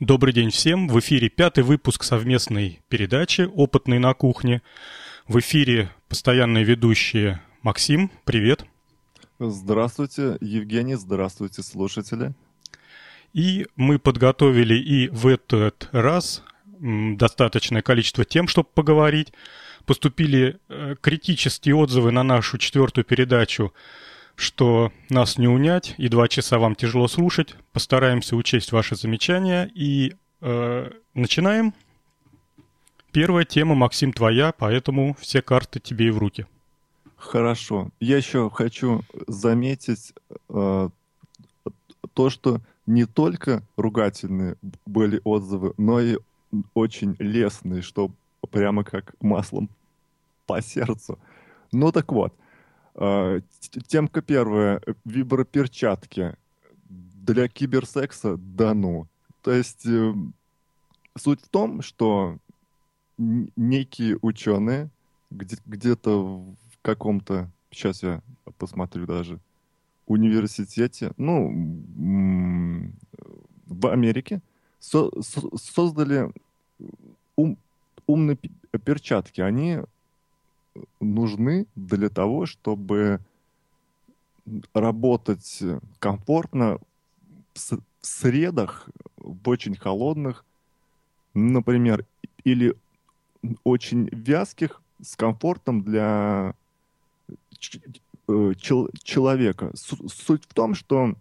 Добрый 0.00 0.32
день 0.32 0.48
всем. 0.48 0.88
В 0.88 0.98
эфире 1.00 1.28
пятый 1.28 1.62
выпуск 1.62 2.04
совместной 2.04 2.80
передачи 2.88 3.42
«Опытный 3.42 3.98
на 3.98 4.14
кухне». 4.14 4.62
В 5.28 5.38
эфире 5.40 5.90
постоянные 6.08 6.64
ведущие 6.64 7.42
Максим, 7.60 8.10
привет. 8.24 8.64
Здравствуйте, 9.38 10.38
Евгений, 10.40 10.94
здравствуйте, 10.94 11.62
слушатели. 11.62 12.32
И 13.34 13.66
мы 13.76 13.98
подготовили 13.98 14.74
и 14.74 15.08
в 15.08 15.26
этот 15.26 15.90
раз 15.92 16.44
достаточное 16.78 17.82
количество 17.82 18.24
тем, 18.24 18.48
чтобы 18.48 18.70
поговорить. 18.72 19.34
Поступили 19.84 20.60
э, 20.70 20.96
критические 20.98 21.74
отзывы 21.74 22.10
на 22.10 22.22
нашу 22.22 22.56
четвертую 22.56 23.04
передачу, 23.04 23.74
что 24.34 24.92
нас 25.08 25.38
не 25.38 25.48
унять, 25.48 25.94
и 25.98 26.08
два 26.08 26.28
часа 26.28 26.58
вам 26.58 26.74
тяжело 26.74 27.08
слушать. 27.08 27.56
Постараемся 27.72 28.36
учесть 28.36 28.72
ваши 28.72 28.96
замечания 28.96 29.70
и 29.74 30.14
э, 30.40 30.90
начинаем. 31.14 31.74
Первая 33.12 33.44
тема, 33.44 33.74
Максим, 33.74 34.12
твоя, 34.12 34.52
поэтому 34.56 35.16
все 35.18 35.42
карты 35.42 35.80
тебе 35.80 36.06
и 36.06 36.10
в 36.10 36.18
руки. 36.18 36.46
Хорошо. 37.16 37.90
Я 37.98 38.16
еще 38.16 38.48
хочу 38.50 39.02
заметить 39.26 40.14
э, 40.48 40.88
то, 42.14 42.30
что 42.30 42.60
не 42.86 43.04
только 43.04 43.62
ругательные 43.76 44.56
были 44.86 45.20
отзывы, 45.24 45.74
но 45.76 46.00
и 46.00 46.18
очень 46.74 47.16
лестные, 47.18 47.82
что 47.82 48.10
прямо 48.50 48.84
как 48.84 49.14
маслом 49.20 49.68
по 50.46 50.62
сердцу. 50.62 51.18
Ну 51.72 51.92
так 51.92 52.10
вот, 52.10 52.34
темка 53.86 54.22
первая. 54.22 54.80
Виброперчатки 55.04 56.36
для 56.88 57.48
киберсекса 57.48 58.36
да 58.36 58.74
ну. 58.74 59.06
То 59.42 59.52
есть 59.52 59.86
э, 59.86 60.14
суть 61.16 61.40
в 61.40 61.48
том, 61.48 61.82
что 61.82 62.38
некие 63.18 64.18
ученые 64.20 64.90
где- 65.30 65.58
где-то 65.66 66.38
в 66.38 66.56
каком-то, 66.82 67.50
сейчас 67.70 68.02
я 68.02 68.22
посмотрю 68.58 69.06
даже, 69.06 69.38
университете, 70.06 71.12
ну, 71.16 71.50
в 73.66 73.86
Америке, 73.86 74.40
со 74.80 75.10
со 75.22 75.40
создали 75.56 76.32
ум 77.36 77.56
умные 78.06 78.36
перчатки. 78.84 79.40
Они 79.40 79.78
нужны 81.00 81.66
для 81.74 82.08
того, 82.08 82.46
чтобы 82.46 83.20
работать 84.72 85.62
комфортно 85.98 86.78
в 87.54 87.80
средах, 88.00 88.88
в 89.16 89.48
очень 89.48 89.76
холодных, 89.76 90.44
например, 91.34 92.06
или 92.44 92.74
очень 93.64 94.08
вязких, 94.12 94.80
с 95.02 95.16
комфортом 95.16 95.82
для 95.82 96.54
э, 98.28 98.52
человека. 98.54 99.72
Суть 99.74 100.44
в 100.44 100.54
том, 100.54 100.74
что 100.74 101.14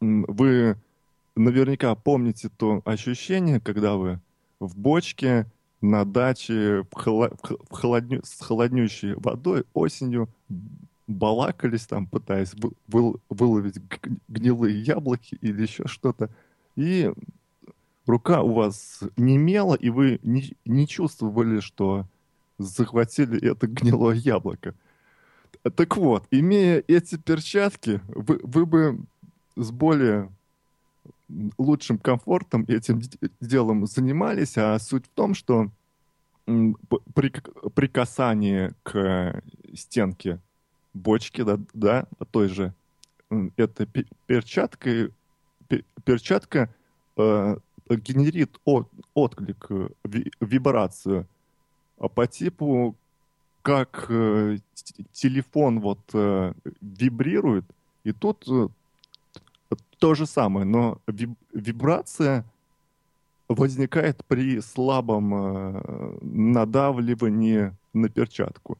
вы 0.00 0.76
наверняка 1.34 1.94
помните 1.94 2.48
то 2.48 2.80
ощущение, 2.84 3.60
когда 3.60 3.96
вы 3.96 4.20
в 4.60 4.78
бочке 4.78 5.46
на 5.80 6.04
даче 6.04 6.84
в 6.90 7.30
в 7.40 7.72
холодню, 7.72 8.20
с 8.24 8.40
холоднющей 8.40 9.14
водой 9.14 9.64
осенью 9.74 10.28
балакались 11.06 11.86
там, 11.86 12.06
пытаясь 12.06 12.52
вы, 12.54 13.14
выловить 13.28 13.78
гнилые 14.28 14.80
яблоки 14.80 15.38
или 15.40 15.62
еще 15.62 15.86
что-то. 15.86 16.30
И 16.74 17.12
рука 18.06 18.42
у 18.42 18.54
вас 18.54 19.00
немела, 19.16 19.74
и 19.74 19.90
вы 19.90 20.18
не, 20.22 20.54
не 20.64 20.86
чувствовали, 20.86 21.60
что 21.60 22.06
захватили 22.58 23.50
это 23.50 23.66
гнилое 23.66 24.16
яблоко. 24.16 24.74
Так 25.76 25.96
вот, 25.96 26.26
имея 26.30 26.82
эти 26.86 27.16
перчатки, 27.16 28.00
вы, 28.08 28.40
вы 28.42 28.66
бы 28.66 29.00
с 29.56 29.70
более 29.70 30.30
лучшим 31.58 31.98
комфортом 31.98 32.64
этим 32.68 33.00
делом 33.40 33.86
занимались, 33.86 34.56
а 34.56 34.78
суть 34.78 35.06
в 35.06 35.10
том, 35.10 35.34
что 35.34 35.70
при, 36.44 37.32
при 37.74 37.86
касании 37.88 38.72
к 38.82 39.42
стенке 39.74 40.40
бочки, 40.94 41.42
да, 41.42 41.58
да 41.74 42.06
той 42.30 42.48
же, 42.48 42.74
эта 43.56 43.86
перчатка, 44.26 45.10
перчатка 46.04 46.72
э, 47.16 47.56
генерит 47.88 48.60
от, 48.64 48.88
отклик, 49.14 49.66
э, 49.70 49.88
вибрацию 50.40 51.26
а 51.98 52.08
по 52.08 52.26
типу, 52.26 52.96
как 53.62 54.06
э, 54.08 54.58
телефон 55.12 55.80
вот 55.80 55.98
э, 56.12 56.52
вибрирует, 56.80 57.64
и 58.04 58.12
тут 58.12 58.44
э, 58.48 58.68
то 59.98 60.14
же 60.14 60.26
самое, 60.26 60.66
но 60.66 60.98
виб 61.06 61.30
вибрация 61.52 62.44
возникает 63.48 64.24
при 64.26 64.60
слабом 64.60 65.34
э, 65.34 66.18
надавливании 66.22 67.72
на 67.92 68.08
перчатку. 68.08 68.78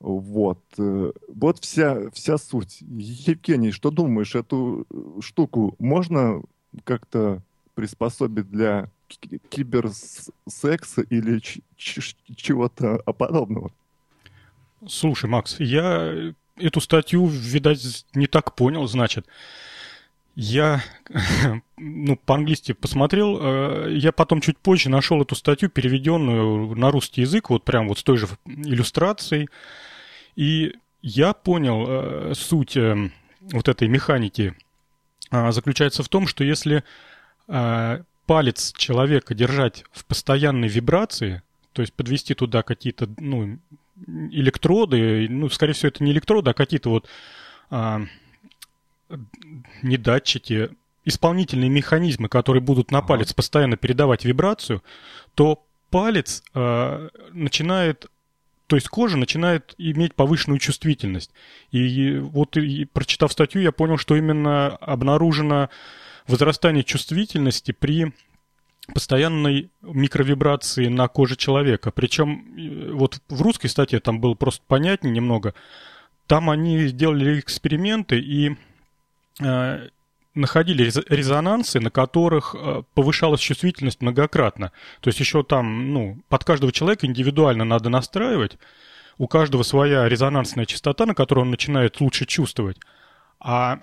Вот. 0.00 0.60
Э, 0.78 1.12
вот 1.28 1.58
вся, 1.60 2.10
вся 2.10 2.38
суть. 2.38 2.78
Евгений, 2.80 3.72
что 3.72 3.90
думаешь, 3.90 4.34
эту 4.34 4.86
штуку 5.20 5.74
можно 5.78 6.42
как-то 6.84 7.42
приспособить 7.74 8.50
для 8.50 8.90
киберсекса 9.48 11.02
или 11.02 11.40
чего-то 11.76 12.98
подобного? 13.12 13.70
Слушай, 14.86 15.30
Макс, 15.30 15.58
я 15.58 16.32
эту 16.56 16.80
статью, 16.80 17.26
видать, 17.26 18.04
не 18.14 18.26
так 18.26 18.54
понял, 18.54 18.86
значит. 18.86 19.26
Я, 20.36 20.84
ну, 21.78 22.16
по-английски 22.16 22.72
посмотрел, 22.72 23.38
э, 23.40 23.96
я 23.96 24.12
потом 24.12 24.42
чуть 24.42 24.58
позже 24.58 24.90
нашел 24.90 25.22
эту 25.22 25.34
статью, 25.34 25.70
переведенную 25.70 26.76
на 26.76 26.90
русский 26.90 27.22
язык, 27.22 27.48
вот 27.48 27.64
прям 27.64 27.88
вот 27.88 27.98
с 27.98 28.02
той 28.02 28.18
же 28.18 28.28
иллюстрацией, 28.44 29.48
и 30.36 30.74
я 31.00 31.32
понял 31.32 31.86
э, 31.88 32.32
суть 32.34 32.76
э, 32.76 33.10
вот 33.40 33.68
этой 33.68 33.88
механики 33.88 34.54
заключается 35.30 36.04
в 36.04 36.08
том, 36.08 36.28
что 36.28 36.44
если 36.44 36.84
палец 38.26 38.72
человека 38.76 39.34
держать 39.34 39.84
в 39.90 40.04
постоянной 40.04 40.68
вибрации, 40.68 41.42
то 41.72 41.82
есть 41.82 41.92
подвести 41.94 42.34
туда 42.34 42.62
какие-то, 42.62 43.08
ну, 43.18 43.58
электроды, 44.06 45.26
ну, 45.28 45.48
скорее 45.48 45.72
всего, 45.72 45.88
это 45.88 46.04
не 46.04 46.12
электроды, 46.12 46.50
а 46.50 46.54
какие-то 46.54 46.90
вот 46.90 47.08
а, 47.70 48.02
не 49.82 49.96
датчики, 49.96 50.70
исполнительные 51.04 51.70
механизмы, 51.70 52.28
которые 52.28 52.62
будут 52.62 52.90
на 52.90 53.02
палец 53.02 53.32
постоянно 53.32 53.76
передавать 53.76 54.24
вибрацию, 54.24 54.82
то 55.34 55.64
палец 55.90 56.42
а, 56.54 57.08
начинает 57.32 58.10
то 58.66 58.74
есть 58.74 58.88
кожа 58.88 59.16
начинает 59.16 59.74
иметь 59.78 60.14
повышенную 60.14 60.58
чувствительность. 60.58 61.30
И 61.70 62.18
вот 62.18 62.56
и, 62.56 62.84
прочитав 62.84 63.30
статью, 63.30 63.62
я 63.62 63.70
понял, 63.70 63.96
что 63.96 64.16
именно 64.16 64.76
обнаружено 64.76 65.70
возрастание 66.26 66.82
чувствительности 66.82 67.70
при 67.70 68.12
постоянной 68.92 69.70
микровибрации 69.82 70.88
на 70.88 71.08
коже 71.08 71.36
человека. 71.36 71.90
Причем 71.90 72.44
э, 72.56 72.92
вот 72.92 73.20
в 73.28 73.42
русской 73.42 73.68
статье 73.68 74.00
там 74.00 74.20
было 74.20 74.34
просто 74.34 74.62
понятнее 74.66 75.14
немного. 75.14 75.54
Там 76.26 76.50
они 76.50 76.86
сделали 76.88 77.38
эксперименты 77.38 78.18
и 78.18 78.50
э, 78.50 78.54
находили 80.36 80.92
резонансы, 81.08 81.80
на 81.80 81.90
которых 81.90 82.54
э, 82.54 82.82
повышалась 82.94 83.40
чувствительность 83.40 84.00
многократно. 84.00 84.70
То 85.00 85.08
есть 85.08 85.18
еще 85.18 85.42
там, 85.42 85.92
ну, 85.92 86.18
под 86.28 86.44
каждого 86.44 86.72
человека 86.72 87.06
индивидуально 87.06 87.64
надо 87.64 87.88
настраивать. 87.88 88.58
У 89.18 89.26
каждого 89.26 89.62
своя 89.62 90.08
резонансная 90.08 90.66
частота, 90.66 91.06
на 91.06 91.14
которую 91.14 91.46
он 91.46 91.50
начинает 91.50 92.00
лучше 92.00 92.26
чувствовать. 92.26 92.78
А 93.40 93.80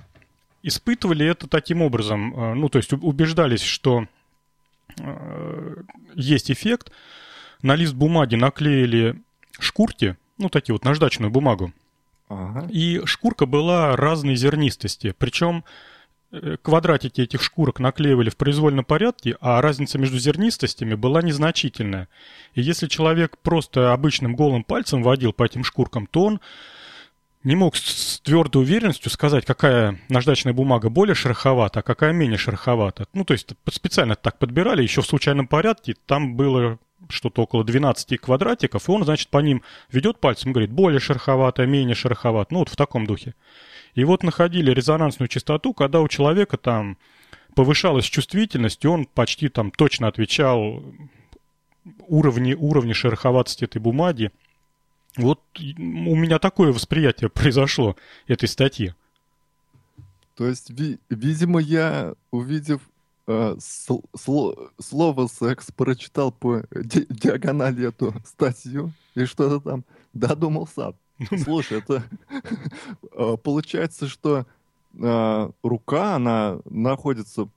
испытывали 0.61 1.25
это 1.25 1.47
таким 1.47 1.81
образом, 1.81 2.33
э, 2.33 2.53
ну, 2.53 2.69
то 2.69 2.77
есть 2.77 2.93
убеждались, 2.93 3.63
что 3.63 4.05
э, 4.99 5.75
есть 6.13 6.51
эффект, 6.51 6.91
на 7.63 7.75
лист 7.75 7.95
бумаги 7.95 8.35
наклеили 8.35 9.19
шкурки, 9.59 10.17
ну, 10.37 10.49
такие 10.49 10.73
вот 10.73 10.85
наждачную 10.85 11.31
бумагу, 11.31 11.73
и 12.69 13.01
шкурка 13.05 13.45
была 13.45 13.95
разной 13.95 14.35
зернистости, 14.35 15.13
причем 15.17 15.63
э, 16.31 16.57
квадратики 16.61 17.21
этих 17.21 17.41
шкурок 17.41 17.79
наклеивали 17.79 18.29
в 18.29 18.37
произвольном 18.37 18.85
порядке, 18.85 19.37
а 19.41 19.61
разница 19.61 19.97
между 19.97 20.17
зернистостями 20.17 20.95
была 20.95 21.21
незначительная. 21.21 22.07
И 22.53 22.61
если 22.61 22.87
человек 22.87 23.37
просто 23.37 23.93
обычным 23.93 24.35
голым 24.35 24.63
пальцем 24.63 25.03
водил 25.03 25.33
по 25.33 25.43
этим 25.43 25.63
шкуркам, 25.63 26.07
то 26.07 26.25
он 26.25 26.41
не 27.43 27.55
мог 27.55 27.75
с 27.75 28.21
твердой 28.21 28.61
уверенностью 28.61 29.11
сказать, 29.11 29.45
какая 29.45 29.99
наждачная 30.09 30.53
бумага 30.53 30.89
более 30.89 31.15
шероховата, 31.15 31.81
а 31.81 31.83
какая 31.83 32.13
менее 32.13 32.37
шероховата. 32.37 33.05
Ну, 33.13 33.25
то 33.25 33.33
есть 33.33 33.53
специально 33.69 34.15
так 34.15 34.39
подбирали, 34.39 34.81
еще 34.81 35.01
в 35.01 35.07
случайном 35.07 35.47
порядке. 35.47 35.95
Там 36.05 36.35
было 36.35 36.79
что-то 37.09 37.43
около 37.43 37.63
12 37.63 38.19
квадратиков, 38.19 38.87
и 38.87 38.91
он, 38.91 39.03
значит, 39.03 39.29
по 39.29 39.39
ним 39.39 39.63
ведет 39.91 40.19
пальцем 40.19 40.53
говорит, 40.53 40.71
более 40.71 40.99
шероховатая, 40.99 41.67
менее 41.67 41.95
шероховат. 41.95 42.51
Ну, 42.51 42.59
вот 42.59 42.69
в 42.69 42.75
таком 42.75 43.05
духе. 43.05 43.35
И 43.95 44.03
вот 44.03 44.23
находили 44.23 44.71
резонансную 44.71 45.27
частоту, 45.27 45.73
когда 45.73 46.01
у 46.01 46.07
человека 46.07 46.57
там 46.57 46.97
повышалась 47.55 48.05
чувствительность, 48.05 48.83
и 48.83 48.87
он 48.87 49.05
почти 49.05 49.49
там 49.49 49.71
точно 49.71 50.07
отвечал 50.07 50.83
уровни, 52.07 52.53
уровни 52.53 52.93
шероховатости 52.93 53.65
этой 53.65 53.79
бумаги. 53.79 54.31
Вот 55.15 55.41
у 55.57 56.15
меня 56.15 56.39
такое 56.39 56.71
восприятие 56.71 57.29
произошло 57.33 57.95
этой 58.27 58.47
статьи. 58.47 58.93
То 60.35 60.47
есть, 60.47 60.71
ви- 60.71 60.99
видимо, 61.09 61.59
я, 61.59 62.15
увидев 62.31 62.81
э, 63.27 63.55
сло- 63.59 64.69
слово 64.79 65.27
секс, 65.27 65.71
прочитал 65.71 66.31
по 66.31 66.63
ди- 66.71 67.07
диагонали 67.09 67.87
эту 67.87 68.13
статью 68.25 68.91
и 69.15 69.25
что-то 69.25 69.59
там 69.59 69.83
додумался. 70.13 70.93
Слушай, 71.43 71.79
это 71.79 72.03
э, 73.11 73.37
получается, 73.43 74.07
что 74.07 74.45
э, 74.99 75.49
рука, 75.63 76.15
она 76.15 76.59
находится 76.65 77.49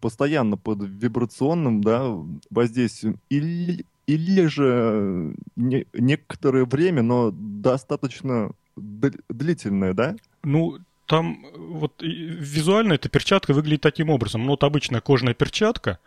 постоянно 0.00 0.56
под 0.56 0.82
вибрационным 0.82 1.82
да, 1.82 2.04
воздействием 2.50 3.20
или, 3.28 3.84
или 4.06 4.46
же 4.46 5.34
не, 5.56 5.86
некоторое 5.92 6.64
время, 6.64 7.02
но 7.02 7.30
достаточно 7.32 8.52
длительное, 8.76 9.92
да? 9.92 10.16
Ну, 10.42 10.78
там 11.12 11.44
вот 11.54 12.00
визуально 12.00 12.94
эта 12.94 13.10
перчатка 13.10 13.52
выглядит 13.52 13.82
таким 13.82 14.08
образом. 14.08 14.44
Ну, 14.44 14.52
вот 14.52 14.64
обычная 14.64 15.02
кожаная 15.02 15.34
перчатка, 15.34 15.98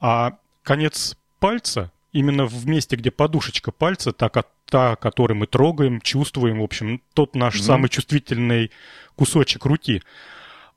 а 0.00 0.36
конец 0.62 1.16
пальца 1.38 1.90
именно 2.12 2.44
в 2.44 2.66
месте, 2.66 2.96
где 2.96 3.10
подушечка 3.10 3.72
пальца, 3.72 4.12
та, 4.12 4.28
та 4.66 4.96
которую 4.96 5.38
мы 5.38 5.46
трогаем, 5.46 5.98
чувствуем, 6.02 6.60
в 6.60 6.62
общем, 6.62 7.00
тот 7.14 7.34
наш 7.34 7.54
mm-hmm. 7.54 7.62
самый 7.62 7.88
чувствительный 7.88 8.70
кусочек 9.16 9.64
руки, 9.64 10.02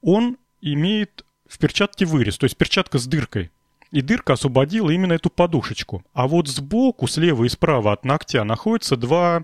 он 0.01 0.37
имеет 0.61 1.25
в 1.45 1.57
перчатке 1.57 2.05
вырез, 2.05 2.37
то 2.37 2.45
есть 2.45 2.55
перчатка 2.55 2.99
с 2.99 3.05
дыркой. 3.05 3.51
И 3.91 3.99
дырка 3.99 4.33
освободила 4.33 4.91
именно 4.91 5.11
эту 5.11 5.29
подушечку. 5.29 6.05
А 6.13 6.29
вот 6.29 6.47
сбоку, 6.47 7.05
слева 7.05 7.43
и 7.43 7.49
справа 7.49 7.91
от 7.91 8.05
ногтя 8.05 8.45
находятся 8.45 8.95
два... 8.95 9.43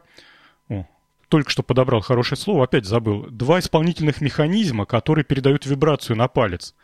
Только 1.34 1.50
что 1.50 1.64
подобрал 1.64 2.02
хорошее 2.02 2.38
слово, 2.40 2.66
опять 2.66 2.86
забыл. 2.86 3.24
Два 3.24 3.58
исполнительных 3.58 4.22
механизма, 4.22 4.86
которые 4.86 5.26
передают 5.26 5.66
вибрацию 5.66 6.16
на 6.16 6.28
палец. 6.28 6.76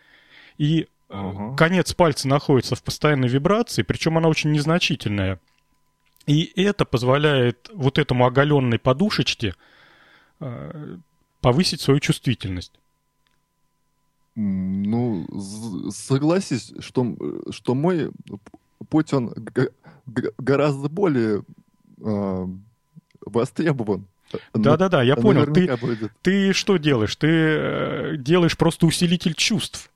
И 0.58 0.88
uh 1.10 1.56
конец 1.56 1.94
пальца 1.94 2.28
находится 2.28 2.74
в 2.76 2.82
постоянной 2.82 3.28
вибрации, 3.28 3.84
причем 3.84 4.18
она 4.18 4.28
очень 4.28 4.52
незначительная. 4.52 5.40
И 6.26 6.52
это 6.60 6.84
позволяет 6.84 7.70
вот 7.72 8.00
этому 8.00 8.26
оголенной 8.26 8.80
подушечке 8.80 9.54
э, 10.40 10.98
повысить 11.42 11.82
свою 11.82 12.00
чувствительность. 12.00 12.74
Ну, 14.34 15.28
согласись, 15.92 16.74
что, 16.80 17.16
что 17.52 17.76
мой 17.76 18.10
путь, 18.90 19.14
он 19.14 19.32
гораздо 20.08 20.90
более 20.90 21.44
э, 22.02 22.48
востребован. 23.28 24.08
Да-да-да, 24.54 25.02
я 25.04 25.16
понял. 25.16 25.52
Ты, 25.52 25.78
ты 26.22 26.54
что 26.54 26.78
делаешь? 26.78 27.16
Ты 27.16 27.28
э, 27.28 28.16
делаешь 28.18 28.58
просто 28.58 28.86
усилитель 28.86 29.34
чувств. 29.34 29.90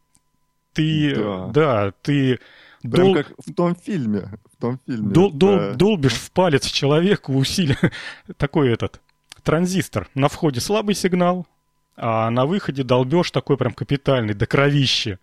Ты, 0.74 1.16
да, 1.16 1.48
да 1.48 1.94
ты... 2.02 2.40
Прям 2.82 3.14
дол... 3.14 3.16
как 3.16 3.34
в 3.38 3.54
том 3.54 3.76
фильме. 3.76 4.30
В 4.52 4.62
том 4.62 4.80
фильме. 4.86 5.10
Дол, 5.14 5.32
дол, 5.32 5.58
да. 5.58 5.74
Долбишь 5.74 6.16
в 6.16 6.32
палец 6.32 6.66
человеку 6.66 7.34
усилие. 7.34 7.78
Такой 8.38 8.72
этот 8.72 9.00
транзистор. 9.44 10.10
На 10.16 10.28
входе 10.28 10.60
слабый 10.60 10.96
сигнал, 10.96 11.48
а 11.96 12.30
на 12.30 12.46
выходе 12.46 12.84
долбеж 12.84 13.30
такой 13.32 13.58
прям 13.58 13.74
капитальный, 13.74 14.34
до 14.34 14.48
кровищи. 14.48 15.20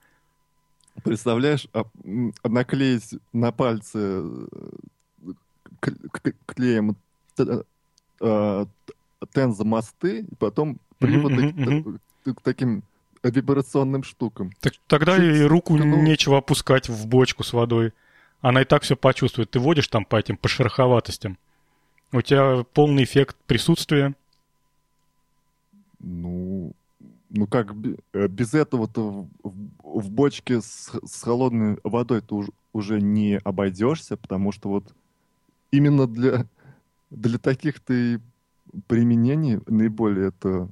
Представляешь, 1.02 1.66
а, 1.72 1.84
наклеить 2.44 3.14
на 3.32 3.52
пальцы 3.52 4.22
э, 5.80 5.90
клеем 6.46 6.96
э, 7.38 8.66
тензомосты, 9.32 10.20
и 10.20 10.34
потом 10.36 10.78
привод 10.98 11.32
к 12.24 12.40
таким 12.42 12.82
вибрационным 13.22 14.02
штукам. 14.02 14.52
Так, 14.60 14.74
тогда 14.86 15.16
и 15.16 15.42
руку 15.42 15.76
ну... 15.76 16.02
нечего 16.02 16.38
опускать 16.38 16.88
в 16.88 17.06
бочку 17.06 17.44
с 17.44 17.52
водой. 17.52 17.92
Она 18.40 18.62
и 18.62 18.64
так 18.64 18.82
все 18.82 18.96
почувствует. 18.96 19.50
Ты 19.50 19.58
водишь 19.58 19.88
там 19.88 20.04
по 20.04 20.16
этим, 20.16 20.36
по 20.36 20.48
шероховатостям. 20.48 21.38
У 22.12 22.22
тебя 22.22 22.64
полный 22.72 23.04
эффект 23.04 23.36
присутствия. 23.46 24.14
Ну, 25.98 26.72
ну 27.28 27.46
как 27.46 27.74
э, 28.14 28.26
без 28.28 28.54
этого-то 28.54 29.26
в, 29.42 29.52
в 29.82 30.10
бочке 30.10 30.62
с, 30.62 30.90
с 31.04 31.22
холодной 31.22 31.78
водой 31.84 32.22
ты 32.22 32.34
уже, 32.34 32.50
уже 32.72 33.00
не 33.00 33.38
обойдешься, 33.44 34.16
потому 34.16 34.50
что 34.52 34.70
вот 34.70 34.94
именно 35.70 36.06
для, 36.06 36.46
для 37.10 37.38
таких 37.38 37.80
ты 37.80 38.20
применений 38.86 39.60
наиболее 39.66 40.28
это 40.28 40.68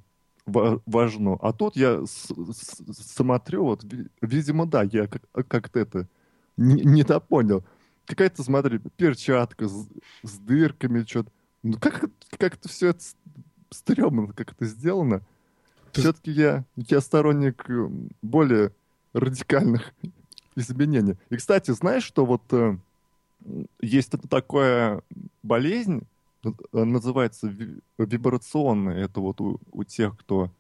важно. 0.47 1.37
А 1.41 1.53
тут 1.53 1.77
я 1.77 2.03
смотрю, 2.07 3.65
вот, 3.65 3.85
видимо, 4.21 4.67
да, 4.67 4.83
я 4.83 5.07
как-то 5.07 5.79
это 5.79 6.09
не, 6.57 6.83
не 6.83 7.05
понял. 7.05 7.65
Какая-то, 8.07 8.43
смотри, 8.43 8.81
перчатка 8.97 9.69
с, 9.69 9.87
с 10.23 10.39
дырками, 10.39 11.05
что-то. 11.05 11.31
Ну 11.63 11.79
как, 11.79 12.05
как-то 12.39 12.69
все 12.69 12.89
это 12.89 13.01
стрёмно 13.71 14.33
как 14.33 14.53
это 14.53 14.65
сделано. 14.65 15.21
Ты... 15.93 16.01
Все-таки 16.01 16.31
я, 16.31 16.65
я 16.77 17.01
сторонник 17.01 17.69
э, 17.69 17.89
более 18.23 18.73
радикальных 19.13 19.93
изменений. 20.57 21.17
И, 21.31 21.37
кстати, 21.37 21.71
знаешь, 21.73 22.05
что 22.05 22.25
вот 22.25 22.43
э, 22.53 22.77
есть 23.81 24.13
такая 24.29 25.03
болезнь, 25.43 26.03
называется 26.73 27.53
вибрационная. 27.99 29.05
Это 29.05 29.21
вот 29.21 29.41
у, 29.41 29.61
у 29.73 29.85
тех, 29.85 30.19
кто 30.19 30.51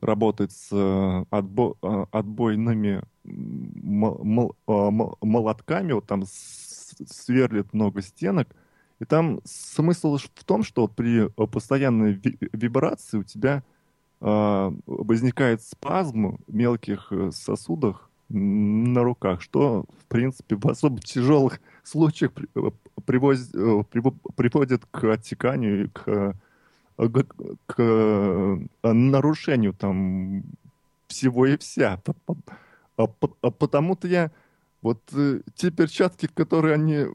работает 0.00 0.52
с 0.52 0.68
э, 0.72 1.24
отбо, 1.30 1.76
отбойными 2.10 3.02
молотками, 3.24 5.92
вот 5.92 6.06
там 6.06 6.24
сверлит 6.26 7.72
много 7.72 8.02
стенок, 8.02 8.48
и 9.00 9.04
там 9.04 9.40
смысл 9.44 10.16
в 10.16 10.44
том, 10.44 10.62
что 10.62 10.86
при 10.86 11.26
э, 11.26 11.46
постоянной 11.48 12.20
вибрации 12.52 13.18
у 13.18 13.24
тебя 13.24 13.64
э, 14.20 14.72
возникает 14.86 15.62
спазм 15.62 16.38
в 16.46 16.54
мелких 16.54 17.08
э, 17.10 17.32
сосудах 17.32 18.08
на 18.28 19.02
руках, 19.02 19.42
что, 19.42 19.86
в 20.00 20.06
принципе, 20.06 20.54
в 20.56 20.66
особо 20.66 21.00
тяжелых 21.00 21.60
случаях 21.88 22.32
э, 22.54 22.70
приводит, 23.04 23.50
приводит 24.36 24.86
к 24.90 25.04
оттеканию 25.04 25.84
и 25.84 25.88
к, 25.88 26.34
к, 26.96 27.24
к 27.66 28.64
нарушению 28.82 29.72
там 29.72 30.44
всего 31.08 31.46
и 31.46 31.56
вся. 31.56 32.00
А, 32.96 33.06
а 33.40 33.50
потому-то 33.50 34.08
я 34.08 34.30
вот 34.82 35.00
те 35.54 35.70
перчатки, 35.70 36.26
которые 36.26 36.74
они 36.74 37.06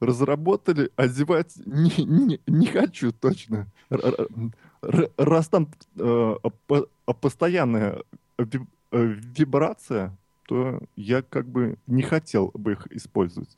разработали, 0.00 0.90
одевать 0.96 1.54
не, 1.66 2.04
не, 2.04 2.40
не 2.46 2.66
хочу 2.66 3.12
точно. 3.12 3.66
Раз 4.80 5.48
там 5.48 5.68
э, 5.96 6.34
постоянная 7.20 8.02
вибрация, 8.92 10.16
то 10.48 10.80
я 10.96 11.20
как 11.20 11.46
бы 11.46 11.76
не 11.86 12.02
хотел 12.02 12.50
бы 12.54 12.72
их 12.72 12.86
использовать. 12.90 13.50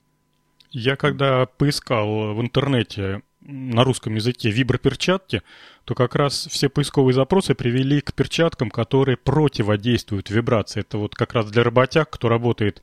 Я 0.73 0.97
когда 0.97 1.47
поискал 1.47 2.35
в 2.35 2.41
интернете 2.41 3.23
на 3.41 3.85
русском 3.85 4.15
языке 4.17 4.51
виброперчатки, 4.51 5.43
то 5.85 5.95
как 5.95 6.17
раз 6.17 6.49
все 6.51 6.69
поисковые 6.69 7.15
запросы 7.15 7.55
привели 7.55 8.01
к 8.01 8.13
перчаткам, 8.13 8.71
которые 8.71 9.17
противодействуют 9.17 10.31
вибрации. 10.31 10.81
Это 10.81 10.99
вот 10.99 11.15
как 11.15 11.33
раз 11.33 11.51
для 11.51 11.63
работяг, 11.63 12.11
кто 12.11 12.29
работает 12.29 12.83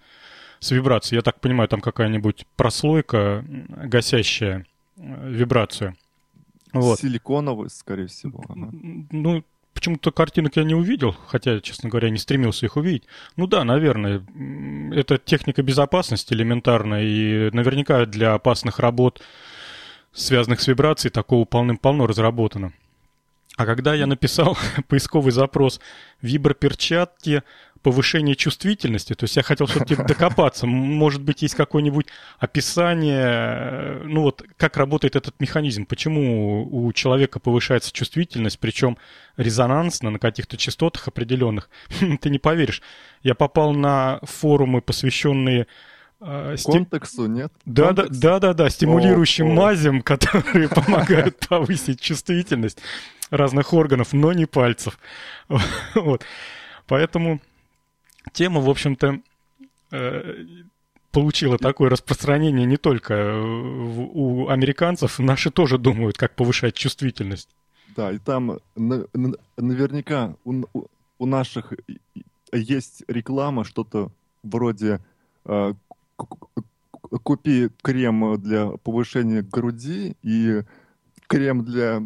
с 0.60 0.72
вибрацией. 0.72 1.18
Я 1.18 1.22
так 1.22 1.42
понимаю, 1.42 1.68
там 1.68 1.82
какая-нибудь 1.82 2.46
прослойка, 2.56 3.46
гасящая 3.68 4.66
э, 4.96 5.30
вибрацию. 5.30 5.96
Вот. 6.74 7.00
Силиконовый, 7.00 7.70
скорее 7.70 8.08
всего. 8.08 8.42
Ага. 8.48 8.70
Ну, 9.12 9.44
почему-то 9.78 10.12
картинок 10.12 10.56
я 10.56 10.64
не 10.64 10.74
увидел, 10.74 11.16
хотя, 11.28 11.60
честно 11.60 11.88
говоря, 11.88 12.10
не 12.10 12.18
стремился 12.18 12.66
их 12.66 12.78
увидеть. 12.78 13.04
Ну 13.36 13.46
да, 13.46 13.64
наверное, 13.64 14.26
это 14.92 15.20
техника 15.20 15.62
безопасности 15.62 16.34
элементарная, 16.34 17.04
и 17.04 17.52
наверняка 17.52 18.08
для 18.08 18.34
опасных 18.34 18.80
работ, 18.80 19.22
связанных 20.14 20.62
с 20.62 20.68
вибрацией, 20.68 21.12
такого 21.12 21.46
полным-полно 21.46 22.08
разработано. 22.08 22.74
А 23.56 23.68
когда 23.68 23.94
я 23.94 24.08
написал 24.08 24.58
поисковый 24.88 25.32
запрос 25.32 25.80
«виброперчатки 26.24 27.44
повышение 27.82 28.36
чувствительности. 28.36 29.14
То 29.14 29.26
есть 29.26 29.36
я 29.36 29.44
хотел 29.44 29.68
все-таки 29.68 29.96
докопаться. 29.96 30.66
Может 30.66 31.22
быть, 31.22 31.42
есть 31.42 31.56
какое-нибудь 31.56 32.08
описание, 32.40 33.26
э, 33.26 34.02
ну 34.06 34.22
вот, 34.22 34.44
как 34.58 34.78
работает 34.78 35.16
этот 35.16 35.40
механизм, 35.40 35.86
почему 35.86 36.68
у 36.70 36.92
человека 36.94 37.40
повышается 37.40 37.92
чувствительность, 37.92 38.60
причем 38.60 38.98
резонансно 39.38 40.10
на 40.10 40.20
каких-то 40.20 40.58
частотах 40.58 41.08
определенных. 41.08 41.70
Ты 42.22 42.30
не 42.30 42.40
поверишь. 42.40 42.82
Я 43.24 43.36
попал 43.36 43.74
на 43.74 44.20
форумы, 44.24 44.82
посвященные 44.82 45.68
э, 46.22 46.56
Контексу, 46.66 47.28
нет? 47.28 47.52
Да, 47.66 47.92
да, 47.92 48.06
да, 48.10 48.40
да, 48.40 48.54
да, 48.54 48.70
стимулирующим 48.70 49.52
о, 49.52 49.54
мазям, 49.54 50.02
которые 50.04 50.70
помогают 50.70 51.40
повысить 51.48 52.02
чувствительность 52.02 52.80
разных 53.30 53.74
органов, 53.74 54.14
но 54.14 54.34
не 54.34 54.46
пальцев. 54.46 54.98
Вот. 55.96 56.24
Поэтому 56.88 57.42
тема, 58.34 58.62
в 58.62 58.70
общем-то, 58.70 59.20
э, 59.92 60.46
получила 61.12 61.58
такое 61.58 61.90
распространение 61.90 62.66
не 62.66 62.78
только 62.78 63.36
у 63.42 64.50
американцев, 64.50 65.20
наши 65.20 65.50
тоже 65.50 65.78
думают, 65.78 66.18
как 66.18 66.36
повышать 66.36 66.76
чувствительность. 66.76 67.50
Да, 67.96 68.12
и 68.12 68.20
там 68.20 68.60
наверняка 68.76 70.36
у, 70.46 70.64
у 71.18 71.26
наших 71.26 71.74
есть 72.52 73.04
реклама, 73.08 73.64
что-то 73.64 74.12
вроде 74.44 75.00
э, 75.46 75.74
купи 77.24 77.70
крем 77.82 78.40
для 78.40 78.68
повышения 78.84 79.42
груди 79.42 80.16
и 80.22 80.62
крем 81.28 81.66
для 81.66 82.04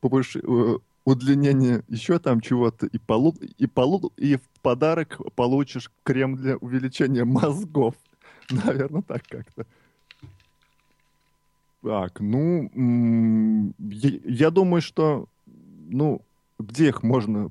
повышения 0.00 0.78
удлинение 1.04 1.82
еще 1.88 2.18
там 2.18 2.40
чего-то, 2.40 2.86
и, 2.86 2.98
полу, 2.98 3.34
и, 3.58 3.66
полу, 3.66 4.12
и 4.16 4.36
в 4.36 4.60
подарок 4.62 5.20
получишь 5.34 5.90
крем 6.02 6.36
для 6.36 6.56
увеличения 6.56 7.24
мозгов. 7.24 7.94
Наверное, 8.50 9.02
так 9.02 9.22
как-то. 9.28 9.66
Так, 11.82 12.20
ну, 12.20 12.70
я, 13.78 14.50
думаю, 14.50 14.80
что, 14.80 15.28
ну, 15.46 16.22
где 16.58 16.88
их 16.88 17.02
можно 17.02 17.50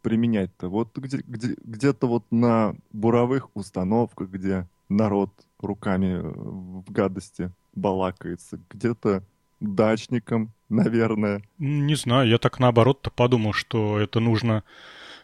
применять-то? 0.00 0.70
Вот 0.70 0.96
где, 0.96 1.18
где, 1.18 1.54
где-то 1.62 2.06
вот 2.06 2.24
на 2.30 2.74
буровых 2.92 3.54
установках, 3.54 4.30
где 4.30 4.66
народ 4.88 5.30
руками 5.60 6.18
в 6.22 6.90
гадости 6.90 7.50
балакается, 7.74 8.58
где-то 8.70 9.22
дачникам, 9.62 10.52
наверное. 10.68 11.42
Не 11.58 11.94
знаю, 11.94 12.28
я 12.28 12.38
так 12.38 12.58
наоборот-то 12.58 13.10
подумал, 13.10 13.52
что 13.52 13.98
это 13.98 14.20
нужно 14.20 14.64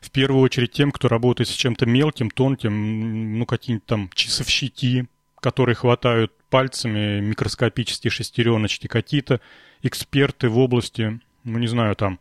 в 0.00 0.10
первую 0.10 0.42
очередь 0.42 0.72
тем, 0.72 0.92
кто 0.92 1.08
работает 1.08 1.48
с 1.48 1.52
чем-то 1.52 1.86
мелким, 1.86 2.30
тонким, 2.30 3.38
ну, 3.38 3.46
какие-нибудь 3.46 3.86
там 3.86 4.10
часовщики, 4.14 5.06
которые 5.40 5.74
хватают 5.74 6.32
пальцами 6.50 7.20
микроскопические 7.20 8.10
шестереночки, 8.10 8.86
какие-то 8.86 9.40
эксперты 9.82 10.48
в 10.48 10.58
области, 10.58 11.20
ну, 11.44 11.58
не 11.58 11.66
знаю, 11.66 11.96
там, 11.96 12.18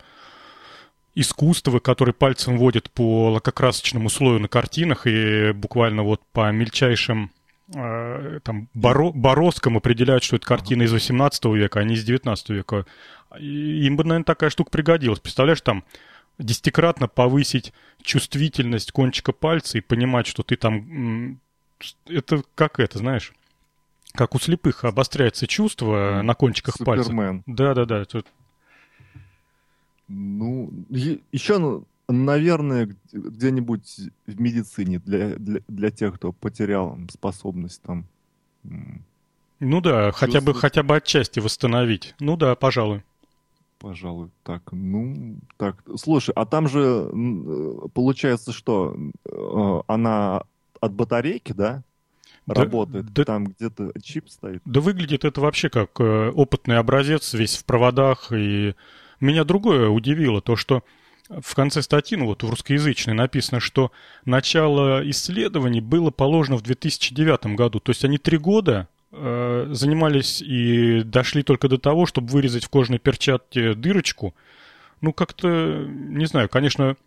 искусства, 1.16 1.80
которые 1.80 2.14
пальцем 2.14 2.58
водят 2.58 2.92
по 2.92 3.32
лакокрасочному 3.32 4.10
слою 4.10 4.40
на 4.40 4.48
картинах 4.48 5.08
и 5.08 5.52
буквально 5.52 6.04
вот 6.04 6.22
по 6.32 6.52
мельчайшим 6.52 7.32
там 7.72 8.70
боро, 8.74 9.12
бороскам 9.12 9.78
определяют, 9.78 10.24
что 10.24 10.38
это 10.38 10.46
картина 10.46 10.84
из 10.84 10.94
18 10.94 11.46
века, 11.46 11.80
а 11.80 11.84
не 11.84 11.96
из 11.96 12.04
19 12.04 12.50
века. 12.50 12.86
Им 13.40 13.98
бы, 13.98 14.04
наверное, 14.04 14.24
такая 14.24 14.50
штука 14.50 14.72
пригодилась. 14.72 15.20
Представляешь, 15.20 15.62
там 15.62 15.84
десятикратно 16.38 17.08
повысить 17.08 17.74
чувствительность 18.02 18.92
кончика 18.92 19.34
пальца 19.34 19.78
и 19.78 19.82
понимать, 19.82 20.28
что 20.28 20.44
ты 20.44 20.56
там... 20.56 21.40
Это 22.08 22.42
как 22.56 22.80
это, 22.80 23.00
знаешь? 23.00 23.34
Как 24.14 24.34
у 24.34 24.40
слепых 24.40 24.84
обостряется 24.84 25.46
чувство 25.46 26.22
на 26.24 26.34
кончиках 26.34 26.76
Супермен. 26.76 27.44
пальцев. 27.44 27.44
Да-да-да. 27.46 28.06
Ну, 30.08 30.72
еще, 30.90 31.84
наверное, 32.08 32.96
где-нибудь 33.12 34.00
в 34.26 34.42
медицине 34.42 35.00
для, 35.00 35.36
для, 35.36 35.62
для 35.68 35.92
тех, 35.92 36.16
кто 36.16 36.32
потерял 36.32 36.98
способность 37.12 37.82
там... 37.82 38.06
Ну 39.60 39.82
да, 39.82 40.12
хотя 40.12 40.40
бы, 40.42 40.54
хотя 40.54 40.84
бы 40.84 40.98
отчасти 40.98 41.40
восстановить. 41.40 42.16
Ну 42.20 42.38
да, 42.38 42.56
пожалуй. 42.56 43.04
Пожалуй, 43.80 44.30
так, 44.44 44.64
ну, 44.72 45.38
так. 45.58 45.84
Слушай, 45.98 46.34
а 46.36 46.46
там 46.46 46.68
же 46.68 47.12
э, 47.12 47.88
получается, 47.94 48.52
что 48.52 48.96
э, 49.26 49.82
она 49.88 50.44
от 50.80 50.94
батарейки, 50.94 51.52
да? 51.52 51.84
Да, 52.48 52.64
работает. 52.64 53.14
Да, 53.14 53.24
там 53.26 53.46
где-то 53.46 53.92
чип 54.02 54.30
стоит. 54.30 54.62
Да 54.66 54.80
выглядит 54.80 55.26
это 55.26 55.42
вообще 55.42 55.70
как 55.70 56.00
э, 56.00 56.32
опытный 56.32 56.78
образец, 56.78 57.34
весь 57.34 57.58
в 57.58 57.66
проводах. 57.66 58.32
И 58.32 58.74
меня 59.20 59.44
другое 59.44 59.90
удивило, 59.90 60.42
то 60.42 60.56
что 60.56 60.84
в 61.30 61.56
конце 61.56 61.82
статьи, 61.82 62.18
ну 62.18 62.26
вот 62.26 62.44
в 62.44 62.50
русскоязычной 62.50 63.14
написано, 63.14 63.60
что 63.60 63.92
начало 64.26 65.08
исследований 65.10 65.82
было 65.82 66.12
положено 66.12 66.58
в 66.58 66.62
2009 66.62 67.56
году. 67.56 67.80
То 67.80 67.92
есть 67.92 68.06
они 68.06 68.18
три 68.18 68.38
года 68.38 68.88
Э, 69.10 69.68
занимались 69.72 70.42
и 70.42 71.02
дошли 71.02 71.42
только 71.42 71.70
до 71.70 71.78
того, 71.78 72.06
чтобы 72.06 72.28
вырезать 72.28 72.66
в 72.66 72.70
кожаной 72.70 73.00
перчатке 73.00 73.74
дырочку. 73.74 74.36
Ну, 75.00 75.14
как-то, 75.14 75.86
не 75.88 76.26
знаю, 76.26 76.50
конечно, 76.50 76.98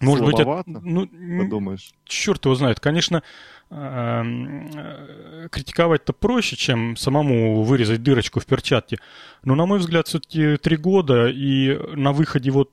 может 0.00 0.24
быть, 0.24 0.40
это, 0.40 0.64
ну, 0.66 1.06
подумаешь. 1.06 1.92
Черт 2.06 2.46
его 2.46 2.54
знает. 2.54 2.80
Конечно, 2.80 3.22
э, 3.68 5.48
критиковать-то 5.50 6.14
проще, 6.14 6.56
чем 6.56 6.96
самому 6.96 7.64
вырезать 7.64 8.02
дырочку 8.02 8.40
в 8.40 8.46
перчатке. 8.46 8.98
Но, 9.44 9.54
на 9.54 9.66
мой 9.66 9.78
взгляд, 9.78 10.08
все-таки 10.08 10.56
три 10.56 10.78
года, 10.78 11.28
и 11.28 11.78
на 11.94 12.12
выходе 12.12 12.50
вот 12.50 12.70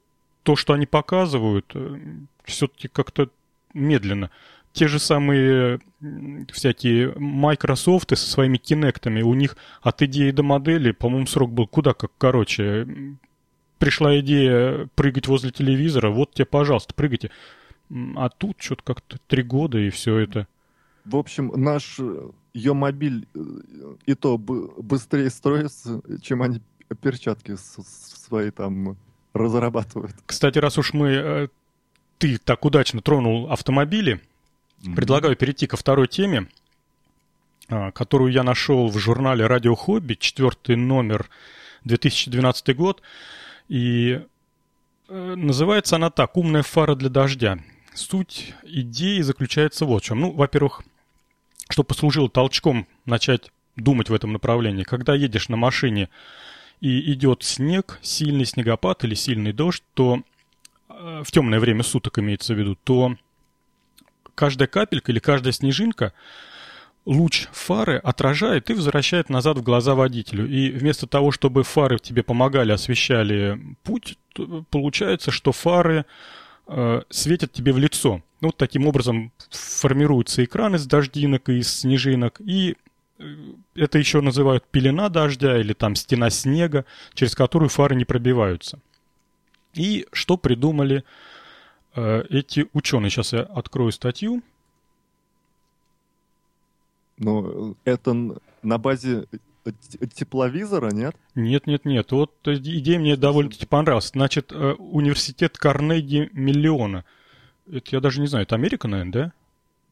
то, 0.47 0.55
что 0.55 0.71
они 0.71 0.85
показывают, 0.85 1.65
э, 1.75 1.97
все-таки 2.45 2.87
как-то 2.87 3.29
медленно 3.73 4.31
те 4.71 4.87
же 4.87 4.97
самые 4.97 5.79
всякие 6.53 7.13
Microsoft 7.17 8.09
со 8.17 8.29
своими 8.29 8.57
кинектами, 8.57 9.21
у 9.23 9.33
них 9.33 9.57
от 9.81 10.01
идеи 10.03 10.31
до 10.31 10.43
модели, 10.43 10.91
по-моему, 10.91 11.27
срок 11.27 11.51
был 11.51 11.67
куда 11.67 11.93
как 11.93 12.11
короче. 12.17 12.87
Пришла 13.77 14.17
идея 14.19 14.87
прыгать 14.95 15.27
возле 15.27 15.51
телевизора, 15.51 16.11
вот 16.11 16.33
тебе, 16.33 16.45
пожалуйста, 16.45 16.93
прыгайте. 16.93 17.29
А 18.15 18.29
тут 18.29 18.55
что-то 18.61 18.83
как-то 18.83 19.17
три 19.27 19.43
года 19.43 19.79
и 19.79 19.89
все 19.89 20.17
это. 20.17 20.47
В 21.03 21.17
общем, 21.17 21.51
наш 21.55 21.99
э, 21.99 22.29
ее 22.53 22.73
мобиль 22.73 23.27
э, 23.33 23.39
и 24.05 24.13
то 24.13 24.37
быстрее 24.37 25.29
строится, 25.29 26.01
чем 26.21 26.41
они 26.41 26.61
перчатки 27.01 27.55
свои 27.57 28.51
там 28.51 28.95
разрабатывают. 29.37 30.15
Кстати, 30.25 30.57
раз 30.59 30.77
уж 30.77 30.93
мы 30.93 31.09
э, 31.09 31.47
ты 32.17 32.37
так 32.37 32.65
удачно 32.65 33.01
тронул 33.01 33.51
автомобили, 33.51 34.21
Mm-hmm. 34.81 34.95
Предлагаю 34.95 35.35
перейти 35.35 35.67
ко 35.67 35.75
второй 35.77 36.07
теме, 36.07 36.47
а, 37.69 37.91
которую 37.91 38.31
я 38.31 38.43
нашел 38.43 38.89
в 38.89 38.97
журнале 38.97 39.47
«Радио 39.47 39.75
Хобби», 39.75 40.13
четвертый 40.13 40.75
номер, 40.75 41.29
2012 41.83 42.75
год. 42.75 43.01
И 43.69 44.21
э, 45.09 45.35
называется 45.35 45.95
она 45.95 46.09
так 46.09 46.37
«Умная 46.37 46.63
фара 46.63 46.95
для 46.95 47.09
дождя». 47.09 47.57
Суть 47.93 48.53
идеи 48.63 49.21
заключается 49.21 49.85
вот 49.85 50.03
в 50.03 50.05
чем. 50.05 50.19
Ну, 50.19 50.31
во-первых, 50.31 50.83
что 51.69 51.83
послужило 51.83 52.29
толчком 52.29 52.87
начать 53.05 53.51
думать 53.75 54.09
в 54.09 54.13
этом 54.13 54.33
направлении. 54.33 54.83
Когда 54.83 55.15
едешь 55.15 55.49
на 55.49 55.57
машине 55.57 56.09
и 56.81 57.13
идет 57.13 57.43
снег, 57.43 57.99
сильный 58.01 58.45
снегопад 58.45 59.03
или 59.03 59.15
сильный 59.15 59.53
дождь, 59.53 59.83
то 59.93 60.21
э, 60.89 61.23
в 61.23 61.31
темное 61.31 61.59
время 61.59 61.83
суток 61.83 62.19
имеется 62.19 62.53
в 62.53 62.59
виду, 62.59 62.77
то 62.83 63.15
каждая 64.35 64.67
капелька 64.67 65.11
или 65.11 65.19
каждая 65.19 65.53
снежинка 65.53 66.13
луч 67.05 67.47
фары 67.51 67.97
отражает 67.97 68.69
и 68.69 68.73
возвращает 68.73 69.29
назад 69.29 69.57
в 69.57 69.63
глаза 69.63 69.95
водителю. 69.95 70.47
И 70.47 70.69
вместо 70.69 71.07
того, 71.07 71.31
чтобы 71.31 71.63
фары 71.63 71.97
тебе 71.97 72.21
помогали, 72.21 72.71
освещали 72.71 73.59
путь, 73.83 74.17
получается, 74.69 75.31
что 75.31 75.51
фары 75.51 76.05
э, 76.67 77.01
светят 77.09 77.53
тебе 77.53 77.73
в 77.73 77.77
лицо. 77.77 78.21
Вот 78.41 78.57
таким 78.57 78.85
образом 78.85 79.31
формируется 79.49 80.43
экран 80.43 80.75
из 80.75 80.85
дождинок 80.85 81.49
и 81.49 81.59
из 81.59 81.79
снежинок. 81.79 82.39
И 82.41 82.75
это 83.75 83.97
еще 83.97 84.21
называют 84.21 84.65
пелена 84.69 85.09
дождя 85.09 85.57
или 85.59 85.73
там 85.73 85.95
стена 85.95 86.29
снега, 86.29 86.85
через 87.13 87.35
которую 87.35 87.69
фары 87.69 87.95
не 87.95 88.05
пробиваются. 88.05 88.79
И 89.73 90.07
что 90.11 90.37
придумали 90.37 91.03
Э, 91.97 92.23
эти 92.29 92.67
ученые, 92.73 93.09
сейчас 93.09 93.33
я 93.33 93.41
открою 93.41 93.91
статью. 93.91 94.43
Ну, 97.17 97.75
это 97.85 98.13
на 98.61 98.77
базе 98.77 99.25
тепловизора, 100.13 100.91
нет? 100.91 101.15
Нет, 101.33 101.65
нет, 101.65 101.85
нет. 101.85 102.11
Вот 102.11 102.31
идея 102.45 102.99
мне 102.99 103.17
довольно-таки 103.17 103.65
понравилась. 103.65 104.09
Значит, 104.09 104.51
э, 104.51 104.73
университет 104.73 105.57
Карнеги 105.57 106.29
Миллиона. 106.33 107.03
Это 107.65 107.95
я 107.95 107.99
даже 107.99 108.21
не 108.21 108.27
знаю, 108.27 108.43
это 108.43 108.53
Америка, 108.53 108.87
наверное, 108.87 109.11
да? 109.11 109.33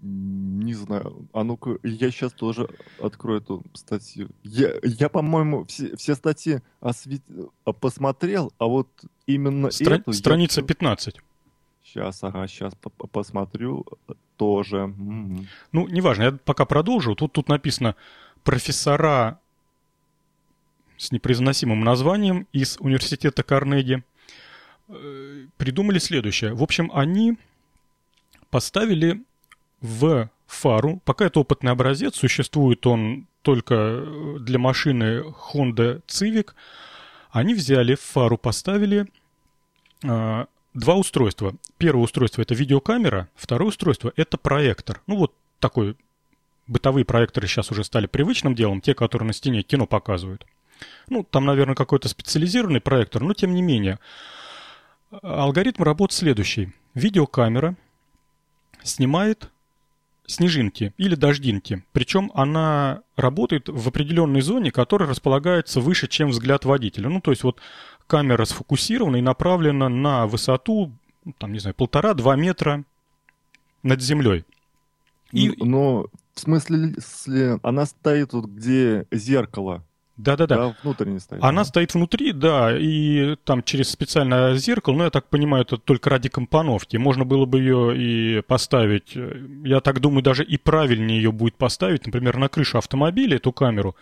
Не 0.02 0.74
знаю. 0.74 1.28
А 1.34 1.44
ну-ка, 1.44 1.78
я 1.84 2.12
сейчас 2.12 2.34
тоже 2.34 2.70
открою 3.00 3.42
эту 3.42 3.64
статью. 3.74 4.30
Я, 4.44 4.74
я 4.84 5.10
по-моему, 5.10 5.66
все, 5.66 5.96
все 5.96 6.16
статьи 6.16 6.60
освет... 6.82 7.22
посмотрел, 7.80 8.54
а 8.58 8.66
вот 8.66 8.88
именно 9.26 9.72
Стра... 9.72 9.96
эту... 9.96 10.14
Страница 10.14 10.62
я... 10.62 10.68
15. 10.68 11.16
Сейчас, 11.84 12.24
ага, 12.24 12.48
сейчас 12.48 12.74
посмотрю 13.12 13.86
тоже. 14.38 14.94
Ну, 15.72 15.88
неважно, 15.88 16.24
я 16.24 16.32
пока 16.34 16.66
продолжу. 16.66 17.16
Тут, 17.16 17.32
тут 17.32 17.48
написано 17.48 17.96
профессора 18.44 19.40
с 20.98 21.12
непроизносимым 21.12 21.84
названием 21.84 22.48
из 22.52 22.78
университета 22.80 23.44
Карнеги 23.44 24.04
э, 24.88 25.46
придумали 25.58 26.00
следующее. 26.00 26.54
В 26.54 26.64
общем, 26.64 26.92
они 26.94 27.38
поставили 28.50 29.24
в 29.86 30.30
фару, 30.48 31.02
пока 31.06 31.26
это 31.26 31.40
опытный 31.40 31.72
образец, 31.72 32.16
существует 32.16 32.86
он 32.88 33.28
только 33.42 34.04
для 34.40 34.60
машины 34.60 35.24
Honda 35.54 36.02
Civic, 36.08 36.52
они 37.32 37.54
взяли 37.54 37.96
в 37.96 38.02
фару, 38.02 38.38
поставили 38.38 39.08
э, 40.04 40.46
два 40.74 40.96
устройства. 40.96 41.56
Первое 41.78 42.04
устройство 42.04 42.42
это 42.42 42.56
видеокамера, 42.56 43.30
второе 43.36 43.70
устройство 43.70 44.12
это 44.16 44.38
проектор. 44.38 45.02
Ну 45.08 45.18
вот 45.18 45.34
такой 45.60 45.96
бытовые 46.68 47.06
проекторы 47.06 47.48
сейчас 47.48 47.72
уже 47.72 47.84
стали 47.84 48.08
привычным 48.08 48.56
делом, 48.56 48.82
те, 48.82 48.94
которые 48.96 49.28
на 49.28 49.34
стене 49.34 49.62
кино 49.62 49.86
показывают. 49.86 50.46
Ну, 51.08 51.24
там, 51.24 51.46
наверное, 51.46 51.76
какой-то 51.76 52.10
специализированный 52.10 52.82
проектор, 52.82 53.22
но 53.22 53.34
тем 53.34 53.54
не 53.54 53.62
менее. 53.62 54.00
Алгоритм 55.22 55.84
работы 55.84 56.16
следующий. 56.16 56.74
Видеокамера 56.94 57.76
снимает 58.84 59.50
снежинки 60.28 60.94
или 60.98 61.16
дождинки. 61.16 61.84
Причем 61.92 62.32
она 62.34 63.02
работает 63.16 63.70
в 63.70 63.88
определенной 63.88 64.42
зоне, 64.42 64.72
которая 64.72 65.10
располагается 65.10 65.80
выше, 65.80 66.08
чем 66.08 66.30
взгляд 66.30 66.66
водителя. 66.66 67.10
Ну, 67.10 67.22
то 67.22 67.32
есть 67.32 67.44
вот 67.44 67.60
камера 68.08 68.46
сфокусирована 68.46 69.18
и 69.18 69.22
направлена 69.22 69.90
на 69.90 70.28
высоту, 70.28 70.92
ну, 71.24 71.34
там, 71.38 71.54
не 71.54 71.60
знаю, 71.60 71.76
полтора-два 71.76 72.36
метра 72.36 72.84
над 73.84 74.02
землей. 74.02 74.46
И... 75.32 75.54
Но 75.64 76.08
в 76.34 76.40
смысле, 76.40 76.96
она 77.64 77.86
стоит 77.86 78.34
вот 78.34 78.46
где 78.46 79.08
зеркало, 79.12 79.84
да-да-да. 80.18 80.56
Да, 80.56 80.76
внутренне 80.82 81.20
стоит. 81.20 81.44
Она 81.44 81.62
да. 81.62 81.66
стоит 81.66 81.94
внутри, 81.94 82.32
да, 82.32 82.78
и 82.78 83.36
там 83.44 83.64
через 83.64 83.90
специальное 83.90 84.56
зеркало, 84.56 84.96
но 84.96 85.04
я 85.06 85.10
так 85.10 85.28
понимаю, 85.28 85.64
это 85.64 85.78
только 85.78 86.10
ради 86.10 86.30
компоновки. 86.30 86.96
Можно 86.96 87.26
было 87.26 87.46
бы 87.46 87.60
ее 87.60 87.96
и 87.98 88.42
поставить, 88.42 89.16
я 89.64 89.82
так 89.82 90.00
думаю, 90.00 90.24
даже 90.24 90.46
и 90.46 90.58
правильнее 90.58 91.18
ее 91.18 91.32
будет 91.34 91.56
поставить, 91.56 92.06
например, 92.06 92.38
на 92.38 92.48
крышу 92.48 92.78
автомобиля, 92.78 93.36
эту 93.36 93.52
камеру. 93.52 93.96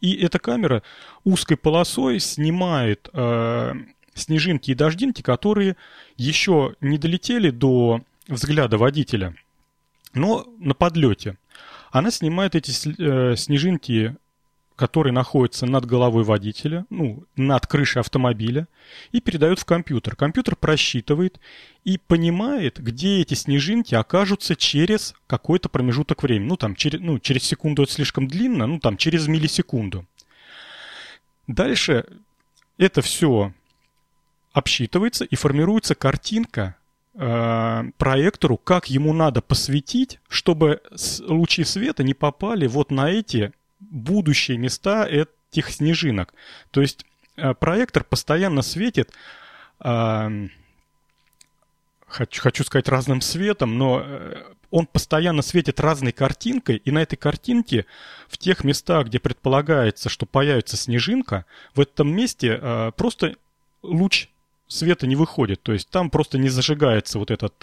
И 0.00 0.14
эта 0.14 0.38
камера 0.38 0.82
узкой 1.24 1.56
полосой 1.56 2.20
снимает 2.20 3.08
э, 3.12 3.72
снежинки 4.14 4.70
и 4.70 4.74
дождинки, 4.74 5.22
которые 5.22 5.76
еще 6.16 6.74
не 6.80 6.98
долетели 6.98 7.50
до 7.50 8.02
взгляда 8.28 8.78
водителя, 8.78 9.34
но 10.14 10.46
на 10.58 10.74
подлете. 10.74 11.38
Она 11.90 12.10
снимает 12.10 12.54
эти 12.54 12.72
э, 13.00 13.36
снежинки 13.36 14.16
который 14.76 15.10
находится 15.10 15.64
над 15.66 15.86
головой 15.86 16.22
водителя, 16.22 16.84
ну, 16.90 17.24
над 17.34 17.66
крышей 17.66 18.00
автомобиля, 18.00 18.68
и 19.10 19.20
передает 19.20 19.58
в 19.58 19.64
компьютер. 19.64 20.14
Компьютер 20.16 20.54
просчитывает 20.54 21.40
и 21.84 21.98
понимает, 21.98 22.78
где 22.78 23.20
эти 23.22 23.32
снежинки 23.34 23.94
окажутся 23.94 24.54
через 24.54 25.14
какой-то 25.26 25.70
промежуток 25.70 26.22
времени. 26.22 26.48
Ну, 26.48 26.56
там, 26.56 26.74
через, 26.74 27.00
ну, 27.00 27.18
через 27.18 27.44
секунду 27.44 27.84
это 27.84 27.92
слишком 27.92 28.28
длинно, 28.28 28.66
ну, 28.66 28.78
там, 28.78 28.98
через 28.98 29.26
миллисекунду. 29.26 30.04
Дальше 31.46 32.04
это 32.76 33.00
все 33.00 33.52
обсчитывается 34.52 35.24
и 35.24 35.36
формируется 35.36 35.94
картинка 35.94 36.76
э, 37.14 37.84
проектору, 37.96 38.58
как 38.58 38.90
ему 38.90 39.14
надо 39.14 39.40
посветить, 39.40 40.18
чтобы 40.28 40.82
лучи 41.20 41.64
света 41.64 42.02
не 42.04 42.14
попали 42.14 42.66
вот 42.66 42.90
на 42.90 43.10
эти 43.10 43.52
будущие 43.80 44.58
места 44.58 45.06
этих 45.06 45.70
снежинок. 45.70 46.34
То 46.70 46.80
есть 46.80 47.04
э, 47.36 47.54
проектор 47.54 48.04
постоянно 48.04 48.62
светит, 48.62 49.12
э, 49.80 50.48
хочу, 52.06 52.42
хочу 52.42 52.64
сказать 52.64 52.88
разным 52.88 53.20
светом, 53.20 53.78
но 53.78 54.02
э, 54.04 54.42
он 54.70 54.86
постоянно 54.86 55.42
светит 55.42 55.80
разной 55.80 56.12
картинкой, 56.12 56.76
и 56.76 56.90
на 56.90 57.02
этой 57.02 57.16
картинке 57.16 57.86
в 58.28 58.38
тех 58.38 58.64
местах, 58.64 59.06
где 59.06 59.18
предполагается, 59.18 60.08
что 60.08 60.26
появится 60.26 60.76
снежинка, 60.76 61.44
в 61.74 61.80
этом 61.80 62.14
месте 62.14 62.58
э, 62.60 62.92
просто 62.96 63.36
луч 63.82 64.28
света 64.68 65.06
не 65.06 65.16
выходит. 65.16 65.62
То 65.62 65.72
есть 65.72 65.88
там 65.90 66.10
просто 66.10 66.38
не 66.38 66.48
зажигается 66.48 67.18
вот 67.18 67.30
этот 67.30 67.54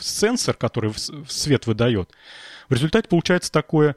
сенсор, 0.00 0.54
который 0.54 0.92
свет 1.28 1.66
выдает. 1.66 2.10
В 2.68 2.74
результате 2.74 3.08
получается 3.08 3.50
такое 3.50 3.96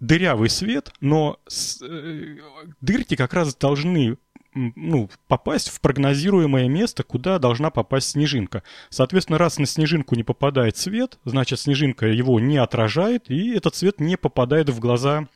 дырявый 0.00 0.50
свет, 0.50 0.92
но 1.00 1.38
э, 1.82 2.36
дырки 2.80 3.14
как 3.14 3.32
раз 3.32 3.54
должны 3.54 4.18
ну, 4.54 5.08
попасть 5.28 5.70
в 5.70 5.80
прогнозируемое 5.80 6.68
место, 6.68 7.02
куда 7.04 7.38
должна 7.38 7.70
попасть 7.70 8.10
снежинка. 8.10 8.62
Соответственно, 8.90 9.38
раз 9.38 9.58
на 9.58 9.66
снежинку 9.66 10.14
не 10.14 10.24
попадает 10.24 10.76
свет, 10.76 11.18
значит, 11.24 11.60
снежинка 11.60 12.06
его 12.06 12.38
не 12.40 12.58
отражает, 12.58 13.30
и 13.30 13.54
этот 13.54 13.74
свет 13.76 14.00
не 14.00 14.16
попадает 14.16 14.68
в 14.68 14.78
глаза 14.78 15.28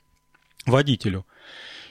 водителю. 0.67 1.25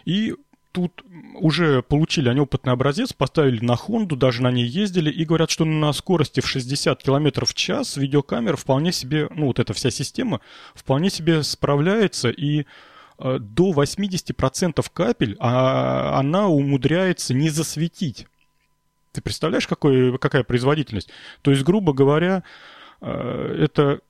И 0.04 0.36
тут 0.76 1.06
уже 1.36 1.82
получили 1.82 2.28
они 2.28 2.42
опытный 2.42 2.74
образец, 2.74 3.14
поставили 3.14 3.64
на 3.64 3.78
Хонду, 3.78 4.18
даже 4.18 4.44
на 4.44 4.52
ней 4.52 4.66
ездили, 4.66 5.10
и 5.10 5.24
говорят, 5.24 5.50
что 5.50 5.64
на 5.64 5.94
скорости 5.94 6.42
в 6.42 6.48
60 6.48 7.02
км 7.02 7.46
в 7.46 7.54
час 7.54 7.96
видеокамера 7.96 8.58
вполне 8.58 8.92
себе, 8.92 9.30
ну 9.34 9.46
вот 9.48 9.60
эта 9.60 9.74
вся 9.74 9.90
система, 9.90 10.42
вполне 10.74 11.10
себе 11.10 11.44
справляется, 11.44 12.30
и 12.30 12.66
э, 13.20 13.40
до 13.40 13.72
80% 13.72 14.86
капель 14.94 15.38
а, 15.40 16.20
она 16.20 16.50
умудряется 16.50 17.34
не 17.34 17.50
засветить. 17.50 18.28
Ты 19.14 19.22
представляешь, 19.22 19.68
какой, 19.68 20.18
какая 20.18 20.44
производительность? 20.44 21.10
То 21.42 21.52
есть, 21.52 21.64
грубо 21.64 21.94
говоря, 21.94 22.44
э, 23.00 23.60
это 23.62 24.02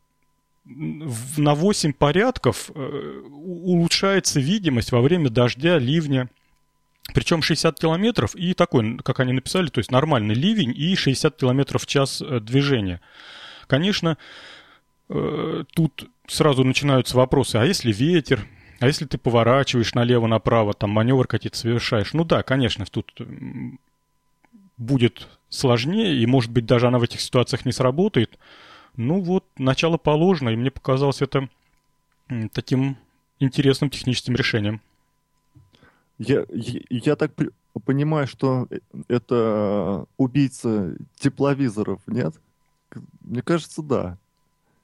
на 0.66 1.54
8 1.54 1.94
порядков 1.94 2.72
э, 2.74 3.22
улучшается 3.36 4.40
видимость 4.40 4.92
во 4.92 5.02
время 5.02 5.30
дождя, 5.30 5.78
ливня, 5.78 6.28
причем 7.14 7.42
60 7.42 7.80
километров 7.80 8.36
и 8.36 8.54
такой, 8.54 8.98
как 8.98 9.20
они 9.20 9.34
написали, 9.34 9.68
то 9.68 9.80
есть 9.80 9.92
нормальный 9.92 10.36
ливень 10.36 10.74
и 10.76 10.96
60 10.96 11.36
километров 11.38 11.84
в 11.84 11.88
час 11.88 12.22
э, 12.22 12.40
движения. 12.40 13.02
Конечно, 13.68 14.18
э, 15.10 15.64
тут 15.74 16.10
сразу 16.28 16.64
начинаются 16.64 17.16
вопросы, 17.16 17.58
а 17.58 17.66
если 17.66 17.92
ветер, 17.92 18.46
а 18.80 18.88
если 18.88 19.06
ты 19.06 19.18
поворачиваешь 19.18 19.94
налево-направо, 19.94 20.74
там 20.74 20.90
маневр 20.90 21.28
какие-то 21.28 21.58
совершаешь? 21.58 22.14
Ну 22.14 22.26
да, 22.26 22.44
конечно, 22.44 22.86
тут 22.86 23.14
будет 24.78 25.28
сложнее, 25.50 26.18
и, 26.18 26.26
может 26.26 26.52
быть, 26.52 26.66
даже 26.66 26.88
она 26.88 27.00
в 27.00 27.04
этих 27.04 27.22
ситуациях 27.22 27.66
не 27.66 27.72
сработает. 27.72 28.38
Ну 28.98 29.22
вот, 29.22 29.46
начало 29.58 29.98
положено, 29.98 30.50
и 30.50 30.56
мне 30.56 30.72
показалось 30.72 31.22
это 31.22 31.50
таким 32.52 32.98
интересным 33.40 33.90
техническим 33.90 34.36
решением. 34.36 34.82
Я, 36.18 36.46
я, 36.50 36.82
я 36.90 37.16
так 37.16 37.34
при, 37.34 37.50
понимаю, 37.84 38.28
что 38.28 38.68
э, 38.70 38.80
это 39.08 40.06
убийца 40.18 40.96
тепловизоров, 41.16 42.02
нет? 42.08 42.34
Мне 43.22 43.42
кажется, 43.42 43.82
да. 43.82 44.18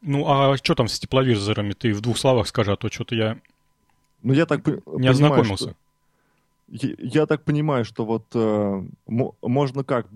Ну, 0.01 0.27
а 0.27 0.57
что 0.57 0.75
там 0.75 0.87
с 0.87 0.99
тепловизорами? 0.99 1.73
Ты 1.73 1.93
в 1.93 2.01
двух 2.01 2.17
словах 2.17 2.47
скажи, 2.47 2.71
а 2.71 2.75
то 2.75 2.89
что-то 2.89 3.15
я... 3.15 3.37
Ну, 4.23 4.33
я 4.33 4.45
так 4.45 4.65
не 4.65 4.73
понимаю, 4.73 5.11
ознакомился. 5.11 5.69
Что... 5.69 5.75
Я, 6.67 6.95
я 6.97 7.25
так 7.25 7.43
понимаю, 7.43 7.85
что 7.85 8.05
вот 8.05 8.25
э, 8.33 8.83
можно 9.07 9.83
как 9.83 10.07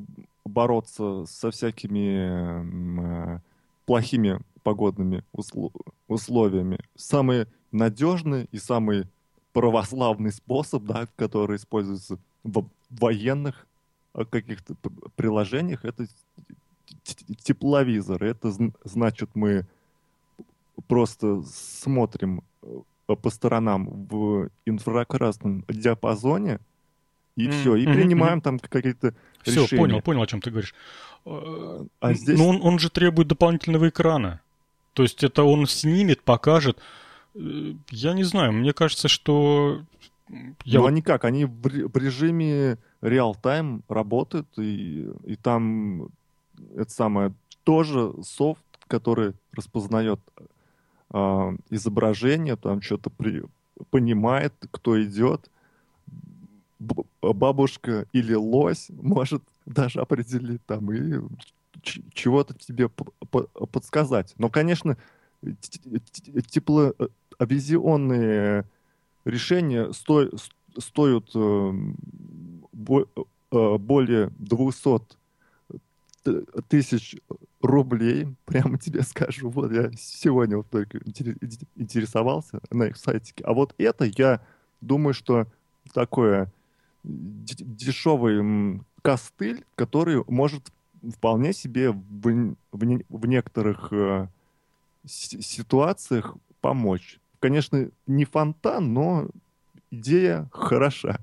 бороться 0.44 1.26
со 1.28 1.52
всякими 1.52 3.36
э, 3.36 3.40
плохими 3.86 4.40
погодными 4.64 5.24
услов... 5.32 5.72
условиями. 6.08 6.80
Самый 6.96 7.46
надежный 7.72 8.48
и 8.52 8.58
самый 8.58 9.06
православный 9.56 10.34
способ, 10.34 10.84
да, 10.84 11.08
который 11.16 11.56
используется 11.56 12.20
в 12.44 12.68
военных 12.90 13.66
э, 14.14 14.26
каких-то 14.26 14.76
приложениях, 15.16 15.86
это 15.86 16.08
тепловизор. 17.42 18.22
Это 18.22 18.54
значит, 18.84 19.30
мы 19.34 19.66
просто 20.88 21.42
смотрим 21.44 22.44
э, 22.64 23.16
по 23.16 23.30
сторонам 23.30 24.08
в 24.08 24.50
инфракрасном 24.66 25.64
диапазоне, 25.70 26.60
и 27.38 27.48
mm-hmm. 27.48 27.62
все, 27.62 27.76
и 27.76 27.86
принимаем 27.86 28.40
mm-hmm. 28.40 28.42
там 28.42 28.60
какие-то 28.60 29.14
все, 29.42 29.64
решения. 29.64 29.82
понял, 29.82 30.02
понял, 30.02 30.22
о 30.22 30.28
чем 30.28 30.42
ты 30.42 30.50
говоришь. 30.50 30.76
А 31.26 32.14
здесь... 32.14 32.38
Но 32.38 32.50
он, 32.50 32.60
он 32.62 32.78
же 32.78 32.90
требует 32.90 33.30
дополнительного 33.30 33.88
экрана. 33.88 34.42
То 34.92 35.04
есть 35.04 35.24
это 35.24 35.44
он 35.44 35.66
снимет, 35.66 36.24
покажет. 36.24 36.78
Э, 37.36 37.74
я 37.92 38.14
не 38.14 38.24
знаю, 38.24 38.54
мне 38.54 38.74
кажется, 38.74 39.08
что... 39.08 39.82
Я... 40.64 40.80
Ну, 40.80 40.88
они 40.88 41.02
как? 41.02 41.24
Они 41.24 41.46
в 41.46 41.96
режиме 41.98 42.78
реал-тайм 43.02 43.84
работают, 43.88 44.48
и, 44.58 45.08
и 45.24 45.36
там 45.36 46.08
это 46.76 46.90
самое 46.90 47.34
тоже 47.64 48.14
софт, 48.24 48.64
который 48.88 49.34
распознает 49.52 50.20
э, 51.12 51.58
изображение, 51.70 52.56
там 52.56 52.82
что-то 52.82 53.10
при, 53.12 53.44
понимает, 53.92 54.54
кто 54.72 55.02
идет. 55.04 55.50
Бабушка 57.22 58.06
или 58.12 58.34
лось 58.34 58.88
может 58.90 59.44
даже 59.66 60.00
определить 60.00 60.66
там 60.66 60.92
и 60.92 61.22
чего-то 62.14 62.54
тебе 62.54 62.90
подсказать. 62.90 64.34
Но, 64.38 64.50
конечно, 64.50 64.98
тепловизионные 67.36 68.66
решения 69.26 69.92
сто 69.94 70.30
стоят 70.78 71.30
э, 71.36 71.74
э, 73.52 73.78
более 73.78 74.30
200 74.38 75.02
тысяч 76.68 77.16
рублей, 77.62 78.28
прямо 78.46 78.78
тебе 78.78 79.04
скажу. 79.04 79.50
Вот 79.50 79.72
я 79.72 79.92
сегодня 79.98 80.58
вот 80.58 80.70
только 80.70 81.00
интересовался 81.76 82.60
на 82.72 82.86
их 82.86 82.98
сайтике. 82.98 83.44
А 83.44 83.54
вот 83.54 83.74
это, 83.78 84.06
я 84.06 84.42
думаю, 84.82 85.14
что 85.14 85.48
такое 85.94 86.52
дешевый 87.04 88.82
костыль, 89.02 89.64
который 89.76 90.24
может 90.28 90.72
вполне 91.14 91.54
себе 91.54 91.92
в, 91.92 92.56
в, 92.72 93.04
в 93.10 93.26
некоторых 93.28 93.94
э, 93.94 94.28
ситуациях 95.06 96.36
помочь. 96.62 97.20
Конечно, 97.46 97.92
не 98.08 98.26
фонтан, 98.26 98.92
но 98.92 99.28
идея 99.92 100.50
хороша. 100.52 101.20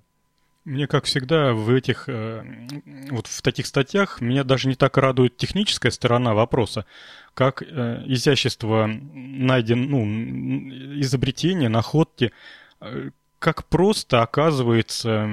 Мне, 0.65 0.87
как 0.87 1.07
всегда, 1.07 1.53
в 1.53 1.69
этих, 1.75 2.09
э, 2.09 2.45
вот 3.11 3.27
в 3.27 3.43
таких 3.43 3.67
статьях 3.67 4.21
меня 4.21 4.45
даже 4.45 4.69
не 4.69 4.77
так 4.77 4.97
радует 4.99 5.37
техническая 5.37 5.91
сторона 5.91 6.33
вопроса, 6.33 6.87
как 7.35 7.65
э, 7.65 8.05
изящество 8.07 8.87
найден, 8.87 9.91
ну, 9.91 11.01
изобретения, 11.01 11.69
находки, 11.69 12.31
э, 12.81 13.11
как 13.41 13.65
просто 13.65 14.23
оказывается, 14.23 15.29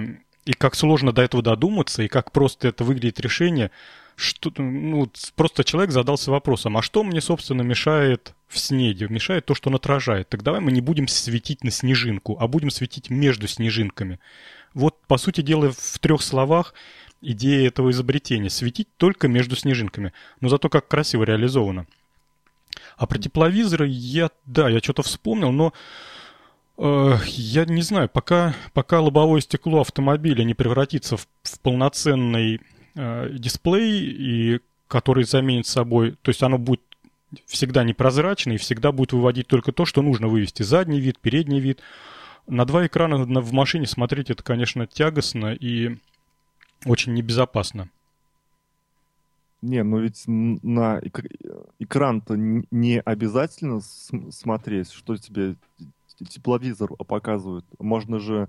и 0.50 0.54
как 0.54 0.74
сложно 0.74 1.12
до 1.12 1.22
этого 1.22 1.44
додуматься, 1.44 2.02
и 2.02 2.08
как 2.08 2.32
просто 2.32 2.70
это 2.70 2.84
выглядит 2.84 3.20
решение, 3.20 3.70
что, 4.16 4.52
ну, 4.58 5.08
просто 5.36 5.64
человек 5.64 5.92
задался 5.92 6.32
вопросом, 6.32 6.76
а 6.76 6.82
что 6.82 7.04
мне, 7.04 7.22
собственно, 7.22 7.62
мешает 7.62 8.34
в 8.48 8.58
снеде? 8.58 9.06
Мешает 9.10 9.46
то, 9.46 9.54
что 9.54 9.70
он 9.70 9.76
отражает. 9.76 10.28
Так 10.28 10.42
давай 10.42 10.60
мы 10.60 10.72
не 10.72 10.82
будем 10.82 11.08
светить 11.08 11.64
на 11.64 11.70
снежинку, 11.70 12.36
а 12.40 12.48
будем 12.48 12.72
светить 12.72 13.12
между 13.12 13.48
снежинками. 13.48 14.20
Вот, 14.74 14.96
по 15.06 15.20
сути 15.20 15.42
дела, 15.42 15.72
в 15.72 16.00
трех 16.00 16.24
словах 16.24 16.74
идея 17.22 17.68
этого 17.68 17.92
изобретения. 17.92 18.50
Светить 18.50 18.88
только 18.98 19.28
между 19.28 19.56
снежинками. 19.56 20.14
Но 20.42 20.50
зато 20.50 20.68
как 20.68 20.88
красиво 20.88 21.26
реализовано. 21.26 21.86
А 22.98 23.06
про 23.06 23.20
тепловизоры 23.20 23.88
я, 23.88 24.32
да, 24.48 24.68
я 24.68 24.80
что-то 24.80 25.04
вспомнил, 25.04 25.52
но 25.52 25.74
я 27.26 27.66
не 27.66 27.82
знаю, 27.82 28.10
пока, 28.10 28.56
пока 28.74 29.02
лобовое 29.02 29.42
стекло 29.42 29.82
автомобиля 29.82 30.44
не 30.44 30.54
превратится 30.54 31.18
в, 31.18 31.28
в 31.44 31.60
полноценный 31.60 32.62
э, 32.96 33.30
дисплей, 33.34 34.02
и 34.02 34.60
который 34.88 35.24
заменит 35.24 35.68
собой, 35.68 36.16
то 36.22 36.30
есть 36.30 36.42
оно 36.42 36.58
будет 36.58 36.82
всегда 37.46 37.84
непрозрачно 37.84 38.54
и 38.54 38.58
всегда 38.58 38.92
будет 38.92 39.14
выводить 39.14 39.48
только 39.48 39.72
то, 39.72 39.86
что 39.86 40.02
нужно 40.02 40.28
вывести. 40.28 40.64
Задний 40.64 41.00
вид, 41.00 41.20
передний 41.20 41.60
вид– 41.60 41.80
на 42.50 42.66
два 42.66 42.86
экрана 42.86 43.24
в 43.42 43.54
машине 43.54 43.86
смотреть 43.86 44.32
это, 44.32 44.44
конечно, 44.44 44.88
тягостно 44.88 45.54
и 45.54 45.98
очень 46.86 47.14
небезопасно. 47.14 47.90
Не, 49.62 49.84
ну 49.84 50.00
ведь 50.00 50.24
на 50.26 51.02
экран-то 51.80 52.36
не 52.38 53.02
обязательно 53.02 53.82
смотреть, 53.82 54.92
что 54.92 55.18
тебе 55.18 55.56
тепловизор 56.28 56.96
показывает. 56.96 57.66
Можно 57.80 58.20
же 58.20 58.48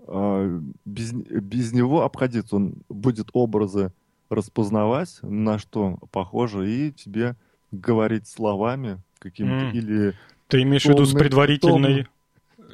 э, 0.00 0.60
без, 0.84 1.12
без 1.12 1.72
него 1.72 2.02
обходиться. 2.02 2.56
Он 2.56 2.74
будет 2.88 3.28
образы 3.32 3.92
распознавать, 4.30 5.18
на 5.22 5.58
что 5.58 5.98
похоже, 6.10 6.70
и 6.70 6.92
тебе 6.92 7.36
говорить 7.70 8.26
словами 8.26 9.00
какими-то 9.18 9.66
mm. 9.66 9.72
или... 9.72 10.14
Ты 10.48 10.62
имеешь 10.62 10.84
в 10.84 10.88
виду 10.88 11.04
с 11.04 11.12
предварительной... 11.12 12.04
Том, 12.04 12.12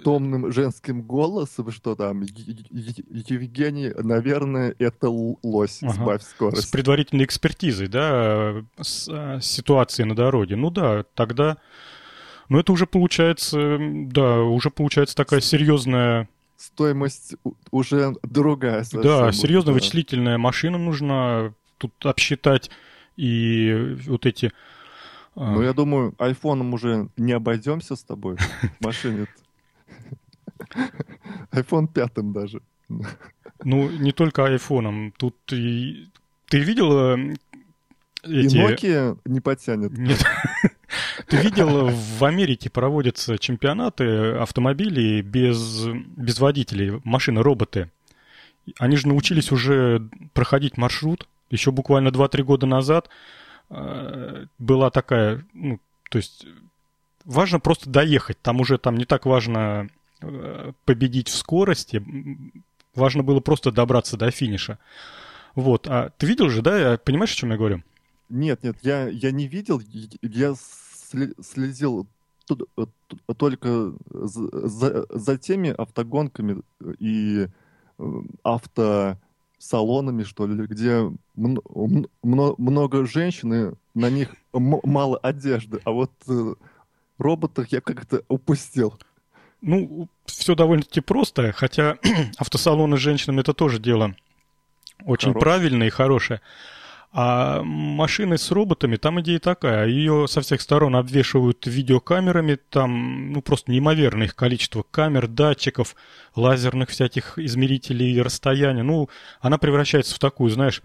томным 0.03 0.53
женским 0.53 1.03
голосом, 1.03 1.71
что 1.71 1.95
там 1.95 2.23
Евгений, 2.23 3.91
наверное, 3.97 4.75
это 4.79 5.09
лось, 5.09 5.83
ага. 5.83 5.93
сбавь 5.93 6.23
скорость. 6.23 6.69
С 6.69 6.71
предварительной 6.71 7.25
экспертизой, 7.25 7.89
да, 7.89 8.65
с, 8.81 9.09
а, 9.11 9.41
с 9.41 9.47
ситуацией 9.47 10.07
на 10.07 10.15
дороге. 10.15 10.57
Ну 10.57 10.71
да, 10.71 11.05
тогда... 11.15 11.57
Ну 12.49 12.59
это 12.59 12.73
уже 12.73 12.87
получается, 12.87 13.79
да, 13.81 14.43
уже 14.43 14.71
получается 14.71 15.17
такая 15.17 15.41
серьезная... 15.41 16.29
Стоимость 16.57 17.35
уже 17.71 18.15
другая. 18.23 18.85
Да, 18.93 19.33
серьезная 19.33 19.73
да. 19.75 19.81
вычислительная 19.81 20.39
машина 20.39 20.79
нужна 20.79 21.53
тут 21.79 21.93
обсчитать 22.05 22.71
и 23.17 23.97
вот 24.07 24.27
эти... 24.27 24.53
А, 25.37 25.53
ну, 25.53 25.63
я 25.63 25.73
думаю, 25.73 26.15
айфоном 26.19 26.75
уже 26.75 27.09
не 27.17 27.33
обойдемся 27.33 27.97
с 27.97 28.05
тобой 28.05 28.37
машине. 28.81 29.27
iPhone 31.51 31.89
пятым 31.93 32.33
даже. 32.33 32.63
Ну, 33.65 33.91
не 33.91 34.13
только 34.13 34.45
айфоном. 34.45 35.13
Тут 35.17 35.35
и... 35.53 36.09
Ты 36.47 36.61
видел 36.61 37.17
эти... 38.25 38.57
И 38.57 38.61
Nokia 38.61 39.19
не 39.25 39.41
потянет. 39.41 39.97
Нет. 39.97 40.25
Ты 41.29 41.37
видел, 41.39 41.89
в 41.89 42.25
Америке 42.25 42.71
проводятся 42.71 43.39
чемпионаты 43.39 44.35
автомобилей 44.35 45.23
без, 45.23 45.87
без 45.87 46.39
водителей, 46.39 47.01
машины-роботы. 47.05 47.91
Они 48.79 48.97
же 48.97 49.09
научились 49.09 49.53
уже 49.53 50.09
проходить 50.33 50.77
маршрут. 50.77 51.27
Еще 51.51 51.71
буквально 51.71 52.09
2-3 52.09 52.43
года 52.43 52.67
назад 52.67 53.09
э, 53.71 54.47
была 54.59 54.91
такая, 54.91 55.45
ну, 55.53 55.79
то 56.11 56.19
есть 56.19 56.47
важно 57.25 57.61
просто 57.61 57.91
доехать. 57.91 58.41
Там 58.41 58.61
уже 58.61 58.79
там 58.79 58.97
не 58.97 59.05
так 59.05 59.27
важно 59.27 59.89
э, 60.21 60.73
победить 60.85 61.29
в 61.29 61.37
скорости, 61.37 62.05
важно 62.95 63.23
было 63.23 63.41
просто 63.41 63.71
добраться 63.71 64.17
до 64.17 64.31
финиша. 64.31 64.79
Вот, 65.55 65.87
а 65.87 66.11
ты 66.17 66.27
видел 66.27 66.49
же, 66.49 66.63
да, 66.63 66.99
понимаешь, 66.99 67.33
о 67.33 67.37
чем 67.37 67.51
я 67.51 67.57
говорю? 67.57 67.83
Нет, 68.35 68.65
нет, 68.65 68.77
я, 68.83 69.07
я 69.07 69.31
не 69.31 69.47
видел, 69.47 69.81
я 70.23 70.55
следил 71.41 72.09
только 73.39 73.93
за, 74.11 75.07
за 75.09 75.39
теми 75.39 75.71
автогонками 75.71 76.61
и 76.99 77.47
э, 77.99 78.05
автосалонами, 78.43 80.25
что 80.25 80.49
ли, 80.49 80.67
где 80.67 81.13
много 81.37 83.07
женщин, 83.07 83.55
и 83.55 83.75
на 83.95 84.11
них 84.11 84.35
мало 84.53 85.17
одежды, 85.19 85.81
а 85.85 85.93
вот 85.93 86.11
э, 86.27 86.55
роботах 87.19 87.69
я 87.69 87.81
как-то 87.81 88.25
упустил. 88.29 88.99
Ну, 89.61 90.09
все 90.27 90.57
довольно-таки 90.57 91.01
просто, 91.01 91.53
хотя 91.53 91.99
автосалоны 92.37 92.97
с 92.97 93.01
женщинами 93.01 93.43
это 93.43 93.55
тоже 93.55 93.79
дело 93.79 94.17
очень 95.05 95.29
Хорош. 95.29 95.43
правильное 95.43 95.87
и 95.89 95.91
хорошее. 95.91 96.41
А 97.17 97.63
машины 97.63 98.39
с 98.39 98.51
роботами, 98.51 98.97
там 98.97 99.21
идея 99.21 99.39
такая, 99.39 99.87
ее 99.87 100.27
со 100.27 100.41
всех 100.41 100.61
сторон 100.61 100.97
обвешивают 100.97 101.65
видеокамерами, 101.65 102.59
там 102.71 103.31
ну, 103.31 103.41
просто 103.41 103.71
неимоверное 103.71 104.27
их 104.27 104.35
количество 104.35 104.83
камер, 104.83 105.29
датчиков, 105.29 105.95
лазерных 106.35 106.89
всяких 106.91 107.39
измерителей 107.39 108.21
расстояния. 108.21 108.83
Ну, 108.83 109.09
она 109.41 109.59
превращается 109.59 110.17
в 110.17 110.19
такую, 110.19 110.51
знаешь... 110.51 110.83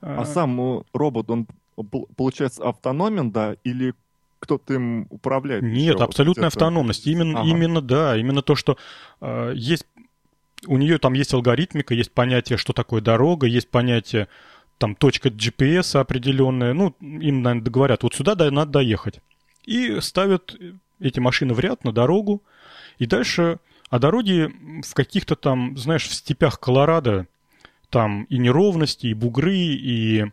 А, 0.00 0.20
а 0.20 0.24
сам 0.24 0.84
робот, 0.92 1.30
он 1.30 1.48
получается 2.16 2.62
автономен, 2.62 3.32
да, 3.32 3.56
или 3.64 3.94
кто-то 4.38 4.72
им 4.72 5.08
управляет. 5.10 5.64
Нет, 5.64 6.00
абсолютная 6.00 6.46
автономность. 6.46 7.08
Именно, 7.08 7.40
ага. 7.40 7.48
именно, 7.48 7.80
да, 7.80 8.16
именно 8.16 8.42
то, 8.42 8.54
что 8.54 8.76
э, 9.20 9.52
есть 9.56 9.84
у 10.66 10.78
нее 10.78 10.98
там 10.98 11.12
есть 11.14 11.34
алгоритмика, 11.34 11.92
есть 11.92 12.12
понятие, 12.12 12.56
что 12.56 12.72
такое 12.72 13.00
дорога, 13.00 13.46
есть 13.46 13.68
понятие 13.68 14.28
там 14.78 14.94
точка 14.94 15.28
GPS 15.28 15.98
определенная. 15.98 16.72
Ну, 16.72 16.94
им, 17.00 17.42
наверное, 17.42 17.70
говорят, 17.70 18.02
вот 18.02 18.14
сюда 18.14 18.34
надо 18.50 18.72
доехать. 18.72 19.20
И 19.64 20.00
ставят 20.00 20.56
эти 21.00 21.20
машины 21.20 21.54
в 21.54 21.60
ряд 21.60 21.84
на 21.84 21.92
дорогу, 21.92 22.42
И 22.98 23.06
дальше, 23.06 23.58
а 23.90 23.98
дороги 23.98 24.50
в 24.82 24.94
каких-то 24.94 25.36
там, 25.36 25.76
знаешь, 25.76 26.06
в 26.06 26.14
степях 26.14 26.58
Колорадо, 26.60 27.26
там 27.90 28.24
и 28.24 28.38
неровности, 28.38 29.08
и 29.08 29.14
бугры, 29.14 29.56
и 29.56 30.26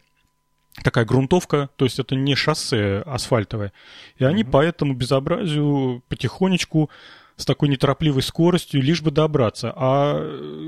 такая 0.81 1.05
грунтовка, 1.05 1.69
то 1.75 1.85
есть 1.85 1.99
это 1.99 2.15
не 2.15 2.35
шоссе 2.35 3.03
асфальтовое. 3.05 3.73
И 4.17 4.23
они 4.23 4.43
mm-hmm. 4.43 4.49
по 4.49 4.63
этому 4.63 4.93
безобразию 4.93 6.01
потихонечку 6.07 6.89
с 7.35 7.45
такой 7.45 7.69
неторопливой 7.69 8.21
скоростью, 8.21 8.81
лишь 8.81 9.01
бы 9.01 9.11
добраться. 9.11 9.73
А 9.75 10.19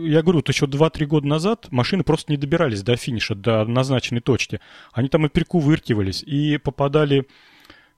я 0.03 0.21
говорю, 0.21 0.39
вот 0.39 0.49
еще 0.49 0.65
2-3 0.65 1.05
года 1.05 1.27
назад 1.27 1.67
машины 1.71 2.03
просто 2.03 2.31
не 2.31 2.37
добирались 2.37 2.81
до 2.81 2.95
финиша, 2.95 3.35
до 3.35 3.65
назначенной 3.65 4.21
точки. 4.21 4.59
Они 4.91 5.07
там 5.09 5.25
и 5.25 5.29
прикувыркивались, 5.29 6.23
и 6.23 6.57
попадали 6.57 7.27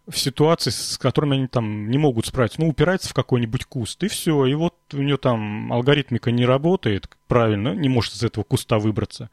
в 0.08 0.18
ситуации, 0.18 0.70
с 0.70 0.98
которыми 0.98 1.38
они 1.38 1.48
там 1.48 1.90
не 1.90 1.98
могут 1.98 2.26
справиться. 2.26 2.62
Ну, 2.62 2.70
упирается 2.70 3.10
в 3.10 3.14
какой-нибудь 3.14 3.66
куст, 3.66 4.02
и 4.04 4.08
все. 4.08 4.46
И 4.46 4.54
вот 4.54 4.76
у 4.94 5.02
нее 5.02 5.18
там 5.18 5.72
алгоритмика 5.72 6.32
не 6.32 6.46
работает 6.46 7.10
правильно, 7.28 7.76
не 7.76 7.90
может 7.90 8.14
из 8.14 8.24
этого 8.24 8.44
куста 8.44 8.80
выбраться. 8.80 9.30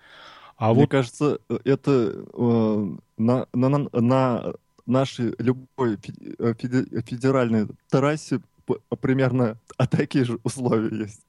А 0.56 0.72
Мне 0.72 0.82
вот... 0.82 0.90
кажется, 0.90 1.38
это 1.64 2.12
э, 2.32 2.96
на, 3.18 3.46
на, 3.52 3.88
на 3.92 4.54
нашей 4.86 5.34
любой 5.38 5.98
э, 6.38 6.54
федеральной 6.58 7.66
трассе 7.88 8.40
примерно 9.00 9.58
а 9.76 9.86
такие 9.86 10.24
же 10.24 10.38
условия 10.42 11.04
есть. 11.04 11.20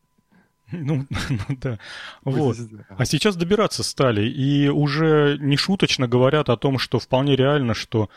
Ну, 0.71 1.05
ну 1.29 1.57
да. 1.61 1.79
Вот. 2.23 2.57
А 2.97 3.05
сейчас 3.05 3.35
добираться 3.35 3.83
стали. 3.83 4.27
И 4.27 4.67
уже 4.67 5.37
не 5.39 5.57
шуточно 5.57 6.07
говорят 6.07 6.49
о 6.49 6.57
том, 6.57 6.79
что 6.79 6.99
вполне 6.99 7.35
реально, 7.35 7.73
что 7.73 8.09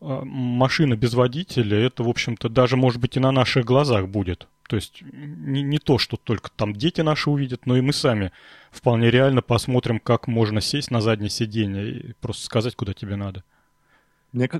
э, 0.00 0.20
машина 0.24 0.96
без 0.96 1.14
водителя, 1.14 1.78
это, 1.78 2.02
в 2.02 2.08
общем-то, 2.08 2.48
даже, 2.48 2.76
может 2.76 3.00
быть, 3.00 3.16
и 3.16 3.20
на 3.20 3.32
наших 3.32 3.64
глазах 3.64 4.08
будет. 4.08 4.48
То 4.68 4.76
есть 4.76 5.02
не, 5.02 5.62
не 5.62 5.78
то, 5.78 5.98
что 5.98 6.16
только 6.16 6.50
там 6.50 6.74
дети 6.74 7.02
наши 7.02 7.30
увидят, 7.30 7.66
но 7.66 7.76
и 7.76 7.80
мы 7.80 7.92
сами 7.92 8.32
вполне 8.70 9.10
реально 9.10 9.42
посмотрим, 9.42 10.00
как 10.00 10.26
можно 10.26 10.60
сесть 10.60 10.90
на 10.90 11.00
заднее 11.00 11.30
сиденье 11.30 11.90
и 11.90 12.12
просто 12.20 12.44
сказать, 12.44 12.74
куда 12.74 12.92
тебе 12.94 13.16
надо. 13.16 13.44
Мне, 14.34 14.50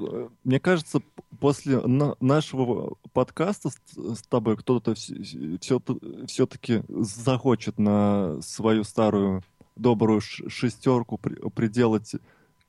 мне 0.45 0.61
кажется, 0.61 1.03
после 1.41 1.81
на, 1.81 2.15
нашего 2.21 2.95
подкаста 3.13 3.71
с, 3.71 3.79
с 3.97 4.23
тобой 4.23 4.57
кто-то 4.57 4.95
все, 4.95 5.81
все-таки 6.29 6.85
захочет 6.89 7.77
на 7.77 8.41
свою 8.41 8.85
старую 8.85 9.43
добрую 9.75 10.21
шестерку 10.21 11.19
при, 11.19 11.35
приделать 11.51 12.15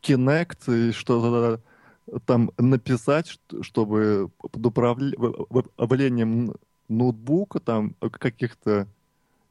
Kinect 0.01 0.89
и 0.89 0.91
что-то 0.93 1.61
там 2.25 2.49
написать, 2.57 3.39
чтобы 3.61 4.31
под 4.39 4.65
управлением 4.65 6.55
ноутбука, 6.87 7.59
там 7.59 7.93
каких-то 7.99 8.87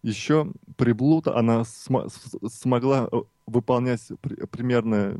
еще 0.04 0.52
приблуд, 0.76 1.28
она 1.28 1.64
см 1.64 2.10
смогла 2.48 3.08
выполнять 3.46 4.06
при, 4.20 4.46
примерно 4.46 5.18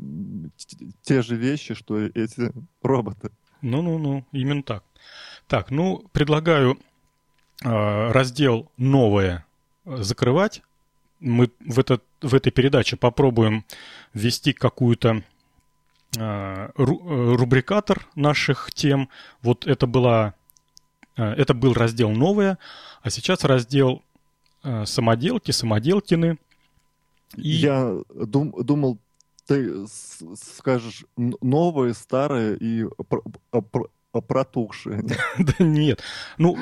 те 1.01 1.21
же 1.21 1.35
вещи, 1.35 1.73
что 1.73 1.99
и 1.99 2.11
эти 2.13 2.51
роботы. 2.81 3.31
Ну-ну-ну, 3.61 4.25
именно 4.31 4.63
так. 4.63 4.83
Так, 5.47 5.71
ну, 5.71 6.07
предлагаю 6.11 6.77
э, 7.63 8.11
раздел 8.11 8.71
«Новое» 8.77 9.45
закрывать. 9.85 10.61
Мы 11.19 11.49
в, 11.59 11.79
этот, 11.79 12.03
в 12.21 12.35
этой 12.35 12.51
передаче 12.51 12.95
попробуем 12.95 13.65
ввести 14.13 14.53
какую-то 14.53 15.23
э, 16.17 16.69
рубрикатор 16.75 18.07
наших 18.15 18.71
тем. 18.73 19.09
Вот 19.41 19.65
это 19.65 19.87
была 19.87 20.35
э, 21.17 21.23
это 21.23 21.53
был 21.53 21.73
раздел 21.73 22.11
«Новое», 22.11 22.57
а 23.01 23.09
сейчас 23.09 23.43
раздел 23.43 24.01
э, 24.01 24.14
«Самоделки», 24.85 25.51
«Самоделкины». 25.51 26.37
И... 27.35 27.49
Я 27.49 27.97
дум, 28.13 28.53
думал, 28.63 28.99
ты 29.47 29.85
скажешь 30.35 31.05
новые, 31.17 31.93
старые 31.93 32.57
и 32.59 32.85
протухшие. 34.27 35.03
Да 35.37 35.53
нет. 35.59 36.01
Ну, 36.37 36.57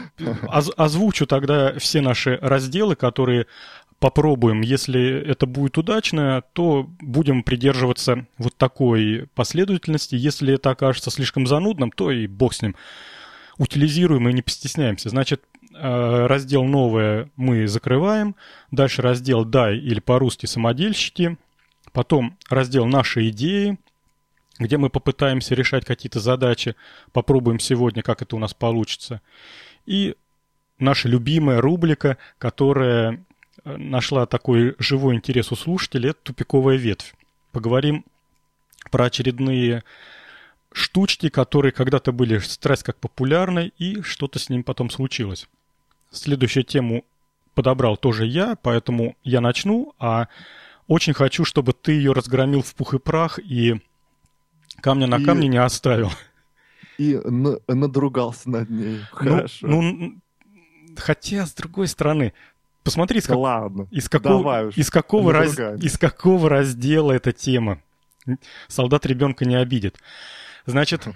озвучу 0.47 1.27
тогда 1.27 1.77
все 1.79 2.01
наши 2.01 2.37
разделы, 2.41 2.95
которые 2.95 3.47
попробуем. 3.99 4.61
Если 4.61 5.21
это 5.25 5.45
будет 5.45 5.77
удачно, 5.77 6.43
то 6.53 6.89
будем 6.99 7.43
придерживаться 7.43 8.25
вот 8.37 8.55
такой 8.57 9.27
последовательности. 9.33 10.15
Если 10.15 10.55
это 10.55 10.71
окажется 10.71 11.11
слишком 11.11 11.47
занудным, 11.47 11.91
то 11.91 12.11
и 12.11 12.27
бог 12.27 12.53
с 12.53 12.61
ним. 12.61 12.75
Утилизируем 13.57 14.27
и 14.27 14.33
не 14.33 14.41
постесняемся. 14.41 15.09
Значит, 15.09 15.43
Э, 15.62 15.62
раздел 15.73 16.63
«Новое» 16.63 17.29
мы 17.35 17.67
закрываем. 17.67 18.35
Дальше 18.71 19.01
раздел 19.01 19.45
«Дай» 19.45 19.77
или 19.77 19.99
по-русски 19.99 20.45
«Самодельщики». 20.45 21.37
Потом 21.91 22.37
раздел 22.49 22.85
«Наши 22.85 23.29
идеи», 23.29 23.77
где 24.59 24.77
мы 24.77 24.89
попытаемся 24.89 25.55
решать 25.55 25.85
какие-то 25.85 26.19
задачи. 26.19 26.75
Попробуем 27.11 27.59
сегодня, 27.59 28.03
как 28.03 28.21
это 28.21 28.35
у 28.35 28.39
нас 28.39 28.53
получится. 28.53 29.21
И 29.85 30.15
наша 30.79 31.07
любимая 31.07 31.61
рубрика, 31.61 32.17
которая 32.37 33.23
э, 33.63 33.77
нашла 33.77 34.25
такой 34.25 34.75
живой 34.79 35.15
интерес 35.15 35.51
у 35.51 35.55
слушателей, 35.55 36.11
это 36.11 36.19
«Тупиковая 36.23 36.77
ветвь». 36.77 37.13
Поговорим 37.51 38.05
про 38.91 39.05
очередные 39.05 39.83
штучки, 40.71 41.29
которые 41.29 41.71
когда-то 41.71 42.11
были 42.11 42.39
страсть 42.39 42.83
как 42.83 42.97
популярны, 42.97 43.71
и 43.77 44.01
что-то 44.01 44.39
с 44.39 44.49
ним 44.49 44.63
потом 44.63 44.89
случилось. 44.89 45.47
Следующую 46.13 46.63
тему 46.63 47.03
подобрал 47.55 47.97
тоже 47.97 48.25
я, 48.25 48.55
поэтому 48.61 49.15
я 49.23 49.41
начну, 49.41 49.93
а 49.99 50.27
очень 50.87 51.13
хочу, 51.13 51.43
чтобы 51.43 51.73
ты 51.73 51.93
ее 51.93 52.11
разгромил 52.11 52.61
в 52.61 52.73
пух 52.75 52.93
и 52.93 52.99
прах 52.99 53.39
и 53.39 53.81
камня 54.81 55.07
на 55.07 55.17
и... 55.17 55.25
камне 55.25 55.47
не 55.47 55.57
оставил. 55.57 56.11
И 56.97 57.19
на- 57.23 57.57
надругался 57.67 58.49
над 58.49 58.69
ней. 58.69 58.99
Ну, 58.99 59.05
Хорошо. 59.11 59.67
Ну, 59.67 60.21
хотя, 60.95 61.45
с 61.45 61.53
другой 61.53 61.87
стороны, 61.87 62.33
посмотри, 62.83 63.19
из, 63.19 63.25
как... 63.25 63.37
Ладно, 63.37 63.87
из, 63.89 64.09
какого... 64.09 64.67
Уж, 64.67 64.77
из, 64.77 64.89
какого 64.91 65.33
раз... 65.33 65.57
из 65.57 65.97
какого 65.97 66.49
раздела 66.49 67.11
эта 67.11 67.31
тема. 67.31 67.81
Солдат 68.67 69.05
ребенка 69.05 69.45
не 69.45 69.55
обидит. 69.55 69.97
Значит, 70.65 71.07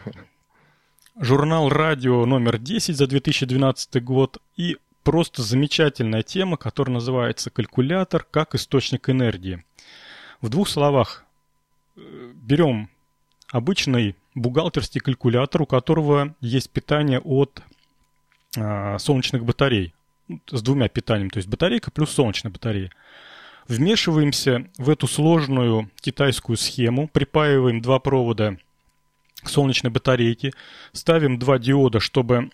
журнал 1.19 1.69
«Радио» 1.69 2.25
номер 2.25 2.57
10 2.57 2.97
за 2.97 3.07
2012 3.07 4.03
год 4.03 4.41
и 4.55 4.77
просто 5.07 5.41
замечательная 5.41 6.21
тема, 6.21 6.57
которая 6.57 6.95
называется 6.95 7.49
«Калькулятор 7.49 8.27
как 8.29 8.55
источник 8.55 9.09
энергии». 9.09 9.63
В 10.41 10.49
двух 10.49 10.67
словах, 10.67 11.23
э, 11.95 12.01
берем 12.35 12.89
обычный 13.49 14.17
бухгалтерский 14.35 14.99
калькулятор, 14.99 15.61
у 15.61 15.65
которого 15.65 16.35
есть 16.41 16.69
питание 16.71 17.21
от 17.21 17.61
а, 18.57 18.99
солнечных 18.99 19.45
батарей, 19.45 19.93
с 20.51 20.61
двумя 20.61 20.89
питаниями, 20.89 21.29
то 21.29 21.37
есть 21.37 21.47
батарейка 21.47 21.89
плюс 21.89 22.11
солнечная 22.11 22.51
батарея. 22.51 22.91
Вмешиваемся 23.69 24.69
в 24.77 24.89
эту 24.89 25.07
сложную 25.07 25.89
китайскую 26.01 26.57
схему, 26.57 27.07
припаиваем 27.07 27.81
два 27.81 27.99
провода 27.99 28.57
к 29.41 29.47
солнечной 29.47 29.89
батарейке, 29.89 30.51
ставим 30.91 31.39
два 31.39 31.59
диода, 31.59 32.01
чтобы 32.01 32.51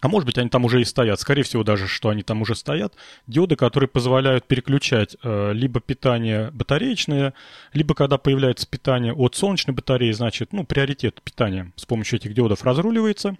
а 0.00 0.08
может 0.08 0.26
быть, 0.26 0.36
они 0.38 0.50
там 0.50 0.64
уже 0.64 0.80
и 0.80 0.84
стоят. 0.84 1.18
Скорее 1.20 1.44
всего, 1.44 1.64
даже, 1.64 1.88
что 1.88 2.10
они 2.10 2.22
там 2.22 2.42
уже 2.42 2.54
стоят. 2.54 2.94
Диоды, 3.26 3.56
которые 3.56 3.88
позволяют 3.88 4.46
переключать 4.46 5.16
э, 5.22 5.52
либо 5.52 5.80
питание 5.80 6.50
батареечное, 6.50 7.32
либо 7.72 7.94
когда 7.94 8.18
появляется 8.18 8.66
питание 8.68 9.14
от 9.14 9.34
солнечной 9.34 9.74
батареи, 9.74 10.12
значит, 10.12 10.52
ну, 10.52 10.64
приоритет 10.64 11.22
питания 11.22 11.72
с 11.76 11.86
помощью 11.86 12.18
этих 12.18 12.34
диодов 12.34 12.64
разруливается. 12.64 13.36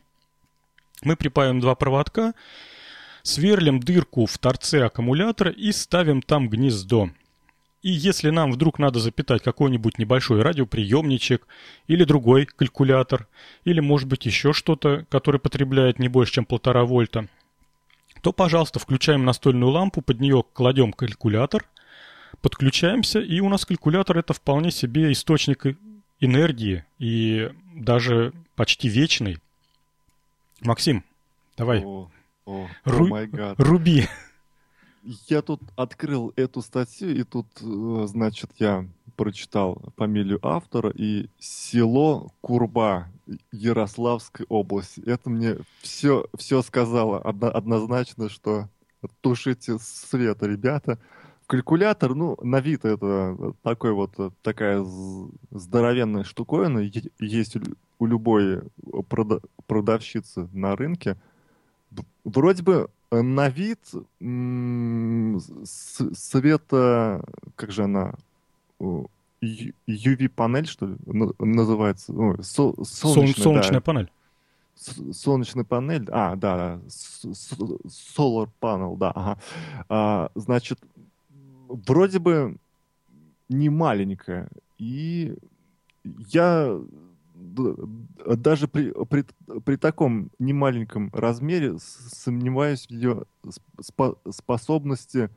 Мы 1.02 1.16
припаиваем 1.16 1.60
два 1.60 1.74
проводка, 1.74 2.32
сверлим 3.22 3.80
дырку 3.80 4.26
в 4.26 4.38
торце 4.38 4.84
аккумулятора 4.84 5.50
и 5.50 5.70
ставим 5.72 6.22
там 6.22 6.48
гнездо. 6.48 7.10
И 7.84 7.90
если 7.90 8.30
нам 8.30 8.50
вдруг 8.50 8.78
надо 8.78 8.98
запитать 8.98 9.42
какой-нибудь 9.42 9.98
небольшой 9.98 10.40
радиоприемничек 10.40 11.46
или 11.86 12.04
другой 12.04 12.46
калькулятор, 12.46 13.28
или 13.64 13.80
может 13.80 14.08
быть 14.08 14.24
еще 14.24 14.54
что-то, 14.54 15.04
которое 15.10 15.38
потребляет 15.38 15.98
не 15.98 16.08
больше, 16.08 16.32
чем 16.32 16.46
полтора 16.46 16.86
вольта, 16.86 17.28
то, 18.22 18.32
пожалуйста, 18.32 18.78
включаем 18.78 19.26
настольную 19.26 19.70
лампу, 19.70 20.00
под 20.00 20.18
нее 20.18 20.44
кладем 20.54 20.94
калькулятор, 20.94 21.66
подключаемся, 22.40 23.20
и 23.20 23.40
у 23.40 23.50
нас 23.50 23.66
калькулятор 23.66 24.16
это 24.16 24.32
вполне 24.32 24.70
себе 24.70 25.12
источник 25.12 25.66
энергии 26.20 26.86
и 26.98 27.50
даже 27.74 28.32
почти 28.56 28.88
вечный. 28.88 29.36
Максим, 30.62 31.04
давай. 31.58 31.82
О, 31.84 32.10
о, 32.46 32.66
Ру- 32.86 33.10
oh 33.10 33.54
руби. 33.58 34.06
Я 35.04 35.42
тут 35.42 35.60
открыл 35.76 36.32
эту 36.36 36.62
статью, 36.62 37.14
и 37.14 37.24
тут, 37.24 37.46
э, 37.60 38.06
значит, 38.06 38.50
я 38.58 38.86
прочитал 39.16 39.80
фамилию 39.96 40.38
автора 40.42 40.90
и 40.94 41.28
село 41.38 42.32
Курба 42.40 43.08
Ярославской 43.52 44.46
области. 44.48 45.02
Это 45.04 45.30
мне 45.30 45.58
все, 45.82 46.26
все 46.36 46.62
сказало 46.62 47.20
одно, 47.20 47.48
однозначно, 47.48 48.28
что 48.28 48.68
тушите 49.20 49.78
свет, 49.78 50.42
ребята. 50.42 50.98
Калькулятор, 51.46 52.14
ну, 52.14 52.38
на 52.42 52.60
вид 52.60 52.86
это 52.86 53.54
такой 53.62 53.92
вот, 53.92 54.14
такая 54.42 54.82
здоровенная 55.50 56.24
штуковина, 56.24 56.90
есть 57.18 57.56
у 57.98 58.06
любой 58.06 58.62
продавщицы 59.66 60.48
на 60.52 60.74
рынке. 60.74 61.18
Вроде 62.24 62.62
бы 62.62 62.88
на 63.22 63.48
вид 63.48 63.80
света, 65.64 67.24
как 67.56 67.70
же 67.70 67.84
она, 67.84 68.14
UV-панель, 68.80 70.66
что 70.66 70.86
ли, 70.86 70.96
называется? 71.38 72.12
Со, 72.42 72.72
солнечная, 72.84 73.42
солнечная 73.42 73.80
да. 73.80 73.80
панель. 73.80 74.10
Солнечная 75.12 75.64
панель, 75.64 76.06
а, 76.10 76.34
да, 76.36 76.80
solar 76.86 78.48
panel, 78.60 78.96
да, 78.96 79.10
ага. 79.10 79.38
А, 79.88 80.30
значит, 80.34 80.80
вроде 81.68 82.18
бы 82.18 82.56
не 83.48 83.68
маленькая, 83.68 84.48
и 84.78 85.36
я 86.04 86.80
даже 87.54 88.68
при, 88.68 88.92
при, 89.06 89.24
при 89.64 89.76
таком 89.76 90.30
немаленьком 90.38 91.10
размере 91.12 91.76
сомневаюсь 91.78 92.86
в 92.86 92.90
ее 92.90 93.24
спо 93.80 94.16
способности 94.30 95.30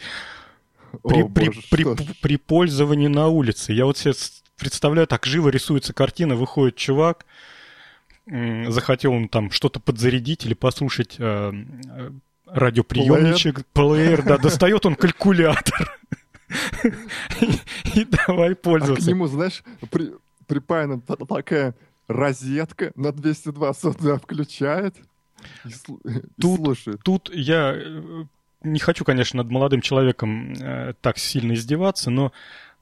При, 1.03 1.23
О, 1.23 1.27
при, 1.27 1.45
боже, 1.47 1.61
при, 1.71 1.85
при 2.21 2.37
пользовании 2.37 3.07
на 3.07 3.27
улице. 3.27 3.73
Я 3.73 3.85
вот 3.85 3.97
себе 3.97 4.13
представляю, 4.57 5.07
так 5.07 5.25
живо 5.25 5.49
рисуется 5.49 5.91
картина, 5.93 6.35
выходит 6.35 6.75
чувак, 6.75 7.25
захотел 8.25 9.13
он 9.13 9.27
там 9.27 9.51
что-то 9.51 9.79
подзарядить 9.79 10.45
или 10.45 10.53
послушать 10.53 11.15
э, 11.17 11.51
э 11.53 12.11
радиоприемничек, 12.45 13.65
плеер, 13.73 14.21
да, 14.23 14.37
достает 14.41 14.85
он 14.85 14.95
калькулятор. 14.95 15.99
И 17.95 18.05
давай 18.05 18.55
пользоваться. 18.55 19.03
А 19.03 19.05
к 19.05 19.09
нему, 19.09 19.25
знаешь, 19.25 19.63
припаяна 20.45 21.01
такая 21.01 21.73
розетка 22.07 22.91
на 22.95 23.11
220 23.11 24.01
да, 24.01 24.17
включает 24.17 24.95
и, 25.65 25.69
тут, 26.39 26.57
слушает. 26.57 26.99
Тут 27.03 27.29
я 27.33 27.73
э, 27.75 28.25
не 28.63 28.79
хочу, 28.79 29.03
конечно, 29.03 29.37
над 29.43 29.51
молодым 29.51 29.81
человеком 29.81 30.53
э, 30.53 30.93
так 31.01 31.17
сильно 31.17 31.53
издеваться, 31.53 32.09
но 32.09 32.31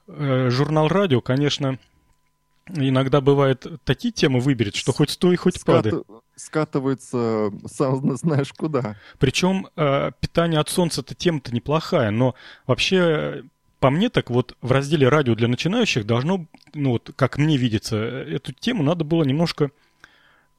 э, 0.08 0.50
журнал 0.50 0.88
«Радио», 0.88 1.22
конечно, 1.22 1.80
иногда 2.68 3.22
бывает 3.22 3.66
такие 3.84 4.12
темы 4.12 4.40
выберет, 4.40 4.76
что 4.76 4.92
хоть 4.92 5.10
стой, 5.10 5.36
хоть 5.36 5.58
Скат... 5.58 5.84
падай. 5.84 6.02
Скатывается 6.36 7.52
сам 7.68 8.16
знаешь 8.18 8.54
куда. 8.54 8.96
Причем 9.20 9.68
э, 9.76 10.12
питание 10.20 10.60
от 10.60 10.70
солнца-то 10.70 11.16
тема-то 11.16 11.54
неплохая, 11.54 12.12
но 12.12 12.36
вообще 12.66 13.44
по 13.82 13.90
мне 13.90 14.10
так 14.10 14.30
вот 14.30 14.56
в 14.62 14.72
разделе 14.72 15.10
радио 15.10 15.34
для 15.34 15.48
начинающих 15.48 16.06
должно, 16.06 16.46
ну 16.76 16.92
вот 16.92 17.12
как 17.16 17.40
мне 17.40 17.58
видится, 17.58 17.98
эту 17.98 18.54
тему 18.54 18.84
надо 18.84 19.04
было 19.04 19.24
немножко 19.24 19.72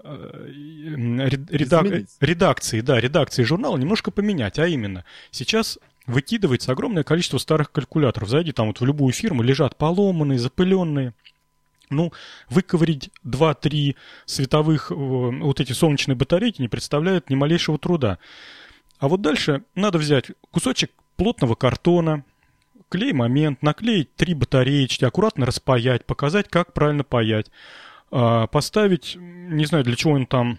э, 0.02 0.46
редак... 0.48 1.86
редакции, 2.20 2.80
да, 2.80 3.00
редакции 3.00 3.44
журнала 3.44 3.76
немножко 3.76 4.10
поменять, 4.10 4.58
а 4.58 4.66
именно 4.66 5.04
сейчас 5.30 5.78
выкидывается 6.04 6.72
огромное 6.72 7.04
количество 7.04 7.38
старых 7.38 7.70
калькуляторов. 7.70 8.28
Зайди 8.28 8.50
там 8.50 8.66
вот 8.66 8.80
в 8.80 8.84
любую 8.84 9.12
фирму, 9.12 9.42
лежат 9.42 9.76
поломанные, 9.76 10.40
запыленные. 10.40 11.14
Ну, 11.90 12.12
выковырить 12.48 13.10
2-3 13.24 13.94
световых 14.26 14.90
э, 14.90 14.94
вот 14.94 15.60
эти 15.60 15.72
солнечные 15.72 16.16
батарейки 16.16 16.60
не 16.60 16.68
представляет 16.68 17.30
ни 17.30 17.36
малейшего 17.36 17.78
труда. 17.78 18.18
А 18.98 19.06
вот 19.06 19.20
дальше 19.20 19.62
надо 19.76 19.98
взять 19.98 20.32
кусочек 20.50 20.90
плотного 21.16 21.54
картона, 21.54 22.24
клей 22.92 23.14
момент, 23.14 23.62
наклеить 23.62 24.14
три 24.16 24.34
батареечки, 24.34 25.06
аккуратно 25.06 25.46
распаять, 25.46 26.04
показать, 26.04 26.48
как 26.48 26.74
правильно 26.74 27.04
паять. 27.04 27.50
А, 28.10 28.46
поставить, 28.48 29.16
не 29.18 29.64
знаю, 29.64 29.82
для 29.82 29.96
чего 29.96 30.12
он 30.12 30.26
там 30.26 30.58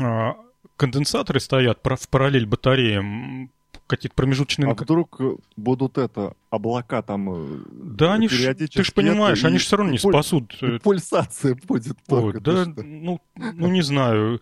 а, 0.00 0.36
конденсаторы 0.76 1.40
стоят 1.40 1.80
в 1.82 2.08
параллель 2.08 2.46
батареям, 2.46 3.50
какие-то 3.88 4.14
промежуточные... 4.14 4.70
А 4.70 4.74
вдруг 4.74 5.20
будут 5.56 5.98
это, 5.98 6.34
облака 6.50 7.02
там 7.02 7.28
э, 7.32 7.58
Да, 7.72 8.14
они 8.14 8.28
ж, 8.28 8.54
ты 8.54 8.84
же 8.84 8.92
понимаешь, 8.92 9.44
они 9.44 9.58
же 9.58 9.64
все 9.64 9.78
равно 9.78 9.90
не 9.90 9.98
спасут. 9.98 10.56
И 10.62 10.78
пульсация 10.78 11.58
будет 11.66 11.96
только. 12.06 12.36
Ой, 12.36 12.40
да, 12.40 12.72
ну, 12.76 13.20
ну, 13.34 13.68
не 13.68 13.82
знаю. 13.82 14.40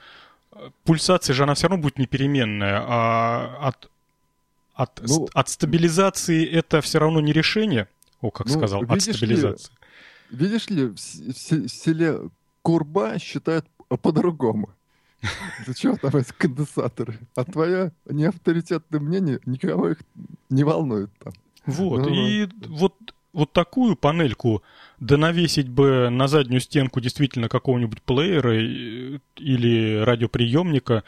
Пульсация 0.85 1.33
же, 1.33 1.45
она 1.45 1.55
все 1.55 1.69
равно 1.69 1.83
будет 1.83 1.99
непеременная, 1.99 2.83
а 2.87 3.59
от 3.63 3.91
от, 4.77 5.01
ну, 5.09 5.27
от 5.33 5.49
стабилизации 5.49 6.47
это 6.47 6.81
все 6.83 6.99
равно 6.99 7.21
не 7.21 7.33
решение. 7.33 7.89
О, 8.21 8.31
как 8.31 8.47
ну, 8.47 8.53
сказал, 8.53 8.85
от 8.87 9.03
стабилизации. 9.03 9.73
Ли, 10.31 10.39
видишь 10.39 10.69
ли, 10.69 10.85
в, 10.85 10.95
в 10.95 11.69
селе 11.69 12.21
Курба 12.63 13.19
считают 13.19 13.67
по-другому. 14.03 14.71
Зачем 15.67 15.97
там 15.97 16.15
эти 16.17 16.33
конденсаторы? 16.37 17.19
А 17.35 17.45
твое 17.45 17.93
неавторитетное 18.05 19.01
мнение 19.01 19.41
никого 19.47 19.91
их 19.91 19.99
не 20.51 20.63
волнует 20.63 21.11
там. 21.21 21.33
Вот, 21.65 22.03
ну, 22.03 22.09
и 22.09 22.49
вот, 22.67 22.95
вот 23.33 23.53
такую 23.53 23.97
панельку 23.97 24.63
да 25.01 25.17
навесить 25.17 25.69
бы 25.69 26.11
на 26.11 26.29
заднюю 26.29 26.61
стенку 26.61 27.01
действительно 27.01 27.49
какого-нибудь 27.49 28.03
плеера 28.03 28.57
или 28.57 30.05
радиоприемника 30.05 31.03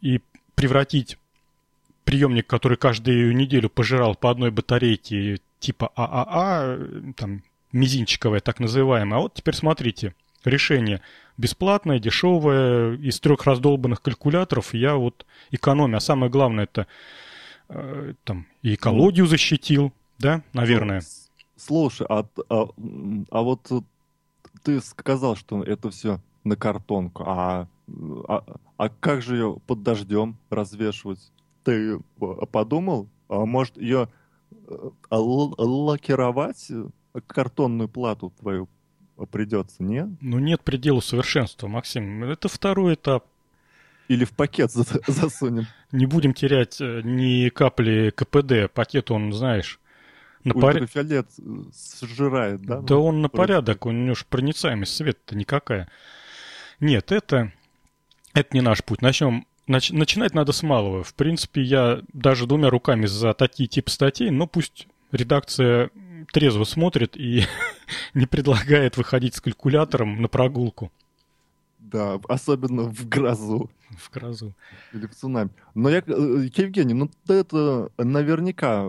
и 0.00 0.20
превратить 0.54 1.18
приемник, 2.08 2.46
который 2.46 2.78
каждую 2.78 3.36
неделю 3.36 3.68
пожирал 3.68 4.14
по 4.14 4.30
одной 4.30 4.50
батарейке 4.50 5.40
типа 5.60 5.92
ААА, 5.94 7.12
там, 7.14 7.42
мизинчиковая 7.72 8.40
так 8.40 8.60
называемая. 8.60 9.18
А 9.18 9.22
вот 9.22 9.34
теперь 9.34 9.54
смотрите, 9.54 10.14
решение 10.42 11.02
бесплатное, 11.36 11.98
дешевое, 11.98 12.96
из 12.96 13.20
трех 13.20 13.44
раздолбанных 13.44 14.00
калькуляторов 14.00 14.72
я 14.72 14.94
вот 14.96 15.26
экономия. 15.50 15.98
А 15.98 16.00
самое 16.00 16.32
главное, 16.32 16.64
это 16.64 16.86
э, 17.68 18.14
там 18.24 18.46
и 18.62 18.74
экологию 18.74 19.26
защитил, 19.26 19.92
да, 20.18 20.42
наверное. 20.54 21.02
Слушай, 21.56 22.06
а, 22.08 22.24
а, 22.48 22.68
а 23.30 23.42
вот 23.42 23.70
ты 24.62 24.80
сказал, 24.80 25.36
что 25.36 25.62
это 25.62 25.90
все 25.90 26.20
на 26.42 26.56
картонку, 26.56 27.24
а, 27.26 27.68
а, 28.28 28.44
а 28.78 28.88
как 28.88 29.20
же 29.20 29.36
ее 29.36 29.58
под 29.66 29.82
дождем 29.82 30.38
развешивать? 30.48 31.20
Ты 31.68 32.00
подумал, 32.50 33.08
а 33.28 33.44
может 33.44 33.76
ее 33.76 34.08
лакировать 35.10 36.68
картонную 37.26 37.88
плату 37.90 38.32
твою 38.40 38.68
придется, 39.30 39.82
нет? 39.82 40.08
Ну 40.20 40.38
нет 40.38 40.62
предела 40.62 41.00
совершенства, 41.00 41.68
Максим. 41.68 42.24
Это 42.24 42.48
второй 42.48 42.94
этап. 42.94 43.26
Или 44.06 44.24
в 44.24 44.30
пакет 44.30 44.70
засунем. 45.06 45.66
Не 45.92 46.06
будем 46.06 46.32
терять 46.32 46.80
э, 46.80 47.02
ни 47.04 47.50
капли 47.50 48.10
КПД. 48.16 48.72
Пакет, 48.72 49.10
он, 49.10 49.32
знаешь, 49.34 49.78
на 50.44 50.54
порядок. 50.54 50.82
Ультрафиолет 50.82 51.26
сжирает, 52.00 52.62
да? 52.62 52.80
Да 52.80 52.96
он 52.96 53.20
на 53.20 53.28
порядок, 53.28 53.84
у 53.84 53.90
него 53.90 54.14
же 54.14 54.24
проницаемость 54.26 54.94
света-то 54.96 55.36
никакая. 55.36 55.90
Нет, 56.80 57.12
это, 57.12 57.52
это 58.32 58.48
не 58.54 58.62
наш 58.62 58.82
путь. 58.82 59.02
Начнем 59.02 59.46
Нач, 59.68 59.90
начинать 59.90 60.34
надо 60.34 60.52
с 60.52 60.62
малого. 60.62 61.04
В 61.04 61.14
принципе, 61.14 61.62
я 61.62 62.02
даже 62.14 62.46
двумя 62.46 62.70
руками 62.70 63.04
за 63.04 63.34
такие 63.34 63.68
типы 63.68 63.90
статей, 63.90 64.30
но 64.30 64.46
пусть 64.46 64.88
редакция 65.12 65.90
трезво 66.32 66.64
смотрит 66.64 67.16
и 67.16 67.44
не 68.14 68.26
предлагает 68.26 68.96
выходить 68.96 69.34
с 69.34 69.40
калькулятором 69.40 70.22
на 70.22 70.28
прогулку. 70.28 70.90
Да, 71.78 72.18
особенно 72.28 72.84
в 72.84 73.08
грозу. 73.08 73.70
В 73.90 74.10
грозу. 74.10 74.54
Или 74.92 75.06
в 75.06 75.14
цунами. 75.14 75.50
Но 75.74 75.90
я, 75.90 76.02
э, 76.06 76.48
Евгений, 76.54 76.94
ну 76.94 77.10
это 77.28 77.90
наверняка 77.98 78.88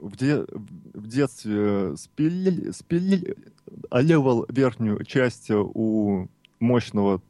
в, 0.00 0.16
де, 0.16 0.44
в 0.92 1.06
детстве 1.06 1.96
спилили, 1.96 2.72
спилили 2.72 3.36
олевал 3.90 4.46
верхнюю 4.48 5.04
часть 5.04 5.50
у 5.50 6.28
мощного 6.60 7.20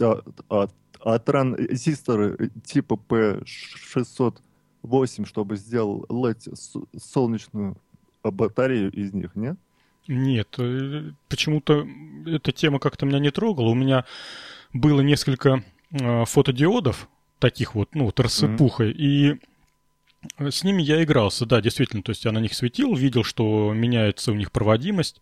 а, 0.00 0.22
а, 0.48 0.68
а, 1.02 1.18
транзистора 1.18 2.36
типа 2.64 2.98
P608, 3.08 5.26
чтобы 5.26 5.56
сделал 5.56 6.06
LED 6.08 6.54
солнечную 6.98 7.76
батарею 8.22 8.92
из 8.92 9.12
них, 9.12 9.34
нет? 9.34 9.56
Нет, 10.08 10.54
э, 10.58 11.10
почему-то 11.28 11.86
эта 12.26 12.52
тема 12.52 12.78
как-то 12.78 13.06
меня 13.06 13.18
не 13.18 13.30
трогала. 13.30 13.68
У 13.68 13.74
меня 13.74 14.04
было 14.72 15.00
несколько 15.00 15.64
э, 15.90 16.24
фотодиодов, 16.24 17.08
таких 17.38 17.74
вот, 17.74 17.94
ну, 17.94 18.06
вот 18.06 18.20
рассыпухой, 18.20 18.90
mm-hmm. 18.90 18.96
и 18.96 19.40
с 20.50 20.64
ними 20.64 20.82
я 20.82 21.02
игрался, 21.02 21.46
да, 21.46 21.60
действительно. 21.60 22.02
То 22.02 22.10
есть 22.10 22.24
я 22.24 22.32
на 22.32 22.38
них 22.38 22.54
светил, 22.54 22.94
видел, 22.94 23.24
что 23.24 23.72
меняется 23.72 24.32
у 24.32 24.34
них 24.34 24.52
проводимость. 24.52 25.20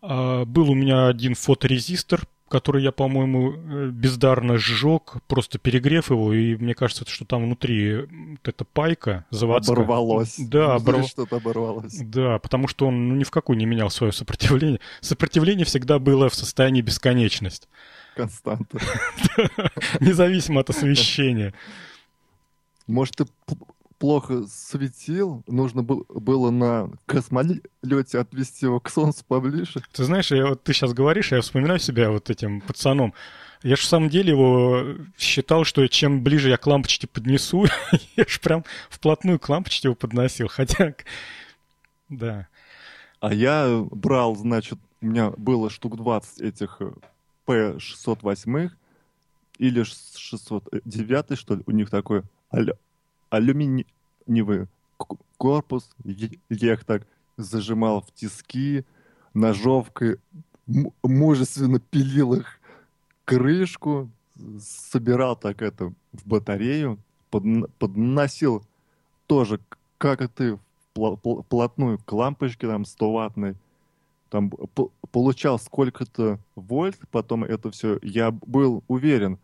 А, 0.00 0.44
был 0.44 0.70
у 0.70 0.74
меня 0.74 1.08
один 1.08 1.34
фоторезистор 1.34 2.22
который 2.48 2.82
я, 2.82 2.92
по-моему, 2.92 3.52
э, 3.52 3.88
бездарно 3.90 4.58
сжег, 4.58 5.16
просто 5.26 5.58
перегрев 5.58 6.10
его, 6.10 6.32
и 6.32 6.56
мне 6.56 6.74
кажется, 6.74 7.04
что 7.06 7.24
там 7.24 7.44
внутри 7.44 8.02
вот 8.02 8.48
эта 8.48 8.64
пайка 8.64 9.24
заводская. 9.30 9.76
Оборвалось. 9.76 10.36
Да, 10.38 10.74
оборв... 10.74 11.06
что-то 11.06 11.36
оборвалось. 11.36 11.98
Да, 11.98 12.38
потому 12.38 12.68
что 12.68 12.86
он 12.86 13.08
ну, 13.08 13.14
ни 13.16 13.24
в 13.24 13.30
какую 13.30 13.56
не 13.58 13.66
менял 13.66 13.90
свое 13.90 14.12
сопротивление. 14.12 14.80
Сопротивление 15.00 15.64
всегда 15.64 15.98
было 15.98 16.28
в 16.28 16.34
состоянии 16.34 16.80
бесконечность. 16.80 17.68
Константа. 18.16 18.78
Независимо 20.00 20.62
от 20.62 20.70
освещения. 20.70 21.54
Может, 22.86 23.16
ты 23.16 23.26
плохо 23.98 24.44
светил, 24.46 25.42
нужно 25.46 25.82
был, 25.82 26.06
было 26.08 26.50
на 26.50 26.90
космолете 27.06 28.18
отвести 28.18 28.66
его 28.66 28.80
к 28.80 28.90
Солнцу 28.90 29.24
поближе. 29.26 29.82
Ты 29.92 30.04
знаешь, 30.04 30.30
я, 30.30 30.46
вот 30.46 30.62
ты 30.62 30.72
сейчас 30.72 30.92
говоришь, 30.92 31.32
я 31.32 31.40
вспоминаю 31.40 31.80
себя 31.80 32.10
вот 32.10 32.30
этим 32.30 32.60
пацаном. 32.60 33.12
Я 33.62 33.74
же 33.74 33.82
в 33.82 33.86
самом 33.86 34.08
деле 34.08 34.30
его 34.30 34.84
считал, 35.18 35.64
что 35.64 35.86
чем 35.88 36.22
ближе 36.22 36.48
я 36.48 36.56
к 36.56 36.66
лампочке 36.66 37.08
поднесу, 37.08 37.66
я 38.16 38.24
же 38.26 38.40
прям 38.40 38.64
вплотную 38.88 39.38
к 39.38 39.48
лампочке 39.48 39.88
его 39.88 39.94
подносил, 39.94 40.48
хотя... 40.48 40.94
Да. 42.08 42.48
А 43.20 43.34
я 43.34 43.84
брал, 43.90 44.36
значит, 44.36 44.78
у 45.00 45.06
меня 45.06 45.30
было 45.30 45.70
штук 45.70 45.96
20 45.96 46.40
этих 46.40 46.80
P608 47.46 48.66
э, 48.66 48.70
или 49.58 49.82
609, 49.82 51.38
что 51.38 51.56
ли, 51.56 51.62
у 51.66 51.72
них 51.72 51.90
такой 51.90 52.22
алюминиевый 53.30 54.66
корпус, 55.36 55.90
я 56.04 56.72
их 56.72 56.84
так 56.84 57.06
зажимал 57.36 58.02
в 58.02 58.12
тиски, 58.12 58.84
ножовкой 59.34 60.18
мужественно 61.02 61.80
пилил 61.80 62.34
их 62.34 62.60
крышку, 63.24 64.10
собирал 64.60 65.36
так 65.36 65.62
это 65.62 65.92
в 66.12 66.26
батарею, 66.26 66.98
под, 67.30 67.44
подносил 67.78 68.64
тоже, 69.26 69.60
как 69.98 70.22
и 70.22 70.28
ты, 70.28 70.58
плотную 70.94 71.98
к 71.98 72.12
лампочке 72.12 72.66
там 72.66 72.84
100 72.84 73.12
ваттной, 73.12 73.56
там 74.30 74.50
получал 75.12 75.58
сколько-то 75.58 76.38
вольт, 76.54 76.98
потом 77.10 77.44
это 77.44 77.70
все, 77.70 77.98
я 78.02 78.30
был 78.30 78.82
уверен, 78.88 79.38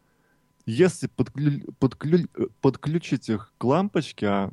если 0.66 1.06
подклю, 1.08 1.72
подклю, 1.78 2.28
подключить 2.60 3.28
их 3.28 3.52
к 3.58 3.64
лампочке, 3.64 4.26
а 4.26 4.50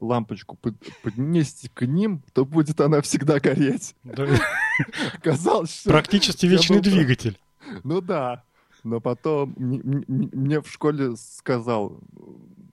лампочку 0.00 0.56
под, 0.56 0.74
поднести 1.02 1.68
к 1.68 1.86
ним, 1.86 2.22
то 2.32 2.44
будет 2.44 2.80
она 2.80 3.00
всегда 3.00 3.38
гореть. 3.40 3.94
Да. 4.02 4.26
Оказалось, 5.14 5.80
что... 5.80 5.90
Практически 5.90 6.46
вечный 6.46 6.78
был... 6.78 6.84
двигатель. 6.84 7.38
Ну 7.84 8.00
да. 8.00 8.44
Но 8.82 9.00
потом 9.00 9.54
мне 9.56 10.60
в 10.60 10.68
школе 10.68 11.16
сказал 11.16 12.00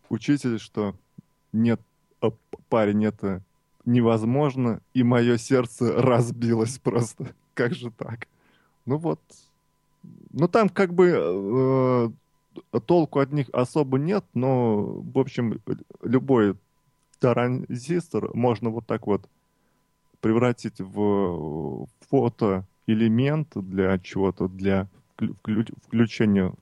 учитель, 0.09 0.59
что 0.59 0.95
нет, 1.53 1.79
а, 2.21 2.31
парень, 2.69 3.05
это 3.05 3.43
невозможно, 3.85 4.81
и 4.93 5.03
мое 5.03 5.37
сердце 5.37 5.93
разбилось 5.93 6.79
просто. 6.79 7.33
Как 7.53 7.73
же 7.75 7.91
так? 7.91 8.27
Ну 8.85 8.97
вот. 8.97 9.19
Ну 10.31 10.47
там 10.47 10.69
как 10.69 10.93
бы 10.93 11.11
э, 11.13 12.09
толку 12.85 13.19
от 13.19 13.31
них 13.31 13.49
особо 13.53 13.97
нет, 13.97 14.25
но, 14.33 14.83
в 14.83 15.17
общем, 15.19 15.61
любой 16.01 16.55
транзистор 17.19 18.35
можно 18.35 18.69
вот 18.69 18.85
так 18.87 19.07
вот 19.07 19.29
превратить 20.21 20.79
в 20.79 21.87
фотоэлемент 22.09 23.49
для 23.55 23.97
чего-то, 23.99 24.47
для 24.47 24.87
включения 25.87 26.53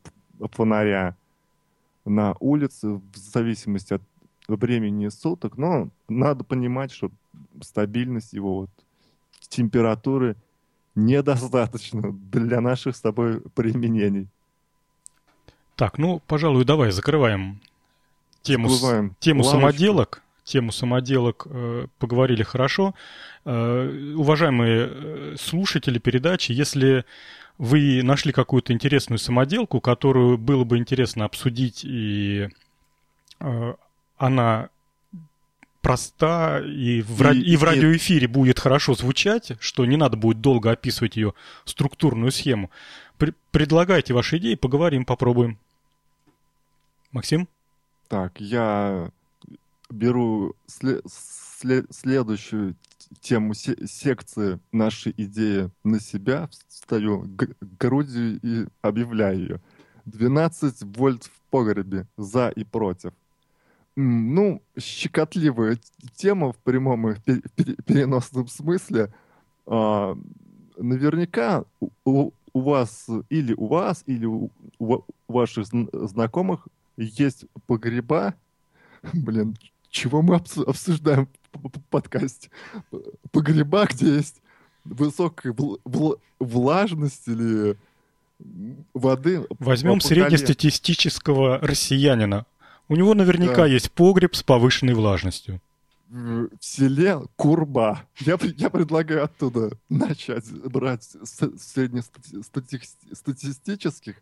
фонаря 0.51 1.15
на 2.05 2.35
улице 2.39 2.89
в 2.89 3.15
зависимости 3.15 3.93
от 3.93 4.01
времени 4.47 5.09
суток, 5.09 5.57
но 5.57 5.89
надо 6.07 6.43
понимать, 6.43 6.91
что 6.91 7.11
стабильность 7.61 8.33
его 8.33 8.61
вот 8.61 8.69
температуры 9.49 10.35
недостаточно 10.95 12.11
для 12.11 12.61
наших 12.61 12.95
с 12.95 13.01
тобой 13.01 13.41
применений. 13.53 14.27
Так, 15.77 15.99
ну, 15.99 16.21
пожалуй, 16.25 16.65
давай 16.65 16.89
закрываем 16.89 17.61
тему, 18.41 18.67
тему 19.19 19.43
самоделок. 19.43 20.23
Тему 20.43 20.71
самоделок 20.71 21.45
э, 21.45 21.87
поговорили 21.99 22.41
хорошо. 22.41 22.95
Э, 23.45 24.13
уважаемые 24.15 24.89
э, 24.89 25.35
слушатели 25.39 25.99
передачи, 25.99 26.51
если 26.51 27.05
вы 27.59 28.01
нашли 28.01 28.31
какую-то 28.31 28.73
интересную 28.73 29.19
самоделку, 29.19 29.79
которую 29.79 30.39
было 30.39 30.63
бы 30.63 30.77
интересно 30.77 31.25
обсудить, 31.25 31.81
и 31.83 32.49
э, 33.39 33.73
она 34.17 34.69
проста 35.81 36.59
и 36.59 37.01
в, 37.01 37.21
и, 37.21 37.23
ради, 37.23 37.39
и 37.39 37.55
в 37.55 37.63
радиоэфире 37.63 38.27
будет 38.27 38.59
хорошо 38.59 38.95
звучать, 38.95 39.51
что 39.59 39.85
не 39.85 39.95
надо 39.95 40.17
будет 40.17 40.41
долго 40.41 40.71
описывать 40.71 41.17
ее 41.17 41.35
структурную 41.65 42.31
схему. 42.31 42.71
При, 43.19 43.33
предлагайте 43.51 44.13
ваши 44.13 44.37
идеи, 44.37 44.55
поговорим, 44.55 45.05
попробуем. 45.05 45.59
Максим? 47.17 47.47
Так, 48.09 48.39
я 48.39 49.11
беру 49.89 50.53
сле- 50.67 51.01
сле- 51.07 51.87
следующую 51.89 52.75
тему 53.21 53.55
се- 53.55 53.87
секции 53.87 54.59
нашей 54.71 55.13
идеи 55.17 55.71
на 55.83 55.99
себя, 55.99 56.47
встаю 56.67 57.23
г- 57.25 57.55
грудью 57.79 58.39
и 58.43 58.67
объявляю 58.81 59.39
ее. 59.39 59.61
12 60.05 60.83
вольт 60.83 61.23
в 61.23 61.41
погребе, 61.49 62.05
за 62.17 62.49
и 62.49 62.63
против. 62.63 63.13
Ну, 63.95 64.61
щекотливая 64.77 65.79
тема 66.15 66.53
в 66.53 66.57
прямом 66.57 67.09
и 67.09 67.15
переносном 67.25 68.47
смысле. 68.47 69.11
А, 69.65 70.15
наверняка 70.77 71.65
у, 72.05 72.31
у 72.53 72.61
вас 72.61 73.07
или 73.29 73.55
у 73.55 73.65
вас, 73.65 74.03
или 74.05 74.25
у, 74.25 74.51
у 74.77 75.01
ваших 75.27 75.65
знакомых 75.65 76.67
есть 76.97 77.45
погреба. 77.67 78.33
Блин, 79.13 79.55
чего 79.89 80.21
мы 80.21 80.35
обсуждаем 80.35 81.29
в 81.53 81.69
подкасте? 81.89 82.49
Погреба, 83.31 83.85
где 83.85 84.15
есть 84.15 84.41
высокая 84.83 85.55
влажность 86.39 87.27
или 87.27 87.77
воды. 88.93 89.45
Возьмем 89.59 90.01
среднестатистического 90.01 91.59
россиянина. 91.59 92.45
У 92.89 92.95
него 92.95 93.13
наверняка 93.13 93.55
Да. 93.55 93.65
есть 93.65 93.91
погреб 93.91 94.35
с 94.35 94.43
повышенной 94.43 94.93
влажностью. 94.93 95.61
в 96.09 96.47
селе 96.61 97.19
Курба. 97.35 98.03
Я, 98.19 98.37
я 98.55 98.69
предлагаю 98.69 99.25
оттуда 99.25 99.71
начать 99.89 100.49
брать 100.51 101.03
среднестатистических. 101.23 104.15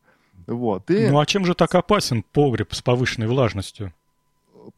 Вот. 0.47 0.89
И 0.91 1.07
Ну 1.09 1.19
а 1.19 1.25
чем 1.25 1.45
же 1.45 1.55
так 1.55 1.73
опасен 1.75 2.23
погреб 2.23 2.73
с 2.73 2.81
повышенной 2.81 3.27
влажностью? 3.27 3.93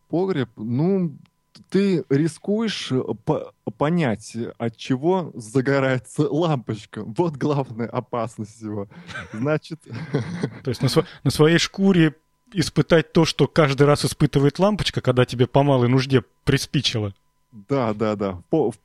погреб, 0.09 0.49
ну, 0.55 1.15
ты 1.69 2.03
рискуешь 2.09 2.91
э, 2.91 3.01
по- 3.25 3.53
понять, 3.77 4.35
от 4.57 4.77
чего 4.77 5.31
загорается 5.33 6.27
лампочка. 6.31 7.03
Вот 7.03 7.35
главная 7.35 7.87
опасность 7.87 8.61
его. 8.61 8.87
Значит, 9.33 9.79
То 10.63 10.69
есть 10.69 10.81
на, 10.81 10.87
сво- 10.87 11.05
на 11.23 11.31
своей 11.31 11.57
шкуре 11.57 12.15
испытать 12.53 13.11
то, 13.11 13.25
что 13.25 13.47
каждый 13.47 13.83
раз 13.87 14.05
испытывает 14.05 14.59
лампочка, 14.59 15.01
когда 15.01 15.25
тебе 15.25 15.47
по 15.47 15.63
малой 15.63 15.89
нужде 15.89 16.23
приспичило. 16.45 17.13
Да, 17.69 17.93
да, 17.93 18.15
да, 18.15 18.31
в, 18.33 18.43
по- 18.49 18.71
в 18.71 18.77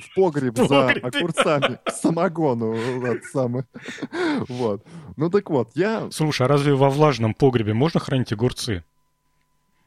в 0.00 0.14
погреб 0.16 0.56
за 0.56 0.88
огурцами 0.88 1.78
к 1.84 1.90
самогону. 1.90 2.74
вот 3.00 3.18
самый. 3.32 3.62
Вот. 4.48 4.84
Ну 5.16 5.30
так 5.30 5.48
вот, 5.50 5.70
я 5.74 6.10
Слушай, 6.10 6.46
а 6.46 6.48
разве 6.48 6.74
во 6.74 6.90
влажном 6.90 7.32
погребе 7.32 7.74
можно 7.74 8.00
хранить 8.00 8.32
огурцы? 8.32 8.82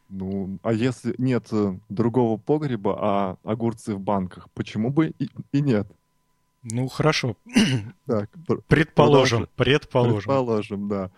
Ну, 0.10 0.58
а 0.64 0.72
если 0.72 1.14
нет 1.18 1.48
э, 1.52 1.78
другого 1.90 2.38
погреба, 2.38 2.98
а 2.98 3.38
огурцы 3.44 3.94
в 3.96 4.00
банках, 4.00 4.48
почему 4.54 4.90
бы 4.90 5.14
и, 5.20 5.30
и 5.52 5.62
нет? 5.62 5.86
Ну, 6.64 6.88
хорошо. 6.88 7.36
Так, 8.06 8.30
Предположим, 8.68 9.48
предположим. 9.58 10.18
предположим, 10.20 10.88
да. 10.88 11.12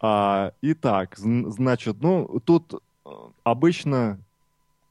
А, 0.00 0.52
итак, 0.62 1.18
зн- 1.18 1.50
значит, 1.50 1.96
ну, 2.00 2.40
тут 2.44 2.72
э, 3.04 3.08
обычно 3.44 4.18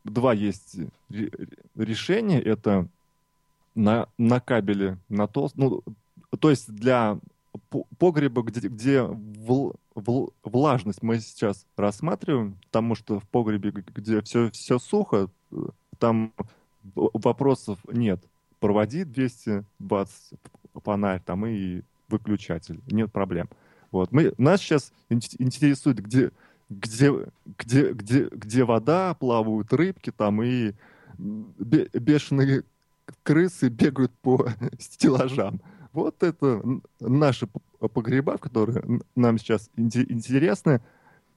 два 0.04 0.34
есть 0.34 0.78
ре- 1.10 1.32
решения. 1.76 2.42
Это 2.42 2.88
на, 3.76 4.08
на 4.18 4.40
кабеле, 4.40 4.98
на 5.10 5.28
толст... 5.28 5.56
Ну, 5.58 5.84
то 6.40 6.50
есть 6.50 6.72
для 6.74 7.20
по- 7.70 7.86
погреба, 7.98 8.42
где, 8.44 8.68
где 8.68 9.00
вл- 9.00 9.76
вл- 9.96 10.34
влажность 10.44 11.02
мы 11.02 11.20
сейчас 11.20 11.66
рассматриваем, 11.76 12.58
потому 12.66 12.96
что 12.96 13.20
в 13.20 13.28
погребе, 13.28 13.72
где 13.72 14.22
все, 14.22 14.50
все 14.52 14.80
сухо, 14.80 15.30
там 16.00 16.34
вопросов 16.94 17.80
нет. 17.92 18.24
Проводи 18.60 19.04
220 19.04 20.40
фонарь 20.84 21.22
там 21.26 21.46
и 21.46 21.82
выключатель, 22.08 22.80
нет 22.88 23.12
проблем. 23.12 23.50
Вот. 23.92 24.12
Мы, 24.12 24.34
нас 24.38 24.62
сейчас 24.62 24.94
ин- 25.10 25.22
интересует, 25.40 26.00
где, 26.02 26.32
где, 26.72 27.14
где, 27.58 27.92
где, 27.92 28.30
где 28.32 28.64
вода, 28.64 29.14
плавают 29.14 29.74
рыбки 29.74 30.12
там 30.12 30.42
и 30.42 30.74
бе- 31.18 31.90
бешеные 31.94 32.64
крысы 33.24 33.68
бегают 33.70 34.12
по 34.22 34.48
стеллажам. 34.80 35.62
Вот 35.92 36.24
это 36.24 36.64
наши 37.02 37.48
погреба, 37.80 38.38
которые 38.38 39.02
нам 39.16 39.38
сейчас 39.38 39.70
инте- 39.76 40.10
интересны. 40.10 40.82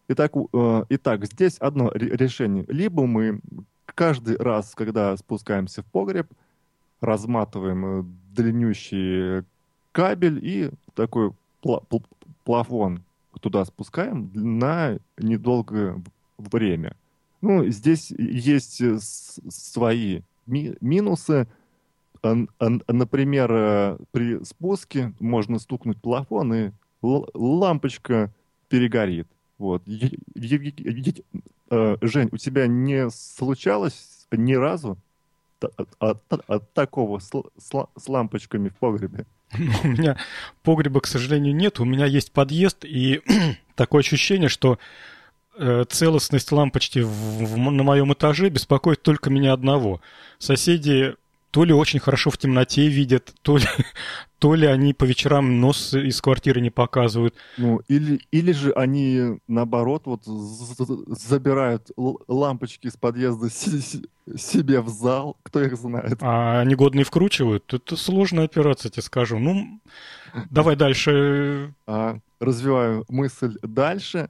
Итак, 0.07 0.33
э, 0.37 0.85
итак, 0.91 1.25
здесь 1.27 1.57
одно 1.59 1.91
ре- 1.91 2.17
решение. 2.17 2.65
Либо 2.69 3.07
мы 3.07 3.41
каждый 3.87 4.37
раз, 4.37 4.75
когда 4.77 5.17
спускаемся 5.17 5.83
в 5.83 5.87
погреб, 5.87 6.29
разматываем 7.01 7.85
э, 7.87 8.05
длиннющий 8.37 9.45
кабель 9.91 10.39
и 10.43 10.71
такой 10.95 11.33
пла- 11.63 11.83
пл- 11.89 12.05
плафон 12.45 13.03
туда 13.45 13.65
спускаем 13.67 14.31
на 14.33 14.97
недолгое 15.19 16.03
время. 16.39 16.97
Ну, 17.43 17.67
здесь 17.67 18.11
есть 18.11 18.81
э, 18.81 18.97
свои 19.01 20.23
ми- 20.47 20.77
минусы. 20.81 21.47
Например, 22.23 23.53
э, 23.53 23.99
при 24.13 24.43
спуске 24.45 25.13
можно 25.21 25.59
стукнуть 25.59 26.01
плафон, 26.01 26.55
и 26.55 26.71
лампочка 27.03 28.33
перегорит. 28.71 29.29
Вот. 29.59 29.83
Э, 29.87 31.97
Жень, 32.01 32.29
у 32.33 32.39
тебя 32.39 32.67
не 32.67 33.11
случалось 33.11 34.27
ни 34.33 34.55
разу 34.55 34.97
от, 35.99 36.73
такого 36.73 37.19
с 37.19 38.09
лампочками 38.09 38.71
в 38.71 38.77
погребе? 38.77 39.27
У 39.85 39.89
меня 39.89 40.17
погреба, 40.63 41.01
к 41.01 41.07
сожалению, 41.07 41.55
нет. 41.55 41.81
У 41.81 41.85
меня 41.85 42.07
есть 42.07 42.33
подъезд, 42.33 42.85
и 42.85 43.23
такое 43.75 44.01
ощущение, 44.01 44.49
что 44.49 44.79
э, 45.59 45.85
целостность 45.89 46.51
лампочки 46.53 47.01
в- 47.01 47.09
в- 47.09 47.57
на 47.59 47.83
моем 47.83 48.13
этаже 48.13 48.49
беспокоит 48.49 49.03
только 49.03 49.31
меня 49.31 49.53
одного. 49.53 50.01
Соседи 50.39 51.15
то 51.55 51.63
ли 51.63 51.73
очень 51.73 52.01
хорошо 52.01 52.31
в 52.31 52.37
темноте 52.37 52.89
видят, 52.89 53.33
то 53.43 53.59
ли, 53.59 53.67
то 54.41 54.57
ли 54.57 54.67
они 54.67 54.93
по 54.93 55.05
вечерам 55.05 55.61
нос 55.61 55.95
из 55.95 56.21
квартиры 56.21 56.61
не 56.61 56.71
показывают. 56.71 57.37
Ну, 57.59 57.81
или, 57.87 58.21
или 58.33 58.51
же 58.51 58.73
они, 58.73 59.39
наоборот, 59.47 60.03
вот 60.07 60.25
забирают 60.27 61.93
лампочки 62.27 62.89
из 62.89 62.97
подъезда 62.97 63.51
себе 63.51 64.81
в 64.81 64.89
зал, 64.89 65.37
кто 65.45 65.63
их 65.63 65.77
знает. 65.77 66.19
А 66.23 66.65
негодные 66.65 67.05
вкручивают. 67.05 67.73
Это 67.73 67.95
сложная 67.95 68.47
операция, 68.47 68.91
тебе 68.91 69.03
скажу. 69.03 69.39
Ну, 69.39 69.81
давай 70.51 70.75
дальше. 70.75 71.73
А, 71.87 72.19
развиваю 72.41 73.05
мысль 73.09 73.57
дальше. 73.63 74.29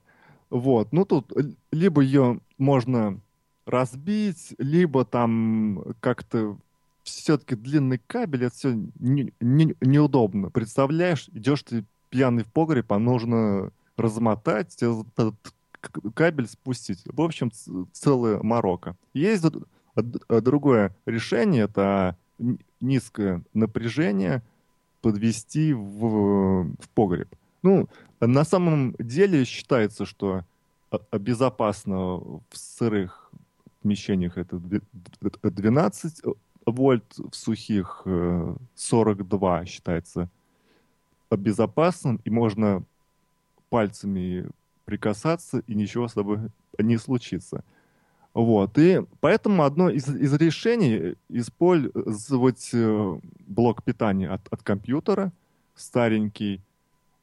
Вот, 0.51 0.93
ну 0.93 1.07
тут 1.07 1.33
либо 1.73 2.03
ее 2.03 2.41
можно 2.59 3.19
разбить, 3.65 4.55
либо 4.59 5.07
там 5.07 5.85
как-то 6.01 6.59
все-таки 7.05 7.55
длинный 7.55 8.01
кабель, 8.07 8.45
это 8.47 8.55
все 8.55 8.73
не- 8.99 9.33
не- 9.41 9.77
неудобно. 9.81 10.51
Представляешь, 10.51 11.29
идешь 11.33 11.63
ты 11.63 11.85
пьяный 12.11 12.45
в 12.45 12.53
погреб, 12.53 12.91
а 12.93 12.99
нужно 12.99 13.71
размотать, 13.97 14.75
этот 14.83 15.35
к- 15.81 16.13
кабель 16.15 16.49
спустить. 16.49 17.03
В 17.05 17.21
общем, 17.21 17.51
целая 17.93 18.43
морока. 18.43 18.97
Есть 19.13 19.45
другое 20.29 20.97
решение, 21.07 21.65
это 21.65 22.17
низкое 22.81 23.43
напряжение 23.53 24.43
подвести 25.03 25.73
в, 25.75 26.65
в 26.65 26.89
погреб. 26.95 27.29
Ну, 27.63 27.89
на 28.21 28.45
самом 28.45 28.95
деле 28.99 29.45
считается, 29.45 30.07
что 30.07 30.45
безопасно 31.13 32.17
в 32.17 32.43
сырых 32.55 33.31
помещениях 33.83 34.39
это 34.39 34.59
две- 34.59 34.81
д- 34.93 35.51
12 35.51 36.23
вольт, 36.67 37.05
в 37.17 37.35
сухих 37.35 38.03
э, 38.05 38.57
42 38.75 39.67
считается 39.67 40.29
безопасным, 41.31 42.21
и 42.25 42.31
можно 42.31 42.85
пальцами 43.69 44.47
прикасаться, 44.85 45.63
и 45.67 45.75
ничего 45.75 46.07
с 46.07 46.13
тобой 46.13 46.39
не 46.79 46.97
случится. 46.97 47.65
Вот, 48.35 48.79
и 48.79 49.01
поэтому 49.21 49.63
одно 49.63 49.89
из, 49.91 50.09
из 50.09 50.35
решений 50.35 51.15
использовать 51.29 52.71
э, 52.73 53.21
блок 53.47 53.85
питания 53.85 54.29
от, 54.29 54.47
от 54.53 54.63
компьютера, 54.63 55.33
старенький, 55.77 56.61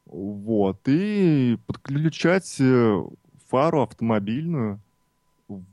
вот, 0.05 0.79
и 0.85 1.57
подключать 1.67 2.55
э, 2.59 3.03
фару 3.49 3.81
автомобильную 3.81 4.79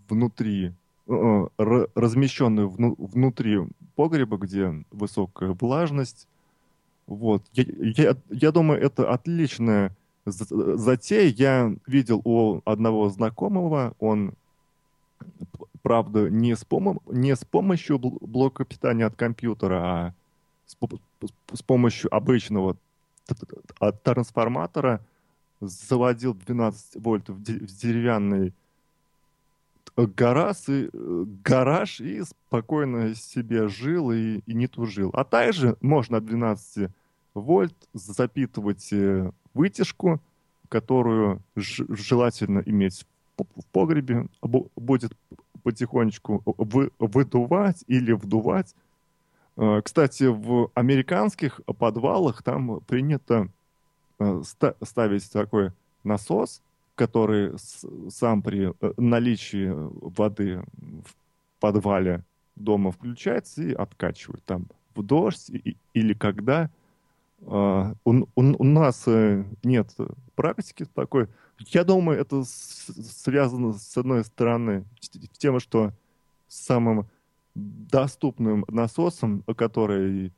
внутри, 0.09 0.67
э, 0.67 0.73
размещенную 1.09 2.69
вну- 2.69 2.97
внутри 2.99 3.61
погреба, 3.97 4.37
где 4.37 4.85
высокая 4.91 5.57
влажность. 5.59 6.29
Вот, 7.07 7.43
я, 7.55 7.65
я, 8.05 8.17
я 8.31 8.53
думаю, 8.53 8.81
это 8.81 9.11
отличная 9.11 9.97
затея. 10.27 11.33
Я 11.35 11.75
видел 11.87 12.21
у 12.25 12.61
одного 12.67 13.09
знакомого, 13.09 13.95
он 13.99 14.35
правда, 15.83 16.29
не 16.29 16.55
с, 16.55 16.65
помо- 16.65 17.01
не 17.07 17.35
с 17.35 17.45
помощью 17.45 17.97
бл- 17.99 18.19
блока 18.21 18.65
питания 18.65 19.07
от 19.07 19.17
компьютера, 19.17 19.81
а 19.83 20.15
с, 20.67 20.77
с 21.55 21.63
помощью 21.63 22.15
обычного 22.15 22.77
трансформатора 24.03 25.01
заводил 25.61 26.35
12 26.35 27.03
вольт 27.03 27.29
в, 27.31 27.43
де- 27.43 27.59
в 27.59 27.67
деревянный 27.81 28.49
э, 28.49 28.53
гараж 30.07 30.69
и, 30.69 30.89
э, 30.93 31.25
гараж 31.45 32.01
и 32.01 32.23
спокойно 32.23 33.15
себе 33.15 33.69
жил 33.69 34.11
и, 34.13 34.39
и 34.47 34.55
не 34.55 34.67
тужил. 34.67 35.11
А 35.13 35.25
также 35.25 35.77
можно 35.81 36.19
от 36.19 36.25
12 36.25 36.91
вольт 37.35 37.75
запитывать 37.95 38.89
э, 38.93 39.31
вытяжку, 39.55 40.21
которую 40.69 41.43
желательно 41.57 42.63
иметь 42.67 43.05
в 43.37 43.65
погребе, 43.73 44.27
бу- 44.43 44.71
будет 44.77 45.13
потихонечку 45.63 46.43
вы- 46.45 46.91
выдувать 46.99 47.85
или 47.87 48.13
вдувать. 48.13 48.75
Э, 49.57 49.81
Кстати, 49.83 50.25
в 50.25 50.71
американских 50.75 51.61
подвалах 51.79 52.43
там 52.43 52.81
принято 52.81 53.49
э, 54.19 54.43
ста- 54.45 54.75
ставить 54.83 55.31
такой 55.33 55.73
насос 56.05 56.63
который 56.99 57.53
сам 58.11 58.43
при 58.43 58.71
э, 58.71 58.93
наличии 58.97 59.71
воды 59.73 60.65
в 61.05 61.15
подвале 61.61 62.25
дома 62.57 62.91
включается 62.91 63.63
и 63.63 63.73
откачивает 63.73 64.43
там 64.45 64.67
в 64.95 65.03
дождь 65.03 65.51
или 65.95 66.13
когда. 66.13 66.71
Uh, 67.41 67.95
у, 68.05 68.15
у, 68.15 68.29
у 68.35 68.65
нас 68.65 69.07
uh, 69.07 69.45
нет 69.63 69.95
практики 70.35 70.85
такой. 70.93 71.29
Я 71.69 71.85
думаю, 71.85 72.19
это 72.19 72.43
с, 72.43 72.91
связано, 73.23 73.75
с 73.75 73.97
одной 73.97 74.25
стороны, 74.25 74.85
с 75.01 75.39
тем, 75.39 75.61
что 75.61 75.93
самым 76.49 77.07
доступным 77.55 78.65
насосом, 78.67 79.45
который 79.57 80.33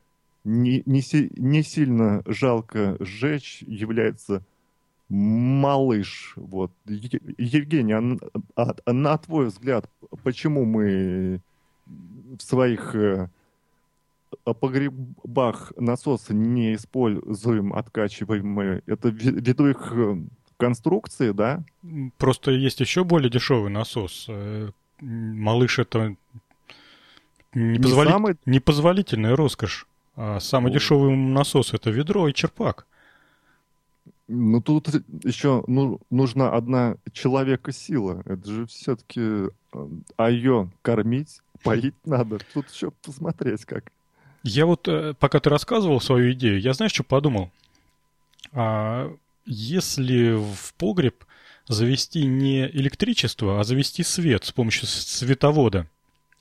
не, 0.45 0.83
не, 0.85 1.03
не 1.41 1.63
сильно 1.63 2.23
жалко 2.27 2.99
сжечь, 3.01 3.63
является 3.67 4.45
малыш. 5.11 6.33
Вот. 6.37 6.73
Евгений, 6.87 7.93
а, 7.93 8.63
а, 8.63 8.75
а 8.85 8.93
на 8.93 9.19
твой 9.19 9.47
взгляд, 9.47 9.91
почему 10.23 10.65
мы 10.65 11.41
в 12.39 12.43
своих 12.43 12.95
э, 12.95 13.29
погребах 14.45 15.73
насосы 15.77 16.33
не 16.33 16.75
используем 16.77 17.73
откачиваемые? 17.75 18.83
Это 18.87 19.09
ввиду 19.09 19.67
их 19.67 19.93
э, 19.93 20.17
конструкции, 20.57 21.33
да? 21.33 21.65
Просто 22.17 22.53
есть 22.53 22.81
еще 22.81 23.03
более 23.03 23.31
дешевый 23.31 23.73
насос. 23.73 24.27
Э, 24.29 24.71
малыш 25.01 25.81
это 25.81 26.15
непозволи... 27.53 28.07
не 28.07 28.13
самый... 28.13 28.37
непозволительная 28.47 29.35
роскошь. 29.35 29.89
А 30.15 30.39
самый 30.39 30.71
О. 30.71 30.75
дешевый 30.75 31.17
насос 31.17 31.75
это 31.75 31.91
ведро 31.91 32.29
и 32.29 32.35
черпак. 32.35 32.87
Ну, 34.33 34.61
тут 34.61 34.89
еще 35.25 35.65
ну, 35.67 36.01
нужна 36.09 36.53
одна 36.53 36.97
человека 37.13 37.73
сила. 37.73 38.23
Это 38.25 38.49
же 38.49 38.67
все-таки... 38.67 39.49
Э, 39.73 39.89
а 40.17 40.31
ее 40.31 40.71
кормить, 40.83 41.41
поить 41.65 41.97
надо. 42.05 42.39
Тут 42.55 42.71
еще 42.71 42.93
посмотреть 42.93 43.65
как. 43.65 43.91
Я 44.45 44.67
вот, 44.67 44.87
э, 44.87 45.15
пока 45.19 45.41
ты 45.41 45.51
рассказывал 45.51 46.01
свою 46.01 46.33
идею, 46.33 46.61
я 46.61 46.75
знаешь, 46.75 46.93
что 46.93 47.03
подумал? 47.03 47.51
А 48.53 49.13
если 49.47 50.35
в 50.35 50.75
погреб 50.75 51.25
завести 51.67 52.25
не 52.25 52.67
электричество, 52.69 53.61
а 53.61 53.65
завести 53.65 54.05
свет 54.05 54.45
с 54.45 54.53
помощью 54.53 54.87
световода, 54.87 55.87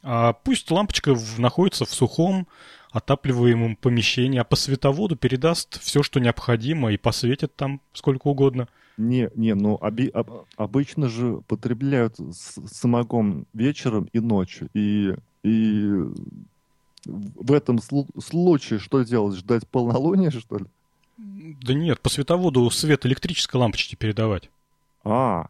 а 0.03 0.33
пусть 0.33 0.69
лампочка 0.69 1.17
находится 1.39 1.85
в 1.85 1.93
сухом, 1.93 2.47
отапливаемом 2.91 3.75
помещении, 3.75 4.39
а 4.39 4.43
по 4.43 4.55
световоду 4.55 5.15
передаст 5.15 5.81
все, 5.81 6.03
что 6.03 6.19
необходимо, 6.19 6.91
и 6.91 6.97
посветит 6.97 7.55
там 7.55 7.81
сколько 7.93 8.27
угодно. 8.27 8.67
Не, 8.97 9.29
не, 9.35 9.55
ну 9.55 9.77
оби, 9.79 10.09
об, 10.09 10.29
обычно 10.57 11.07
же 11.07 11.41
потребляют 11.47 12.17
самогон 12.65 13.45
вечером 13.53 14.09
и 14.11 14.19
ночью. 14.19 14.69
И, 14.73 15.13
и 15.43 15.91
в 17.05 17.53
этом 17.53 17.79
случае 17.79 18.79
что 18.79 19.03
делать? 19.03 19.37
Ждать 19.37 19.67
полнолуния, 19.67 20.31
что 20.31 20.57
ли? 20.57 20.65
Да 21.17 21.73
нет, 21.73 22.01
по 22.01 22.09
световоду 22.09 22.69
свет 22.69 23.05
электрической 23.05 23.59
лампочки 23.59 23.95
передавать. 23.95 24.49
А, 25.03 25.49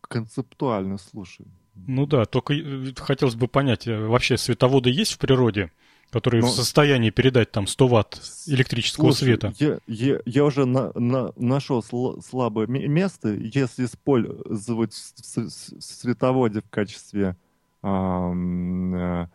концептуально, 0.00 0.98
слушай. 0.98 1.46
Ну 1.86 2.06
да, 2.06 2.26
только 2.26 2.54
хотелось 2.96 3.34
бы 3.34 3.48
понять, 3.48 3.86
э, 3.86 4.06
вообще 4.06 4.36
световоды 4.36 4.90
есть 4.90 5.12
в 5.12 5.18
природе? 5.18 5.70
Который 6.12 6.42
Но... 6.42 6.48
в 6.48 6.50
ну, 6.50 6.56
состоянии 6.56 7.10
передать 7.10 7.50
там 7.50 7.66
100 7.66 7.88
ватт 7.88 8.20
электрического 8.46 9.12
Слушай, 9.12 9.24
света. 9.24 9.54
Я, 9.58 9.78
я, 9.86 10.20
я 10.26 10.44
уже 10.44 10.66
на, 10.66 10.92
на, 10.94 11.32
нашел 11.36 11.80
сл- 11.80 12.22
слабое 12.22 12.66
место. 12.66 13.30
Если 13.30 13.86
использовать 13.86 14.92
световоде 14.92 16.60
в 16.60 16.68
качестве 16.68 17.36
э, 17.82 19.26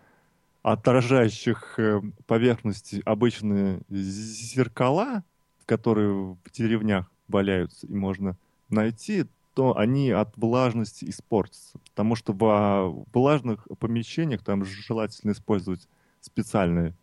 отражающих 0.61 1.79
э, 1.79 2.01
поверхности 2.27 3.01
обычные 3.05 3.81
зеркала, 3.89 5.23
которые 5.65 6.13
в 6.13 6.37
деревнях 6.53 7.11
валяются 7.27 7.87
и 7.87 7.93
можно 7.93 8.37
найти, 8.69 9.25
то 9.55 9.75
они 9.75 10.11
от 10.11 10.37
влажности 10.37 11.05
испортятся. 11.09 11.79
Потому 11.89 12.15
что 12.15 12.33
в 12.33 13.05
влажных 13.11 13.67
помещениях 13.79 14.43
там 14.43 14.63
желательно 14.63 15.31
использовать 15.31 15.87
специальные 16.27 16.93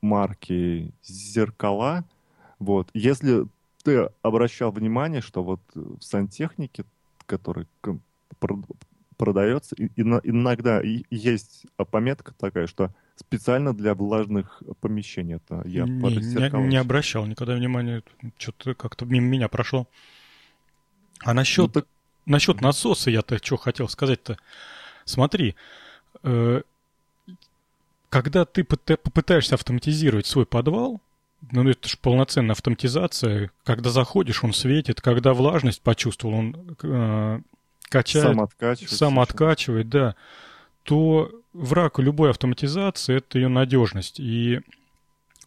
марки 0.00 0.92
зеркала. 1.02 2.04
Вот. 2.58 2.88
Если 2.94 3.46
ты 3.82 4.10
обращал 4.22 4.70
внимание, 4.70 5.20
что 5.20 5.42
вот 5.42 5.60
в 5.74 6.00
сантехнике, 6.00 6.84
который 7.26 7.66
продается, 9.16 9.74
иногда 9.76 10.80
есть 11.10 11.66
пометка 11.90 12.34
такая, 12.34 12.66
что 12.66 12.90
специально 13.16 13.74
для 13.74 13.94
влажных 13.94 14.62
помещений. 14.80 15.36
Это 15.36 15.62
я 15.66 15.84
не, 15.84 16.16
не, 16.16 16.68
не 16.68 16.76
обращал 16.76 17.26
никогда 17.26 17.54
внимания, 17.54 18.02
что-то 18.38 18.74
как-то 18.74 19.04
мимо 19.04 19.26
меня 19.26 19.48
прошло. 19.48 19.86
А 21.24 21.34
насчет, 21.34 21.66
ну, 21.66 21.68
так... 21.68 21.86
насчет 22.26 22.60
насоса 22.60 23.10
я-то 23.10 23.38
что 23.42 23.56
хотел 23.56 23.88
сказать-то. 23.88 24.38
Смотри, 25.04 25.54
э, 26.22 26.62
когда 28.12 28.44
ты 28.44 28.62
попытаешься 28.62 29.54
автоматизировать 29.54 30.26
свой 30.26 30.44
подвал, 30.44 31.00
ну 31.50 31.66
это 31.66 31.88
же 31.88 31.96
полноценная 31.96 32.52
автоматизация, 32.52 33.50
когда 33.64 33.88
заходишь, 33.88 34.44
он 34.44 34.52
светит, 34.52 35.00
когда 35.00 35.32
влажность 35.32 35.80
почувствовал, 35.80 36.34
он 36.34 36.76
э, 36.82 37.40
качает, 37.88 38.26
сам 38.26 38.40
откачивает, 38.42 38.90
сам 38.90 39.18
откачивает, 39.18 39.88
да, 39.88 40.14
то 40.82 41.30
враг 41.54 41.98
любой 42.00 42.28
автоматизации 42.28 43.16
это 43.16 43.38
ее 43.38 43.48
надежность. 43.48 44.20
И 44.20 44.60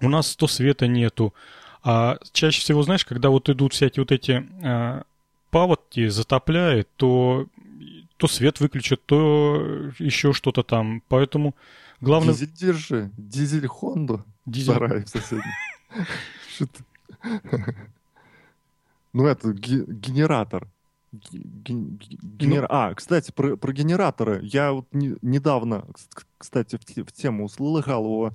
у 0.02 0.10
нас 0.10 0.36
то 0.36 0.48
света 0.48 0.88
нету, 0.88 1.36
а 1.84 2.18
чаще 2.32 2.62
всего, 2.62 2.82
знаешь, 2.82 3.06
когда 3.06 3.30
вот 3.30 3.48
идут 3.48 3.74
всякие 3.74 4.02
вот 4.02 4.12
эти 4.12 4.44
э, 4.64 5.04
паводки, 5.52 6.08
затопляет, 6.08 6.90
то 6.96 7.46
то 8.18 8.28
свет 8.28 8.60
выключат, 8.60 9.06
то 9.06 9.92
еще 10.00 10.34
что-то 10.34 10.64
там. 10.64 11.02
Поэтому 11.08 11.56
Главное... 12.02 12.34
Дизель 12.34 12.52
держи. 12.52 13.12
Дизель 13.18 13.68
Хонду. 13.68 14.26
Дизель. 14.46 14.74
Сарай 14.74 15.08
соседний. 15.08 15.54
Ну, 19.14 19.26
это 19.26 19.54
генератор. 19.54 20.68
Генер... 21.14 22.68
А, 22.70 22.94
кстати, 22.94 23.32
про, 23.32 23.56
про 23.56 23.72
генераторы. 23.72 24.42
Я 24.44 24.74
вот 24.74 24.86
не, 24.92 25.16
недавно, 25.22 25.88
кстати, 26.38 26.76
в, 26.76 26.82
в 26.82 27.12
тему 27.14 27.46
услыхал 27.46 28.06
о, 28.06 28.34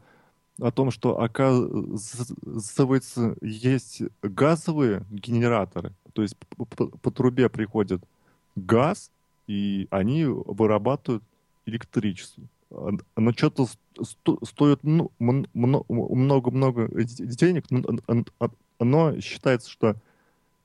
о 0.58 0.70
том, 0.70 0.90
что, 0.90 1.20
оказывается, 1.20 3.36
есть 3.42 4.00
газовые 4.22 5.04
генераторы. 5.10 5.92
То 6.14 6.22
есть 6.22 6.34
по, 6.56 6.64
по, 6.64 6.86
по 6.86 7.10
трубе 7.10 7.50
приходит 7.50 8.02
газ, 8.56 9.10
и 9.50 9.88
они 9.90 10.24
вырабатывают 10.24 11.24
электричество 11.66 12.44
оно 13.14 13.32
что-то 13.32 13.66
стоит 14.44 14.80
ну, 14.82 15.10
много-много 15.18 16.88
денег, 17.04 17.64
но 17.70 18.24
оно 18.78 19.20
считается, 19.20 19.70
что 19.70 19.96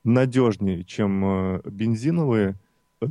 надежнее, 0.04 0.84
чем 0.84 1.24
э, 1.24 1.60
бензиновые 1.64 2.54
э, 3.00 3.06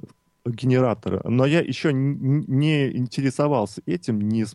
генераторы. 0.46 1.22
Но 1.26 1.46
я 1.46 1.60
еще 1.60 1.92
не 1.92 2.96
интересовался 2.96 3.82
этим, 3.86 4.22
не, 4.22 4.46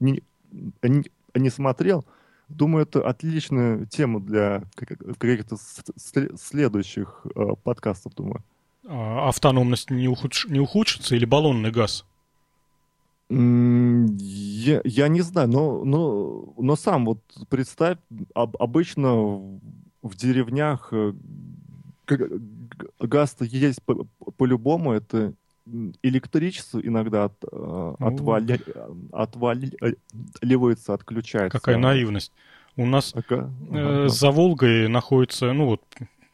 не, 0.00 0.22
не 1.34 1.50
смотрел. 1.50 2.04
Думаю, 2.48 2.84
это 2.84 3.06
отличная 3.06 3.84
тема 3.86 4.20
для 4.20 4.64
каких-то 4.74 5.56
следующих 5.96 7.26
э, 7.34 7.54
подкастов, 7.62 8.14
думаю. 8.14 8.42
А 8.86 9.28
автономность 9.28 9.90
не, 9.90 10.08
ухудш... 10.08 10.46
не 10.46 10.60
ухудшится 10.60 11.14
или 11.14 11.24
баллонный 11.24 11.70
газ? 11.70 12.04
Я, 13.28 14.80
я 14.84 15.08
не 15.08 15.20
знаю, 15.22 15.48
но, 15.48 15.84
но, 15.84 16.54
но 16.58 16.76
сам 16.76 17.06
вот 17.06 17.20
представь, 17.48 17.96
об, 18.34 18.56
обычно 18.58 19.14
в 20.02 20.16
деревнях 20.16 20.92
э, 20.92 21.14
газ 23.00 23.36
есть 23.40 23.80
по-любому, 24.36 24.92
это 24.92 25.32
электричество 26.02 26.80
иногда 26.80 27.24
от, 27.24 27.44
э, 27.44 27.46
ну, 27.52 27.96
отвали, 28.06 28.60
отваливается, 29.12 30.94
отключается. 30.94 31.58
Какая 31.58 31.78
наивность. 31.78 32.32
У 32.76 32.86
нас 32.86 33.14
ага, 33.14 33.50
э, 33.70 34.08
за 34.08 34.30
Волгой 34.30 34.88
находится, 34.88 35.52
ну 35.52 35.66
вот, 35.66 35.82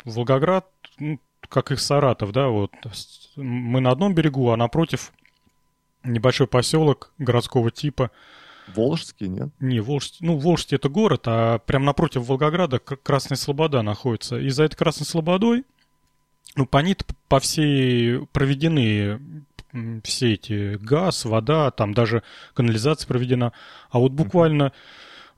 Волгоград, 0.04 0.66
ну, 0.98 1.20
как 1.48 1.72
и 1.72 1.76
Саратов, 1.76 2.32
да, 2.32 2.48
вот. 2.48 2.72
Мы 3.36 3.80
на 3.80 3.90
одном 3.90 4.14
берегу, 4.14 4.50
а 4.50 4.56
напротив 4.56 5.12
небольшой 6.04 6.46
поселок 6.46 7.12
городского 7.18 7.70
типа. 7.70 8.10
Волжский, 8.74 9.28
нет? 9.28 9.48
Не, 9.60 9.80
Волжский. 9.80 10.26
Ну, 10.26 10.36
Волжский 10.36 10.76
это 10.76 10.88
город, 10.88 11.22
а 11.26 11.58
прямо 11.58 11.86
напротив 11.86 12.26
Волгограда 12.26 12.78
Красная 12.78 13.38
Слобода 13.38 13.82
находится. 13.82 14.38
И 14.38 14.50
за 14.50 14.64
этой 14.64 14.76
Красной 14.76 15.06
Слободой 15.06 15.64
ну, 16.56 16.66
по 16.66 16.78
нит 16.78 17.04
по 17.28 17.40
всей 17.40 18.26
проведены 18.26 19.20
все 20.02 20.34
эти 20.34 20.76
газ, 20.76 21.24
вода, 21.24 21.70
там 21.70 21.94
даже 21.94 22.22
канализация 22.54 23.06
проведена. 23.06 23.52
А 23.90 23.98
вот 23.98 24.12
буквально 24.12 24.72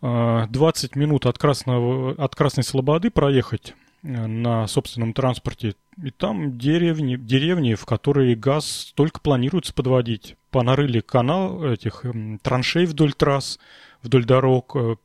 20 0.01 0.97
минут 0.97 1.27
от, 1.27 1.39
Красного, 1.39 2.13
от 2.13 2.35
Красной 2.35 2.65
Слободы 2.65 3.11
проехать 3.11 3.75
э, 4.03 4.09
на 4.27 4.67
собственном 4.67 5.13
транспорте, 5.13 5.75
и 6.03 6.11
там 6.11 6.59
деревни, 6.59 7.17
деревни, 7.17 7.75
в 7.75 7.85
которые 7.85 8.35
газ 8.35 8.93
только 8.95 9.21
планируется 9.21 9.75
подводить. 9.75 10.37
Понарыли 10.51 11.01
канал 11.01 11.65
этих 11.65 12.05
траншей 12.43 12.87
вдоль 12.87 13.13
трасс, 13.13 13.59
вдоль 14.03 14.25
дорог. 14.25 14.75
Э, 14.77 14.97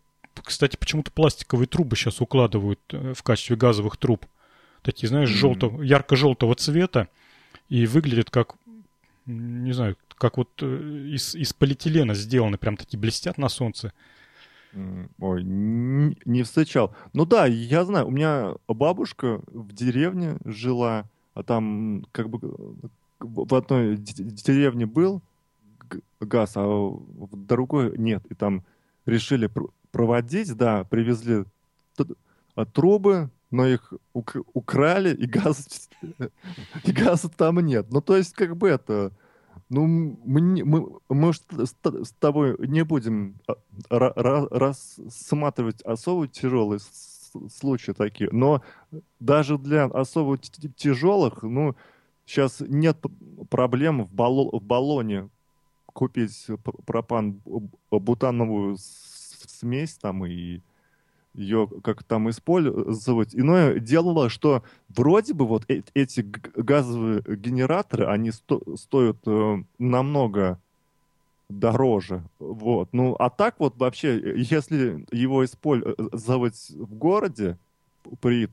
кстати, 0.43 0.77
почему-то 0.77 1.11
пластиковые 1.11 1.67
трубы 1.67 1.95
сейчас 1.95 2.21
укладывают 2.21 2.79
э, 2.91 3.13
в 3.13 3.23
качестве 3.23 3.55
газовых 3.55 3.97
труб. 3.97 4.25
Такие, 4.81 5.07
знаешь, 5.07 5.29
mm-hmm. 5.29 5.33
желтого, 5.33 5.81
ярко-желтого 5.81 6.55
цвета. 6.55 7.07
И 7.69 7.87
выглядят 7.87 8.29
как, 8.29 8.55
не 9.25 9.73
знаю, 9.73 9.97
как 10.17 10.37
вот 10.37 10.61
из, 10.61 11.35
из 11.35 11.51
полиэтилена 11.53 12.13
сделаны, 12.13 12.57
прям 12.57 12.77
такие 12.77 12.99
блестят 12.99 13.37
на 13.37 13.49
солнце. 13.49 13.91
Ой, 15.19 15.43
не 15.43 16.43
встречал. 16.43 16.93
Ну 17.13 17.25
да, 17.25 17.45
я 17.45 17.85
знаю, 17.85 18.07
у 18.07 18.11
меня 18.11 18.55
бабушка 18.67 19.41
в 19.47 19.73
деревне 19.73 20.37
жила, 20.43 21.05
а 21.33 21.43
там 21.43 22.05
как 22.11 22.29
бы 22.29 22.39
в 23.19 23.55
одной 23.55 23.95
деревне 23.97 24.85
был 24.85 25.21
газ, 26.19 26.53
а 26.55 26.65
в 26.65 27.29
другой 27.33 27.97
нет. 27.97 28.23
И 28.29 28.33
там 28.33 28.63
решили 29.05 29.49
проводить, 29.91 30.53
да, 30.55 30.83
привезли 30.83 31.45
трубы, 32.73 33.29
но 33.51 33.67
их 33.67 33.93
украли, 34.13 35.15
и 35.15 35.25
газ, 35.25 35.89
и 36.83 36.91
газа 36.91 37.29
там 37.29 37.59
нет. 37.59 37.87
Ну, 37.89 38.01
то 38.01 38.17
есть, 38.17 38.33
как 38.33 38.57
бы 38.57 38.69
это 38.69 39.11
ну, 39.69 39.87
мы, 39.87 40.63
мы, 40.63 40.99
мы 41.09 41.33
с, 41.33 41.75
тобой 42.19 42.55
не 42.67 42.83
будем 42.83 43.39
а, 43.89 44.47
рассматривать 44.51 45.81
особо 45.81 46.27
тяжелые 46.27 46.79
случаи 47.49 47.91
такие, 47.91 48.29
но 48.31 48.61
даже 49.19 49.57
для 49.57 49.85
особо 49.85 50.37
тяжелых, 50.37 51.41
ну, 51.43 51.75
сейчас 52.25 52.61
нет 52.61 52.97
проблем 53.49 54.03
в, 54.03 54.13
балло, 54.13 54.57
в 54.57 54.63
баллоне 54.63 55.29
купить 55.87 56.47
пропан-бутановую 56.85 58.77
смесь 58.77 59.95
там 59.95 60.25
и 60.25 60.61
ее 61.35 61.69
как 61.83 62.03
там 62.03 62.29
использовать. 62.29 63.35
Иное 63.35 63.79
дело, 63.79 64.29
что 64.29 64.63
вроде 64.89 65.33
бы 65.33 65.45
вот 65.45 65.63
э 65.69 65.83
эти 65.93 66.21
газовые 66.55 67.21
генераторы, 67.27 68.05
они 68.05 68.31
сто 68.31 68.61
стоят 68.75 69.17
э 69.25 69.63
намного 69.77 70.59
дороже. 71.49 72.23
Вот. 72.39 72.89
Ну, 72.91 73.15
а 73.19 73.29
так 73.29 73.55
вот 73.59 73.77
вообще, 73.77 74.33
если 74.35 75.05
его 75.11 75.45
использовать 75.45 76.69
в 76.69 76.95
городе 76.95 77.57
при, 78.21 78.49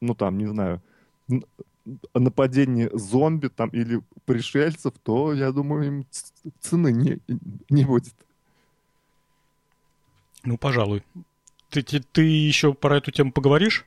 ну 0.00 0.14
там, 0.14 0.38
не 0.38 0.46
знаю, 0.46 0.82
нападении 2.14 2.88
зомби 2.92 3.48
там 3.48 3.68
или 3.70 4.00
пришельцев, 4.24 4.94
то, 5.02 5.32
я 5.32 5.52
думаю, 5.52 5.86
им 5.86 6.06
цены 6.60 6.92
не, 6.92 7.18
не 7.68 7.84
будет. 7.84 8.14
Ну, 10.44 10.58
пожалуй. 10.58 11.02
Ты, 11.74 11.82
ты, 11.82 11.98
ты 12.00 12.22
еще 12.22 12.72
про 12.72 12.98
эту 12.98 13.10
тему 13.10 13.32
поговоришь? 13.32 13.84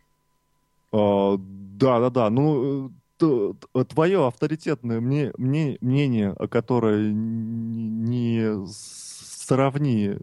А, 0.91 1.38
да, 1.39 2.01
да, 2.01 2.09
да. 2.09 2.29
Ну, 2.29 2.91
твое 3.17 4.27
авторитетное 4.27 4.99
мне, 4.99 5.31
мне, 5.38 5.77
мнение, 5.79 6.35
которое 6.51 7.13
не 7.13 8.67
сравни 8.67 10.17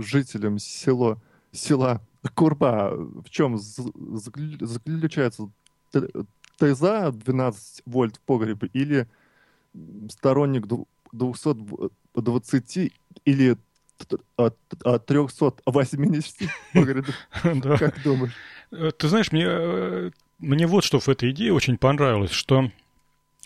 жителям 0.00 0.58
село, 0.58 1.18
села 1.52 2.00
Курба, 2.34 2.90
в 2.96 3.30
чем 3.30 3.58
заключается? 3.58 5.50
Ты 5.92 6.74
за 6.74 7.12
12 7.12 7.82
вольт 7.86 8.16
в 8.16 8.20
погребе 8.22 8.68
или 8.72 9.06
сторонник 10.08 10.66
220 11.12 12.92
или 13.24 13.56
от, 14.36 14.56
от 14.82 15.06
380 15.06 16.50
Как 17.78 18.02
думаешь? 18.02 18.32
Э, 18.72 18.90
ты 18.96 19.08
знаешь, 19.08 19.32
мне, 19.32 19.44
э, 19.46 20.10
мне 20.38 20.66
вот 20.66 20.84
что 20.84 21.00
в 21.00 21.08
этой 21.08 21.30
идее 21.30 21.52
очень 21.52 21.76
понравилось, 21.78 22.32
что 22.32 22.70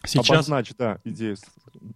сейчас... 0.05 0.31
Обозначь, 0.31 0.73
да, 0.79 0.99
идею. 1.05 1.37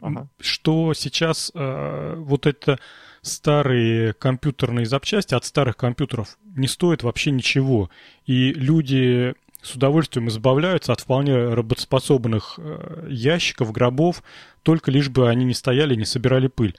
Ага. 0.01 0.29
Что 0.41 0.95
сейчас 0.95 1.51
э, 1.55 2.15
вот 2.17 2.47
это 2.47 2.79
старые 3.23 4.13
компьютерные 4.15 4.87
запчасти 4.87 5.35
от 5.35 5.45
старых 5.45 5.77
компьютеров 5.77 6.39
не 6.45 6.69
стоят 6.69 7.03
вообще 7.03 7.31
ничего. 7.31 7.91
И 8.27 8.53
люди 8.53 9.35
с 9.63 9.75
удовольствием 9.75 10.29
избавляются 10.29 10.93
от 10.93 11.01
вполне 11.01 11.55
работоспособных 11.55 12.55
э, 12.59 13.07
ящиков, 13.09 13.71
гробов, 13.73 14.23
только 14.63 14.91
лишь 14.91 15.09
бы 15.09 15.29
они 15.29 15.45
не 15.45 15.55
стояли, 15.55 15.95
не 15.95 16.05
собирали 16.05 16.49
пыль. 16.49 16.77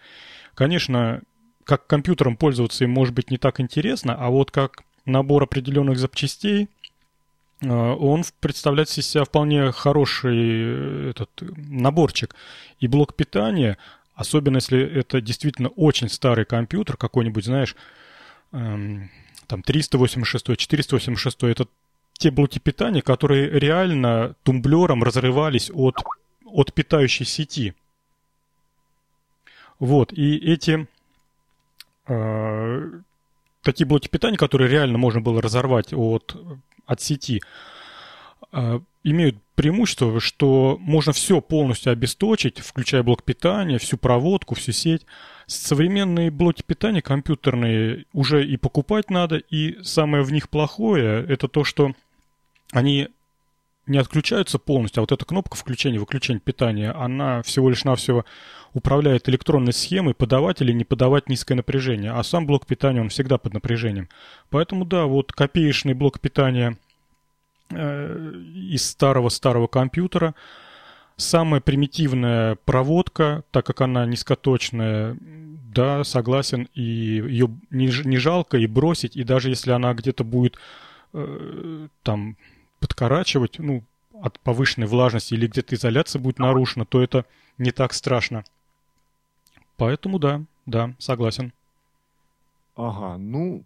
Конечно, 0.54 1.22
как 1.64 1.88
компьютером 1.88 2.38
пользоваться 2.38 2.84
им 2.84 2.92
может 2.92 3.14
быть 3.14 3.32
не 3.32 3.38
так 3.38 3.60
интересно, 3.60 4.16
а 4.16 4.30
вот 4.30 4.52
как 4.52 4.84
набор 5.06 5.44
определенных 5.44 5.98
запчастей, 5.98 6.70
э, 7.62 7.68
он 7.68 8.24
представляет 8.40 8.90
из 8.90 9.08
себя 9.08 9.26
вполне 9.26 9.72
хороший 9.72 10.38
э, 10.38 11.10
этот 11.12 11.30
наборчик. 11.40 12.36
И 12.80 12.88
блок 12.88 13.16
питания, 13.16 13.78
особенно 14.16 14.58
если 14.58 14.80
это 14.80 15.22
действительно 15.22 15.70
очень 15.70 16.10
старый 16.10 16.46
компьютер, 16.46 16.98
какой-нибудь, 16.98 17.46
знаешь, 17.46 17.76
эм, 18.52 19.10
там 19.48 19.64
386, 19.64 20.58
486, 20.58 21.44
это 21.44 21.68
те 22.14 22.32
блоки 22.32 22.60
питания, 22.60 23.02
которые 23.02 23.50
реально 23.50 24.36
тумблером 24.44 25.04
разрывались 25.04 25.72
от, 25.74 25.98
от 26.46 26.74
питающей 26.74 27.26
сети. 27.26 27.74
Вот, 29.80 30.14
и 30.14 30.38
эти 30.38 30.88
такие 32.06 33.86
блоки 33.88 34.08
питания, 34.08 34.38
которые 34.38 34.70
реально 34.70 34.98
можно 34.98 35.22
было 35.22 35.42
разорвать 35.42 35.94
от, 35.94 36.36
от 36.86 37.02
сети, 37.02 37.42
э, 38.52 38.80
имеют 39.04 39.38
преимущество, 39.56 40.20
что 40.20 40.78
можно 40.80 41.14
все 41.14 41.42
полностью 41.42 41.92
обесточить, 41.92 42.60
включая 42.60 43.04
блок 43.04 43.24
питания, 43.24 43.78
всю 43.78 43.98
проводку, 43.98 44.56
всю 44.56 44.72
сеть. 44.72 45.06
Современные 45.46 46.32
блоки 46.32 46.64
питания 46.66 47.02
компьютерные 47.02 48.06
уже 48.14 48.46
и 48.46 48.58
покупать 48.58 49.10
надо, 49.10 49.38
и 49.38 49.82
самое 49.84 50.24
в 50.24 50.32
них 50.32 50.50
плохое, 50.50 51.26
это 51.28 51.48
то, 51.48 51.64
что 51.64 51.94
они 52.72 53.10
не 53.86 53.98
отключаются 53.98 54.60
полностью, 54.60 55.02
а 55.02 55.04
вот 55.04 55.12
эта 55.12 55.26
кнопка 55.26 55.58
включения-выключения 55.58 56.40
питания, 56.40 56.92
она 56.92 57.42
всего 57.44 57.70
лишь 57.70 57.84
навсего 57.84 58.26
управляет 58.74 59.30
электронной 59.30 59.74
схемой 59.74 60.14
подавать 60.14 60.62
или 60.62 60.72
не 60.72 60.84
подавать 60.84 61.30
низкое 61.30 61.56
напряжение, 61.56 62.12
а 62.12 62.24
сам 62.24 62.46
блок 62.46 62.66
питания, 62.66 63.02
он 63.02 63.10
всегда 63.10 63.38
под 63.38 63.54
напряжением. 63.54 64.10
Поэтому, 64.50 64.86
да, 64.86 65.06
вот 65.06 65.32
копеечный 65.32 65.94
блок 65.94 66.20
питания 66.20 66.78
э, 67.70 68.34
из 68.56 68.86
старого-старого 68.88 69.68
компьютера, 69.68 70.34
самая 71.18 71.62
примитивная 71.62 72.58
проводка, 72.66 73.44
так 73.52 73.66
как 73.66 73.82
она 73.82 74.06
низкоточная, 74.06 75.18
да, 75.74 76.04
согласен, 76.04 76.68
и 76.74 76.82
ее 76.82 77.50
не, 77.70 77.92
не 78.06 78.18
жалко 78.18 78.58
и 78.58 78.68
бросить, 78.68 79.16
и 79.16 79.24
даже 79.24 79.50
если 79.50 79.72
она 79.72 79.94
где-то 79.94 80.24
будет 80.24 80.58
э, 81.14 81.88
там 82.04 82.38
подкорачивать, 82.80 83.60
ну, 83.60 83.84
от 84.22 84.40
повышенной 84.40 84.88
влажности 84.88 85.34
или 85.34 85.48
где-то 85.48 85.76
изоляция 85.76 86.20
будет 86.20 86.40
нарушена, 86.40 86.86
то 86.86 87.02
это 87.02 87.26
не 87.58 87.72
так 87.72 87.94
страшно. 87.94 88.44
Поэтому 89.78 90.20
да, 90.20 90.44
да, 90.66 90.94
согласен. 91.00 91.52
Ага, 92.76 93.18
ну, 93.18 93.64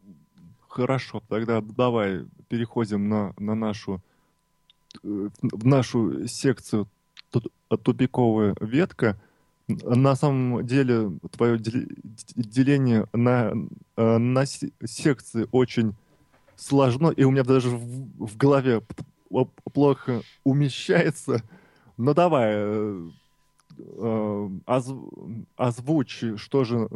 хорошо, 0.67 1.21
тогда 1.29 1.61
давай 1.61 2.25
переходим 2.49 3.09
на, 3.09 3.33
на 3.37 3.55
нашу, 3.55 4.01
э, 5.03 5.29
в 5.41 5.65
нашу 5.65 6.27
секцию 6.27 6.87
тупиковая 7.83 8.55
ветка. 8.61 9.19
На 9.67 10.15
самом 10.15 10.65
деле, 10.65 11.11
твое 11.31 11.57
деление 11.57 13.05
на, 13.13 13.53
э, 13.97 14.17
на 14.17 14.45
секции 14.45 15.47
очень 15.51 15.93
сложно, 16.55 17.09
и 17.09 17.23
у 17.23 17.31
меня 17.31 17.43
даже 17.43 17.69
в, 17.69 18.27
в 18.27 18.37
голове 18.37 18.81
плохо 19.73 20.21
умещается. 20.43 21.43
Но 21.97 22.13
давай, 22.13 22.51
э, 22.53 23.09
оз, 24.65 24.93
озвучь, 25.55 26.23
что 26.37 26.63
же 26.63 26.89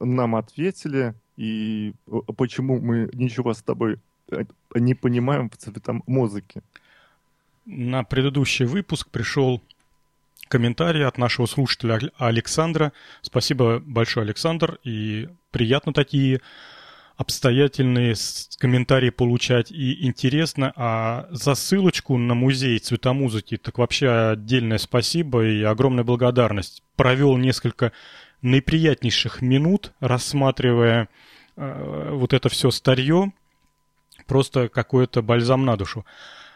нам 0.00 0.36
ответили, 0.36 1.14
и 1.36 1.94
почему 2.36 2.80
мы 2.80 3.10
ничего 3.12 3.54
с 3.54 3.62
тобой 3.62 3.98
э, 4.30 4.44
не 4.74 4.94
понимаем 4.94 5.50
в 5.50 5.56
цветом 5.56 6.02
музыки. 6.06 6.62
на 7.66 8.04
предыдущий 8.04 8.66
выпуск 8.66 9.08
пришел 9.10 9.62
комментарий 10.48 11.04
от 11.04 11.18
нашего 11.18 11.46
слушателя 11.46 12.00
Александра. 12.16 12.92
Спасибо 13.22 13.80
большое, 13.80 14.24
Александр, 14.24 14.78
и 14.84 15.28
приятно 15.50 15.92
такие 15.92 16.40
обстоятельные 17.16 18.14
комментарии 18.58 19.10
получать 19.10 19.70
и 19.70 20.06
интересно. 20.06 20.72
А 20.76 21.26
за 21.30 21.54
ссылочку 21.54 22.16
на 22.18 22.34
музей 22.34 22.78
цветомузыки 22.78 23.56
так 23.56 23.78
вообще 23.78 24.30
отдельное 24.32 24.78
спасибо 24.78 25.44
и 25.44 25.62
огромная 25.62 26.04
благодарность. 26.04 26.82
Провел 26.96 27.36
несколько 27.36 27.92
наиприятнейших 28.42 29.42
минут, 29.42 29.92
рассматривая 30.00 31.08
э, 31.56 32.10
вот 32.12 32.32
это 32.32 32.48
все 32.48 32.70
старье. 32.70 33.32
Просто 34.26 34.68
какой-то 34.68 35.22
бальзам 35.22 35.64
на 35.64 35.76
душу. 35.76 36.04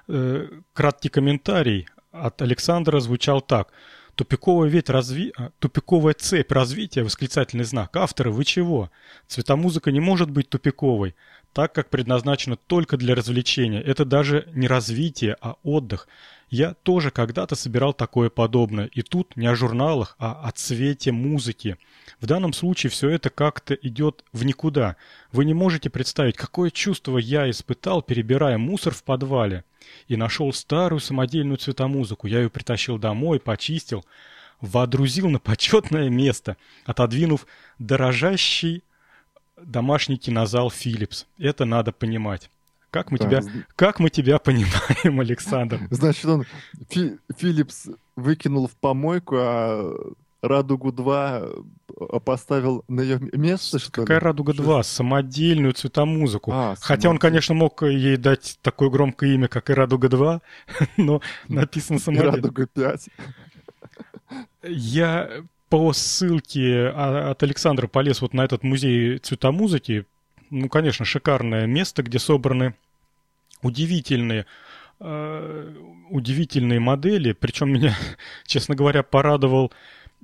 Э, 0.08 0.48
краткий 0.72 1.08
комментарий 1.08 1.86
от 2.12 2.42
Александра 2.42 3.00
звучал 3.00 3.40
так. 3.40 3.72
Тупиковая, 4.18 4.68
ведь 4.68 4.90
разви... 4.90 5.32
А, 5.36 5.50
тупиковая 5.60 6.12
цепь 6.12 6.50
развития, 6.50 7.04
восклицательный 7.04 7.62
знак. 7.62 7.96
Авторы, 7.96 8.32
вы 8.32 8.44
чего? 8.44 8.90
Цветомузыка 9.28 9.92
не 9.92 10.00
может 10.00 10.28
быть 10.28 10.48
тупиковой, 10.48 11.14
так 11.52 11.72
как 11.72 11.88
предназначена 11.88 12.56
только 12.56 12.96
для 12.96 13.14
развлечения. 13.14 13.80
Это 13.80 14.04
даже 14.04 14.48
не 14.54 14.66
развитие, 14.66 15.36
а 15.40 15.54
отдых. 15.62 16.08
Я 16.50 16.74
тоже 16.74 17.10
когда-то 17.10 17.54
собирал 17.54 17.92
такое 17.92 18.30
подобное. 18.30 18.86
И 18.86 19.02
тут 19.02 19.36
не 19.36 19.46
о 19.46 19.54
журналах, 19.54 20.16
а 20.18 20.40
о 20.48 20.50
цвете 20.52 21.12
музыки. 21.12 21.76
В 22.20 22.26
данном 22.26 22.52
случае 22.52 22.90
все 22.90 23.10
это 23.10 23.28
как-то 23.28 23.74
идет 23.74 24.24
в 24.32 24.44
никуда. 24.44 24.96
Вы 25.30 25.44
не 25.44 25.54
можете 25.54 25.90
представить, 25.90 26.36
какое 26.36 26.70
чувство 26.70 27.18
я 27.18 27.50
испытал, 27.50 28.02
перебирая 28.02 28.56
мусор 28.56 28.94
в 28.94 29.02
подвале 29.02 29.64
и 30.06 30.16
нашел 30.16 30.52
старую 30.52 31.00
самодельную 31.00 31.58
цветомузыку. 31.58 32.26
Я 32.26 32.40
ее 32.40 32.50
притащил 32.50 32.98
домой, 32.98 33.40
почистил, 33.40 34.04
водрузил 34.60 35.28
на 35.28 35.38
почетное 35.38 36.08
место, 36.08 36.56
отодвинув 36.86 37.46
дорожащий 37.78 38.82
домашний 39.56 40.16
кинозал 40.16 40.68
Philips. 40.68 41.26
Это 41.38 41.64
надо 41.64 41.92
понимать. 41.92 42.50
Как 42.90 43.10
мы, 43.10 43.18
да. 43.18 43.26
тебя, 43.26 43.42
как 43.76 44.00
мы 44.00 44.10
тебя 44.10 44.38
понимаем, 44.38 45.20
Александр? 45.20 45.80
Значит, 45.90 46.24
он 46.24 46.44
Фи, 46.88 47.18
Philips 47.38 47.94
выкинул 48.16 48.66
в 48.66 48.76
помойку, 48.76 49.36
а 49.38 49.94
Радугу-2 50.42 51.66
э, 52.00 52.20
поставил 52.20 52.84
на 52.88 53.00
ее 53.00 53.18
место, 53.32 53.78
что 53.78 53.90
Какая 53.90 54.20
ли? 54.20 54.24
Радуга-2? 54.24 54.82
Самодельную 54.84 55.72
цветомузыку. 55.72 56.52
А, 56.52 56.76
Хотя 56.80 57.10
он, 57.10 57.18
конечно, 57.18 57.54
мог 57.54 57.82
ей 57.82 58.16
дать 58.16 58.58
такое 58.62 58.88
громкое 58.88 59.34
имя, 59.34 59.48
как 59.48 59.68
и 59.68 59.74
Радуга-2, 59.74 60.40
но 60.96 61.20
написано 61.48 61.98
самодельно. 61.98 62.36
Радуга-5. 62.36 63.08
Я 64.62 65.30
по 65.68 65.92
ссылке 65.92 66.88
от 66.88 67.42
Александра 67.42 67.88
полез 67.88 68.22
вот 68.22 68.32
на 68.32 68.44
этот 68.44 68.62
музей 68.62 69.18
цветомузыки. 69.18 70.06
Ну, 70.50 70.68
конечно, 70.68 71.04
шикарное 71.04 71.66
место, 71.66 72.02
где 72.02 72.18
собраны 72.18 72.74
удивительные 73.62 74.46
э, 75.00 75.74
удивительные 76.10 76.80
модели. 76.80 77.32
Причем 77.32 77.72
меня, 77.72 77.96
честно 78.46 78.74
говоря, 78.74 79.02
порадовал 79.02 79.72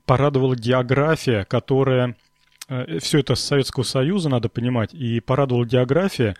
порадовала 0.07 0.55
география, 0.55 1.45
которая... 1.45 2.16
Э, 2.68 2.99
Все 2.99 3.20
это 3.20 3.35
с 3.35 3.41
Советского 3.41 3.85
Союза, 3.85 4.29
надо 4.29 4.49
понимать, 4.49 4.95
и 4.95 5.20
порадовала 5.20 5.64
география. 5.64 6.37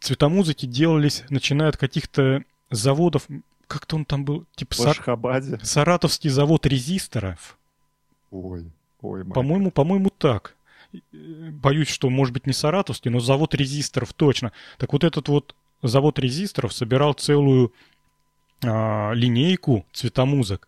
Цветомузыки 0.00 0.66
делались, 0.66 1.24
начиная 1.28 1.68
от 1.68 1.76
каких-то 1.76 2.44
заводов, 2.70 3.26
как-то 3.66 3.96
он 3.96 4.04
там 4.04 4.24
был, 4.24 4.46
типа 4.54 4.74
Сар... 4.74 4.96
Саратовский 5.62 6.30
завод 6.30 6.66
резисторов. 6.66 7.58
Ой, 8.30 8.70
ой, 9.00 9.24
По-моему, 9.24 9.70
по-моему, 9.70 10.10
так. 10.10 10.54
Боюсь, 11.12 11.88
что, 11.88 12.08
может 12.10 12.32
быть, 12.32 12.46
не 12.46 12.52
Саратовский, 12.52 13.10
но 13.10 13.20
завод 13.20 13.54
резисторов 13.54 14.12
точно. 14.14 14.52
Так 14.78 14.92
вот 14.92 15.04
этот 15.04 15.28
вот 15.28 15.54
завод 15.82 16.18
резисторов 16.18 16.72
собирал 16.72 17.12
целую 17.12 17.72
а, 18.64 19.12
линейку 19.12 19.86
цветомузык. 19.92 20.66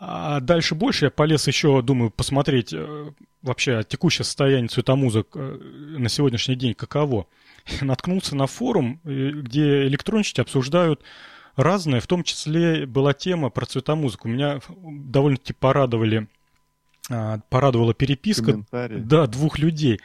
А 0.00 0.40
дальше 0.40 0.74
больше 0.74 1.06
я 1.06 1.10
полез 1.10 1.48
еще, 1.48 1.82
думаю, 1.82 2.10
посмотреть 2.10 2.72
э, 2.72 3.10
вообще 3.42 3.82
текущее 3.86 4.24
состояние 4.24 4.68
цветомузык 4.68 5.26
э, 5.34 5.58
на 5.98 6.08
сегодняшний 6.08 6.54
день 6.54 6.74
каково. 6.74 7.26
Наткнулся 7.80 8.36
на 8.36 8.46
форум, 8.46 9.00
э, 9.02 9.30
где 9.30 9.88
электронщики 9.88 10.40
обсуждают 10.40 11.02
разное, 11.56 12.00
в 12.00 12.06
том 12.06 12.22
числе 12.22 12.86
была 12.86 13.12
тема 13.12 13.50
про 13.50 13.66
цветомузыку. 13.66 14.28
Меня 14.28 14.60
довольно-таки 14.68 15.52
порадовали, 15.52 16.28
порадовала 17.48 17.94
переписка 17.94 18.64
да, 18.70 19.26
двух 19.26 19.58
людей. 19.58 20.00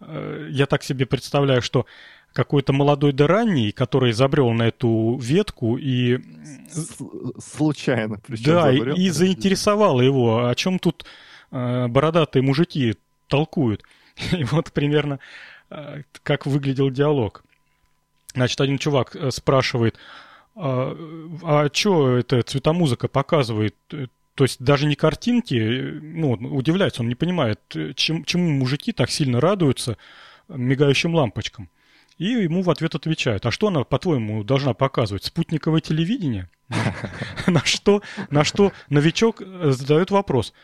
Я 0.00 0.66
так 0.66 0.82
себе 0.82 1.06
представляю, 1.06 1.62
что 1.62 1.86
какой-то 2.34 2.72
молодой 2.72 3.12
да 3.12 3.26
ранний, 3.26 3.70
который 3.70 4.10
изобрел 4.10 4.50
на 4.50 4.64
эту 4.64 5.16
ветку 5.22 5.78
и... 5.78 6.18
Случайно, 7.38 8.20
причем 8.26 8.44
Да, 8.44 8.74
изобрел, 8.74 8.96
и, 8.96 9.08
заинтересовало 9.08 10.00
его, 10.00 10.46
о 10.46 10.54
чем 10.56 10.80
тут 10.80 11.06
э, 11.52 11.86
бородатые 11.86 12.42
мужики 12.42 12.96
толкуют. 13.28 13.84
И 14.32 14.42
вот 14.44 14.72
примерно 14.72 15.20
э, 15.70 16.02
как 16.24 16.44
выглядел 16.46 16.90
диалог. 16.90 17.44
Значит, 18.34 18.60
один 18.60 18.78
чувак 18.78 19.14
э, 19.14 19.30
спрашивает, 19.30 19.96
а, 20.56 20.96
а 21.42 21.68
что 21.72 22.16
это 22.16 22.42
цветомузыка 22.42 23.06
показывает? 23.06 23.76
То 24.34 24.44
есть 24.44 24.62
даже 24.62 24.86
не 24.86 24.96
картинки, 24.96 25.54
ну, 26.02 26.32
удивляется, 26.32 27.02
он 27.02 27.08
не 27.08 27.14
понимает, 27.14 27.60
чем, 27.94 28.24
чему 28.24 28.50
мужики 28.50 28.92
так 28.92 29.10
сильно 29.10 29.40
радуются 29.40 29.96
мигающим 30.48 31.14
лампочкам. 31.14 31.70
И 32.18 32.26
ему 32.26 32.62
в 32.62 32.70
ответ 32.70 32.94
отвечают, 32.94 33.44
а 33.46 33.50
что 33.50 33.68
она, 33.68 33.84
по-твоему, 33.84 34.44
должна 34.44 34.72
показывать? 34.74 35.24
Спутниковое 35.24 35.80
телевидение? 35.80 36.48
На 37.46 37.64
что, 37.64 38.02
на 38.30 38.42
что 38.42 38.72
новичок 38.88 39.42
э, 39.42 39.70
задает 39.72 40.10
вопрос. 40.10 40.54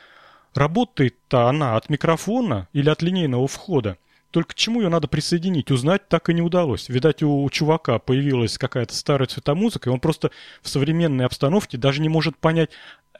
Работает-то 0.54 1.48
она 1.48 1.76
от 1.76 1.90
микрофона 1.90 2.68
или 2.72 2.88
от 2.88 3.02
линейного 3.02 3.46
входа? 3.46 3.98
Только 4.30 4.54
к 4.54 4.54
чему 4.54 4.80
ее 4.80 4.88
надо 4.88 5.08
присоединить, 5.08 5.70
узнать 5.70 6.08
так 6.08 6.30
и 6.30 6.34
не 6.34 6.40
удалось. 6.40 6.88
Видать, 6.88 7.22
у, 7.22 7.48
чувака 7.50 7.98
появилась 7.98 8.56
какая-то 8.58 8.94
старая 8.94 9.26
цветомузыка, 9.26 9.90
и 9.90 9.92
он 9.92 10.00
просто 10.00 10.30
в 10.62 10.68
современной 10.68 11.26
обстановке 11.26 11.76
даже 11.76 12.00
не 12.00 12.08
может 12.08 12.36
понять, 12.36 12.70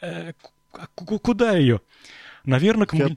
э, 0.00 0.32
куда 0.94 1.56
ее. 1.56 1.80
Наверное, 2.44 2.86
к... 2.86 2.94
я, 2.94 3.08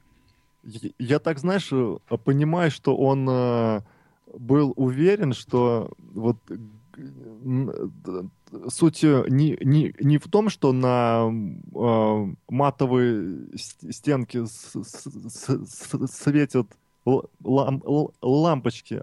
я 0.98 1.20
так, 1.20 1.40
знаешь, 1.40 1.70
э, 1.72 1.98
понимаю, 2.24 2.72
что 2.72 2.96
он 2.96 3.28
э, 3.30 3.82
был 4.38 4.74
уверен, 4.76 5.34
что 5.34 5.92
вот 6.00 6.38
суть 8.70 9.04
не, 9.04 9.58
не, 9.62 9.94
не 10.00 10.18
в 10.18 10.28
том, 10.28 10.50
что 10.50 10.74
на 10.74 11.30
э, 11.30 12.34
матовые 12.50 13.48
стенки 13.58 14.46
с, 14.46 14.76
с, 14.76 15.08
с, 15.08 16.08
светят 16.08 16.68
лам, 17.06 17.84
лампочки, 18.22 19.02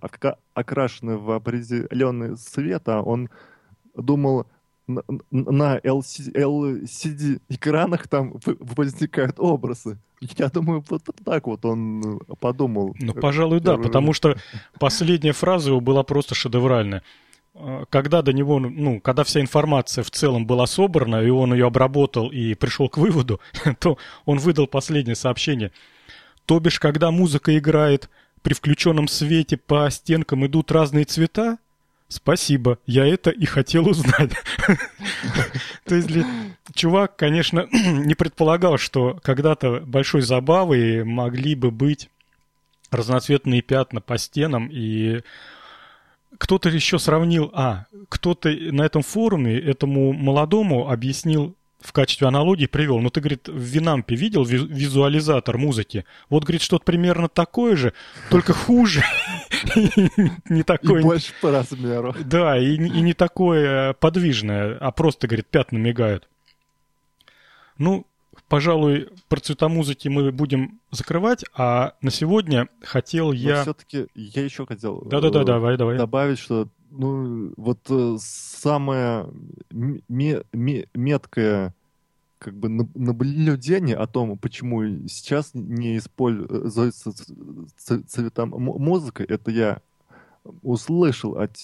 окрашенные 0.54 1.18
в 1.18 1.30
определенный 1.32 2.36
цвет, 2.36 2.88
а 2.88 3.02
он 3.02 3.28
думал, 3.94 4.46
на 5.30 5.78
LCD 5.78 7.40
экранах 7.48 8.08
там 8.08 8.34
возникают 8.44 9.36
образы. 9.38 9.98
Я 10.20 10.48
думаю, 10.48 10.84
вот 10.88 11.02
так 11.24 11.46
вот 11.46 11.64
он 11.64 12.20
подумал. 12.40 12.94
Ну, 12.98 13.14
пожалуй, 13.14 13.60
да, 13.60 13.76
потому 13.78 14.12
что 14.12 14.36
последняя 14.78 15.32
фраза 15.32 15.70
его 15.70 15.80
была 15.80 16.02
просто 16.02 16.34
шедевральная. 16.34 17.02
А, 17.54 17.84
когда 17.90 18.22
до 18.22 18.32
него, 18.32 18.58
ну, 18.58 19.00
когда 19.00 19.24
вся 19.24 19.40
информация 19.40 20.04
в 20.04 20.10
целом 20.10 20.46
была 20.46 20.66
собрана, 20.66 21.22
и 21.22 21.30
он 21.30 21.52
ее 21.52 21.66
обработал 21.66 22.30
и 22.30 22.54
пришел 22.54 22.88
к 22.88 22.98
выводу, 22.98 23.40
то 23.78 23.98
он 24.24 24.38
выдал 24.38 24.66
последнее 24.66 25.16
сообщение. 25.16 25.72
То 26.46 26.58
бишь, 26.60 26.80
когда 26.80 27.10
музыка 27.10 27.56
играет 27.56 28.08
при 28.42 28.54
включенном 28.54 29.08
свете 29.08 29.56
по 29.56 29.88
стенкам 29.90 30.46
идут 30.46 30.72
разные 30.72 31.04
цвета, 31.04 31.58
Спасибо, 32.10 32.80
я 32.86 33.06
это 33.06 33.30
и 33.30 33.46
хотел 33.46 33.88
узнать. 33.88 34.32
То 35.84 35.94
есть 35.94 36.10
чувак, 36.74 37.14
конечно, 37.14 37.68
не 37.72 38.16
предполагал, 38.16 38.78
что 38.78 39.20
когда-то 39.22 39.78
большой 39.86 40.22
забавой 40.22 41.04
могли 41.04 41.54
бы 41.54 41.70
быть 41.70 42.10
разноцветные 42.90 43.62
пятна 43.62 44.00
по 44.00 44.18
стенам, 44.18 44.68
и 44.72 45.20
кто-то 46.36 46.68
еще 46.68 46.98
сравнил, 46.98 47.52
а, 47.54 47.86
кто-то 48.08 48.50
на 48.50 48.82
этом 48.82 49.02
форуме 49.02 49.56
этому 49.56 50.12
молодому 50.12 50.90
объяснил 50.90 51.54
в 51.80 51.92
качестве 51.92 52.26
аналогии 52.26 52.66
привел. 52.66 52.98
Ну, 53.00 53.10
ты, 53.10 53.20
говорит, 53.20 53.48
в 53.48 53.58
Винампе 53.58 54.14
видел 54.14 54.44
визуализатор 54.44 55.58
музыки? 55.58 56.04
Вот, 56.28 56.44
говорит, 56.44 56.62
что-то 56.62 56.84
примерно 56.84 57.28
такое 57.28 57.76
же, 57.76 57.92
только 58.30 58.52
хуже. 58.52 59.02
Не 60.48 60.62
такое... 60.62 61.02
Больше 61.02 61.32
по 61.40 61.50
размеру. 61.50 62.14
Да, 62.24 62.58
и 62.58 62.78
не 62.78 63.14
такое 63.14 63.94
подвижное, 63.94 64.76
а 64.78 64.90
просто, 64.90 65.26
говорит, 65.26 65.46
пятна 65.46 65.78
мигают. 65.78 66.28
Ну, 67.78 68.06
пожалуй, 68.48 69.08
про 69.28 69.40
цвета 69.40 69.68
музыки 69.68 70.08
мы 70.08 70.32
будем 70.32 70.80
закрывать, 70.90 71.44
а 71.54 71.94
на 72.02 72.10
сегодня 72.10 72.68
хотел 72.82 73.32
я... 73.32 73.56
Но 73.56 73.62
все-таки 73.62 74.06
я 74.14 74.44
еще 74.44 74.66
хотел 74.66 75.02
Да-да-да, 75.02 75.44
давай, 75.44 75.76
давай. 75.76 75.96
добавить, 75.96 76.38
что 76.38 76.68
ну, 76.90 77.52
вот 77.56 77.80
э, 77.88 78.16
самое 78.20 79.28
меткое 79.70 81.74
как 82.38 82.54
бы 82.54 82.70
наблюдение 82.94 83.96
о 83.96 84.06
том, 84.06 84.38
почему 84.38 84.82
сейчас 85.08 85.50
не 85.52 85.98
используется 85.98 87.12
цвета 88.06 88.46
музыка, 88.46 89.24
это 89.28 89.50
я 89.50 89.82
услышал 90.62 91.36
от, 91.36 91.58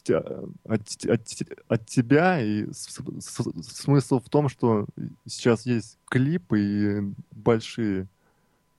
от, 0.65 1.05
от, 1.07 1.21
от 1.69 1.87
тебя, 1.87 2.43
и 2.43 2.67
смысл 2.73 4.21
в 4.21 4.29
том, 4.29 4.51
что 4.51 4.87
сейчас 5.27 5.65
есть 5.65 5.99
клипы 6.11 6.61
и 6.61 7.15
большие 7.35 8.07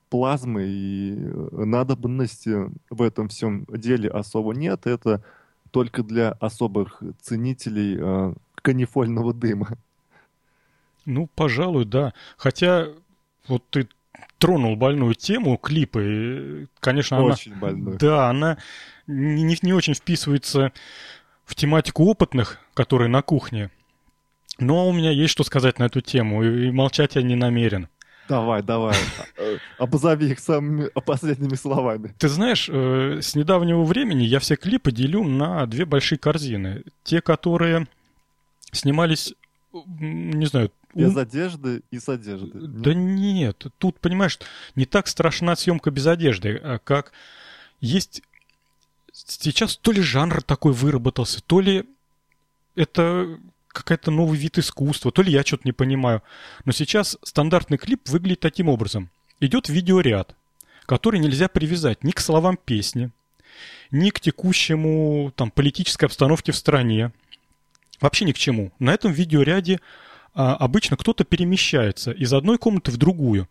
плазмы, 0.08 0.64
и 0.66 1.14
надобности 1.50 2.70
в 2.90 3.02
этом 3.02 3.28
всем 3.28 3.66
деле 3.68 4.08
особо 4.08 4.54
нет. 4.54 4.86
Это 4.86 5.22
только 5.70 6.02
для 6.02 6.32
особых 6.32 7.02
ценителей 7.20 7.96
э, 8.00 8.34
канифольного 8.56 9.32
дыма. 9.34 9.78
Ну, 11.04 11.28
пожалуй, 11.34 11.84
да. 11.84 12.12
Хотя 12.36 12.88
вот 13.46 13.64
ты 13.70 13.88
тронул 14.38 14.76
больную 14.76 15.14
тему 15.14 15.56
клипы. 15.56 16.68
Конечно, 16.80 17.22
очень 17.22 17.52
она... 17.52 17.60
больную. 17.60 17.98
Да, 17.98 18.28
она 18.28 18.58
не, 19.06 19.56
не 19.62 19.72
очень 19.72 19.94
вписывается 19.94 20.72
в 21.44 21.54
тематику 21.54 22.04
опытных, 22.04 22.58
которые 22.74 23.08
на 23.08 23.22
кухне. 23.22 23.70
Но 24.58 24.88
у 24.88 24.92
меня 24.92 25.10
есть 25.10 25.32
что 25.32 25.44
сказать 25.44 25.78
на 25.78 25.84
эту 25.84 26.00
тему, 26.00 26.42
и 26.42 26.70
молчать 26.70 27.14
я 27.14 27.22
не 27.22 27.36
намерен. 27.36 27.88
Давай, 28.28 28.62
давай. 28.62 28.94
Обозови 29.78 30.30
их 30.30 30.38
самыми 30.38 30.90
последними 31.04 31.54
словами. 31.54 32.14
Ты 32.18 32.28
знаешь, 32.28 32.68
э, 32.68 33.20
с 33.22 33.34
недавнего 33.34 33.84
времени 33.84 34.24
я 34.24 34.38
все 34.38 34.56
клипы 34.56 34.92
делю 34.92 35.24
на 35.24 35.64
две 35.66 35.84
большие 35.86 36.18
корзины. 36.18 36.84
Те, 37.04 37.20
которые 37.22 37.88
снимались, 38.72 39.34
не 39.72 40.46
знаю... 40.46 40.70
Без 40.94 41.16
одежды 41.16 41.82
и 41.90 41.98
с 41.98 42.08
одеждой. 42.08 42.50
Да 42.54 42.94
нет, 42.94 43.66
тут, 43.78 44.00
понимаешь, 44.00 44.38
не 44.74 44.84
так 44.84 45.06
страшна 45.06 45.54
съемка 45.54 45.90
без 45.90 46.06
одежды, 46.06 46.60
а 46.62 46.78
как 46.78 47.12
есть... 47.80 48.22
Сейчас 49.12 49.76
то 49.76 49.90
ли 49.90 50.00
жанр 50.00 50.42
такой 50.42 50.72
выработался, 50.72 51.42
то 51.42 51.60
ли 51.60 51.84
это 52.76 53.38
какой-то 53.68 54.10
новый 54.10 54.38
вид 54.38 54.58
искусства, 54.58 55.12
то 55.12 55.22
ли 55.22 55.32
я 55.32 55.42
что-то 55.42 55.62
не 55.64 55.72
понимаю. 55.72 56.22
Но 56.64 56.72
сейчас 56.72 57.16
стандартный 57.22 57.78
клип 57.78 58.08
выглядит 58.08 58.40
таким 58.40 58.68
образом. 58.68 59.10
Идет 59.40 59.68
видеоряд, 59.68 60.34
который 60.86 61.20
нельзя 61.20 61.48
привязать 61.48 62.02
ни 62.02 62.10
к 62.10 62.20
словам 62.20 62.56
песни, 62.56 63.10
ни 63.90 64.10
к 64.10 64.20
текущему 64.20 65.32
там, 65.36 65.50
политической 65.50 66.06
обстановке 66.06 66.52
в 66.52 66.56
стране. 66.56 67.12
Вообще 68.00 68.24
ни 68.24 68.32
к 68.32 68.38
чему. 68.38 68.72
На 68.78 68.94
этом 68.94 69.12
видеоряде 69.12 69.80
а, 70.34 70.54
обычно 70.56 70.96
кто-то 70.96 71.24
перемещается 71.24 72.12
из 72.12 72.32
одной 72.32 72.58
комнаты 72.58 72.90
в 72.90 72.96
другую. 72.96 73.48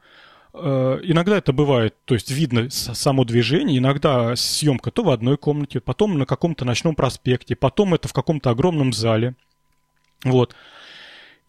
А, 0.54 1.00
иногда 1.04 1.38
это 1.38 1.54
бывает, 1.54 1.96
то 2.06 2.14
есть 2.16 2.32
видно 2.32 2.70
само 2.70 3.24
движение, 3.24 3.78
иногда 3.78 4.36
съемка 4.36 4.92
то 4.92 5.04
в 5.04 5.10
одной 5.10 5.38
комнате, 5.38 5.80
потом 5.80 6.18
на 6.18 6.26
каком-то 6.26 6.66
ночном 6.66 6.96
проспекте, 6.96 7.56
потом 7.56 7.94
это 7.94 8.08
в 8.08 8.14
каком-то 8.14 8.50
огромном 8.50 8.94
зале– 8.94 9.36
вот. 10.24 10.56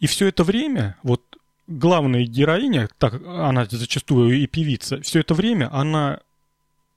И 0.01 0.07
все 0.07 0.29
это 0.29 0.45
время, 0.45 0.97
вот 1.03 1.23
главная 1.67 2.25
героиня, 2.25 2.89
так 2.99 3.15
она 3.27 3.67
зачастую 3.67 4.39
и 4.39 4.47
певица, 4.47 5.01
все 5.03 5.21
это 5.21 5.35
время 5.35 5.69
она 5.73 6.21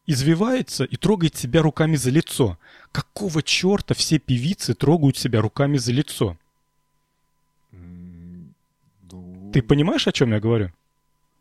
извивается 0.06 0.84
и 0.84 0.96
трогает 0.96 1.36
себя 1.36 1.62
руками 1.62 1.96
за 1.96 2.10
лицо. 2.10 2.58
Какого 2.92 3.42
черта 3.42 3.94
все 3.94 4.20
певицы 4.20 4.74
трогают 4.74 5.18
себя 5.18 5.42
руками 5.42 5.78
за 5.78 5.92
лицо? 5.92 6.38
Ну... 7.72 9.52
Ты 9.54 9.62
понимаешь, 9.62 10.08
о 10.08 10.12
чем 10.12 10.32
я 10.32 10.40
говорю? 10.40 10.72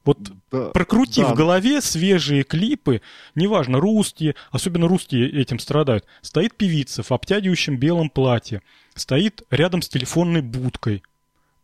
Вот 0.05 0.19
да, 0.51 0.71
прокрути 0.71 1.21
да. 1.21 1.29
в 1.29 1.35
голове 1.35 1.81
свежие 1.83 2.43
клипы, 2.43 3.03
неважно, 3.35 3.81
русские, 3.81 4.35
особенно 4.51 4.89
русские 4.89 5.31
этим 5.31 5.59
страдают. 5.59 6.07
Стоит 6.23 6.57
певица 6.57 7.03
в 7.03 7.13
обтягивающем 7.13 7.77
белом 7.77 8.09
платье, 8.09 8.63
стоит 8.95 9.43
рядом 9.51 9.83
с 9.83 9.89
телефонной 9.89 10.41
будкой, 10.41 11.03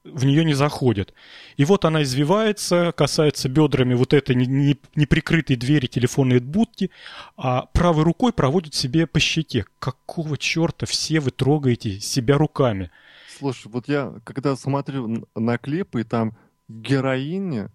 в 0.05 0.25
нее 0.25 0.45
не 0.45 0.55
заходят. 0.55 1.15
И 1.57 1.65
вот 1.65 1.85
она 1.85 2.03
извивается, 2.03 2.93
касается 2.97 3.49
бедрами 3.49 3.95
вот 3.95 4.13
этой 4.13 4.37
неприкрытой 4.37 5.57
двери 5.57 5.87
телефонной 5.87 6.41
будки, 6.41 6.91
а 7.37 7.63
правой 7.73 8.05
рукой 8.05 8.33
проводит 8.33 8.75
себе 8.75 9.07
по 9.07 9.19
щеке. 9.19 9.65
Какого 9.79 10.37
черта 10.39 10.87
все 10.87 11.21
вы 11.21 11.31
трогаете 11.31 12.01
себя 12.01 12.39
руками? 12.39 12.91
Слушай, 13.39 13.69
вот 13.69 13.89
я 13.89 14.15
когда 14.25 14.57
смотрю 14.57 15.27
на 15.35 15.59
клипы, 15.59 16.03
и 16.03 16.05
там 16.05 16.37
героиня 16.69 17.71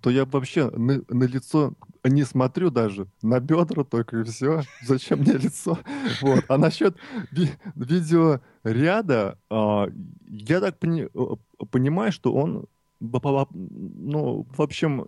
то 0.00 0.10
я 0.10 0.24
вообще 0.24 0.70
на, 0.70 1.02
на 1.08 1.24
лицо 1.24 1.74
не 2.04 2.24
смотрю 2.24 2.70
даже, 2.70 3.06
на 3.22 3.40
бедра 3.40 3.84
только 3.84 4.20
и 4.20 4.24
все. 4.24 4.62
Зачем 4.86 5.20
мне 5.20 5.32
лицо? 5.32 5.78
Вот. 6.22 6.44
А 6.48 6.58
насчет 6.58 6.96
ви- 7.30 7.50
видеоряда, 7.74 9.38
а, 9.50 9.88
я 10.26 10.60
так 10.60 10.78
пони- 10.78 11.08
э, 11.12 11.66
понимаю, 11.70 12.12
что 12.12 12.32
он 12.32 12.66
ну, 13.02 14.46
в 14.50 14.60
общем, 14.60 15.06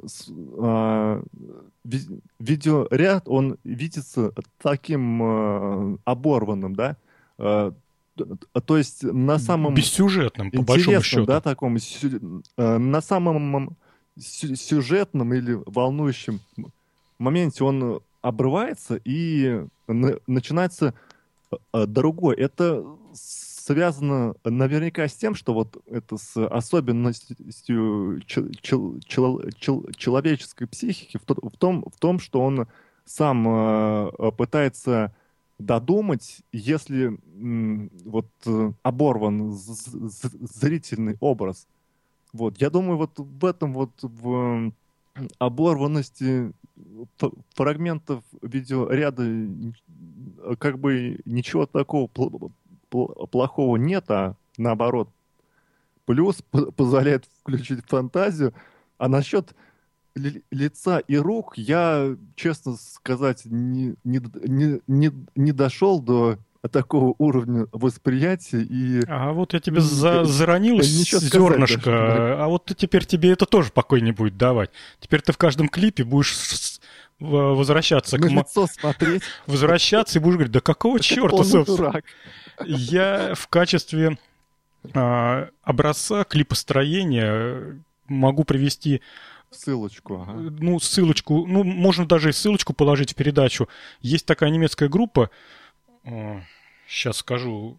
а, 0.58 1.22
видеоряд, 2.38 3.24
он 3.28 3.58
видится 3.64 4.32
таким 4.62 5.22
а, 5.22 5.98
оборванным, 6.06 6.74
да? 6.74 6.96
А, 7.36 7.74
то 8.64 8.78
есть 8.78 9.02
на 9.02 9.38
самом... 9.38 9.74
Бессюжетным, 9.74 10.50
по 10.50 10.62
большому 10.62 11.02
счету. 11.02 11.26
да, 11.26 11.40
таком, 11.42 11.76
на 12.56 13.00
самом 13.00 13.76
сюжетном 14.18 15.32
или 15.34 15.58
волнующем 15.66 16.40
моменте 17.18 17.64
он 17.64 18.00
обрывается 18.20 19.00
и 19.04 19.64
начинается 19.86 20.94
э, 21.72 21.86
другой. 21.86 22.36
Это 22.36 22.84
связано 23.14 24.34
наверняка 24.44 25.06
с 25.08 25.14
тем, 25.14 25.34
что 25.34 25.54
вот 25.54 25.76
это 25.86 26.16
с 26.16 26.36
особенностью 26.36 28.20
чел 28.26 29.00
чел 29.06 29.40
чел 29.56 29.86
человеческой 29.96 30.66
психики 30.66 31.18
в, 31.18 31.56
том, 31.56 31.84
в 31.84 31.98
том, 31.98 32.18
что 32.18 32.40
он 32.40 32.66
сам 33.04 33.46
э, 33.48 34.32
пытается 34.36 35.14
додумать, 35.58 36.40
если 36.52 37.18
вот 38.04 38.26
э, 38.46 38.72
оборван 38.82 39.52
зрительный 39.52 41.16
образ, 41.20 41.66
вот, 42.32 42.60
я 42.60 42.70
думаю, 42.70 42.96
вот 42.96 43.18
в 43.18 43.44
этом 43.44 43.74
вот 43.74 43.90
в 44.02 44.72
оборванности 45.38 46.52
фрагментов 47.54 48.24
видеоряда 48.40 49.24
как 50.58 50.78
бы 50.78 51.20
ничего 51.24 51.66
такого 51.66 52.08
плохого 52.88 53.76
нет, 53.76 54.10
а 54.10 54.36
наоборот. 54.56 55.10
Плюс 56.04 56.42
позволяет 56.76 57.26
включить 57.40 57.84
фантазию. 57.86 58.54
А 58.98 59.08
насчет 59.08 59.54
лица 60.14 60.98
и 60.98 61.16
рук 61.16 61.56
я, 61.56 62.16
честно 62.34 62.76
сказать, 62.76 63.42
не, 63.44 63.94
не, 64.04 64.20
не, 64.86 65.12
не 65.34 65.52
дошел 65.52 66.00
до 66.00 66.38
такого 66.68 67.14
уровня 67.18 67.66
восприятия 67.72 68.62
и... 68.62 69.02
А 69.08 69.32
вот 69.32 69.52
я 69.52 69.60
тебе 69.60 69.80
за, 69.80 70.24
заронил 70.24 70.80
зернышко, 70.80 71.84
даже, 71.84 72.36
а 72.38 72.46
вот 72.46 72.70
теперь 72.76 73.04
тебе 73.04 73.32
это 73.32 73.46
тоже 73.46 73.72
покой 73.72 74.00
не 74.00 74.12
будет 74.12 74.36
давать. 74.36 74.70
Теперь 75.00 75.22
ты 75.22 75.32
в 75.32 75.38
каждом 75.38 75.68
клипе 75.68 76.04
будешь 76.04 76.36
возвращаться 77.18 78.18
На 78.18 78.28
к... 78.28 78.30
лицо 78.30 78.66
смотреть. 78.66 79.22
Возвращаться 79.46 80.18
и 80.18 80.22
будешь 80.22 80.34
говорить, 80.34 80.52
да 80.52 80.60
какого 80.60 80.98
черта, 81.00 81.44
собственно? 81.44 82.02
Я 82.64 83.34
в 83.34 83.46
качестве 83.48 84.18
а, 84.94 85.48
образца 85.62 86.24
клипостроения 86.24 87.80
могу 88.08 88.44
привести 88.44 89.00
Ссылочку, 89.52 90.22
ага. 90.22 90.32
Ну, 90.32 90.80
ссылочку, 90.80 91.46
ну, 91.46 91.62
можно 91.62 92.06
даже 92.06 92.30
и 92.30 92.32
ссылочку 92.32 92.72
положить 92.72 93.12
в 93.12 93.14
передачу. 93.14 93.68
Есть 94.00 94.24
такая 94.24 94.48
немецкая 94.48 94.88
группа, 94.88 95.30
сейчас 96.86 97.18
скажу, 97.18 97.78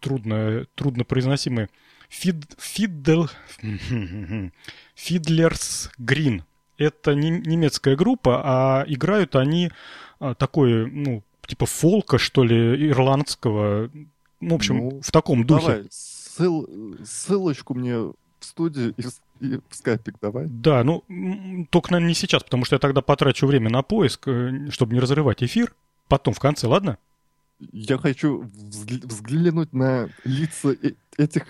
трудно, 0.00 0.66
трудно 0.74 1.04
произносимые. 1.04 1.68
Фид, 2.08 2.36
Фиддл, 2.58 3.26
Фидлерс 4.94 5.90
Грин. 5.98 6.44
Это 6.78 7.14
не, 7.14 7.30
немецкая 7.30 7.96
группа, 7.96 8.42
а 8.44 8.84
играют 8.86 9.34
они 9.34 9.70
а, 10.20 10.34
такой, 10.34 10.90
ну, 10.90 11.22
типа 11.46 11.66
фолка, 11.66 12.18
что 12.18 12.44
ли, 12.44 12.88
ирландского. 12.90 13.90
Ну, 14.40 14.50
в 14.50 14.54
общем, 14.54 14.76
ну, 14.76 15.00
в 15.00 15.10
таком 15.10 15.44
духе. 15.44 15.66
Давай, 15.66 15.86
ссыл, 15.90 16.68
ссылочку 17.02 17.74
мне 17.74 17.96
в 17.96 18.14
студию 18.40 18.94
и, 18.96 19.46
и 19.46 19.60
в 19.68 19.74
скайпик 19.74 20.16
давай. 20.20 20.46
Да, 20.48 20.84
ну, 20.84 21.02
только, 21.70 21.92
наверное, 21.92 22.10
не 22.10 22.14
сейчас, 22.14 22.42
потому 22.42 22.64
что 22.64 22.76
я 22.76 22.80
тогда 22.80 23.00
потрачу 23.00 23.46
время 23.46 23.70
на 23.70 23.82
поиск, 23.82 24.28
э, 24.28 24.70
чтобы 24.70 24.94
не 24.94 25.00
разрывать 25.00 25.42
эфир. 25.42 25.74
Потом 26.08 26.34
в 26.34 26.38
конце, 26.38 26.66
ладно? 26.66 26.98
Я 27.58 27.96
хочу 27.96 28.42
взглянуть 28.42 29.72
на 29.72 30.10
лица 30.24 30.76
этих 31.16 31.44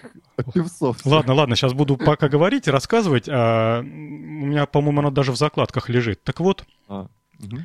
певцов. 0.54 1.04
Ладно, 1.04 1.34
ладно, 1.34 1.56
сейчас 1.56 1.72
буду 1.72 1.96
пока 1.96 2.28
говорить 2.28 2.68
и 2.68 2.70
рассказывать. 2.70 3.28
А, 3.28 3.80
у 3.80 3.84
меня, 3.84 4.66
по-моему, 4.66 5.00
оно 5.00 5.10
даже 5.10 5.32
в 5.32 5.36
закладках 5.36 5.88
лежит. 5.88 6.22
Так 6.22 6.38
вот, 6.38 6.64
а, 6.88 7.08
угу. 7.40 7.58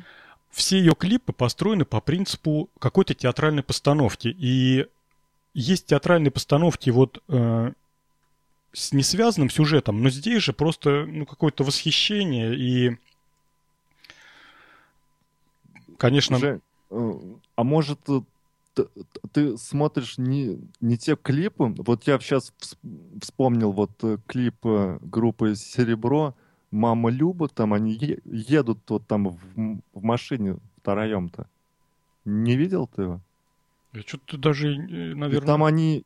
все 0.50 0.78
ее 0.78 0.94
клипы 0.96 1.32
построены 1.32 1.84
по 1.84 2.00
принципу 2.00 2.68
какой-то 2.80 3.14
театральной 3.14 3.62
постановки. 3.62 4.34
И 4.36 4.86
есть 5.54 5.86
театральные 5.86 6.32
постановки 6.32 6.90
вот 6.90 7.22
э, 7.28 7.72
с 8.72 8.92
несвязанным 8.92 9.50
сюжетом, 9.50 10.02
но 10.02 10.10
здесь 10.10 10.42
же 10.42 10.52
просто 10.52 11.04
ну, 11.06 11.26
какое-то 11.26 11.62
восхищение 11.62 12.56
и, 12.56 12.96
конечно... 15.96 16.38
Жень, 16.38 16.60
э, 16.90 17.12
а 17.54 17.64
может 17.64 18.00
ты, 19.32 19.56
смотришь 19.56 20.18
не, 20.18 20.58
не 20.80 20.96
те 20.96 21.16
клипы. 21.16 21.74
Вот 21.78 22.04
я 22.04 22.18
сейчас 22.18 22.52
вспомнил 23.20 23.72
вот 23.72 23.92
э, 24.02 24.18
клип 24.26 24.56
э, 24.64 24.98
группы 25.02 25.54
«Серебро», 25.54 26.34
«Мама 26.70 27.10
Люба», 27.10 27.48
там 27.48 27.74
они 27.74 28.18
едут 28.24 28.78
вот 28.88 29.06
там 29.06 29.28
в, 29.28 29.80
в 29.92 30.02
машине 30.02 30.56
втроем-то. 30.78 31.46
Не 32.24 32.56
видел 32.56 32.86
ты 32.86 33.02
его? 33.02 33.20
Я 33.92 34.00
что-то 34.00 34.38
даже, 34.38 34.74
наверное... 34.78 35.38
И 35.38 35.40
там 35.40 35.64
они, 35.64 36.04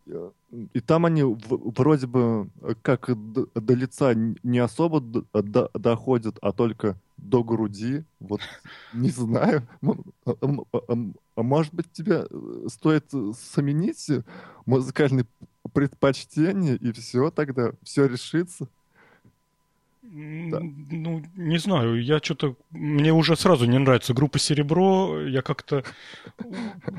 и 0.72 0.80
там 0.80 1.06
они 1.06 1.22
вроде 1.22 2.08
бы 2.08 2.50
как 2.82 3.10
до, 3.32 3.46
до 3.54 3.74
лица 3.74 4.12
не 4.14 4.58
особо 4.58 5.00
до, 5.00 5.70
доходят, 5.72 6.36
а 6.42 6.52
только 6.52 6.96
до 7.16 7.44
груди. 7.44 8.04
Вот 8.18 8.40
не 8.92 9.10
знаю. 9.10 9.68
А, 11.36 11.42
может 11.42 11.74
быть, 11.74 11.92
тебе 11.92 12.26
э, 12.28 12.66
стоит 12.68 13.10
заменить 13.10 14.08
музыкальные 14.64 15.26
предпочтения, 15.72 16.74
и 16.74 16.92
все 16.92 17.30
тогда, 17.30 17.72
все 17.82 18.06
решится? 18.06 18.68
Да. 20.02 20.60
Ну, 20.60 21.22
не 21.34 21.58
знаю, 21.58 22.02
я 22.02 22.18
что-то... 22.18 22.56
Мне 22.70 23.12
уже 23.12 23.36
сразу 23.36 23.66
не 23.66 23.78
нравится 23.78 24.14
группа 24.14 24.38
«Серебро», 24.38 25.20
я 25.20 25.42
как-то... 25.42 25.84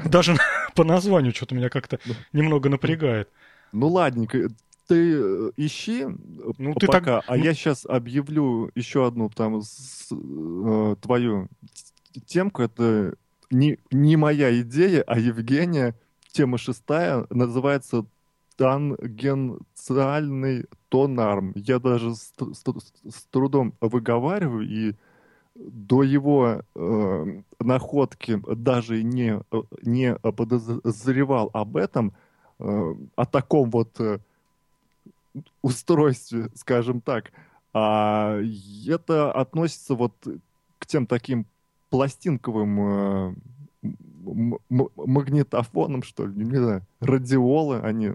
Даже 0.05 0.35
по 0.75 0.83
названию 0.83 1.33
что-то 1.33 1.55
меня 1.55 1.69
как-то 1.69 1.99
немного 2.31 2.69
напрягает. 2.69 3.29
Ну, 3.71 3.88
ладненько, 3.88 4.49
ты 4.88 5.13
э, 5.15 5.51
ищи 5.57 6.05
ну, 6.57 6.73
ты 6.75 6.88
пока, 6.88 7.21
так... 7.21 7.23
а 7.27 7.38
я 7.38 7.53
сейчас 7.53 7.85
объявлю 7.85 8.71
еще 8.75 9.07
одну 9.07 9.29
там 9.29 9.61
с, 9.61 10.09
э, 10.11 10.95
твою 11.01 11.49
темку. 12.25 12.61
Это 12.61 13.15
не, 13.49 13.79
не 13.91 14.17
моя 14.17 14.59
идея, 14.61 15.03
а 15.03 15.19
Евгения. 15.19 15.95
Тема 16.31 16.57
шестая 16.57 17.25
называется 17.29 18.05
тангенциальный 18.57 20.65
тонарм. 20.89 21.53
Я 21.55 21.79
даже 21.79 22.13
с, 22.15 22.33
с, 22.37 22.63
с 23.09 23.23
трудом 23.31 23.73
выговариваю, 23.81 24.67
и 24.67 24.93
до 25.55 26.03
его 26.03 26.61
э, 26.75 27.41
находки 27.59 28.39
даже 28.55 29.01
не, 29.03 29.41
не 29.81 30.15
подозревал 30.15 31.49
об 31.53 31.77
этом, 31.77 32.13
э, 32.59 32.95
о 33.15 33.25
таком 33.25 33.71
вот 33.71 33.99
э, 33.99 34.19
устройстве, 35.61 36.49
скажем 36.55 37.01
так. 37.01 37.31
А 37.73 38.39
это 38.87 39.31
относится 39.31 39.95
вот 39.95 40.13
к 40.79 40.85
тем 40.85 41.05
таким 41.05 41.45
пластинковым 41.89 42.79
э, 42.79 43.35
магнитофонам, 44.69 46.03
что 46.03 46.25
ли, 46.25 46.43
не 46.43 46.57
знаю, 46.57 46.85
радиолы, 46.99 47.79
они 47.79 48.13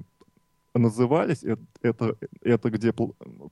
назывались. 0.74 1.42
Это, 1.42 1.62
это, 1.82 2.16
это 2.40 2.70
где 2.70 2.94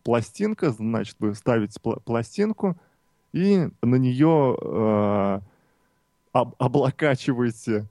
пластинка, 0.02 0.70
значит, 0.70 1.16
вы 1.18 1.34
ставите 1.34 1.78
пластинку, 1.80 2.76
и 3.32 3.68
на 3.82 3.96
нее 3.96 4.56
э, 4.60 5.40
об, 6.32 6.54
облокачиваете 6.58 7.86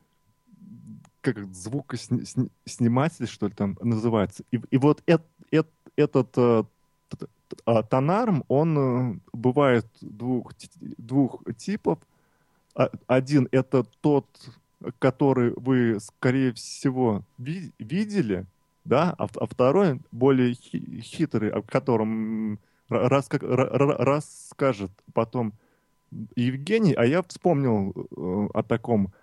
как 1.21 1.53
звукосниматель, 1.53 3.27
что 3.27 3.47
ли, 3.47 3.53
там 3.53 3.77
называется. 3.81 4.43
И, 4.51 4.61
и 4.71 4.77
вот 4.77 5.03
это, 5.05 5.25
это, 5.51 5.69
этот 5.95 6.37
э, 6.37 6.63
а, 7.65 7.83
тонарм, 7.83 8.43
он 8.47 8.77
э, 8.77 9.19
бывает 9.33 9.87
двух, 10.01 10.53
двух 10.97 11.43
типов. 11.57 11.99
А, 12.75 12.89
один— 13.07 13.47
это 13.51 13.83
тот, 14.01 14.25
который 14.99 15.53
вы, 15.55 15.99
скорее 15.99 16.53
всего, 16.53 17.23
ви 17.37 17.71
видели, 17.79 18.45
да, 18.85 19.13
а, 19.17 19.27
а 19.35 19.45
второй 19.45 19.99
более 20.11 20.53
хитрый, 20.53 21.51
о 21.51 21.61
котором 21.61 22.59
рас, 22.89 23.29
расскажет 23.31 24.91
потом 25.13 25.53
Евгений, 26.35 26.93
а 26.93 27.05
я 27.05 27.21
вспомнил 27.23 27.93
э, 27.95 28.47
о 28.53 28.63
таком 28.63 29.13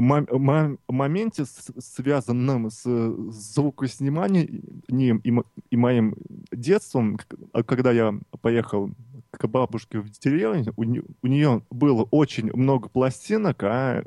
моменте, 0.00 1.44
связанном 1.44 2.70
с 2.70 2.84
звукосниманием 2.84 5.18
и, 5.18 5.42
и 5.70 5.76
моим 5.76 6.14
детством, 6.52 7.18
когда 7.66 7.92
я 7.92 8.14
поехал 8.40 8.90
к 9.30 9.46
бабушке 9.46 10.00
в 10.00 10.10
деревню, 10.10 10.72
у, 10.76 10.82
у 10.82 11.26
нее 11.26 11.62
было 11.70 12.06
очень 12.10 12.50
много 12.52 12.88
пластинок, 12.88 13.62
а 13.62 14.04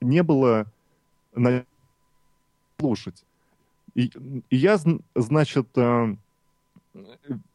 не 0.00 0.22
было 0.22 0.66
на 1.34 1.64
слушать. 2.78 3.24
И, 3.94 4.10
и 4.50 4.56
я, 4.56 4.78
значит, 5.14 5.68
э, 5.76 6.16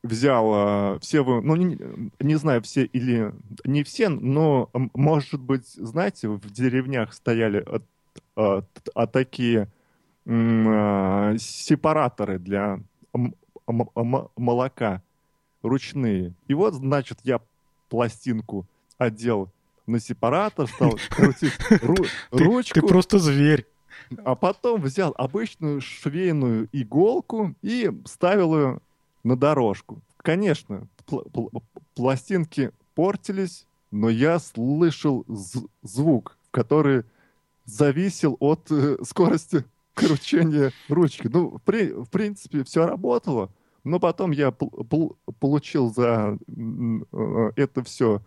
взял 0.04 0.96
э, 0.96 1.00
все, 1.00 1.24
ну, 1.24 1.56
не, 1.56 1.78
не 2.20 2.36
знаю, 2.36 2.62
все 2.62 2.86
или 2.86 3.34
не 3.64 3.84
все, 3.84 4.10
но, 4.10 4.70
может 4.94 5.42
быть, 5.42 5.68
знаете, 5.68 6.28
в 6.28 6.52
деревнях 6.52 7.14
стояли 7.14 7.66
а, 7.66 7.82
а, 8.36 8.64
а 8.94 9.08
такие 9.08 9.68
а, 10.28 11.36
сепараторы 11.38 12.40
для 12.40 12.80
молока 13.66 15.02
ручные. 15.62 16.34
И 16.48 16.54
вот, 16.54 16.74
значит, 16.74 17.20
я 17.24 17.42
пластинку 17.90 18.68
одел 18.98 19.50
на 19.88 20.00
сепаратор, 20.00 20.68
стал 20.68 20.98
крутить 21.10 21.54
ру- 21.82 22.08
ручку. 22.32 22.80
Ты 22.80 22.86
просто 22.86 23.20
зверь. 23.20 23.66
А 24.24 24.36
потом 24.36 24.82
взял 24.82 25.14
обычную 25.18 25.82
швейную 25.82 26.70
иголку 26.72 27.54
и 27.62 27.92
ставил 28.06 28.56
ее 28.56 28.80
на 29.24 29.36
дорожку. 29.36 30.02
Конечно, 30.18 30.88
пл- 31.08 31.30
пл- 31.32 31.64
пластинки 31.96 32.72
портились, 32.96 33.66
но 33.92 34.10
я 34.10 34.40
слышал 34.40 35.26
звук, 35.82 36.38
который 36.52 37.04
зависел 37.66 38.38
от 38.40 38.72
э, 38.72 38.98
скорости 39.04 39.64
кручения 39.94 40.72
ручки. 40.88 41.30
Ну, 41.32 41.60
при- 41.66 41.92
в 41.92 42.10
принципе, 42.10 42.64
все 42.64 42.86
работало, 42.86 43.50
но 43.84 44.00
потом 44.00 44.32
я 44.32 44.52
получил 44.52 45.94
за 45.94 46.38
э, 46.48 47.52
это 47.56 47.84
все 47.84 48.22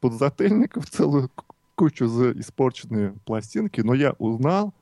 подзатыльников 0.00 0.86
целую 0.86 1.30
кучу 1.74 2.06
за 2.06 2.32
испорченные 2.32 3.14
пластинки, 3.24 3.80
но 3.80 3.94
я 3.94 4.14
узнал, 4.18 4.74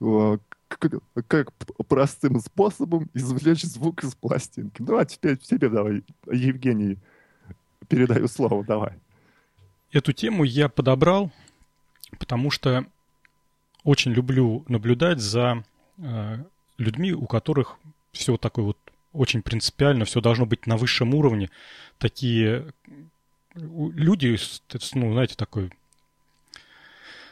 э, 0.00 0.38
как, 0.68 1.52
простым 1.88 2.40
способом 2.40 3.08
извлечь 3.14 3.62
звук 3.62 4.04
из 4.04 4.14
пластинки. 4.14 4.82
Ну, 4.82 4.98
а 4.98 5.04
теперь 5.04 5.36
тебе 5.36 5.68
давай, 5.68 6.04
Евгений, 6.30 6.98
передаю 7.88 8.28
слово, 8.28 8.64
давай. 8.64 8.94
Эту 9.92 10.12
тему 10.12 10.44
я 10.44 10.68
подобрал, 10.68 11.30
потому 12.18 12.50
что 12.50 12.86
очень 13.84 14.12
люблю 14.12 14.64
наблюдать 14.68 15.20
за 15.20 15.64
э, 15.96 16.44
людьми, 16.76 17.12
у 17.12 17.26
которых 17.26 17.78
все 18.12 18.36
такое 18.36 18.66
вот 18.66 18.78
очень 19.12 19.42
принципиально, 19.42 20.04
все 20.04 20.20
должно 20.20 20.46
быть 20.46 20.66
на 20.66 20.76
высшем 20.76 21.14
уровне. 21.14 21.50
Такие 21.98 22.72
люди, 23.54 24.36
ну, 24.94 25.12
знаете, 25.12 25.34
такой 25.34 25.72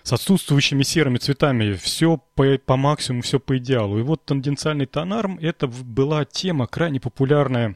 с 0.06 0.12
отсутствующими 0.12 0.84
серыми 0.84 1.18
цветами, 1.18 1.72
все 1.72 2.22
по, 2.36 2.58
по 2.58 2.76
максимуму, 2.76 3.22
все 3.22 3.40
по 3.40 3.58
идеалу. 3.58 3.98
И 3.98 4.02
вот 4.02 4.24
тангенциальный 4.24 4.86
тонарм, 4.86 5.36
это 5.42 5.66
была 5.66 6.24
тема 6.24 6.68
крайне 6.68 7.00
популярная 7.00 7.74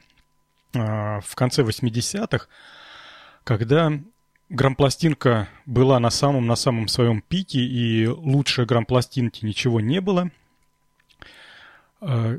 э, 0.73 0.79
в 0.79 1.35
конце 1.35 1.63
80-х, 1.63 2.47
когда 3.43 3.93
грампластинка 4.49 5.49
была 5.67 5.99
на 5.99 6.11
самом, 6.11 6.47
на 6.47 6.55
самом 6.55 6.87
своем 6.87 7.21
пике, 7.21 7.59
и 7.59 8.07
лучше 8.07 8.65
грампластинки 8.65 9.45
ничего 9.45 9.81
не 9.81 10.01
было. 10.01 10.31
Э, 12.01 12.39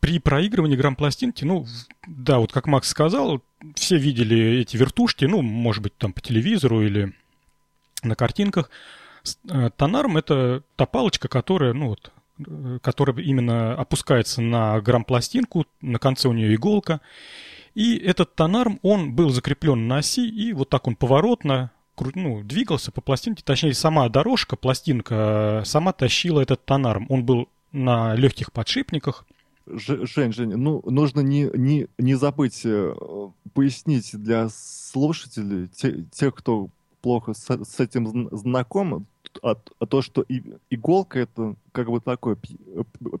при 0.00 0.18
проигрывании 0.18 0.74
грампластинки, 0.74 1.44
ну, 1.44 1.64
да, 2.08 2.40
вот 2.40 2.50
как 2.50 2.66
Макс 2.66 2.88
сказал, 2.88 3.40
все 3.76 3.98
видели 3.98 4.58
эти 4.58 4.76
вертушки, 4.76 5.26
ну, 5.26 5.42
может 5.42 5.80
быть, 5.80 5.96
там 5.96 6.12
по 6.12 6.20
телевизору 6.20 6.82
или 6.82 7.12
на 8.02 8.16
картинках. 8.16 8.68
Э, 9.48 9.70
тонарм— 9.76 10.16
это 10.18 10.62
та 10.76 10.86
палочка, 10.86 11.28
которая, 11.28 11.72
ну, 11.72 11.88
вот, 11.88 12.12
э, 12.38 12.78
которая 12.82 13.16
именно 13.18 13.74
опускается 13.74 14.42
на 14.42 14.80
грампластинку, 14.80 15.66
на 15.80 15.98
конце 15.98 16.28
у 16.28 16.32
нее 16.32 16.54
иголка, 16.54 17.00
и 17.74 17.96
этот 17.96 18.34
тонарм, 18.34 18.78
он 18.82 19.14
был 19.14 19.30
закреплен 19.30 19.88
на 19.88 19.98
оси, 19.98 20.28
и 20.28 20.52
вот 20.52 20.68
так 20.68 20.86
он 20.86 20.96
поворотно 20.96 21.70
ну, 22.14 22.42
двигался 22.42 22.90
по 22.90 23.00
пластинке, 23.00 23.44
точнее, 23.44 23.74
сама 23.74 24.08
дорожка, 24.08 24.56
пластинка, 24.56 25.60
э, 25.62 25.64
сама 25.64 25.92
тащила 25.92 26.40
этот 26.40 26.64
тонарм. 26.64 27.06
Он 27.08 27.24
был 27.24 27.48
на 27.70 28.14
легких 28.16 28.50
подшипниках. 28.50 29.24
Жень, 29.66 30.32
Жень, 30.32 30.56
ну, 30.56 30.82
нужно 30.84 31.20
не, 31.20 31.48
не, 31.54 31.86
не 31.96 32.14
забыть 32.14 32.66
пояснить 33.54 34.10
для 34.14 34.48
слушателей, 34.48 35.68
те, 35.68 36.04
тех, 36.10 36.34
кто 36.34 36.68
плохо 37.02 37.34
с, 37.34 37.46
с 37.48 37.80
этим 37.80 38.28
знаком, 38.32 39.06
а, 39.42 39.56
а 39.78 39.86
то, 39.86 40.02
что 40.02 40.22
и, 40.22 40.42
иголка 40.70 41.20
это 41.20 41.54
как 41.72 41.90
бы 41.90 42.00
такой 42.00 42.36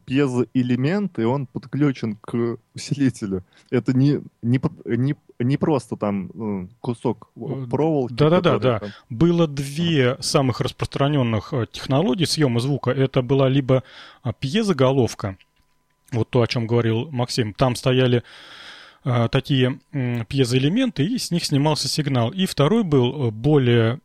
пьезоэлемент, 0.04 1.18
и 1.18 1.24
он 1.24 1.46
подключен 1.46 2.16
к 2.16 2.58
усилителю. 2.74 3.42
Это 3.70 3.96
не, 3.96 4.20
не, 4.42 4.60
не, 4.84 5.14
не 5.38 5.56
просто 5.56 5.96
там 5.96 6.30
ну, 6.34 6.68
кусок 6.80 7.30
э, 7.36 7.66
проволоки. 7.70 8.12
Да-да-да, 8.12 8.58
да. 8.58 8.80
Было 9.08 9.46
две 9.46 10.16
самых 10.20 10.60
распространенных 10.60 11.52
э, 11.52 11.66
технологии 11.70 12.24
съема 12.24 12.60
звука. 12.60 12.90
Это 12.90 13.22
была 13.22 13.48
либо 13.48 13.82
а, 14.22 14.32
пьезоголовка, 14.32 15.38
вот 16.12 16.28
то, 16.30 16.42
о 16.42 16.46
чем 16.46 16.66
говорил 16.66 17.08
Максим. 17.10 17.54
Там 17.54 17.76
стояли 17.76 18.22
такие 19.32 19.80
пьезоэлементы, 20.28 21.04
и 21.04 21.18
с 21.18 21.32
них 21.32 21.44
снимался 21.44 21.88
сигнал. 21.88 22.30
И 22.30 22.46
второй 22.46 22.84
был 22.84 23.26
э, 23.26 23.30
более 23.32 23.98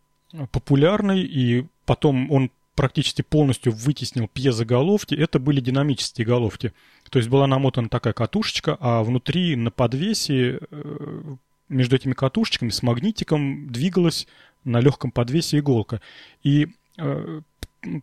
популярный, 0.51 1.21
и 1.21 1.67
потом 1.87 2.29
он 2.31 2.51
практически 2.75 3.23
полностью 3.23 3.73
вытеснил 3.73 4.27
пьезоголовки, 4.27 5.15
это 5.15 5.39
были 5.39 5.59
динамические 5.59 6.27
головки. 6.27 6.73
То 7.09 7.17
есть 7.17 7.27
была 7.27 7.47
намотана 7.47 7.89
такая 7.89 8.13
катушечка, 8.13 8.77
а 8.79 9.03
внутри 9.03 9.55
на 9.55 9.71
подвесе 9.71 10.59
э, 10.69 11.35
между 11.69 11.95
этими 11.95 12.13
катушечками 12.13 12.69
с 12.69 12.83
магнитиком 12.83 13.71
двигалась 13.71 14.27
на 14.63 14.79
легком 14.79 15.09
подвесе 15.09 15.57
иголка. 15.57 16.01
И 16.43 16.67
э, 16.99 17.41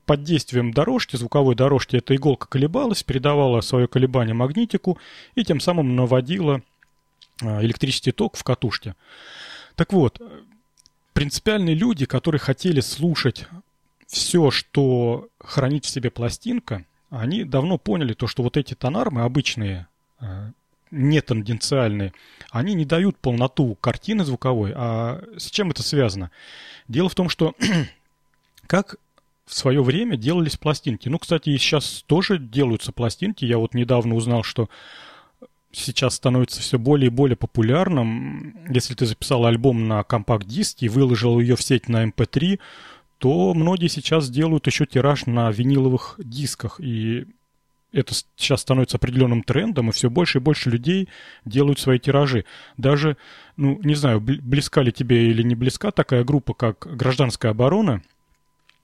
под 0.07 0.25
действием 0.25 0.73
дорожки, 0.73 1.15
звуковой 1.15 1.55
дорожки, 1.55 1.97
эта 1.97 2.17
иголка 2.17 2.49
колебалась, 2.49 3.05
передавала 3.05 3.61
свое 3.61 3.87
колебание 3.87 4.35
магнитику 4.35 4.99
и 5.37 5.45
тем 5.45 5.61
самым 5.61 5.95
наводила 5.95 6.63
э, 7.43 7.63
электрический 7.63 8.11
ток 8.11 8.37
в 8.37 8.43
катушке. 8.43 8.97
Так 9.77 9.93
вот, 9.93 10.21
принципиальные 11.13 11.77
люди, 11.77 12.07
которые 12.07 12.41
хотели 12.41 12.81
слушать 12.81 13.47
все, 14.15 14.51
что 14.53 15.29
хранит 15.41 15.85
в 15.85 15.89
себе 15.89 16.11
пластинка, 16.11 16.85
они 17.11 17.45
давно 17.45 17.79
поняли 17.79 18.15
то, 18.15 18.27
что 18.27 18.43
вот 18.43 18.57
эти 18.57 18.75
тонармы 18.75 19.23
обычные, 19.23 19.89
э, 20.21 20.51
не 20.93 21.21
тангенциальные, 21.21 22.13
они 22.51 22.75
не 22.75 22.85
дают 22.85 23.19
полноту 23.19 23.75
картины 23.81 24.25
звуковой. 24.25 24.73
А 24.75 25.21
с 25.37 25.51
чем 25.51 25.71
это 25.71 25.83
связано? 25.83 26.31
Дело 26.87 27.09
в 27.09 27.15
том, 27.17 27.29
что 27.29 27.55
как 28.69 28.97
в 29.47 29.55
свое 29.55 29.83
время 29.83 30.17
делались 30.17 30.57
пластинки. 30.57 31.09
Ну, 31.09 31.19
кстати, 31.19 31.51
и 31.51 31.59
сейчас 31.59 32.05
тоже 32.07 32.39
делаются 32.39 32.93
пластинки. 32.93 33.45
Я 33.45 33.59
вот 33.59 33.75
недавно 33.75 34.15
узнал, 34.15 34.45
что 34.45 34.71
сейчас 35.73 36.15
становится 36.15 36.61
все 36.61 36.79
более 36.79 37.09
и 37.09 37.11
более 37.11 37.37
популярным. 37.37 38.57
Если 38.71 38.95
ты 38.95 39.07
записал 39.07 39.45
альбом 39.45 39.89
на 39.89 40.05
компакт-диске 40.05 40.87
и 40.87 40.89
выложил 40.89 41.41
ее 41.41 41.57
в 41.57 41.63
сеть 41.63 41.89
на 41.89 42.05
MP3, 42.05 42.53
эм 42.53 42.59
то 43.19 43.55
многие 43.55 43.89
сейчас 43.89 44.29
делают 44.31 44.67
еще 44.67 44.87
тираж 44.87 45.27
на 45.27 45.51
виниловых 45.51 46.15
дисках. 46.19 46.81
И 46.81 47.27
это 47.93 48.15
сейчас 48.37 48.61
становится 48.61 48.97
определенным 48.97 49.43
трендом, 49.43 49.89
и 49.89 49.93
все 49.93 50.11
больше 50.11 50.39
и 50.39 50.41
больше 50.41 50.71
людей 50.71 51.09
делают 51.45 51.79
свои 51.79 51.99
тиражи. 51.99 52.45
Даже, 52.77 53.17
ну, 53.57 53.81
не 53.83 53.95
знаю, 53.95 54.21
близка 54.21 54.83
ли 54.83 54.93
тебе 54.93 55.31
или 55.31 55.43
не 55.43 55.55
близка 55.55 55.91
такая 55.91 56.25
группа, 56.25 56.55
как 56.55 56.87
«Гражданская 56.97 57.53
оборона». 57.53 58.03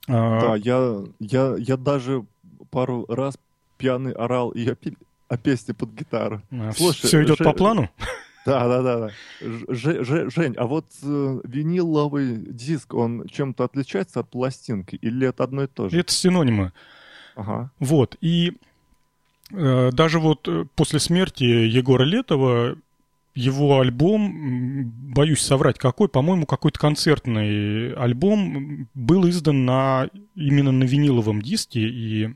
А, 0.07 0.41
да, 0.41 0.55
я, 0.55 1.03
я, 1.19 1.55
я 1.57 1.77
даже 1.77 2.25
пару 2.71 3.05
раз 3.07 3.37
пьяный 3.77 4.13
орал 4.13 4.51
и 4.51 4.67
о, 4.69 4.75
о 5.27 5.37
песне 5.37 5.73
под 5.73 5.93
гитару. 5.93 6.41
А, 6.51 6.71
Слушай, 6.71 7.07
все 7.07 7.23
идет 7.23 7.37
по 7.39 7.53
плану? 7.53 7.89
Да, 8.45 8.67
да, 8.67 8.81
да. 8.81 8.99
да. 8.99 9.09
Ж, 9.73 10.03
Ж, 10.03 10.29
Жень, 10.31 10.55
а 10.57 10.65
вот 10.65 10.85
э, 11.03 11.39
виниловый 11.43 12.37
диск, 12.37 12.93
он 12.93 13.27
чем-то 13.27 13.63
отличается 13.63 14.21
от 14.21 14.29
пластинки 14.29 14.95
или 14.95 15.27
это 15.27 15.43
одно 15.43 15.63
и 15.63 15.67
то 15.67 15.89
же? 15.89 15.99
Это 15.99 16.11
синонимы. 16.11 16.71
Ага. 17.35 17.71
Вот, 17.79 18.17
и 18.21 18.53
э, 19.51 19.91
даже 19.91 20.19
вот 20.19 20.47
э, 20.47 20.65
после 20.75 20.99
смерти 20.99 21.43
Егора 21.43 22.03
Летова 22.03 22.77
его 23.33 23.79
альбом, 23.79 24.91
боюсь 25.13 25.41
соврать, 25.41 25.79
какой, 25.79 26.09
по-моему, 26.09 26.45
какой-то 26.45 26.79
концертный 26.79 27.93
альбом 27.93 28.89
был 28.93 29.29
издан 29.29 29.65
на, 29.65 30.09
именно 30.35 30.71
на 30.71 30.83
виниловом 30.83 31.41
диске, 31.41 31.79
и 31.79 32.33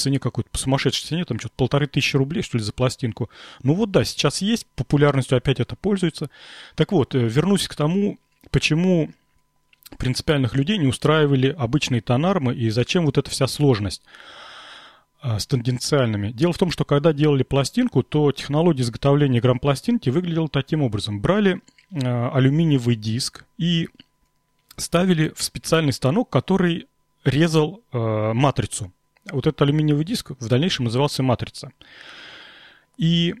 цене 0.00 0.18
какой-то, 0.18 0.50
по 0.50 0.58
сумасшедшей 0.58 1.06
цене, 1.06 1.24
там 1.24 1.38
что-то 1.38 1.54
полторы 1.56 1.86
тысячи 1.86 2.16
рублей, 2.16 2.42
что 2.42 2.58
ли, 2.58 2.64
за 2.64 2.72
пластинку. 2.72 3.30
Ну 3.62 3.74
вот 3.74 3.90
да, 3.90 4.04
сейчас 4.04 4.42
есть, 4.42 4.66
популярностью 4.74 5.36
опять 5.38 5.60
это 5.60 5.76
пользуется. 5.76 6.30
Так 6.74 6.92
вот, 6.92 7.14
э, 7.14 7.18
вернусь 7.18 7.68
к 7.68 7.74
тому, 7.74 8.18
почему 8.50 9.10
принципиальных 9.98 10.54
людей 10.54 10.78
не 10.78 10.86
устраивали 10.86 11.54
обычные 11.56 12.00
тонармы 12.00 12.54
и 12.54 12.70
зачем 12.70 13.06
вот 13.06 13.18
эта 13.18 13.30
вся 13.30 13.46
сложность 13.46 14.02
а, 15.20 15.38
с 15.38 15.46
тенденциальными. 15.46 16.32
Дело 16.32 16.52
в 16.52 16.58
том, 16.58 16.70
что 16.70 16.84
когда 16.84 17.12
делали 17.12 17.42
пластинку, 17.42 18.02
то 18.02 18.30
технология 18.32 18.82
изготовления 18.82 19.40
грамм-пластинки 19.40 20.10
выглядела 20.10 20.48
таким 20.48 20.82
образом. 20.82 21.20
Брали 21.20 21.62
э, 21.90 22.28
алюминиевый 22.28 22.96
диск 22.96 23.44
и 23.58 23.88
ставили 24.76 25.32
в 25.34 25.42
специальный 25.42 25.92
станок, 25.92 26.28
который 26.30 26.86
резал 27.24 27.82
э, 27.92 28.32
матрицу 28.34 28.92
вот 29.30 29.46
этот 29.46 29.60
алюминиевый 29.62 30.04
диск 30.04 30.32
в 30.38 30.48
дальнейшем 30.48 30.84
назывался 30.84 31.22
матрица. 31.22 31.72
И 32.96 33.34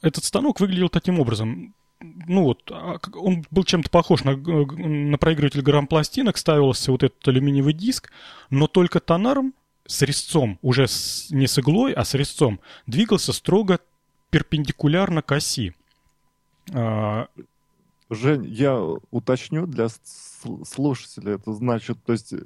этот 0.00 0.24
станок 0.24 0.60
выглядел 0.60 0.88
таким 0.88 1.20
образом. 1.20 1.74
Ну 2.00 2.44
вот, 2.44 2.68
а 2.72 2.98
он 3.14 3.44
был 3.50 3.62
чем-то 3.62 3.88
похож 3.88 4.24
на, 4.24 4.36
на 4.36 5.18
проигрыватель 5.18 5.62
грамм-пластинок, 5.62 6.36
ставился 6.36 6.90
вот 6.90 7.04
этот 7.04 7.26
алюминиевый 7.28 7.72
диск, 7.72 8.10
но 8.50 8.66
только 8.66 8.98
тонарм 8.98 9.54
с 9.86 10.02
резцом, 10.02 10.58
уже 10.62 10.88
с, 10.88 11.30
не 11.30 11.46
с 11.46 11.58
иглой, 11.58 11.92
а 11.92 12.04
с 12.04 12.14
резцом, 12.14 12.60
двигался 12.86 13.32
строго 13.32 13.78
перпендикулярно 14.30 15.22
к 15.22 15.30
оси. 15.32 15.74
А, 18.12 18.14
Жень, 18.14 18.44
я 18.44 18.78
уточню 19.10 19.66
для 19.66 19.88
слушателей. 20.64 21.34
Это 21.34 21.52
значит, 21.54 21.98
то 22.04 22.12
есть 22.12 22.32
э, 22.32 22.38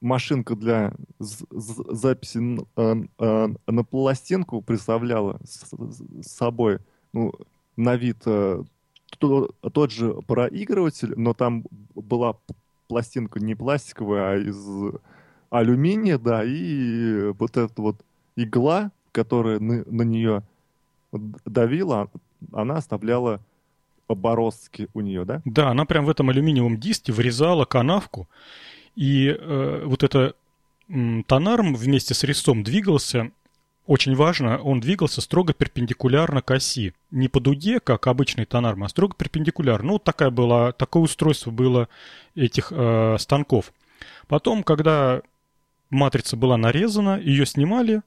машинка 0.00 0.54
для 0.54 0.92
записи 1.18 2.38
на 2.78 3.84
пластинку 3.84 4.62
представляла 4.62 5.40
с 5.44 5.72
собой 6.22 6.78
ну, 7.12 7.32
на 7.76 7.96
вид 7.96 8.18
э, 8.26 8.62
тот 9.18 9.90
же 9.90 10.14
проигрыватель, 10.26 11.14
но 11.16 11.34
там 11.34 11.64
была 11.94 12.36
пластинка 12.88 13.40
не 13.40 13.54
пластиковая, 13.54 14.32
а 14.32 14.36
из 14.36 14.94
алюминия, 15.50 16.18
да, 16.18 16.44
и 16.44 17.32
вот 17.38 17.56
эта 17.56 17.82
вот 17.82 17.96
игла, 18.36 18.90
которая 19.10 19.58
на 19.58 20.02
нее 20.02 20.42
давила, 21.44 22.08
она 22.52 22.76
оставляла 22.76 23.40
бороздки 24.14 24.88
у 24.94 25.00
нее, 25.00 25.24
да? 25.24 25.42
Да, 25.44 25.70
она 25.70 25.84
прям 25.84 26.04
в 26.04 26.10
этом 26.10 26.30
алюминиевом 26.30 26.78
диске 26.78 27.12
врезала 27.12 27.64
канавку, 27.64 28.28
и 28.94 29.28
э, 29.28 29.82
вот 29.84 30.02
это 30.02 30.34
тонарм 31.26 31.74
вместе 31.74 32.14
с 32.14 32.22
резцом 32.24 32.62
двигался, 32.62 33.30
очень 33.86 34.14
важно, 34.14 34.58
он 34.58 34.80
двигался 34.80 35.20
строго 35.20 35.52
перпендикулярно 35.52 36.42
к 36.42 36.50
оси. 36.50 36.94
Не 37.10 37.28
по 37.28 37.40
дуге, 37.40 37.80
как 37.80 38.06
обычный 38.06 38.44
тонарм, 38.44 38.84
а 38.84 38.88
строго 38.88 39.14
перпендикулярно. 39.14 39.92
Ну, 39.92 39.98
такая 39.98 40.30
была, 40.30 40.72
такое 40.72 41.02
устройство 41.02 41.50
было 41.50 41.88
этих 42.34 42.68
э, 42.70 43.16
станков. 43.18 43.72
Потом, 44.28 44.62
когда 44.62 45.22
матрица 45.90 46.36
была 46.36 46.56
нарезана, 46.56 47.18
ее 47.20 47.44
снимали, 47.44 48.02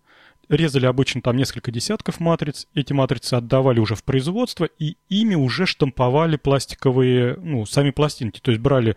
резали 0.50 0.86
обычно 0.86 1.22
там 1.22 1.38
несколько 1.38 1.72
десятков 1.72 2.20
матриц, 2.20 2.68
эти 2.76 2.94
матрицы 2.94 3.36
отдавали 3.36 3.80
уже 3.80 3.96
в 3.96 4.04
производство, 4.04 4.66
и 4.66 4.98
ими 5.10 5.36
уже 5.36 5.66
штамповали 5.66 6.38
пластиковые, 6.38 7.38
ну, 7.42 7.66
сами 7.66 7.92
пластинки, 7.92 8.40
то 8.40 8.52
есть 8.52 8.62
брали 8.62 8.96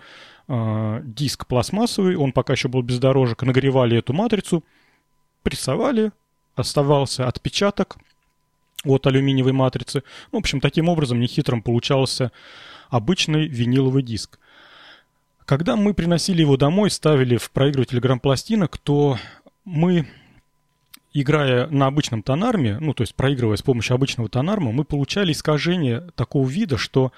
э, 0.48 1.00
диск 1.04 1.46
пластмассовый, 1.46 2.16
он 2.16 2.32
пока 2.32 2.54
еще 2.54 2.68
был 2.68 2.82
без 2.82 2.98
дорожек, 2.98 3.42
нагревали 3.42 3.98
эту 3.98 4.12
матрицу, 4.12 4.64
прессовали, 5.42 6.12
оставался 6.54 7.26
отпечаток 7.26 7.96
от 8.84 9.06
алюминиевой 9.06 9.52
матрицы. 9.52 10.02
Ну, 10.32 10.38
в 10.38 10.40
общем, 10.40 10.60
таким 10.60 10.88
образом 10.88 11.20
нехитрым 11.20 11.62
получался 11.62 12.32
обычный 12.90 13.46
виниловый 13.46 14.02
диск. 14.02 14.38
Когда 15.44 15.76
мы 15.76 15.94
приносили 15.94 16.42
его 16.42 16.56
домой, 16.56 16.90
ставили 16.90 17.36
в 17.36 17.50
проигрыватель 17.50 18.00
грампластинок, 18.00 18.76
то 18.76 19.18
мы, 19.64 20.06
играя 21.12 21.66
на 21.68 21.86
обычном 21.86 22.22
тонарме, 22.22 22.78
ну, 22.80 22.94
то 22.94 23.02
есть 23.02 23.14
проигрывая 23.14 23.56
с 23.56 23.62
помощью 23.62 23.94
обычного 23.94 24.28
тонарма, 24.28 24.72
мы 24.72 24.84
получали 24.84 25.32
искажение 25.32 26.08
такого 26.14 26.48
вида, 26.48 26.76
что 26.76 27.12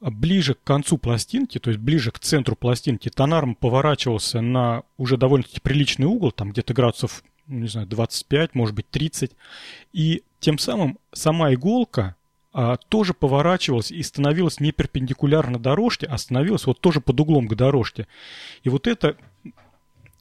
ближе 0.00 0.54
к 0.54 0.62
концу 0.62 0.98
пластинки, 0.98 1.58
то 1.58 1.70
есть 1.70 1.80
ближе 1.80 2.12
к 2.12 2.18
центру 2.18 2.54
пластинки, 2.54 3.08
тонарм 3.08 3.54
поворачивался 3.54 4.40
на 4.40 4.82
уже 4.96 5.16
довольно-таки 5.16 5.60
приличный 5.60 6.06
угол, 6.06 6.30
там 6.30 6.52
где-то 6.52 6.74
градусов, 6.74 7.24
не 7.46 7.68
знаю, 7.68 7.86
25, 7.88 8.54
может 8.54 8.74
быть, 8.74 8.88
30, 8.90 9.32
и 9.92 10.22
тем 10.40 10.58
самым 10.58 10.98
сама 11.12 11.52
иголка 11.52 12.14
а, 12.52 12.76
тоже 12.76 13.12
поворачивалась 13.12 13.90
и 13.90 14.02
становилась 14.02 14.60
не 14.60 14.72
перпендикулярно 14.72 15.58
дорожке, 15.58 16.06
а 16.06 16.16
становилась 16.16 16.66
вот 16.66 16.80
тоже 16.80 17.00
под 17.00 17.20
углом 17.20 17.48
к 17.48 17.54
дорожке. 17.54 18.06
И 18.62 18.68
вот 18.68 18.86
это, 18.86 19.16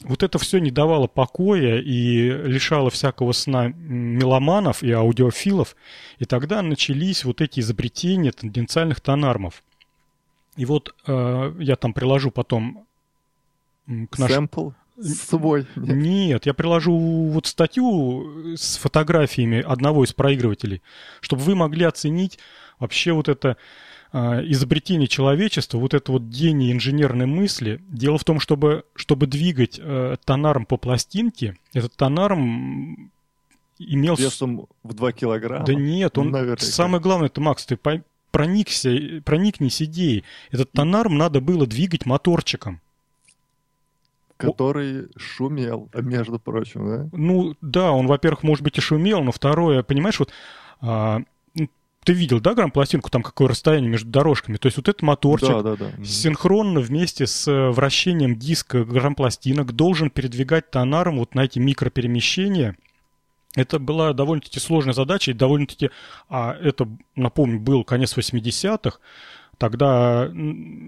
вот 0.01 0.23
это 0.23 0.37
все 0.37 0.59
не 0.59 0.71
давало 0.71 1.07
покоя 1.07 1.79
и 1.79 2.29
лишало 2.29 2.89
всякого 2.89 3.31
сна 3.31 3.69
меломанов 3.69 4.83
и 4.83 4.91
аудиофилов. 4.91 5.75
И 6.19 6.25
тогда 6.25 6.61
начались 6.61 7.25
вот 7.25 7.41
эти 7.41 7.59
изобретения 7.59 8.31
тенденциальных 8.31 9.01
тонармов. 9.01 9.63
И 10.55 10.65
вот 10.65 10.95
э, 11.05 11.53
я 11.59 11.75
там 11.75 11.93
приложу 11.93 12.31
потом 12.31 12.85
к 13.85 14.17
нашему... 14.17 14.47
Сэмпл? 14.47 14.69
свой. 14.99 15.67
Нет. 15.75 15.95
Нет, 15.95 16.45
я 16.45 16.53
приложу 16.53 16.97
вот 16.97 17.45
статью 17.45 18.55
с 18.57 18.77
фотографиями 18.77 19.61
одного 19.61 20.03
из 20.03 20.13
проигрывателей, 20.13 20.81
чтобы 21.21 21.43
вы 21.43 21.55
могли 21.55 21.85
оценить 21.85 22.39
вообще 22.79 23.11
вот 23.11 23.29
это 23.29 23.57
изобретение 24.13 25.07
человечества, 25.07 25.77
вот 25.77 25.93
это 25.93 26.11
вот 26.11 26.23
гений 26.23 26.71
инженерной 26.71 27.25
мысли. 27.25 27.81
Дело 27.89 28.17
в 28.17 28.23
том, 28.23 28.39
чтобы, 28.39 28.85
чтобы 28.95 29.27
двигать 29.27 29.79
э, 29.81 30.15
тонарм 30.23 30.65
по 30.65 30.77
пластинке, 30.77 31.57
этот 31.73 31.93
тонарм 31.95 33.11
имел... 33.79 34.15
Весом 34.15 34.67
в 34.83 34.93
2 34.93 35.11
килограмма? 35.11 35.65
Да 35.65 35.73
нет, 35.73 36.17
он... 36.17 36.31
Наверняка. 36.31 36.65
Самое 36.65 37.01
главное, 37.01 37.27
это, 37.27 37.41
Макс, 37.41 37.65
ты 37.65 37.77
проникся, 38.31 39.21
проникнись 39.25 39.81
идеей. 39.81 40.23
Этот 40.51 40.71
тонарм 40.71 41.17
надо 41.17 41.41
было 41.41 41.65
двигать 41.65 42.05
моторчиком 42.05 42.81
который 44.37 45.07
шумел, 45.17 45.89
между 45.95 46.39
прочим, 46.39 46.87
да? 46.87 47.09
Ну, 47.11 47.55
да, 47.61 47.91
он, 47.91 48.05
во-первых, 48.05 48.43
может 48.43 48.63
быть 48.63 48.77
и 48.77 48.81
шумел, 48.81 49.23
но 49.23 49.31
второе, 49.31 49.81
понимаешь, 49.81 50.19
вот 50.19 50.31
а, 50.79 51.23
ты 52.07 52.13
видел, 52.13 52.39
да, 52.39 52.53
грампластинку, 52.53 53.09
там 53.09 53.21
какое 53.21 53.49
расстояние 53.49 53.89
между 53.91 54.09
дорожками? 54.09 54.55
То 54.55 54.67
есть 54.67 54.77
вот 54.77 54.87
этот 54.87 55.01
моторчик 55.01 55.49
да, 55.49 55.61
да, 55.61 55.75
да. 55.75 56.05
синхронно 56.05 56.79
вместе 56.79 57.27
с 57.27 57.45
э, 57.49 57.69
вращением 57.69 58.37
диска 58.37 58.85
грампластинок 58.85 59.73
должен 59.73 60.09
передвигать 60.09 60.71
тонаром 60.71 61.19
вот 61.19 61.35
на 61.35 61.43
эти 61.43 61.59
микроперемещения. 61.59 62.77
Это 63.55 63.77
была 63.77 64.13
довольно-таки 64.13 64.57
сложная 64.61 64.93
задача, 64.93 65.31
и 65.31 65.33
довольно-таки, 65.33 65.89
а 66.29 66.55
это, 66.61 66.87
напомню, 67.17 67.59
был 67.59 67.83
конец 67.83 68.17
80-х, 68.17 68.99
Тогда 69.57 70.31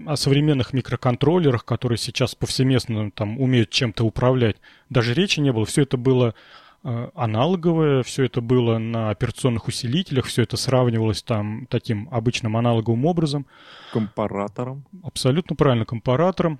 о 0.06 0.16
современных 0.16 0.72
микроконтроллерах, 0.72 1.64
которые 1.64 1.98
сейчас 1.98 2.36
повсеместно 2.36 3.10
там 3.10 3.40
умеют 3.40 3.70
чем-то 3.70 4.04
управлять, 4.04 4.58
даже 4.88 5.12
речи 5.12 5.40
не 5.40 5.52
было. 5.52 5.66
Все 5.66 5.82
это 5.82 5.96
было 5.96 6.36
аналоговое, 6.82 8.02
все 8.02 8.24
это 8.24 8.40
было 8.40 8.78
на 8.78 9.10
операционных 9.10 9.68
усилителях, 9.68 10.26
все 10.26 10.42
это 10.42 10.56
сравнивалось 10.56 11.22
там 11.22 11.66
таким 11.66 12.08
обычным 12.10 12.56
аналоговым 12.56 13.04
образом. 13.04 13.46
Компаратором. 13.92 14.84
Абсолютно 15.02 15.56
правильно, 15.56 15.84
компаратором. 15.84 16.58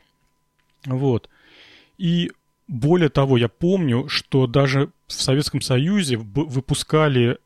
Вот. 0.84 1.28
И 1.96 2.32
более 2.68 3.08
того, 3.08 3.36
я 3.36 3.48
помню, 3.48 4.08
что 4.08 4.46
даже 4.46 4.90
в 5.06 5.12
Советском 5.12 5.60
Союзе 5.60 6.16
выпускали 6.16 7.38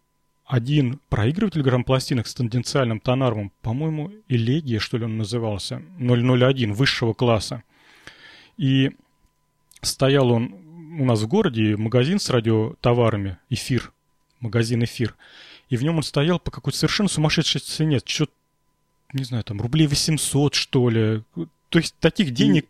один 0.44 1.00
проигрыватель 1.08 1.62
грампластинок 1.62 2.26
с 2.26 2.34
тенденциальным 2.34 3.00
тонармом, 3.00 3.50
по-моему, 3.62 4.12
Элегия, 4.28 4.78
что 4.78 4.98
ли 4.98 5.04
он 5.04 5.16
назывался, 5.16 5.82
001 5.98 6.74
высшего 6.74 7.14
класса. 7.14 7.62
И 8.56 8.90
стоял 9.80 10.30
он 10.30 10.54
у 11.00 11.04
нас 11.04 11.22
в 11.22 11.26
городе, 11.26 11.76
магазин 11.76 12.18
с 12.18 12.30
радиотоварами, 12.30 13.38
эфир, 13.50 13.92
магазин 14.40 14.84
эфир. 14.84 15.14
И 15.68 15.76
в 15.76 15.82
нем 15.82 15.96
он 15.96 16.02
стоял 16.02 16.38
по 16.38 16.50
какой-то 16.50 16.78
совершенно 16.78 17.08
сумасшедшей 17.08 17.60
цене, 17.60 18.00
что 18.04 18.28
не 19.12 19.24
знаю, 19.24 19.44
там 19.44 19.60
рублей 19.60 19.86
800, 19.86 20.54
что 20.54 20.88
ли. 20.90 21.22
То 21.68 21.78
есть 21.78 21.94
таких 22.00 22.32
денег 22.32 22.66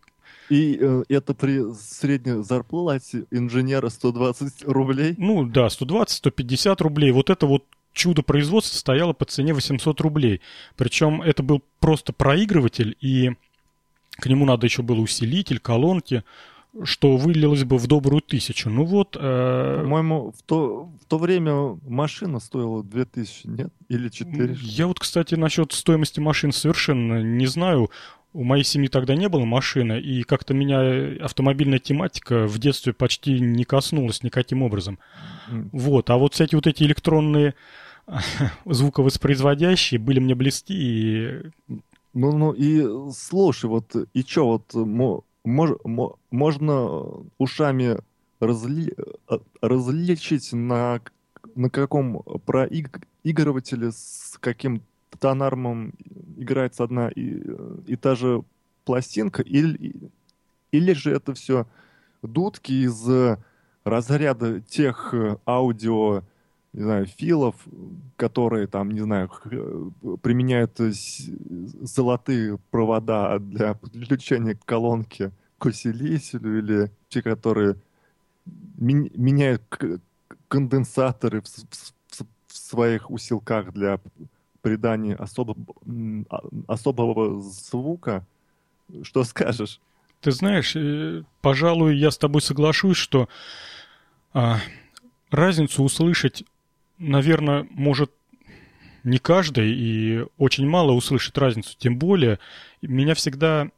и 0.51 0.77
э, 0.79 1.05
это 1.09 1.35
при 1.35 1.73
средней 1.75 2.43
зарплате 2.43 3.25
инженера 3.31 3.89
120 3.89 4.65
рублей? 4.65 5.15
Ну 5.17 5.47
да, 5.47 5.67
120-150 5.67 6.83
рублей. 6.83 7.13
Вот 7.13 7.31
это 7.31 7.47
вот 7.47 7.65
чудо 7.93 8.23
производства 8.23 8.77
стояло 8.77 9.15
по 9.15 9.25
цене 9.25 9.55
800 9.55 10.01
рублей. 10.03 10.43
Причем 10.77 11.23
это 11.23 11.43
был 11.43 11.63
просто 11.81 12.13
проигрыватель, 12.13 12.97
и 13.01 13.33
к 14.11 14.27
нему 14.27 14.45
надо 14.45 14.67
еще 14.67 14.83
было 14.83 15.01
усилитель, 15.01 15.61
колонки, 15.61 16.25
что 16.83 17.17
вылилось 17.17 17.65
бы 17.65 17.79
в 17.79 17.87
добрую 17.87 18.21
тысячу. 18.21 18.69
Ну 18.69 18.85
вот... 18.85 19.17
Э... 19.19 19.81
По-моему, 19.83 20.33
в 20.37 20.43
то, 20.43 20.91
в 21.01 21.05
то 21.07 21.19
время 21.19 21.79
машина 21.87 22.41
стоила 22.41 22.83
2000, 22.83 23.47
нет? 23.47 23.73
Или 23.89 24.09
4? 24.09 24.57
Я 24.61 24.87
вот, 24.87 24.99
кстати, 24.99 25.35
насчет 25.37 25.73
стоимости 25.73 26.21
машин 26.21 26.53
совершенно 26.53 27.23
не 27.23 27.47
знаю. 27.47 27.91
У 28.33 28.43
моей 28.43 28.65
семьи 28.65 28.89
тогда 28.89 29.15
не 29.15 29.29
было 29.29 29.45
машины, 29.45 30.01
и 30.01 30.25
как-то 30.25 30.55
меня 30.55 31.25
автомобильная 31.25 31.79
тематика 31.79 32.49
в 32.49 32.59
детстве 32.59 32.93
почти 32.93 33.39
не 33.39 33.63
коснулась 33.63 34.25
никаким 34.25 34.63
образом. 34.63 34.99
Вот, 35.49 36.11
а 36.11 36.17
вот 36.17 36.35
всякие 36.35 36.59
вот 36.59 36.67
эти 36.67 36.83
электронные 36.83 37.55
звуковоспроизводящие 38.65 40.01
были 40.01 40.19
мне 40.19 40.35
близки 40.35 40.75
и... 40.75 41.43
Ну, 42.13 42.37
ну 42.37 42.53
и 42.53 43.13
слушай, 43.13 43.67
вот 43.67 43.95
и 44.13 44.25
чё, 44.25 44.47
вот 44.47 44.73
мож, 45.45 45.71
можно 46.31 47.01
ушами 47.39 47.99
разли, 48.41 48.95
э, 49.29 49.39
различить 49.61 50.53
на, 50.53 51.01
на 51.55 51.71
каком 51.71 52.23
проигрывателе 52.47 53.93
с 53.93 54.37
каким 54.41 54.83
тонармом 55.19 55.95
играется 56.37 56.85
одна 56.85 57.09
и, 57.09 57.43
и 57.87 57.97
та 57.97 58.15
же 58.15 58.43
пластинка, 58.85 59.43
или, 59.43 60.11
или 60.73 60.93
же 60.93 61.13
это 61.13 61.35
все 61.35 61.67
дудки 62.23 62.73
из 62.73 63.39
разряда 63.85 64.61
тех 64.61 65.15
аудио, 65.47 66.23
не 66.75 66.83
знаю, 66.83 67.07
филов, 67.07 67.55
которые 68.17 68.67
там, 68.67 68.91
не 68.91 69.01
знаю, 69.01 69.31
применяют 70.23 70.77
золотые 70.77 72.59
провода 72.73 73.39
для 73.39 73.75
подключения 73.75 74.59
колонки 74.65 75.31
к 75.59 75.67
усилителю, 75.67 76.59
или 76.59 76.91
те, 77.09 77.23
которые 77.23 77.77
меняют 78.77 79.63
конденсаторы 80.49 81.43
в, 81.43 81.47
в, 81.47 82.27
в 82.49 82.57
своих 82.57 83.09
усилках 83.09 83.73
для 83.73 84.01
придании 84.61 85.15
особо, 85.15 85.55
а, 86.29 86.41
особого 86.67 87.41
звука. 87.41 88.27
Что 89.03 89.23
скажешь? 89.23 89.81
Ты 90.21 90.33
знаешь, 90.33 90.75
э, 90.75 91.23
пожалуй, 91.41 91.97
я 91.97 92.11
с 92.11 92.19
тобой 92.19 92.43
соглашусь, 92.43 92.97
что 92.97 93.29
а, 94.33 94.59
разницу 95.31 95.83
услышать, 95.83 96.45
наверное, 96.99 97.67
может 97.71 98.11
не 99.05 99.19
каждый, 99.19 99.71
и 99.71 100.25
очень 100.39 100.67
мало 100.67 100.93
услышит 100.93 101.37
разницу. 101.39 101.77
Тем 101.79 101.99
более, 101.99 102.39
меня 102.81 103.15
всегда 103.15 103.69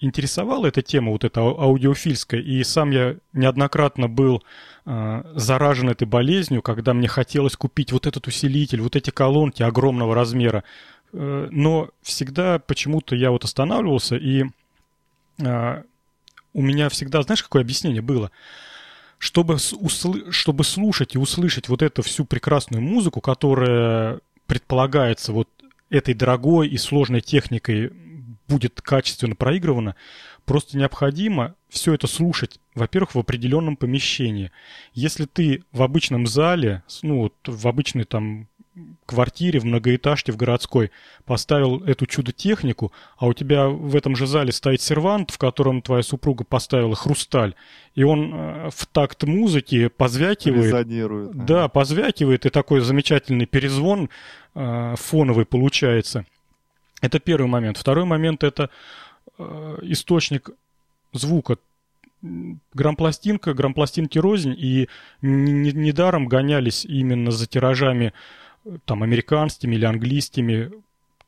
интересовала 0.00 0.66
эта 0.66 0.82
тема, 0.82 1.12
вот 1.12 1.24
эта 1.24 1.40
аудиофильская, 1.40 2.40
и 2.40 2.62
сам 2.62 2.90
я 2.90 3.16
неоднократно 3.32 4.08
был 4.08 4.42
э, 4.84 5.22
заражен 5.34 5.88
этой 5.88 6.06
болезнью, 6.06 6.62
когда 6.62 6.92
мне 6.92 7.08
хотелось 7.08 7.56
купить 7.56 7.92
вот 7.92 8.06
этот 8.06 8.26
усилитель, 8.26 8.82
вот 8.82 8.96
эти 8.96 9.10
колонки 9.10 9.62
огромного 9.62 10.14
размера. 10.14 10.62
Э, 11.12 11.48
но 11.50 11.88
всегда 12.02 12.58
почему-то 12.58 13.16
я 13.16 13.30
вот 13.30 13.44
останавливался 13.44 14.16
и 14.16 14.44
э, 15.38 15.82
у 16.52 16.62
меня 16.62 16.88
всегда, 16.88 17.22
знаешь, 17.22 17.42
какое 17.42 17.62
объяснение 17.62 18.02
было? 18.02 18.30
Чтобы, 19.24 19.54
услы... 19.54 20.30
чтобы 20.32 20.64
слушать 20.64 21.14
и 21.14 21.18
услышать 21.18 21.70
вот 21.70 21.80
эту 21.80 22.02
всю 22.02 22.26
прекрасную 22.26 22.82
музыку, 22.82 23.22
которая 23.22 24.20
предполагается 24.46 25.32
вот 25.32 25.48
этой 25.88 26.12
дорогой 26.12 26.68
и 26.68 26.76
сложной 26.76 27.22
техникой 27.22 27.90
будет 28.48 28.82
качественно 28.82 29.34
проигрывана, 29.34 29.96
просто 30.44 30.76
необходимо 30.76 31.54
все 31.70 31.94
это 31.94 32.06
слушать, 32.06 32.60
во-первых, 32.74 33.14
в 33.14 33.18
определенном 33.18 33.78
помещении. 33.78 34.52
Если 34.92 35.24
ты 35.24 35.64
в 35.72 35.82
обычном 35.82 36.26
зале, 36.26 36.82
ну 37.00 37.22
вот 37.22 37.34
в 37.46 37.66
обычной 37.66 38.04
там 38.04 38.46
квартире, 39.06 39.60
в 39.60 39.64
многоэтажке, 39.64 40.32
в 40.32 40.36
городской, 40.36 40.90
поставил 41.24 41.82
эту 41.84 42.06
чудо-технику, 42.06 42.92
а 43.16 43.26
у 43.26 43.32
тебя 43.32 43.68
в 43.68 43.94
этом 43.94 44.16
же 44.16 44.26
зале 44.26 44.52
стоит 44.52 44.80
сервант, 44.80 45.30
в 45.30 45.38
котором 45.38 45.82
твоя 45.82 46.02
супруга 46.02 46.44
поставила 46.44 46.94
хрусталь, 46.96 47.54
и 47.94 48.02
он 48.02 48.32
э, 48.34 48.70
в 48.74 48.86
такт 48.86 49.22
музыки 49.24 49.88
позвякивает. 49.88 50.66
Резонирует. 50.66 51.36
Да, 51.36 51.44
да 51.44 51.68
позвякивает, 51.68 52.46
и 52.46 52.50
такой 52.50 52.80
замечательный 52.80 53.46
перезвон 53.46 54.10
э, 54.54 54.94
фоновый 54.96 55.46
получается. 55.46 56.26
Это 57.00 57.20
первый 57.20 57.46
момент. 57.46 57.76
Второй 57.76 58.04
момент– 58.04 58.42
это 58.44 58.70
э, 59.38 59.78
источник 59.82 60.50
звука. 61.12 61.58
Грампластинка, 62.72 63.52
грампластинки 63.52 64.16
рознь, 64.18 64.54
и 64.56 64.88
недаром 65.20 66.26
гонялись 66.26 66.86
именно 66.86 67.30
за 67.30 67.46
тиражами 67.46 68.14
там 68.84 69.02
американскими 69.02 69.74
или 69.74 69.84
английскими. 69.84 70.70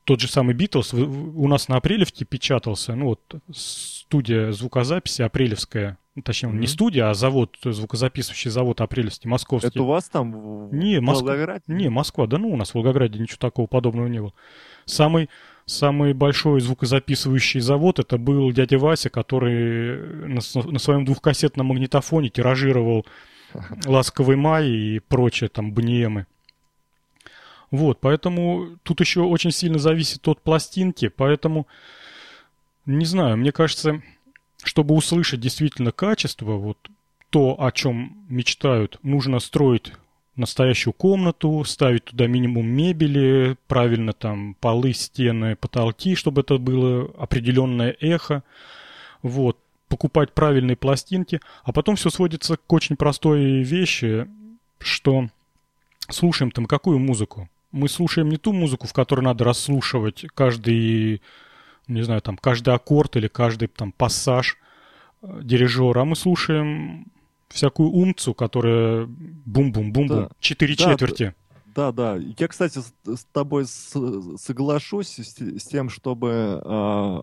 Тот 0.04 0.20
же 0.20 0.28
самый 0.28 0.54
Битлз 0.54 0.94
у 0.94 1.48
нас 1.48 1.68
на 1.68 1.76
Апрелевке 1.76 2.24
печатался, 2.24 2.94
ну 2.94 3.06
вот 3.06 3.20
студия 3.52 4.52
звукозаписи 4.52 5.22
Апрелевская, 5.22 5.98
ну, 6.14 6.22
точнее, 6.22 6.48
mm-hmm. 6.50 6.58
не 6.58 6.66
студия, 6.66 7.10
а 7.10 7.14
завод, 7.14 7.58
звукозаписывающий 7.62 8.50
завод 8.50 8.80
Апрелевский, 8.80 9.28
московский. 9.28 9.68
Это 9.68 9.82
у 9.82 9.86
вас 9.86 10.08
там 10.08 10.68
в 10.68 10.74
не, 10.74 11.00
Моск... 11.00 11.20
Волгограде? 11.20 11.62
Не, 11.66 11.90
Москва, 11.90 12.26
да 12.26 12.38
ну 12.38 12.50
у 12.50 12.56
нас 12.56 12.70
в 12.70 12.74
Волгограде 12.76 13.18
ничего 13.18 13.38
такого 13.38 13.66
подобного 13.66 14.06
не 14.06 14.20
было. 14.20 14.32
Самый, 14.86 15.28
самый 15.66 16.14
большой 16.14 16.60
звукозаписывающий 16.60 17.60
завод 17.60 17.98
это 17.98 18.16
был 18.16 18.50
дядя 18.52 18.78
Вася, 18.78 19.10
который 19.10 20.28
на, 20.28 20.40
на 20.70 20.78
своем 20.78 21.04
двухкассетном 21.04 21.66
магнитофоне 21.66 22.30
тиражировал 22.30 23.04
«Ласковый 23.84 24.36
май» 24.36 24.68
и 24.68 25.00
прочее, 25.00 25.50
там, 25.50 25.74
бниемы. 25.74 26.26
Вот, 27.70 27.98
поэтому 28.00 28.78
тут 28.82 29.00
еще 29.00 29.22
очень 29.22 29.50
сильно 29.50 29.78
зависит 29.78 30.26
от 30.28 30.40
пластинки, 30.40 31.08
поэтому, 31.08 31.66
не 32.84 33.04
знаю, 33.04 33.36
мне 33.36 33.52
кажется, 33.52 34.02
чтобы 34.62 34.94
услышать 34.94 35.40
действительно 35.40 35.92
качество, 35.92 36.52
вот 36.52 36.78
то, 37.30 37.60
о 37.60 37.72
чем 37.72 38.24
мечтают, 38.28 38.98
нужно 39.02 39.40
строить 39.40 39.92
настоящую 40.36 40.92
комнату, 40.92 41.64
ставить 41.64 42.04
туда 42.04 42.26
минимум 42.26 42.66
мебели, 42.66 43.56
правильно 43.66 44.12
там 44.12 44.54
полы, 44.60 44.92
стены, 44.92 45.56
потолки, 45.56 46.14
чтобы 46.14 46.42
это 46.42 46.58
было 46.58 47.10
определенное 47.18 47.96
эхо. 48.00 48.42
Вот, 49.22 49.58
покупать 49.88 50.32
правильные 50.32 50.76
пластинки, 50.76 51.40
а 51.64 51.72
потом 51.72 51.96
все 51.96 52.10
сводится 52.10 52.56
к 52.56 52.72
очень 52.72 52.96
простой 52.96 53.62
вещи, 53.62 54.28
что 54.78 55.28
слушаем 56.08 56.50
там 56.50 56.66
какую 56.66 56.98
музыку 56.98 57.48
мы 57.72 57.88
слушаем 57.88 58.28
не 58.28 58.36
ту 58.36 58.52
музыку, 58.52 58.86
в 58.86 58.92
которой 58.92 59.22
надо 59.22 59.44
расслушивать 59.44 60.26
каждый, 60.34 61.22
не 61.88 62.02
знаю, 62.02 62.22
там, 62.22 62.36
каждый 62.36 62.74
аккорд 62.74 63.16
или 63.16 63.28
каждый 63.28 63.68
там 63.68 63.92
пассаж 63.92 64.56
э, 65.22 65.40
дирижера, 65.42 66.02
а 66.02 66.04
мы 66.04 66.16
слушаем 66.16 67.06
всякую 67.48 67.90
умцу, 67.90 68.34
которая 68.34 69.06
бум-бум-бум-бум, 69.06 70.08
да. 70.08 70.28
четыре 70.40 70.74
да, 70.76 70.84
четверти. 70.84 71.34
Да, 71.74 71.92
да. 71.92 72.16
Я, 72.38 72.48
кстати, 72.48 72.78
с, 72.78 72.92
с 73.04 73.24
тобой 73.32 73.66
с, 73.66 73.92
соглашусь 74.38 75.18
с, 75.18 75.38
с 75.38 75.64
тем, 75.66 75.90
чтобы 75.90 76.62
э, 76.64 77.20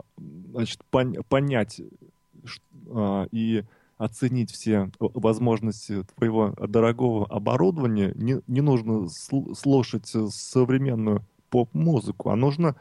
значит, 0.52 0.80
пон, 0.92 1.16
понять 1.28 1.82
э, 1.82 3.28
и 3.32 3.64
оценить 4.04 4.52
все 4.52 4.90
возможности 5.00 6.04
твоего 6.16 6.54
дорогого 6.60 7.26
оборудования, 7.28 8.14
не, 8.16 8.42
не 8.48 8.62
нужно 8.62 9.08
сл- 9.08 9.56
слушать 9.56 10.08
современную 10.08 11.26
поп-музыку, 11.50 12.30
а 12.30 12.36
нужно 12.36 12.76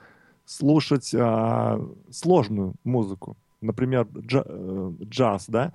слушать 0.45 1.15
а, 1.15 1.81
сложную 2.11 2.75
музыку. 2.85 3.37
Например, 3.61 4.07
джа, 4.19 4.45
э, 4.45 4.93
джаз, 5.05 5.45
да? 5.49 5.73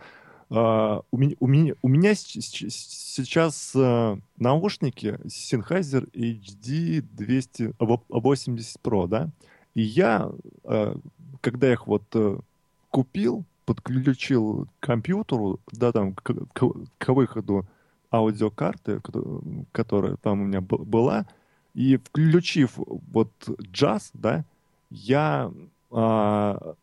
А, 0.49 1.01
у, 1.11 1.17
меня, 1.17 1.35
у, 1.39 1.47
меня, 1.47 1.73
у 1.81 1.87
меня 1.87 2.15
сейчас 2.15 3.71
а, 3.75 4.17
наушники 4.37 5.19
Sennheiser 5.25 6.09
HD 6.13 7.01
280 7.01 8.77
Pro, 8.83 9.07
да? 9.07 9.29
И 9.73 9.81
я, 9.81 10.29
а, 10.63 10.97
когда 11.41 11.71
их 11.71 11.87
вот 11.87 12.03
а, 12.13 12.39
купил, 12.89 13.45
подключил 13.67 14.67
к 14.79 14.85
компьютеру, 14.87 15.59
да, 15.73 15.91
там, 15.91 16.13
к, 16.13 16.33
к, 16.53 16.65
к 16.97 17.13
выходу 17.13 17.67
аудиокарты, 18.11 19.01
которая 19.73 20.15
там 20.15 20.41
у 20.41 20.45
меня 20.45 20.61
была, 20.61 21.27
и 21.73 21.97
включив 21.97 22.71
вот 22.77 23.29
джаз, 23.61 24.11
да, 24.13 24.45
я 24.89 25.51
а, 25.91 26.75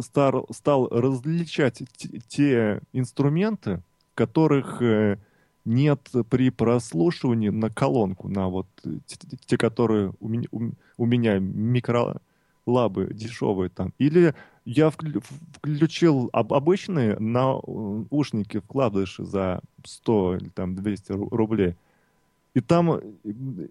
стар, 0.00 0.36
стал 0.50 0.88
различать 0.88 1.82
те 2.26 2.80
инструменты, 2.94 3.82
которых 4.14 4.80
э, 4.80 5.18
нет 5.66 6.10
при 6.30 6.48
прослушивании 6.50 7.50
на 7.50 7.68
колонку, 7.68 8.28
на 8.28 8.48
вот 8.48 8.66
те, 9.46 9.58
которые 9.58 10.14
у 10.20 10.28
меня, 10.28 10.48
у 10.96 11.06
меня 11.06 11.38
микролабы 11.38 13.12
дешевые 13.12 13.68
там. 13.68 13.92
Или 13.98 14.34
я 14.64 14.90
включил 14.90 16.30
об 16.32 16.52
обычные 16.52 17.18
наушники, 17.18 18.60
вкладыши 18.60 19.24
за 19.24 19.60
100 19.84 20.36
или 20.36 20.48
там 20.48 20.74
200 20.76 21.12
рублей. 21.12 21.74
И 22.54 22.60
там 22.60 22.92
э, 22.92 23.00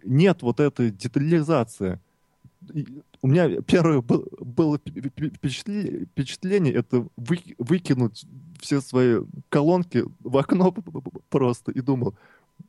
нет 0.04 0.42
вот 0.42 0.60
этой 0.60 0.90
детализации. 0.92 2.00
у 3.22 3.28
меня 3.28 3.62
первое 3.62 4.02
было 4.02 4.80
впечатление, 4.80 6.74
это 6.74 7.08
вы, 7.16 7.40
выкинуть 7.58 8.26
все 8.60 8.82
свои 8.82 9.22
колонки 9.50 10.04
в 10.20 10.38
окно 10.38 10.74
просто 11.30 11.72
и 11.72 11.82
думал, 11.82 12.16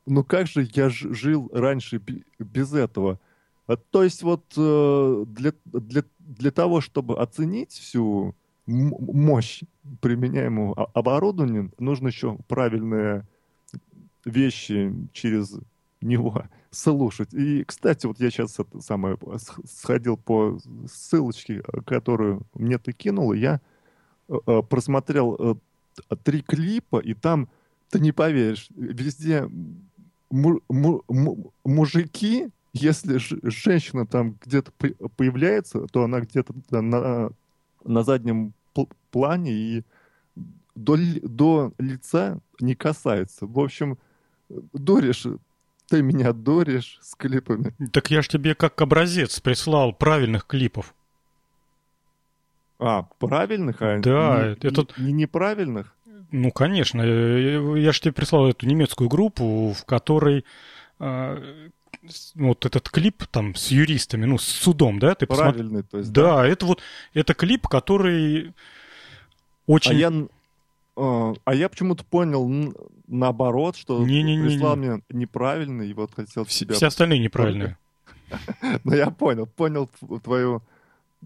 ну 0.07 0.23
как 0.23 0.47
же 0.47 0.69
я 0.75 0.91
жил 0.91 1.51
раньше 1.53 2.01
без 2.39 2.75
этого? 2.75 3.19
А, 3.67 3.77
то 3.77 4.03
есть 4.03 4.23
вот 4.23 4.45
э, 4.57 5.25
для, 5.29 5.53
для, 5.65 6.05
для 6.19 6.51
того, 6.51 6.81
чтобы 6.81 7.19
оценить 7.19 7.73
всю 7.73 8.35
мощь 8.67 9.63
применяемого 10.01 10.87
оборудования, 10.95 11.71
нужно 11.79 12.09
еще 12.09 12.39
правильные 12.49 13.27
вещи 14.25 14.95
через 15.13 15.57
него 16.01 16.45
слушать. 16.71 17.35
И, 17.35 17.65
кстати, 17.65 18.07
вот 18.07 18.21
я 18.21 18.31
сейчас 18.31 18.59
это 18.59 18.81
самое 18.81 19.19
сходил 19.65 20.17
по 20.17 20.59
ссылочке, 20.91 21.63
которую 21.87 22.43
мне 22.55 22.79
ты 22.79 22.93
кинул, 22.93 23.33
и 23.33 23.39
я 23.39 23.61
э, 24.29 24.35
э, 24.47 24.63
просмотрел 24.63 25.61
три 26.25 26.43
клипа, 26.43 26.99
и 26.99 27.15
там, 27.15 27.49
ты 27.91 28.01
не 28.01 28.13
поверишь, 28.13 28.69
везде 28.75 29.49
мужики 31.65 32.49
если 32.73 33.19
женщина 33.49 34.07
там 34.07 34.39
где-то 34.45 34.73
появляется, 35.17 35.87
то 35.93 36.05
она 36.05 36.21
где-то 36.21 36.55
на, 36.71 37.31
на 37.85 38.03
заднем 38.03 38.55
плане 39.11 39.53
и 39.53 39.85
до, 40.75 40.97
до 41.23 41.73
лица 41.79 42.41
не 42.61 42.75
касается. 42.75 43.47
В 43.47 43.59
общем, 43.59 43.99
доришь, 44.73 45.27
ты 45.89 46.03
меня 46.03 46.33
доришь 46.33 46.99
с 47.03 47.15
клипами. 47.15 47.75
Так 47.93 48.11
я 48.11 48.23
ж 48.23 48.29
тебе 48.29 48.55
как 48.55 48.81
образец 48.81 49.39
прислал 49.41 49.93
правильных 49.93 50.47
клипов. 50.47 50.95
А, 52.79 53.03
правильных? 53.19 53.77
А 53.81 53.99
да, 54.01 54.57
не, 54.61 54.69
это... 54.69 54.87
Не, 54.97 55.13
неправильных? 55.13 55.95
Ну, 56.31 56.51
конечно. 56.51 57.03
Я 57.03 57.93
же 57.93 58.01
тебе 58.01 58.13
прислал 58.13 58.49
эту 58.49 58.67
немецкую 58.67 59.11
группу, 59.11 59.73
в 59.73 59.85
которой 59.85 60.47
вот 62.35 62.67
этот 62.67 62.89
клип 62.89 63.25
там 63.27 63.55
с 63.55 63.71
юристами, 63.71 64.25
ну, 64.25 64.39
с 64.39 64.45
судом, 64.45 64.99
да? 64.99 65.15
Ты 65.15 65.27
Правильный, 65.27 65.83
посмотри... 65.83 65.89
то 65.91 65.99
есть, 65.99 66.13
да? 66.13 66.23
Да, 66.23 66.47
это 66.47 66.67
вот, 66.67 66.81
это 67.15 67.35
клип, 67.35 67.69
который 67.69 68.53
очень... 69.67 69.93
А 69.93 69.95
я, 69.95 70.13
а, 70.97 71.35
а 71.45 71.55
я 71.55 71.69
почему-то 71.69 72.05
понял 72.05 72.75
наоборот, 73.07 73.77
что 73.77 74.05
не, 74.05 74.23
не, 74.23 74.37
не, 74.37 74.49
прислал 74.49 74.77
не. 74.77 74.89
мне 74.89 75.03
неправильный, 75.11 75.89
и 75.89 75.95
вот 75.95 76.13
хотел 76.15 76.45
все, 76.45 76.65
тебя... 76.65 76.75
Все 76.75 76.87
остальные 76.87 77.21
неправильные. 77.21 77.79
Ну, 78.85 78.95
я 78.95 79.11
понял, 79.11 79.45
понял 79.45 79.91
твою 80.25 80.63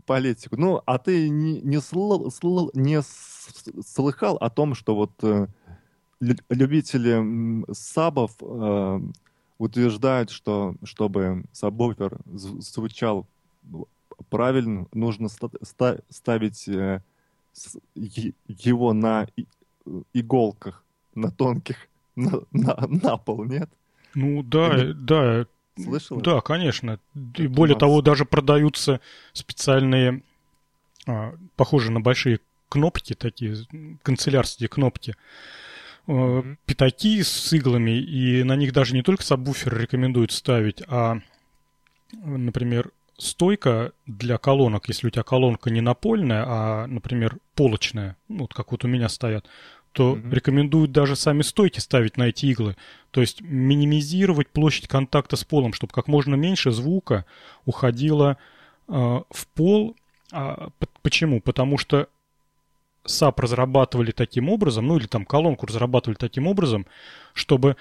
политику. 0.07 0.57
Ну, 0.57 0.83
а 0.85 0.99
ты 0.99 1.29
не, 1.29 1.61
не, 1.61 1.81
сл, 1.81 2.31
сл, 2.31 2.71
не 2.75 3.01
слыхал 3.01 4.37
о 4.39 4.51
том, 4.51 4.75
что 4.75 4.97
вот 4.97 5.13
э, 5.23 5.47
любители 6.21 7.65
сабов 7.73 8.33
э, 8.41 9.01
утверждают, 9.59 10.31
что 10.31 10.75
чтобы 10.85 11.45
сабвуфер 11.53 12.19
звучал 12.27 13.27
правильно, 14.31 14.87
нужно 14.93 15.29
ста 15.29 15.99
ставить 16.11 16.69
э, 16.69 17.03
его 17.95 18.93
на 18.93 19.27
иголках, 20.13 20.85
на 21.15 21.31
тонких, 21.31 21.77
на, 22.17 22.43
на, 22.53 22.87
на 22.89 23.17
пол, 23.17 23.45
нет? 23.45 23.71
Ну 24.15 24.43
да, 24.43 24.77
Или... 24.77 24.93
да. 24.93 25.47
Слышал? 25.79 26.21
Да, 26.21 26.41
конечно. 26.41 26.99
И 27.37 27.47
более 27.47 27.77
того, 27.77 28.01
даже 28.01 28.25
продаются 28.25 29.01
специальные, 29.35 30.23
а, 31.07 31.35
похожие 31.57 31.93
на 31.93 32.01
большие 32.01 32.41
кнопки, 32.71 33.15
такие 33.15 33.57
канцелярские 34.03 34.71
кнопки, 34.71 35.15
mm-hmm. 36.07 36.57
пятаки 36.67 37.23
с 37.23 37.53
иглами, 37.53 37.99
и 37.99 38.43
на 38.43 38.57
них 38.57 38.73
даже 38.73 38.95
не 38.95 39.03
только 39.03 39.23
сабвуфер 39.23 39.77
рекомендуют 39.79 40.33
ставить, 40.33 40.83
а, 40.89 41.19
например, 42.13 42.91
стойка 43.19 43.93
для 44.07 44.39
колонок, 44.39 44.89
если 44.89 45.07
у 45.07 45.11
тебя 45.11 45.23
колонка 45.23 45.71
не 45.71 45.81
напольная, 45.81 46.45
а, 46.47 46.87
например, 46.87 47.39
полочная, 47.55 48.17
ну, 48.29 48.41
вот 48.41 48.55
как 48.55 48.73
вот 48.73 48.85
у 48.85 48.89
меня 48.89 49.09
стоят, 49.09 49.47
то 49.93 50.15
mm-hmm. 50.15 50.35
рекомендуют 50.35 50.93
даже 50.93 51.17
сами 51.17 51.41
стойки 51.41 51.81
ставить 51.81 52.19
на 52.19 52.25
эти 52.25 52.47
иглы. 52.47 52.77
То 53.13 53.23
есть 53.23 53.41
минимизировать 53.41 54.49
площадь 54.49 54.89
контакта 54.89 55.37
с 55.37 55.45
полом, 55.45 55.73
чтобы 55.73 55.95
как 55.95 56.07
можно 56.07 56.35
меньше 56.35 56.71
звука 56.71 57.25
уходило 57.65 58.37
э, 58.89 58.93
в 58.93 59.47
пол. 59.55 59.97
А, 60.33 60.69
почему? 61.01 61.41
Потому 61.41 61.79
что 61.79 62.09
SAP 63.07 63.41
разрабатывали 63.41 64.11
таким 64.13 64.49
образом, 64.49 64.87
ну 64.87 64.99
или 64.99 65.07
там 65.07 65.25
колонку 65.25 65.67
разрабатывали 65.67 66.17
таким 66.17 66.47
образом, 66.47 66.87
чтобы 67.35 67.77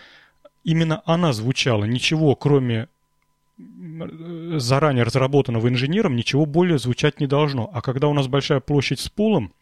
именно 0.64 1.02
она 1.06 1.34
звучала. 1.34 1.86
Ничего, 1.86 2.36
кроме 2.36 2.88
заранее 3.58 5.04
разработанного 5.04 5.70
инженером, 5.70 6.16
ничего 6.16 6.46
более 6.46 6.78
звучать 6.78 7.20
не 7.20 7.28
должно. 7.28 7.70
А 7.74 7.82
когда 7.82 8.08
у 8.08 8.14
нас 8.14 8.28
большая 8.28 8.60
площадь 8.60 9.00
с 9.00 9.10
полом, 9.10 9.54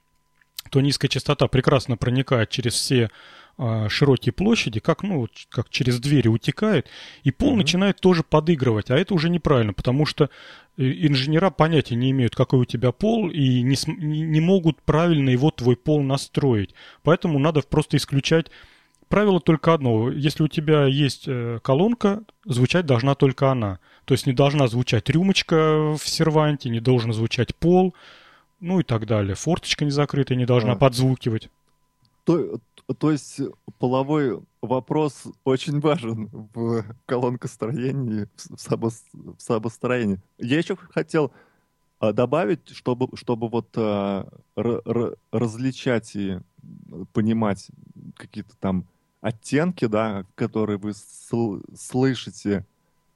то 0.71 0.81
низкая 0.81 1.09
частота 1.09 1.47
прекрасно 1.47 1.97
проникает 1.97 2.49
через 2.49 2.73
все 2.73 3.11
э, 3.57 3.89
широкие 3.89 4.33
площади, 4.33 4.79
как, 4.79 5.03
ну, 5.03 5.27
как 5.49 5.69
через 5.69 5.99
двери 5.99 6.27
утекает, 6.27 6.87
и 7.23 7.31
пол 7.31 7.53
mm-hmm. 7.53 7.57
начинает 7.57 7.99
тоже 7.99 8.23
подыгрывать. 8.23 8.89
А 8.89 8.97
это 8.97 9.13
уже 9.13 9.29
неправильно, 9.29 9.73
потому 9.73 10.05
что 10.07 10.25
э, 10.25 10.29
инженера 10.77 11.49
понятия 11.49 11.95
не 11.95 12.11
имеют, 12.11 12.35
какой 12.35 12.59
у 12.59 12.65
тебя 12.65 12.91
пол, 12.91 13.29
и 13.29 13.61
не, 13.61 13.75
не 13.87 14.41
могут 14.41 14.81
правильно 14.81 15.29
его 15.29 15.51
твой 15.51 15.75
пол 15.75 16.01
настроить. 16.01 16.73
Поэтому 17.03 17.39
надо 17.39 17.61
просто 17.61 17.97
исключать 17.97 18.49
правило 19.07 19.39
только 19.39 19.73
одно. 19.73 20.11
Если 20.11 20.43
у 20.43 20.47
тебя 20.47 20.85
есть 20.85 21.25
э, 21.27 21.59
колонка, 21.61 22.23
звучать 22.45 22.87
должна 22.87 23.13
только 23.13 23.51
она. 23.51 23.79
То 24.05 24.13
есть 24.13 24.25
не 24.25 24.33
должна 24.33 24.67
звучать 24.67 25.09
рюмочка 25.09 25.95
в 25.95 26.01
серванте, 26.03 26.69
не 26.69 26.79
должен 26.79 27.13
звучать 27.13 27.55
пол, 27.55 27.93
ну 28.59 28.79
и 28.79 28.83
так 28.83 29.05
далее. 29.05 29.35
Форточка 29.35 29.85
не 29.85 29.91
закрытая 29.91 30.37
не 30.37 30.45
должна 30.45 30.71
а. 30.71 30.75
подзвукивать. 30.75 31.49
То, 32.25 32.57
то 32.97 33.11
есть 33.11 33.41
половой 33.79 34.41
вопрос 34.61 35.23
очень 35.43 35.79
важен 35.79 36.29
в 36.53 36.83
колонкостроении, 37.05 38.27
в, 38.35 38.57
сабо, 38.57 38.91
в 39.13 39.35
сабостроении. 39.37 40.19
Я 40.37 40.57
еще 40.57 40.75
хотел 40.75 41.31
а, 41.99 42.13
добавить, 42.13 42.69
чтобы, 42.69 43.07
чтобы 43.15 43.49
вот 43.49 43.69
а, 43.77 44.27
различать 44.55 46.15
и 46.15 46.39
понимать 47.13 47.67
какие-то 48.15 48.55
там 48.57 48.85
оттенки, 49.21 49.85
да, 49.85 50.25
которые 50.35 50.77
вы 50.77 50.93
сл 50.93 51.61
слышите 51.75 52.65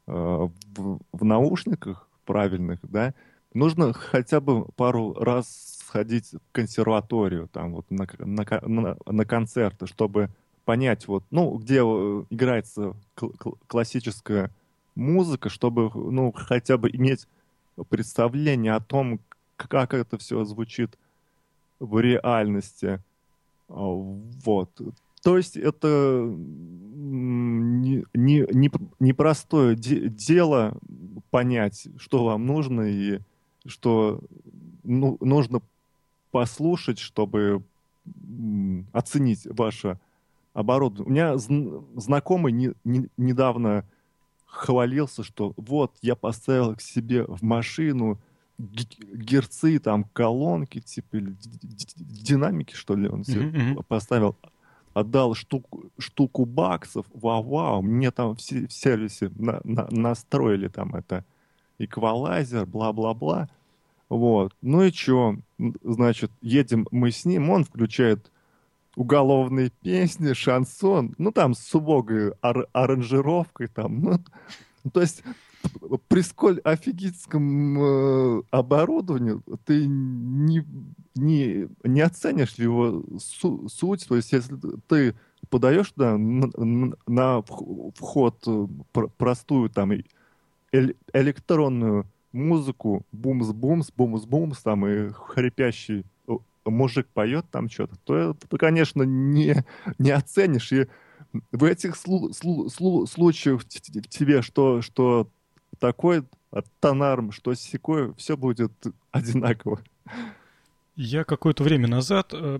э, 0.07 0.11
в, 0.11 0.99
в 1.11 1.23
наушниках 1.23 2.07
правильных, 2.25 2.79
да, 2.83 3.13
нужно 3.53 3.93
хотя 3.93 4.39
бы 4.39 4.65
пару 4.75 5.13
раз 5.13 5.76
сходить 5.87 6.33
в 6.33 6.51
консерваторию, 6.51 7.47
там 7.47 7.73
вот 7.73 7.89
на, 7.89 8.07
на, 8.19 8.45
на, 8.61 8.97
на 9.05 9.25
концерты, 9.25 9.87
чтобы 9.87 10.29
понять, 10.65 11.07
вот, 11.07 11.23
ну, 11.31 11.57
где 11.57 11.79
э, 11.81 12.23
играется 12.29 12.93
кл 13.15 13.29
классическая 13.67 14.51
музыка, 14.95 15.49
чтобы, 15.49 15.89
ну, 15.93 16.33
хотя 16.33 16.77
бы 16.77 16.89
иметь 16.89 17.27
представление 17.89 18.73
о 18.73 18.81
том, 18.81 19.19
как 19.55 19.93
это 19.93 20.17
все 20.17 20.43
звучит 20.43 20.97
в 21.79 21.99
реальности. 21.99 23.01
А, 23.69 23.75
вот. 23.75 24.69
То 25.23 25.37
есть 25.37 25.55
это 25.55 26.21
не, 26.27 28.03
не, 28.13 28.45
не, 28.51 28.71
непростое 28.99 29.75
де, 29.75 30.09
дело 30.09 30.77
понять, 31.31 31.87
что 31.97 32.25
вам 32.25 32.45
нужно 32.45 32.81
и 32.81 33.19
что 33.65 34.21
ну, 34.83 35.17
нужно 35.19 35.61
послушать, 36.31 36.99
чтобы 36.99 37.63
оценить 38.93 39.45
ваше 39.45 39.99
оборудование. 40.53 41.07
У 41.07 41.11
меня 41.11 41.37
знакомый 41.95 42.51
не, 42.51 42.73
не, 42.83 43.09
недавно 43.17 43.85
хвалился, 44.45 45.23
что 45.23 45.53
вот 45.57 45.91
я 46.01 46.15
поставил 46.15 46.75
к 46.75 46.81
себе 46.81 47.23
в 47.25 47.43
машину 47.43 48.17
герцы, 48.57 49.77
там 49.77 50.05
колонки, 50.13 50.79
типа 50.79 51.17
или 51.17 51.35
динамики, 51.95 52.73
что 52.73 52.95
ли, 52.95 53.07
он 53.07 53.23
себе 53.23 53.49
mm-hmm. 53.49 53.83
поставил 53.87 54.35
отдал 54.97 55.35
штуку, 55.35 55.91
штуку 55.99 56.45
баксов, 56.45 57.05
вау-вау, 57.13 57.83
мне 57.83 58.09
там 58.09 58.35
в, 58.35 58.39
в 58.39 58.71
сервисе 58.71 59.31
на, 59.35 59.61
на, 59.63 59.87
настроили 59.91 60.69
там 60.69 60.95
это 60.95 61.23
эквалайзер, 61.77 62.65
бла-бла-бла. 62.65 63.47
Вот. 64.09 64.53
Ну 64.61 64.83
и 64.83 64.91
что? 64.91 65.37
Значит, 65.83 66.31
едем 66.41 66.87
мы 66.91 67.11
с 67.11 67.25
ним, 67.25 67.49
он 67.49 67.65
включает 67.65 68.31
уголовные 68.95 69.71
песни, 69.81 70.33
шансон, 70.33 71.13
ну 71.17 71.31
там 71.31 71.53
с 71.53 71.75
убогой 71.75 72.33
ар- 72.41 72.67
аранжировкой 72.73 73.67
там, 73.67 74.01
ну, 74.01 74.19
то 74.91 75.01
есть 75.01 75.23
при 76.07 76.21
сколь 76.21 76.59
офигительском 76.63 77.79
э, 77.79 78.43
оборудовании 78.51 79.41
ты 79.65 79.85
не, 79.85 80.65
не, 81.15 81.67
не 81.83 82.01
оценишь 82.01 82.53
его 82.55 83.03
су, 83.19 83.67
суть. 83.69 84.07
То 84.07 84.15
есть, 84.15 84.31
если 84.31 84.57
ты 84.87 85.15
подаешь 85.49 85.91
да, 85.95 86.17
на, 86.17 86.95
на 87.05 87.41
вход 87.41 88.43
э, 88.47 88.67
простую 89.17 89.69
там 89.69 89.91
электронную 90.71 92.05
музыку, 92.31 93.05
бумс-бумс, 93.11 93.91
бумс-бумс, 93.95 94.61
там 94.61 94.85
и 94.87 95.09
хрипящий 95.11 96.05
мужик 96.69 97.07
поет 97.13 97.45
там 97.51 97.69
что-то, 97.69 97.95
то 98.03 98.33
ты, 98.33 98.57
конечно, 98.57 99.03
не, 99.03 99.63
не 99.97 100.11
оценишь. 100.11 100.71
И 100.71 100.87
в 101.51 101.63
этих 101.63 101.95
слу, 101.95 102.33
слу, 102.33 102.69
слу, 102.69 103.05
случаях 103.05 103.65
тебе 103.65 104.41
что, 104.41 104.81
что 104.81 105.29
такой 105.79 106.23
тонарм, 106.79 107.31
что 107.31 107.53
секое, 107.53 108.13
все 108.13 108.37
будет 108.37 108.71
одинаково. 109.11 109.81
Я 110.95 111.23
какое-то 111.23 111.63
время 111.63 111.87
назад 111.87 112.31
э, 112.33 112.59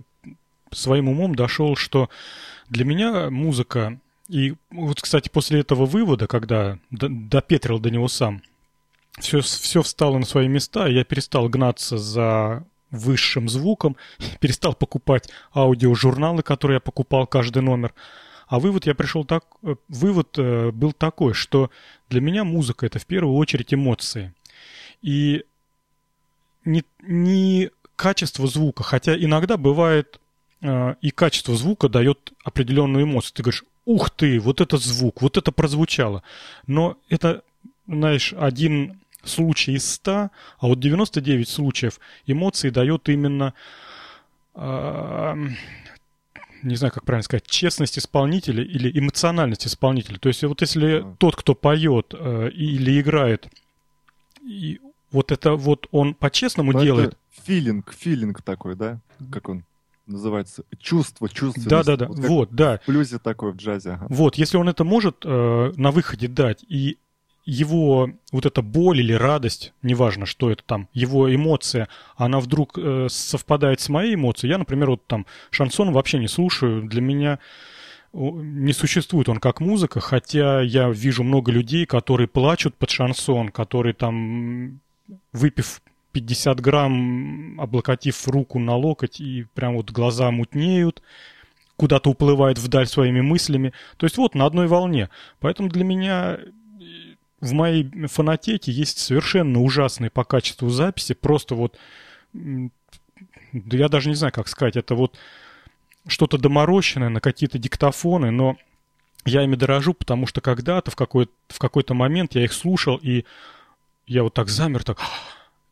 своим 0.70 1.08
умом 1.08 1.34
дошел, 1.34 1.74
что 1.74 2.08
для 2.68 2.84
меня 2.84 3.30
музыка, 3.30 3.98
и 4.28 4.54
вот, 4.70 5.00
кстати, 5.00 5.28
после 5.28 5.60
этого 5.60 5.86
вывода, 5.86 6.26
когда 6.28 6.78
допетрил 6.90 7.80
до 7.80 7.90
него 7.90 8.06
сам, 8.06 8.42
все, 9.20 9.40
все 9.40 9.82
встало 9.82 10.18
на 10.18 10.26
свои 10.26 10.48
места, 10.48 10.86
я 10.86 11.04
перестал 11.04 11.48
гнаться 11.48 11.98
за 11.98 12.64
высшим 12.90 13.48
звуком, 13.48 13.96
перестал 14.40 14.74
покупать 14.74 15.28
аудиожурналы, 15.54 16.42
которые 16.42 16.76
я 16.76 16.80
покупал 16.80 17.26
каждый 17.26 17.62
номер, 17.62 17.94
а 18.48 18.58
вывод 18.58 18.86
я 18.86 18.94
пришел 18.94 19.24
так, 19.24 19.44
э, 19.62 19.74
вывод 19.88 20.38
э, 20.38 20.70
был 20.70 20.92
такой, 20.92 21.34
что 21.34 21.70
для 22.08 22.20
меня 22.20 22.44
музыка 22.44 22.86
это 22.86 22.98
в 22.98 23.06
первую 23.06 23.36
очередь 23.36 23.74
эмоции. 23.74 24.32
И 25.02 25.44
не, 26.64 26.84
не 27.02 27.70
качество 27.94 28.46
звука, 28.46 28.82
хотя 28.82 29.16
иногда 29.16 29.56
бывает 29.58 30.18
э, 30.62 30.94
и 31.02 31.10
качество 31.10 31.54
звука 31.56 31.88
дает 31.88 32.32
определенную 32.42 33.04
эмоцию. 33.04 33.34
Ты 33.34 33.42
говоришь, 33.42 33.64
ух 33.84 34.10
ты, 34.10 34.40
вот 34.40 34.60
этот 34.60 34.82
звук, 34.82 35.20
вот 35.20 35.36
это 35.36 35.52
прозвучало. 35.52 36.22
Но 36.66 36.96
это, 37.10 37.42
знаешь, 37.86 38.32
один 38.32 39.00
случай 39.24 39.72
из 39.72 39.90
ста, 39.90 40.30
а 40.58 40.66
вот 40.66 40.80
99 40.80 41.48
случаев 41.48 42.00
эмоции 42.26 42.70
дает 42.70 43.08
именно 43.08 43.54
э, 44.54 45.34
не 46.62 46.76
знаю, 46.76 46.92
как 46.92 47.04
правильно 47.04 47.22
сказать, 47.22 47.46
честность 47.46 47.98
исполнителя 47.98 48.62
или 48.62 48.96
эмоциональность 48.98 49.66
исполнителя. 49.66 50.18
То 50.18 50.28
есть 50.28 50.42
вот 50.42 50.60
если 50.60 51.04
тот, 51.18 51.36
кто 51.36 51.54
поет 51.54 52.14
э, 52.18 52.50
или 52.50 53.00
играет, 53.00 53.48
и 54.42 54.80
вот 55.10 55.32
это 55.32 55.54
вот 55.54 55.86
он 55.90 56.14
по-честному 56.14 56.78
делает. 56.80 57.16
Филинг, 57.44 57.92
филинг 57.92 58.42
такой, 58.42 58.74
да? 58.74 59.00
Как 59.30 59.48
он 59.48 59.64
называется? 60.06 60.64
Чувство, 60.80 61.28
чувство. 61.28 61.64
Да, 61.64 61.82
да, 61.82 61.96
да. 61.96 62.06
Вот, 62.08 62.18
вот 62.18 62.54
да. 62.54 62.78
В 62.78 62.86
плюсе 62.86 63.18
такой 63.18 63.52
в 63.52 63.56
джазе. 63.56 63.92
Ага. 63.92 64.06
Вот, 64.08 64.36
если 64.36 64.56
он 64.56 64.68
это 64.68 64.84
может 64.84 65.22
э, 65.24 65.72
на 65.76 65.90
выходе 65.90 66.28
дать, 66.28 66.64
и 66.68 66.98
его 67.48 68.10
вот 68.30 68.44
эта 68.44 68.60
боль 68.60 69.00
или 69.00 69.14
радость, 69.14 69.72
неважно, 69.82 70.26
что 70.26 70.50
это 70.50 70.62
там, 70.62 70.88
его 70.92 71.34
эмоция, 71.34 71.88
она 72.14 72.40
вдруг 72.40 72.76
э, 72.76 73.06
совпадает 73.08 73.80
с 73.80 73.88
моей 73.88 74.16
эмоцией. 74.16 74.50
Я, 74.50 74.58
например, 74.58 74.90
вот 74.90 75.06
там 75.06 75.24
шансон 75.50 75.92
вообще 75.92 76.18
не 76.18 76.28
слушаю. 76.28 76.82
Для 76.82 77.00
меня 77.00 77.38
не 78.12 78.74
существует 78.74 79.30
он 79.30 79.38
как 79.38 79.60
музыка, 79.60 80.00
хотя 80.00 80.60
я 80.60 80.90
вижу 80.90 81.24
много 81.24 81.50
людей, 81.50 81.86
которые 81.86 82.28
плачут 82.28 82.74
под 82.74 82.90
шансон, 82.90 83.48
которые 83.48 83.94
там, 83.94 84.80
выпив 85.32 85.80
50 86.12 86.60
грамм, 86.60 87.58
облокотив 87.58 88.28
руку 88.28 88.58
на 88.58 88.76
локоть, 88.76 89.20
и 89.20 89.46
прям 89.54 89.76
вот 89.76 89.90
глаза 89.90 90.30
мутнеют, 90.30 91.02
куда-то 91.76 92.10
уплывают 92.10 92.58
вдаль 92.58 92.86
своими 92.86 93.22
мыслями. 93.22 93.72
То 93.96 94.04
есть 94.04 94.18
вот 94.18 94.34
на 94.34 94.44
одной 94.44 94.66
волне. 94.66 95.08
Поэтому 95.40 95.70
для 95.70 95.84
меня 95.84 96.38
в 97.40 97.52
моей 97.52 97.90
фонотеке 98.06 98.72
есть 98.72 98.98
совершенно 98.98 99.60
ужасные 99.60 100.10
по 100.10 100.24
качеству 100.24 100.68
записи, 100.68 101.14
просто 101.14 101.54
вот, 101.54 101.78
да 102.32 102.70
я 103.76 103.88
даже 103.88 104.08
не 104.08 104.14
знаю, 104.14 104.32
как 104.32 104.48
сказать, 104.48 104.76
это 104.76 104.94
вот 104.94 105.16
что-то 106.06 106.38
доморощенное 106.38 107.08
на 107.08 107.20
какие-то 107.20 107.58
диктофоны, 107.58 108.30
но 108.30 108.56
я 109.24 109.42
ими 109.42 109.56
дорожу, 109.56 109.94
потому 109.94 110.26
что 110.26 110.40
когда-то 110.40 110.90
в 110.90 110.96
какой-то, 110.96 111.32
в 111.48 111.58
какой-то 111.58 111.94
момент 111.94 112.34
я 112.34 112.44
их 112.44 112.52
слушал, 112.52 112.96
и 112.96 113.24
я 114.06 114.22
вот 114.22 114.34
так 114.34 114.48
замер, 114.48 114.84
так, 114.84 114.98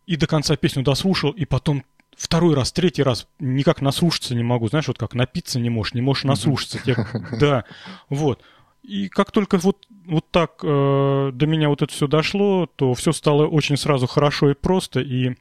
и 0.07 0.17
до 0.17 0.27
конца 0.27 0.57
песню 0.57 0.83
дослушал, 0.83 1.31
и 1.31 1.45
потом 1.45 1.85
второй 2.17 2.55
раз, 2.55 2.73
третий 2.73 3.03
раз 3.03 3.27
никак 3.39 3.81
наслушаться 3.81 4.35
не 4.35 4.43
могу. 4.43 4.69
Знаешь, 4.69 4.89
вот 4.89 4.99
как 4.99 5.15
напиться 5.15 5.61
не 5.61 5.71
можешь, 5.71 5.95
не 5.95 6.01
можешь 6.01 6.25
наслушаться. 6.25 6.79
Да, 7.41 7.65
вот. 8.09 8.43
И 8.87 9.09
как 9.09 9.33
только 9.33 9.59
вот, 9.59 9.85
вот 10.07 10.31
так 10.31 10.61
э, 10.63 11.31
до 11.33 11.47
меня 11.47 11.69
вот 11.69 11.83
это 11.83 11.93
все 11.93 12.07
дошло, 12.07 12.67
то 12.67 12.95
все 12.95 13.13
стало 13.13 13.47
очень 13.47 13.77
сразу 13.77 14.07
хорошо 14.07 14.51
и 14.51 14.55
просто, 14.55 15.01
и 15.01 15.35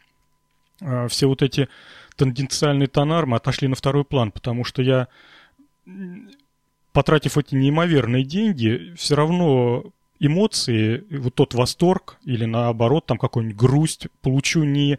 э, 0.82 1.08
все 1.10 1.28
вот 1.28 1.44
эти 1.44 1.70
тенденциальные 2.16 2.88
тонармы 2.88 3.38
отошли 3.38 3.68
на 3.68 3.76
второй 3.76 4.04
план, 4.04 4.32
потому 4.32 4.64
что 4.64 4.82
я, 4.82 5.10
потратив 6.92 7.38
эти 7.38 7.54
неимоверные 7.54 8.24
деньги, 8.24 8.94
все 8.98 9.16
равно 9.16 9.84
эмоции, 10.20 11.04
вот 11.12 11.36
тот 11.36 11.54
восторг 11.54 12.18
или 12.24 12.46
наоборот 12.46 13.06
там 13.06 13.20
какую-нибудь 13.20 13.58
грусть 13.58 14.08
получу 14.22 14.64
не 14.64 14.98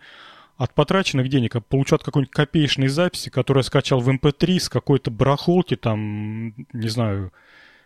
от 0.57 0.73
потраченных 0.73 1.29
денег, 1.29 1.57
а 1.57 1.61
получу 1.61 1.97
от 1.97 2.05
какой-нибудь 2.05 2.33
копеечной 2.33 2.89
записи, 2.89 3.29
которую 3.29 3.63
я 3.63 3.67
скачал 3.67 4.01
в 4.01 4.09
MP3 4.09 4.53
эм 4.53 4.61
с 4.61 4.69
какой-то 4.69 5.11
барахолки, 5.11 5.77
там, 5.77 6.55
не 6.73 6.89
знаю, 6.89 7.33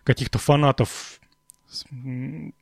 каких-то 0.05 0.39
фанатов. 0.39 1.21
Mm. 1.93 2.53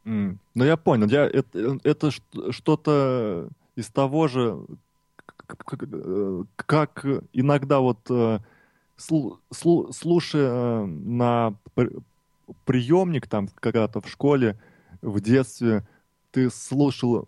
Ну, 0.54 0.64
я 0.64 0.76
понял. 0.76 1.06
Я, 1.06 1.24
это, 1.26 1.78
это 1.82 2.10
что-то 2.50 3.48
из 3.76 3.88
того 3.88 4.28
же, 4.28 4.58
как 6.56 7.04
иногда 7.32 7.80
вот 7.80 8.00
э, 8.10 8.40
слушая 8.98 10.50
э, 10.50 10.86
на 10.86 11.54
приемник 12.64 13.26
там 13.26 13.48
когда-то 13.54 14.00
в 14.00 14.08
школе, 14.08 14.58
в 15.00 15.20
детстве, 15.20 15.86
ты 16.30 16.50
слушал 16.50 17.26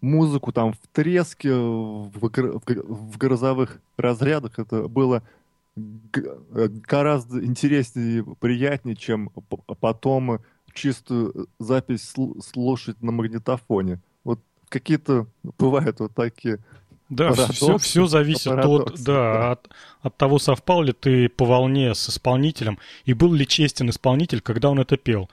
музыку 0.00 0.52
там 0.52 0.72
в 0.72 0.78
треске, 0.92 1.54
в, 1.54 2.10
в 2.12 3.18
грозовых 3.18 3.80
разрядах, 3.96 4.58
это 4.58 4.88
было 4.88 5.22
гораздо 5.76 7.44
интереснее 7.44 8.20
и 8.20 8.22
приятнее, 8.40 8.96
чем 8.96 9.30
потом 9.80 10.40
чистую 10.72 11.48
запись 11.58 12.12
слушать 12.42 13.00
на 13.02 13.12
магнитофоне. 13.12 14.00
Вот 14.24 14.40
какие-то 14.68 15.26
бывают 15.58 16.00
вот 16.00 16.14
такие 16.14 16.58
да, 17.08 17.32
все, 17.32 17.78
все 17.78 18.06
зависит 18.06 18.46
от, 18.46 19.02
да, 19.02 19.52
от, 19.52 19.68
от 20.02 20.16
того, 20.16 20.38
совпал 20.38 20.82
ли 20.82 20.92
ты 20.92 21.28
по 21.28 21.44
волне 21.44 21.94
с 21.94 22.08
исполнителем 22.08 22.78
и 23.04 23.12
был 23.12 23.32
ли 23.32 23.46
честен 23.46 23.90
исполнитель, 23.90 24.40
когда 24.40 24.70
он 24.70 24.80
это 24.80 24.96
пел. 24.96 25.28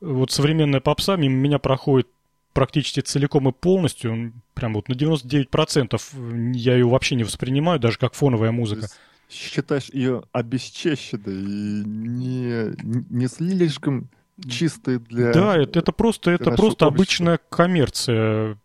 Вот 0.00 0.32
современная 0.32 0.80
попса 0.80 1.16
мимо 1.16 1.36
меня 1.36 1.58
проходит 1.58 2.08
практически 2.52 3.00
целиком 3.00 3.48
и 3.48 3.52
полностью, 3.52 4.32
прям 4.54 4.74
вот 4.74 4.88
на 4.88 4.94
99% 4.94 6.54
я 6.54 6.74
ее 6.74 6.86
вообще 6.86 7.14
не 7.14 7.24
воспринимаю, 7.24 7.78
даже 7.78 7.98
как 7.98 8.14
фоновая 8.14 8.50
музыка. 8.50 8.88
Считаешь 9.32 9.88
ее 9.92 10.24
обесчещенной 10.32 11.34
и 11.34 11.84
не, 11.84 12.74
не 13.10 13.26
слишком 13.28 14.10
чистой 14.48 14.98
для... 14.98 15.32
Да, 15.32 15.56
это, 15.56 15.78
это 15.78 15.92
просто, 15.92 16.30
это 16.30 16.50
просто 16.50 16.86
обычная 16.86 17.38
коммерция. 17.48 18.58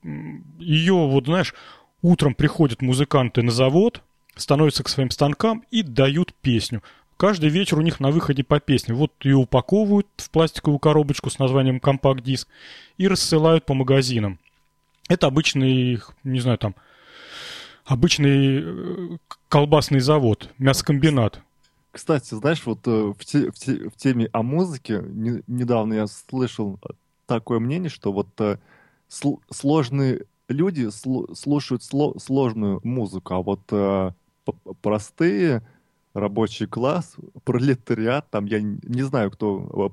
Ее, 0.60 0.94
вот 0.94 1.26
знаешь, 1.26 1.54
Утром 2.02 2.36
приходят 2.36 2.82
музыканты 2.82 3.42
на 3.42 3.52
завод, 3.52 4.02
становятся 4.36 4.84
к 4.84 4.90
своим 4.90 5.10
станкам 5.10 5.64
и 5.72 5.82
дают 5.82 6.34
песню. 6.42 6.84
Каждый 7.18 7.50
вечер 7.50 7.80
у 7.80 7.82
них 7.82 8.00
на 8.00 8.12
выходе 8.12 8.44
по 8.44 8.60
песне. 8.60 8.94
Вот 8.94 9.12
ее 9.24 9.38
упаковывают 9.38 10.08
в 10.18 10.30
пластиковую 10.30 10.78
коробочку 10.78 11.32
с 11.32 11.40
названием 11.40 11.80
компакт-диск 11.80 12.48
и 12.98 13.08
рассылают 13.08 13.66
по 13.66 13.74
магазинам. 13.74 14.38
Это 15.10 15.26
обычный, 15.26 16.00
не 16.24 16.40
знаю, 16.40 16.60
там, 16.60 16.76
обычный 17.88 18.62
э, 18.64 19.18
колбасный 19.48 20.00
завод, 20.02 20.50
мясокомбинат. 20.58 21.42
Кстати, 21.92 22.36
знаешь, 22.36 22.64
вот 22.66 22.86
э, 22.86 23.14
в, 23.18 23.26
те, 23.26 23.50
в, 23.50 23.56
те, 23.56 23.90
в 23.90 23.96
теме 23.96 24.30
о 24.34 24.44
музыке 24.44 25.02
не, 25.04 25.42
недавно 25.48 25.94
я 25.94 26.08
слышал 26.08 26.80
такое 27.26 27.60
мнение, 27.60 27.90
что 27.90 28.12
вот 28.12 28.30
э, 28.40 28.58
сл, 29.08 29.38
сложные 29.50 30.26
люди 30.50 30.84
сл- 30.88 31.34
слушают 31.34 31.82
сло- 31.82 32.20
сложную 32.20 32.82
музыку, 32.84 33.34
а 33.34 33.42
вот 33.42 33.62
э, 33.72 34.12
простые 34.82 35.64
рабочий 36.14 36.68
класс, 36.68 37.16
пролетариат, 37.44 38.30
там 38.30 38.46
я 38.46 38.60
не 38.62 39.04
знаю, 39.04 39.32
кто 39.32 39.92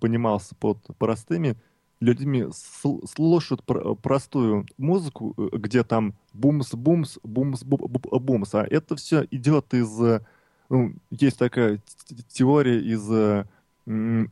понимался 0.00 0.54
под 0.54 0.78
простыми 0.98 1.56
людьми, 2.00 2.42
сл- 2.50 3.06
слушают 3.06 3.62
пр- 3.64 3.94
простую 3.96 4.66
музыку, 4.76 5.34
где 5.52 5.82
там 5.84 6.14
бумс-бумс, 6.38 7.18
бумс-бумс, 7.22 8.54
а 8.54 8.66
это 8.68 8.96
все 8.96 9.26
идет 9.30 9.74
из... 9.74 10.00
Э, 10.00 10.20
ну, 10.68 10.94
есть 11.10 11.38
такая 11.38 11.80
теория 12.28 12.78
из 12.80 13.46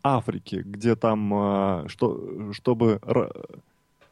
Африки, 0.02 0.62
где 0.64 0.96
там, 0.96 1.88
что, 1.88 2.52
чтобы 2.52 3.00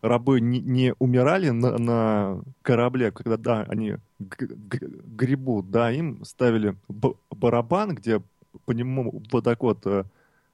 рабы 0.04 0.40
не, 0.40 0.60
не 0.60 0.94
умирали 0.98 1.50
на, 1.50 1.78
на 1.78 2.42
корабле, 2.62 3.10
когда 3.10 3.36
да, 3.36 3.62
они 3.68 3.96
гребут, 4.18 5.70
да, 5.70 5.90
им 5.90 6.24
ставили 6.24 6.76
барабан, 7.30 7.94
где 7.94 8.22
по 8.66 8.72
нему 8.72 9.22
вот 9.32 9.44
так 9.44 9.62
вот 9.62 9.86
э, 9.86 10.04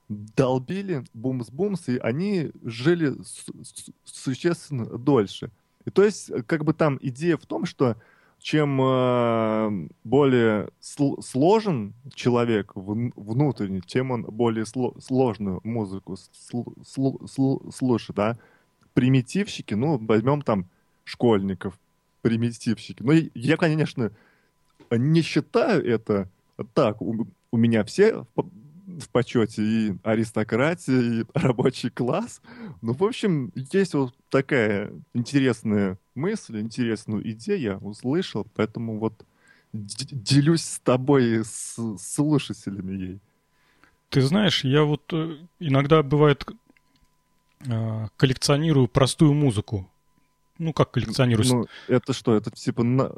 долбили 0.07 1.03
бумс-бумс, 1.13 1.89
и 1.89 1.97
они 1.97 2.51
жили 2.63 3.13
существенно 4.05 4.85
дольше. 4.85 5.51
И 5.85 5.89
то 5.89 6.03
есть, 6.03 6.31
как 6.47 6.63
бы 6.63 6.73
там 6.73 6.97
идея 7.01 7.37
в 7.37 7.45
том, 7.45 7.65
что 7.65 7.95
чем 8.39 8.81
э, 8.81 9.87
более 10.03 10.69
сл- 10.81 11.21
сложен 11.21 11.93
человек 12.13 12.71
в- 12.75 13.11
внутренне, 13.15 13.81
тем 13.85 14.11
он 14.11 14.23
более 14.23 14.65
сло- 14.65 14.99
сложную 14.99 15.61
музыку 15.63 16.13
сл- 16.13 16.75
сл- 16.83 17.71
слушает, 17.71 18.15
да 18.15 18.37
примитивщики, 18.93 19.73
ну, 19.73 19.97
возьмем 19.97 20.41
там 20.41 20.65
школьников, 21.03 21.79
примитивщики. 22.21 23.01
Ну, 23.03 23.13
я, 23.33 23.57
конечно, 23.57 24.11
не 24.89 25.21
считаю 25.21 25.85
это 25.85 26.29
так. 26.73 27.01
У, 27.01 27.27
у 27.51 27.57
меня 27.57 27.83
все 27.83 28.25
в, 28.99 29.09
почете 29.09 29.63
и 29.63 29.95
аристократия, 30.03 31.21
и 31.21 31.25
рабочий 31.33 31.89
класс. 31.89 32.41
Ну, 32.81 32.93
в 32.93 33.03
общем, 33.03 33.51
есть 33.55 33.93
вот 33.93 34.13
такая 34.29 34.91
интересная 35.13 35.97
мысль, 36.15 36.59
интересную 36.59 37.29
идею 37.31 37.59
я 37.59 37.77
услышал, 37.77 38.47
поэтому 38.55 38.99
вот 38.99 39.25
делюсь 39.73 40.63
с 40.63 40.79
тобой, 40.79 41.43
с 41.45 41.77
слушателями 41.97 42.97
ей. 42.97 43.19
Ты 44.09 44.21
знаешь, 44.21 44.65
я 44.65 44.83
вот 44.83 45.03
э, 45.13 45.37
иногда 45.59 46.03
бывает 46.03 46.45
Э, 47.67 48.07
коллекционирую 48.17 48.87
простую 48.87 49.33
музыку. 49.33 49.89
Ну, 50.57 50.73
как 50.73 50.91
коллекционирую? 50.91 51.47
Ну, 51.47 51.65
это 51.87 52.13
что, 52.13 52.35
это 52.35 52.51
типа 52.51 52.83
на... 52.83 53.11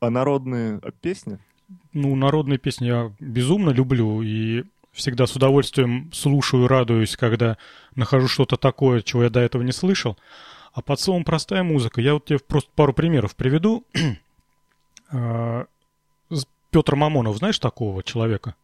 а 0.00 0.10
народные 0.10 0.80
песни? 1.00 1.38
Ну, 1.92 2.14
народные 2.14 2.58
песни 2.58 2.86
я 2.86 3.12
безумно 3.20 3.70
люблю 3.70 4.22
и 4.22 4.64
всегда 4.96 5.26
с 5.26 5.36
удовольствием 5.36 6.10
слушаю, 6.12 6.66
радуюсь, 6.66 7.16
когда 7.16 7.56
нахожу 7.94 8.28
что-то 8.28 8.56
такое, 8.56 9.02
чего 9.02 9.24
я 9.24 9.30
до 9.30 9.40
этого 9.40 9.62
не 9.62 9.72
слышал. 9.72 10.16
А 10.72 10.82
под 10.82 10.98
словом 11.00 11.24
простая 11.24 11.62
музыка, 11.62 12.00
я 12.00 12.14
вот 12.14 12.24
тебе 12.24 12.38
просто 12.38 12.70
пару 12.74 12.92
примеров 12.92 13.36
приведу. 13.36 13.84
А, 15.08 15.66
Петр 16.70 16.96
Мамонов, 16.96 17.36
знаешь 17.36 17.60
такого 17.60 18.02
человека? 18.02 18.56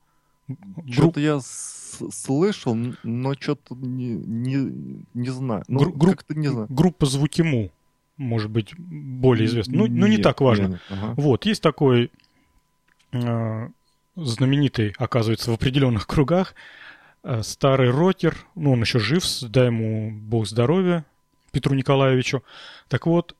Что-то 0.90 1.20
я 1.20 1.38
слышал, 1.40 2.76
но 3.04 3.34
что-то 3.34 3.76
не, 3.76 4.14
не, 4.14 5.04
не 5.14 5.30
знаю. 5.30 5.62
Ну, 5.68 5.78
Гру- 5.78 5.92
групп- 5.92 6.24
не 6.34 6.48
знаю. 6.48 6.66
Группа 6.68 7.06
Звукиму, 7.06 7.70
может 8.16 8.50
быть, 8.50 8.74
более 8.76 9.46
известна. 9.46 9.78
Ну, 9.78 9.86
ну 9.86 10.06
не 10.08 10.16
Нет, 10.16 10.22
так 10.24 10.40
важно. 10.40 10.66
нет, 10.66 10.80
ага. 10.90 11.14
Вот, 11.16 11.46
есть 11.46 11.62
такой 11.62 12.10
э, 13.12 13.68
знаменитый, 14.16 14.94
оказывается, 14.98 15.50
в 15.50 15.54
определенных 15.54 16.06
кругах 16.06 16.54
э, 17.22 17.42
старый 17.42 17.90
рокер, 17.90 18.36
ну, 18.54 18.72
он 18.72 18.80
еще 18.80 18.98
жив, 18.98 19.24
дай 19.42 19.66
ему 19.66 20.10
бог 20.12 20.46
здоровья, 20.46 21.04
Петру 21.50 21.74
Николаевичу. 21.74 22.42
Так 22.88 23.06
вот, 23.06 23.34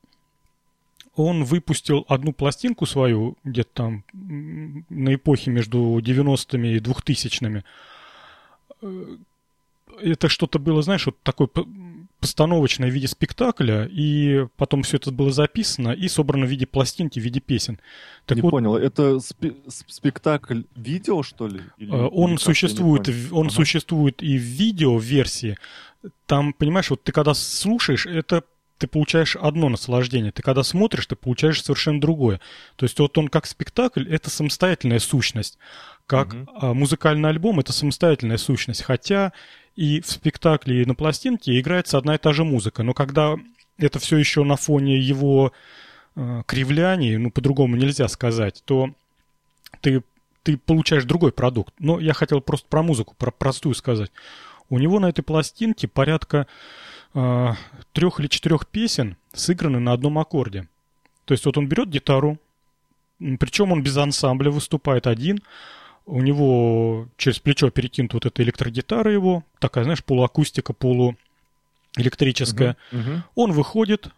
он 1.14 1.44
выпустил 1.44 2.04
одну 2.08 2.32
пластинку 2.32 2.86
свою, 2.86 3.36
где-то 3.44 3.70
там 3.74 4.04
на 4.12 5.14
эпохе 5.14 5.50
между 5.50 5.98
90-ми 5.98 6.74
и 6.74 6.78
2000-ми. 6.78 7.64
Э, 8.82 9.16
Это 10.02 10.28
что-то 10.28 10.58
было, 10.58 10.82
знаешь, 10.82 11.06
вот 11.06 11.18
такое 11.22 11.46
п- 11.48 11.64
постановочное 12.22 12.88
в 12.88 12.92
виде 12.94 13.08
спектакля, 13.08 13.84
и 13.92 14.46
потом 14.56 14.84
все 14.84 14.96
это 14.96 15.10
было 15.10 15.32
записано 15.32 15.90
и 15.90 16.08
собрано 16.08 16.46
в 16.46 16.48
виде 16.48 16.66
пластинки, 16.66 17.18
в 17.18 17.22
виде 17.22 17.40
песен. 17.40 17.78
Так 18.24 18.36
не 18.36 18.42
вот, 18.42 18.50
понял, 18.52 18.76
это 18.76 19.16
спе- 19.16 19.56
спектакль 19.68 20.62
видео, 20.76 21.22
что 21.22 21.48
ли? 21.48 21.60
Или- 21.76 21.92
Э, 21.92 22.06
или 22.06 22.10
Он? 22.14 22.30
Я 22.32 22.38
существует, 22.38 23.08
он 23.32 23.46
Ага. 23.48 23.54
существует 23.54 24.22
и 24.22 24.38
в 24.38 24.40
видео-версии. 24.40 25.58
Там, 26.26 26.52
понимаешь, 26.52 26.90
вот 26.90 27.02
ты 27.02 27.12
когда 27.12 27.34
слушаешь, 27.34 28.06
это 28.06 28.44
ты 28.78 28.88
получаешь 28.88 29.36
одно 29.36 29.68
наслаждение. 29.68 30.32
Ты 30.32 30.42
когда 30.42 30.64
смотришь, 30.64 31.06
ты 31.06 31.14
получаешь 31.14 31.62
совершенно 31.62 32.00
другое. 32.00 32.40
То 32.74 32.84
есть 32.84 32.98
вот 32.98 33.16
он 33.16 33.28
как 33.28 33.46
спектакль, 33.46 34.08
это 34.08 34.28
самостоятельная 34.28 34.98
сущность. 34.98 35.56
Как 36.06 36.34
а, 36.56 36.74
музыкальный 36.74 37.28
альбом, 37.28 37.60
это 37.60 37.72
самостоятельная 37.72 38.38
сущность. 38.38 38.82
Хотя 38.82 39.32
и 39.76 40.00
в 40.00 40.06
спектакле, 40.06 40.82
и 40.82 40.86
на 40.86 40.94
пластинке 40.94 41.58
играется 41.58 41.98
одна 41.98 42.14
и 42.14 42.18
та 42.18 42.32
же 42.32 42.44
музыка. 42.44 42.82
Но 42.82 42.94
когда 42.94 43.36
это 43.78 43.98
все 43.98 44.16
еще 44.16 44.44
на 44.44 44.56
фоне 44.56 44.98
его 44.98 45.52
э, 46.14 46.42
кривляний, 46.46 47.16
ну, 47.16 47.30
по-другому 47.30 47.76
нельзя 47.76 48.08
сказать, 48.08 48.62
то 48.64 48.90
ты, 49.80 50.02
ты 50.42 50.56
получаешь 50.56 51.04
другой 51.04 51.32
продукт. 51.32 51.74
Но 51.78 51.98
я 52.00 52.12
хотел 52.12 52.40
просто 52.40 52.66
про 52.68 52.82
музыку, 52.82 53.14
про 53.18 53.30
простую 53.30 53.74
сказать. 53.74 54.12
У 54.68 54.78
него 54.78 55.00
на 55.00 55.08
этой 55.08 55.22
пластинке 55.22 55.88
порядка 55.88 56.46
э, 57.14 57.48
трех 57.92 58.20
или 58.20 58.26
четырех 58.26 58.66
песен 58.66 59.16
сыграны 59.32 59.80
на 59.80 59.92
одном 59.92 60.18
аккорде. 60.18 60.68
То 61.24 61.32
есть 61.32 61.44
вот 61.46 61.56
он 61.56 61.66
берет 61.66 61.88
гитару, 61.88 62.38
причем 63.38 63.72
он 63.72 63.82
без 63.82 63.96
ансамбля 63.96 64.50
выступает 64.50 65.06
один. 65.06 65.42
У 66.06 66.20
него 66.20 67.08
через 67.16 67.38
плечо 67.38 67.70
перекинута 67.70 68.16
вот 68.16 68.26
эта 68.26 68.42
электрогитара 68.42 69.12
его, 69.12 69.44
такая, 69.58 69.84
знаешь, 69.84 70.04
полуакустика, 70.04 70.72
полуэлектрическая. 70.72 72.76
Мгм, 72.90 73.00
мгм. 73.00 73.22
Он 73.34 73.52
выходит, 73.52 74.08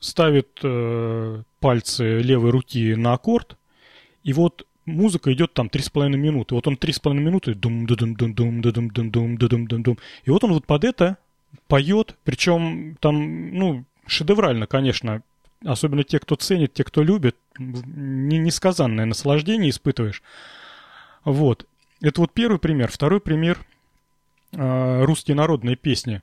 ставит 0.00 0.48
э, 0.62 1.42
пальцы 1.60 2.20
левой 2.20 2.50
руки 2.50 2.94
на 2.94 3.14
аккорд, 3.14 3.56
и 4.22 4.32
вот 4.32 4.66
музыка 4.86 5.32
идет 5.32 5.54
там 5.54 5.68
3,5 5.68 6.16
минуты. 6.16 6.54
Вот 6.54 6.66
он 6.66 6.76
3,5 6.76 7.14
минуты 7.14 7.54
дум 7.54 7.86
дум 7.86 8.14
дум 8.14 8.34
дум 8.34 8.62
дум 8.62 8.90
дум 8.90 9.10
дум 9.10 9.38
дум 9.38 9.66
дум 9.66 9.82
дум 9.82 9.98
И 10.24 10.30
вот 10.30 10.44
он 10.44 10.52
вот 10.52 10.66
под 10.66 10.84
это 10.84 11.16
поет, 11.66 12.16
причем 12.24 12.96
там, 13.00 13.54
ну, 13.54 13.84
шедеврально, 14.06 14.66
конечно. 14.66 15.22
Особенно 15.64 16.04
те, 16.04 16.20
кто 16.20 16.36
ценит, 16.36 16.74
те, 16.74 16.84
кто 16.84 17.02
любит, 17.02 17.36
не- 17.58 18.38
несказанное 18.38 19.06
наслаждение 19.06 19.70
испытываешь. 19.70 20.22
Вот. 21.32 21.66
Это 22.00 22.20
вот 22.20 22.32
первый 22.32 22.58
пример. 22.58 22.90
Второй 22.90 23.20
пример 23.20 23.58
э, 24.52 25.04
русские 25.04 25.34
народные 25.34 25.76
песни. 25.76 26.22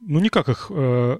Ну, 0.00 0.20
никак 0.20 0.48
их 0.48 0.66
э, 0.70 1.18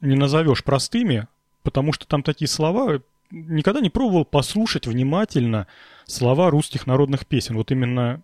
не 0.00 0.16
назовешь 0.16 0.64
простыми, 0.64 1.28
потому 1.62 1.92
что 1.92 2.06
там 2.06 2.22
такие 2.22 2.48
слова. 2.48 3.00
Никогда 3.30 3.80
не 3.80 3.90
пробовал 3.90 4.24
послушать 4.24 4.86
внимательно 4.86 5.66
слова 6.06 6.50
русских 6.50 6.86
народных 6.86 7.26
песен. 7.26 7.56
Вот 7.56 7.70
именно, 7.70 8.22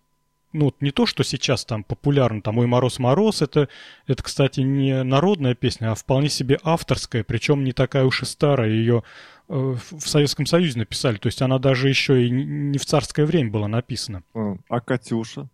ну, 0.53 0.73
не 0.81 0.91
то, 0.91 1.07
что 1.07 1.23
сейчас 1.23 1.65
там 1.65 1.85
популярно, 1.85 2.41
там 2.41 2.59
«Ой, 2.59 2.67
мороз, 2.67 2.99
мороз», 2.99 3.43
это, 3.43 3.69
это, 4.07 4.23
кстати, 4.23 4.61
не 4.61 5.03
народная 5.03 5.55
песня, 5.55 5.93
а 5.93 5.95
вполне 5.95 6.29
себе 6.29 6.59
авторская, 6.65 7.23
причем 7.23 7.65
не 7.65 7.73
такая 7.73 8.05
уж 8.05 8.23
и 8.23 8.27
старая. 8.27 8.71
Ее 8.71 9.03
в 9.53 9.99
в 9.99 10.09
Советском 10.09 10.47
Союзе 10.47 10.79
написали, 10.79 11.17
то 11.17 11.27
есть 11.27 11.43
она 11.43 11.59
даже 11.59 11.89
еще 11.89 12.27
и 12.27 12.31
не 12.31 12.79
в 12.79 12.87
царское 12.87 13.27
время 13.27 13.51
была 13.51 13.69
написана. 13.69 14.23
А, 14.35 14.81
Катюша? 14.81 15.49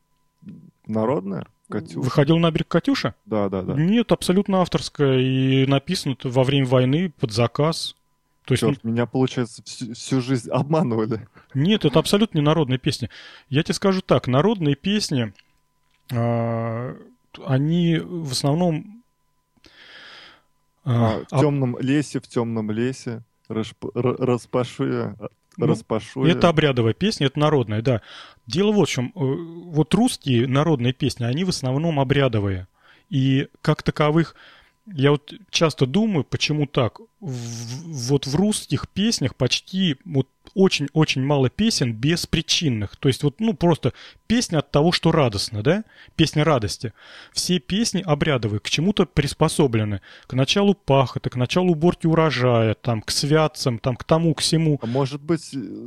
Народная? 0.87 1.47
Катюша? 1.69 2.01
Выходил 2.01 2.39
на 2.39 2.51
берег 2.51 2.69
Катюша? 2.69 3.15
Да, 3.27 3.49
да, 3.49 3.63
да. 3.63 3.75
Нет, 3.75 4.13
абсолютно 4.13 4.61
авторская 4.61 5.19
и 5.19 5.67
написано 5.67 6.17
во 6.23 6.45
время 6.45 6.67
войны 6.67 7.13
под 7.19 7.33
заказ. 7.33 7.97
То 8.45 8.55
есть 8.55 8.63
Черт, 8.63 8.83
меня, 8.83 9.05
получается, 9.05 9.63
всю, 9.65 9.93
всю 9.93 10.21
жизнь 10.23 10.49
обманывали. 10.51 11.29
нет, 11.53 11.85
это 11.85 11.99
абсолютно 11.99 12.39
не 12.39 12.45
народная 12.45 12.79
песня. 12.79 13.11
Я 13.51 13.63
тебе 13.63 13.75
скажу 13.75 14.01
так, 14.01 14.27
народные 14.27 14.75
песни, 14.75 15.35
а, 16.11 16.97
они 17.45 17.99
в 17.99 18.33
основном... 18.33 19.03
А, 20.85 21.21
а, 21.31 21.37
в 21.37 21.41
темном 21.41 21.79
лесе, 21.81 22.21
в 22.21 22.29
темном 22.29 22.71
лесе, 22.71 23.23
расп- 23.49 23.91
р- 23.95 24.17
распашу 24.19 24.87
я, 24.93 25.17
а, 25.21 25.29
Ну, 25.57 25.67
распашу 25.67 26.27
я. 26.27 26.33
Это 26.33 26.49
обрядовая 26.49 26.93
песня, 26.95 27.27
это 27.27 27.39
народная, 27.39 27.83
да. 27.83 28.01
Дело 28.47 28.73
вот 28.73 28.89
в 28.89 28.93
чем. 28.93 29.13
э, 29.15 29.19
Вот 29.19 29.93
русские 29.95 30.47
народные 30.47 30.93
песни, 30.93 31.25
они 31.25 31.45
в 31.45 31.49
основном 31.49 31.99
обрядовые. 32.01 32.67
И 33.11 33.49
как 33.63 33.83
таковых, 33.83 34.35
я 34.95 35.11
вот 35.11 35.33
часто 35.51 35.87
думаю, 35.87 36.25
почему 36.25 36.67
так. 36.67 37.01
В- 37.21 38.09
вот 38.09 38.27
в 38.27 38.35
русских 38.35 38.89
песнях 38.89 39.35
почти 39.35 39.97
вот 40.05 40.29
очень-очень 40.55 41.23
мало 41.23 41.51
песен 41.51 41.93
беспричинных. 41.93 42.97
То 42.97 43.09
есть 43.09 43.23
вот, 43.23 43.41
ну, 43.41 43.55
просто 43.55 43.93
песня 44.27 44.59
от 44.59 44.71
того, 44.71 44.93
что 44.93 45.13
радостно, 45.13 45.63
да? 45.63 45.85
Песня 46.17 46.45
радости. 46.45 46.93
Все 47.33 47.59
песни 47.59 48.03
обрядовые, 48.05 48.61
к 48.61 48.71
чему-то 48.71 49.07
приспособлены. 49.07 50.01
К 50.27 50.35
началу 50.35 50.75
пахоты, 50.75 51.31
к 51.31 51.37
началу 51.37 51.73
уборки 51.73 52.07
урожая, 52.07 52.75
там, 52.75 53.03
к 53.03 53.11
святцам, 53.11 53.79
там, 53.79 53.97
к 53.97 54.05
тому, 54.05 54.35
к 54.35 54.41
всему. 54.41 54.79
А 54.83 54.87
может 54.87 55.23
быть, 55.23 55.55
э, 55.55 55.87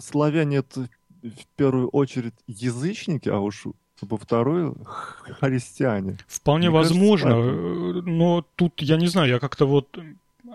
славяне 0.00 0.58
это 0.58 0.88
в 1.22 1.46
первую 1.56 1.88
очередь 1.88 2.34
язычники, 2.46 3.28
а 3.28 3.38
уж 3.38 3.66
вторую 4.00 4.76
х- 4.84 5.34
христиане. 5.40 6.18
Вполне 6.26 6.70
Мне 6.70 6.78
кажется, 6.78 6.94
возможно, 6.98 7.30
так. 7.30 7.38
э, 7.38 8.02
но 8.04 8.46
тут 8.56 8.82
я 8.82 8.96
не 8.96 9.06
знаю, 9.06 9.28
я 9.30 9.38
как-то 9.38 9.66
вот 9.66 9.98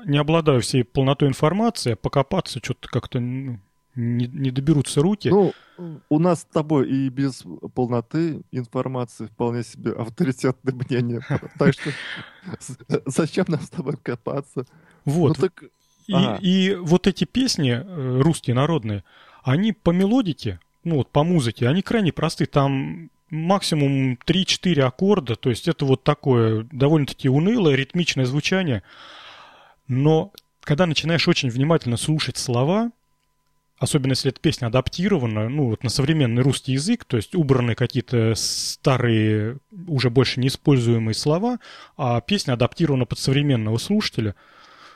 не 0.06 0.18
обладаю 0.18 0.61
всей 0.61 0.84
полнотой 0.84 1.28
информации, 1.28 1.94
а 1.94 1.95
покопаться 1.95 2.60
что-то 2.64 2.88
как-то 2.88 3.20
ну, 3.20 3.60
не, 3.95 4.28
не 4.28 4.52
доберутся 4.52 5.02
руки. 5.02 5.30
Ну, 5.30 5.53
у 6.10 6.20
нас 6.20 6.41
с 6.41 6.45
тобой 6.45 6.90
и 6.90 7.10
без 7.10 7.44
полноты 7.74 8.41
информации 8.52 9.28
вполне 9.28 9.64
себе 9.64 9.91
авторитетное 9.91 10.74
мнение. 10.74 11.22
Так 11.57 11.74
что 11.74 11.91
зачем 13.06 13.45
нам 13.48 13.61
с 13.61 13.70
тобой 13.70 13.98
копаться? 13.98 14.66
вот. 15.06 15.38
Ну 16.07 16.38
и 16.41 16.76
вот 16.76 17.06
эти 17.06 17.26
песни 17.26 17.72
э, 17.72 18.22
русские 18.22 18.56
народные, 18.56 19.03
они 19.44 19.74
по 19.74 19.91
мелодике, 19.91 20.60
ну 20.84 20.95
вот 20.95 21.10
по 21.10 21.24
музыке, 21.24 21.68
они 21.68 21.84
крайне 21.84 22.11
просты. 22.11 22.48
Там 22.48 23.11
максимум 23.30 24.18
3-4 24.26 24.81
аккорда, 24.81 25.35
то 25.35 25.49
есть 25.49 25.68
это 25.68 25.85
вот 25.85 26.03
такое 26.03 26.68
довольно-таки 26.72 27.30
унылое 27.30 27.76
ритмичное 27.76 28.26
звучание. 28.26 28.84
Но 29.88 30.31
когда 30.61 30.85
начинаешь 30.85 31.27
очень 31.27 31.49
внимательно 31.49 31.97
слушать 31.97 32.38
слова, 32.38 32.91
особенно 33.80 34.11
если 34.11 34.31
эта 34.31 34.39
песня 34.39 34.68
адаптирована, 34.68 35.49
ну, 35.49 35.69
вот 35.69 35.84
на 35.84 35.89
современный 35.89 36.41
русский 36.41 36.73
язык, 36.73 37.06
то 37.06 37.18
есть 37.18 37.34
убраны 37.34 37.76
какие-то 37.76 38.34
старые, 38.35 39.57
уже 39.88 40.10
больше 40.10 40.39
неиспользуемые 40.41 41.15
слова, 41.15 41.60
а 41.97 42.19
песня 42.22 42.53
адаптирована 42.53 43.06
под 43.06 43.19
современного 43.19 43.77
слушателя. 43.77 44.35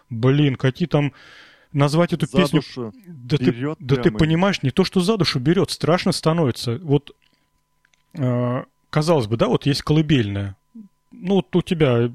Блин, 0.10 0.56
какие 0.56 0.88
там... 0.88 1.14
Назвать 1.72 2.14
эту 2.14 2.28
за 2.28 2.38
песню... 2.38 2.60
душу 2.60 2.94
Да 3.08 3.38
ты, 3.38 3.76
да 3.80 3.96
ты 3.96 4.12
понимаешь, 4.12 4.62
не 4.62 4.70
то, 4.70 4.84
что 4.84 5.00
за 5.00 5.18
душу 5.18 5.40
берет, 5.40 5.72
страшно 5.72 6.12
становится. 6.12 6.78
Вот, 6.78 7.16
казалось 8.90 9.28
бы, 9.28 9.38
да, 9.38 9.48
вот 9.48 9.66
есть 9.66 9.82
колыбельная. 9.82 10.56
Ну, 11.12 11.36
вот 11.36 11.56
у 11.56 11.62
тебя... 11.62 12.12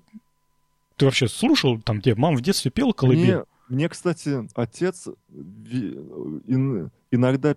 Ты 0.97 1.05
вообще 1.05 1.29
слушал, 1.29 1.81
там, 1.81 2.01
где 2.01 2.15
мама 2.15 2.37
в 2.37 2.41
детстве 2.41 2.71
пела 2.71 2.93
колыбель? 2.93 3.25
Мне, 3.37 3.45
мне, 3.69 3.89
кстати, 3.89 4.49
отец 4.55 5.09
иногда 7.11 7.57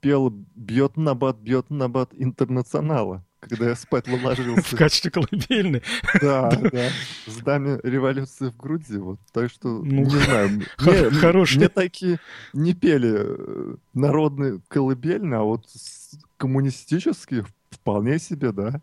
пел 0.00 0.30
«Бьет 0.54 0.96
на 0.96 1.14
бат, 1.14 1.36
бьет 1.38 1.70
на 1.70 1.88
бат 1.88 2.10
интернационала». 2.12 3.24
когда 3.40 3.68
я 3.68 3.74
спать 3.76 4.08
ложился. 4.08 4.62
В 4.74 4.78
качестве 4.78 5.10
колыбельной? 5.10 5.82
Да, 6.22 6.50
да. 6.72 6.88
С 7.26 7.36
даме 7.42 7.78
революции 7.82 8.48
в 8.48 8.56
груди. 8.56 8.96
Вот. 8.96 9.18
Так 9.32 9.50
что, 9.50 9.68
Ну, 9.82 10.04
не 10.04 10.08
знаю. 10.08 10.62
хор- 10.78 11.46
Мне, 11.54 11.68
такие 11.68 12.20
не 12.54 12.72
пели 12.72 13.12
э, 13.14 13.76
народные 13.92 14.60
колыбельные, 14.68 15.40
а 15.40 15.42
вот 15.42 15.66
коммунистические 16.38 17.44
вполне 17.74 18.18
себе, 18.18 18.52
да. 18.52 18.80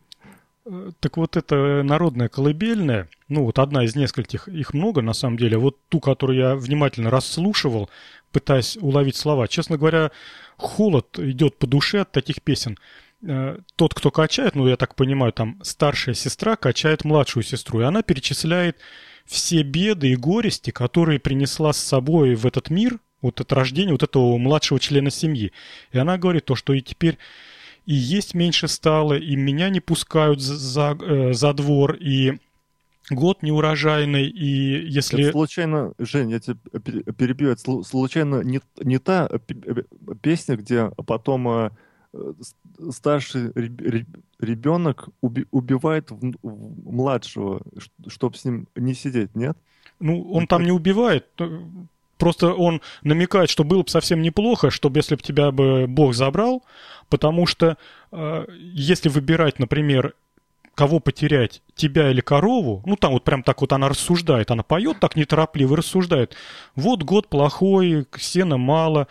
Э, 0.65 0.91
Так 0.99 1.17
вот 1.17 1.37
это 1.37 1.81
народная 1.83 2.29
колыбельная, 2.29 3.07
ну 3.29 3.43
вот 3.45 3.59
одна 3.59 3.83
из 3.83 3.95
нескольких, 3.95 4.47
их 4.47 4.73
много 4.73 5.01
на 5.01 5.13
самом 5.13 5.37
деле, 5.37 5.57
вот 5.57 5.77
ту, 5.89 5.99
которую 5.99 6.37
я 6.37 6.55
внимательно 6.55 7.09
расслушивал, 7.09 7.89
пытаясь 8.31 8.77
уловить 8.77 9.15
слова, 9.15 9.47
честно 9.47 9.77
говоря, 9.77 10.11
холод 10.57 11.19
идет 11.19 11.57
по 11.57 11.67
душе 11.67 12.01
от 12.01 12.11
таких 12.11 12.41
песен. 12.41 12.77
Э, 13.23 13.57
Тот, 13.75 13.93
кто 13.93 14.11
качает, 14.11 14.55
ну 14.55 14.67
я 14.67 14.77
так 14.77 14.95
понимаю, 14.95 15.33
там 15.33 15.59
старшая 15.63 16.15
сестра 16.15 16.55
качает 16.55 17.05
младшую 17.05 17.43
сестру, 17.43 17.81
и 17.81 17.83
она 17.83 18.03
перечисляет 18.03 18.77
все 19.25 19.63
беды 19.63 20.09
и 20.09 20.15
горести, 20.15 20.71
которые 20.71 21.19
принесла 21.19 21.73
с 21.73 21.77
собой 21.77 22.35
в 22.35 22.45
этот 22.45 22.69
мир, 22.69 22.99
вот 23.21 23.39
от 23.39 23.53
рождения 23.53 23.91
вот 23.91 24.03
этого 24.03 24.37
младшего 24.37 24.79
члена 24.79 25.11
семьи. 25.11 25.51
И 25.91 25.97
она 25.97 26.17
говорит 26.17 26.45
то, 26.45 26.55
что 26.55 26.73
и 26.73 26.81
теперь 26.81 27.17
и 27.85 27.93
есть 27.93 28.33
меньше 28.35 28.67
стало, 28.67 29.17
и 29.17 29.35
меня 29.35 29.69
не 29.69 29.79
пускают 29.79 30.39
за, 30.41 30.55
за, 30.55 30.97
э, 31.01 31.33
за 31.33 31.53
двор, 31.53 31.95
и 31.95 32.39
год 33.09 33.43
неурожайный, 33.43 34.27
и 34.27 34.87
если... 34.87 35.23
Это 35.23 35.31
случайно, 35.31 35.93
Жень, 35.97 36.31
я 36.31 36.39
тебя 36.39 36.57
пере- 36.83 37.03
перебью, 37.03 37.49
это 37.49 37.61
слу- 37.61 37.83
случайно 37.83 38.41
не, 38.43 38.61
не 38.83 38.99
та 38.99 39.27
э, 39.29 39.39
пе- 39.39 39.85
песня, 40.21 40.55
где 40.55 40.89
потом 41.05 41.47
э, 41.47 41.71
старший 42.91 43.51
реб- 43.55 43.81
реб- 43.81 44.19
ребенок 44.39 45.09
уби- 45.21 45.47
убивает 45.51 46.09
младшего, 46.43 47.61
чтобы 48.07 48.37
с 48.37 48.45
ним 48.45 48.67
не 48.75 48.93
сидеть, 48.93 49.35
нет? 49.35 49.57
Ну, 49.99 50.31
он 50.31 50.47
там 50.47 50.63
не 50.63 50.71
убивает, 50.71 51.25
просто 52.21 52.53
он 52.53 52.81
намекает, 53.01 53.49
что 53.49 53.63
было 53.63 53.81
бы 53.81 53.89
совсем 53.89 54.21
неплохо, 54.21 54.69
чтобы 54.69 54.99
если 54.99 55.15
бы 55.15 55.23
тебя 55.23 55.49
бы 55.49 55.87
Бог 55.87 56.13
забрал, 56.13 56.63
потому 57.09 57.47
что 57.47 57.79
э, 58.11 58.45
если 58.75 59.09
выбирать, 59.09 59.57
например, 59.57 60.13
кого 60.75 60.99
потерять, 60.99 61.63
тебя 61.73 62.11
или 62.11 62.21
корову, 62.21 62.83
ну 62.85 62.95
там 62.95 63.13
вот 63.13 63.23
прям 63.23 63.41
так 63.41 63.61
вот 63.61 63.73
она 63.73 63.89
рассуждает, 63.89 64.51
она 64.51 64.61
поет 64.61 64.99
так 64.99 65.15
неторопливо 65.15 65.77
рассуждает, 65.77 66.35
вот 66.75 67.01
год 67.01 67.27
плохой, 67.27 68.05
сена 68.19 68.57
мало, 68.57 69.07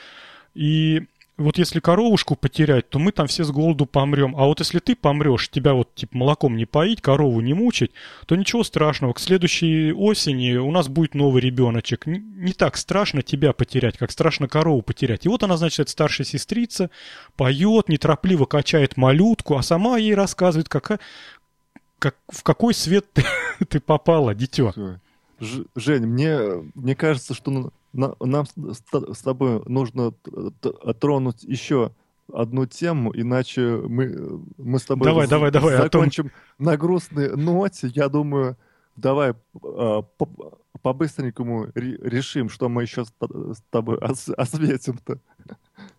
и 0.54 1.02
вот 1.40 1.56
если 1.56 1.80
коровушку 1.80 2.36
потерять, 2.36 2.90
то 2.90 2.98
мы 2.98 3.12
там 3.12 3.26
все 3.26 3.44
с 3.44 3.50
голоду 3.50 3.86
помрем. 3.86 4.36
А 4.36 4.44
вот 4.44 4.60
если 4.60 4.78
ты 4.78 4.94
помрешь, 4.94 5.48
тебя 5.48 5.72
вот 5.72 5.94
типа 5.94 6.16
молоком 6.16 6.56
не 6.56 6.66
поить, 6.66 7.00
корову 7.00 7.40
не 7.40 7.54
мучить, 7.54 7.92
то 8.26 8.36
ничего 8.36 8.62
страшного. 8.62 9.14
К 9.14 9.18
следующей 9.20 9.92
осени 9.92 10.56
у 10.56 10.70
нас 10.70 10.88
будет 10.88 11.14
новый 11.14 11.40
ребеночек. 11.40 12.06
Не 12.06 12.52
так 12.52 12.76
страшно 12.76 13.22
тебя 13.22 13.54
потерять, 13.54 13.96
как 13.96 14.10
страшно 14.10 14.48
корову 14.48 14.82
потерять. 14.82 15.24
И 15.24 15.28
вот 15.30 15.42
она, 15.42 15.56
значит, 15.56 15.88
старшая 15.88 16.26
сестрица, 16.26 16.90
поет, 17.36 17.88
неторопливо 17.88 18.44
качает 18.44 18.98
малютку, 18.98 19.56
а 19.56 19.62
сама 19.62 19.96
ей 19.96 20.14
рассказывает, 20.14 20.68
какая, 20.68 21.00
как, 21.98 22.16
в 22.28 22.42
какой 22.42 22.74
свет 22.74 23.06
ты, 23.14 23.24
ты 23.68 23.80
попала, 23.80 24.34
дитё. 24.34 24.72
Ж- 25.40 25.64
Жень, 25.74 26.04
мне, 26.04 26.38
мне 26.74 26.94
кажется, 26.94 27.32
что 27.32 27.72
нам 27.92 28.46
с, 28.46 29.22
тобой 29.22 29.62
нужно 29.66 30.12
тронуть 31.00 31.42
еще 31.42 31.92
одну 32.32 32.66
тему, 32.66 33.12
иначе 33.14 33.60
мы, 33.62 34.40
мы 34.56 34.78
с 34.78 34.84
тобой 34.84 35.04
Давай, 35.06 35.26
давай, 35.26 35.50
давай, 35.50 35.74
а 35.74 35.82
закончим 35.82 36.30
на 36.58 36.76
грустной 36.76 37.36
ноте. 37.36 37.88
Я 37.88 38.08
думаю, 38.08 38.56
давай 38.96 39.34
а, 39.62 40.02
по- 40.02 40.58
по-быстренькому 40.82 41.66
ре- 41.74 41.98
решим, 42.00 42.48
что 42.48 42.68
мы 42.68 42.82
еще 42.82 43.04
с, 43.04 43.12
тобой 43.70 43.98
ос- 43.98 44.28
осветим-то. 44.28 45.18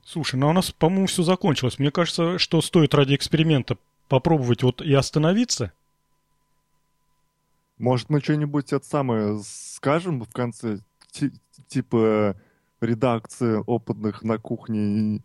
Слушай, 0.03 0.37
ну 0.37 0.49
у 0.49 0.53
нас, 0.53 0.71
по-моему, 0.71 1.07
все 1.07 1.23
закончилось. 1.23 1.79
Мне 1.79 1.91
кажется, 1.91 2.39
что 2.39 2.61
стоит 2.61 2.93
ради 2.93 3.15
эксперимента 3.15 3.77
попробовать 4.07 4.63
вот 4.63 4.81
и 4.81 4.93
остановиться. 4.93 5.71
Может, 7.77 8.09
мы 8.09 8.21
что-нибудь 8.21 8.73
это 8.73 8.85
самое 8.85 9.41
скажем 9.43 10.21
в 10.21 10.31
конце? 10.31 10.79
Ти- 11.11 11.31
типа 11.67 12.35
редакция 12.81 13.59
опытных 13.59 14.23
на 14.23 14.37
кухне 14.37 15.21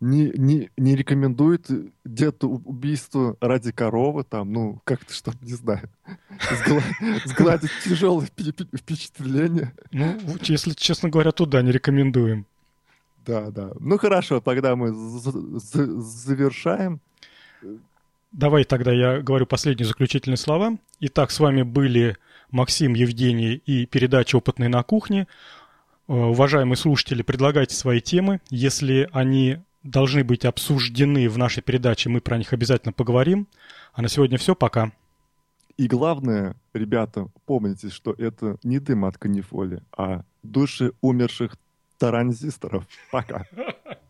не, 0.00 0.30
не, 0.36 0.70
не 0.76 0.96
рекомендует 0.96 1.66
где-то 2.04 2.48
убийство 2.48 3.36
ради 3.40 3.72
коровы, 3.72 4.24
там, 4.24 4.52
ну, 4.52 4.80
как-то, 4.84 5.14
чтобы, 5.14 5.38
не 5.42 5.54
знаю, 5.54 5.88
сгла- 6.38 6.82
сгладить 7.24 7.70
тяжелые 7.84 8.28
впе- 8.28 8.52
впе- 8.54 8.76
впечатления. 8.76 9.72
Ну, 9.92 10.18
если 10.42 10.72
честно 10.72 11.08
говоря, 11.08 11.32
то 11.32 11.46
да, 11.46 11.62
не 11.62 11.72
рекомендуем. 11.72 12.44
Да, 13.24 13.50
да. 13.50 13.70
Ну, 13.80 13.96
хорошо, 13.96 14.40
тогда 14.40 14.76
мы 14.76 14.92
завершаем. 14.92 17.00
Давай 18.32 18.64
тогда 18.64 18.92
я 18.92 19.22
говорю 19.22 19.46
последние 19.46 19.86
заключительные 19.86 20.36
слова. 20.36 20.76
Итак, 21.00 21.30
с 21.30 21.40
вами 21.40 21.62
были 21.62 22.16
Максим, 22.54 22.94
Евгений 22.94 23.54
и 23.66 23.84
передача 23.84 24.36
«Опытные 24.36 24.68
на 24.68 24.82
кухне». 24.84 25.26
Э, 26.06 26.12
Уважаемые 26.12 26.76
слушатели, 26.76 27.22
предлагайте 27.22 27.74
свои 27.74 28.00
темы. 28.00 28.40
Если 28.48 29.08
они 29.12 29.58
должны 29.82 30.22
быть 30.22 30.44
обсуждены 30.44 31.28
в 31.28 31.36
нашей 31.36 31.62
передаче, 31.62 32.10
мы 32.10 32.20
про 32.20 32.38
них 32.38 32.52
обязательно 32.52 32.92
поговорим. 32.92 33.48
А 33.92 34.02
на 34.02 34.08
сегодня 34.08 34.38
все, 34.38 34.54
пока. 34.54 34.92
И 35.76 35.88
главное, 35.88 36.54
ребята, 36.72 37.26
помните, 37.44 37.90
что 37.90 38.14
это 38.16 38.56
не 38.62 38.78
дым 38.78 39.04
от 39.04 39.18
канифоли, 39.18 39.82
а 39.96 40.22
души 40.44 40.92
умерших 41.00 41.56
таранзисторов. 41.98 42.86
Пока. 43.10 43.46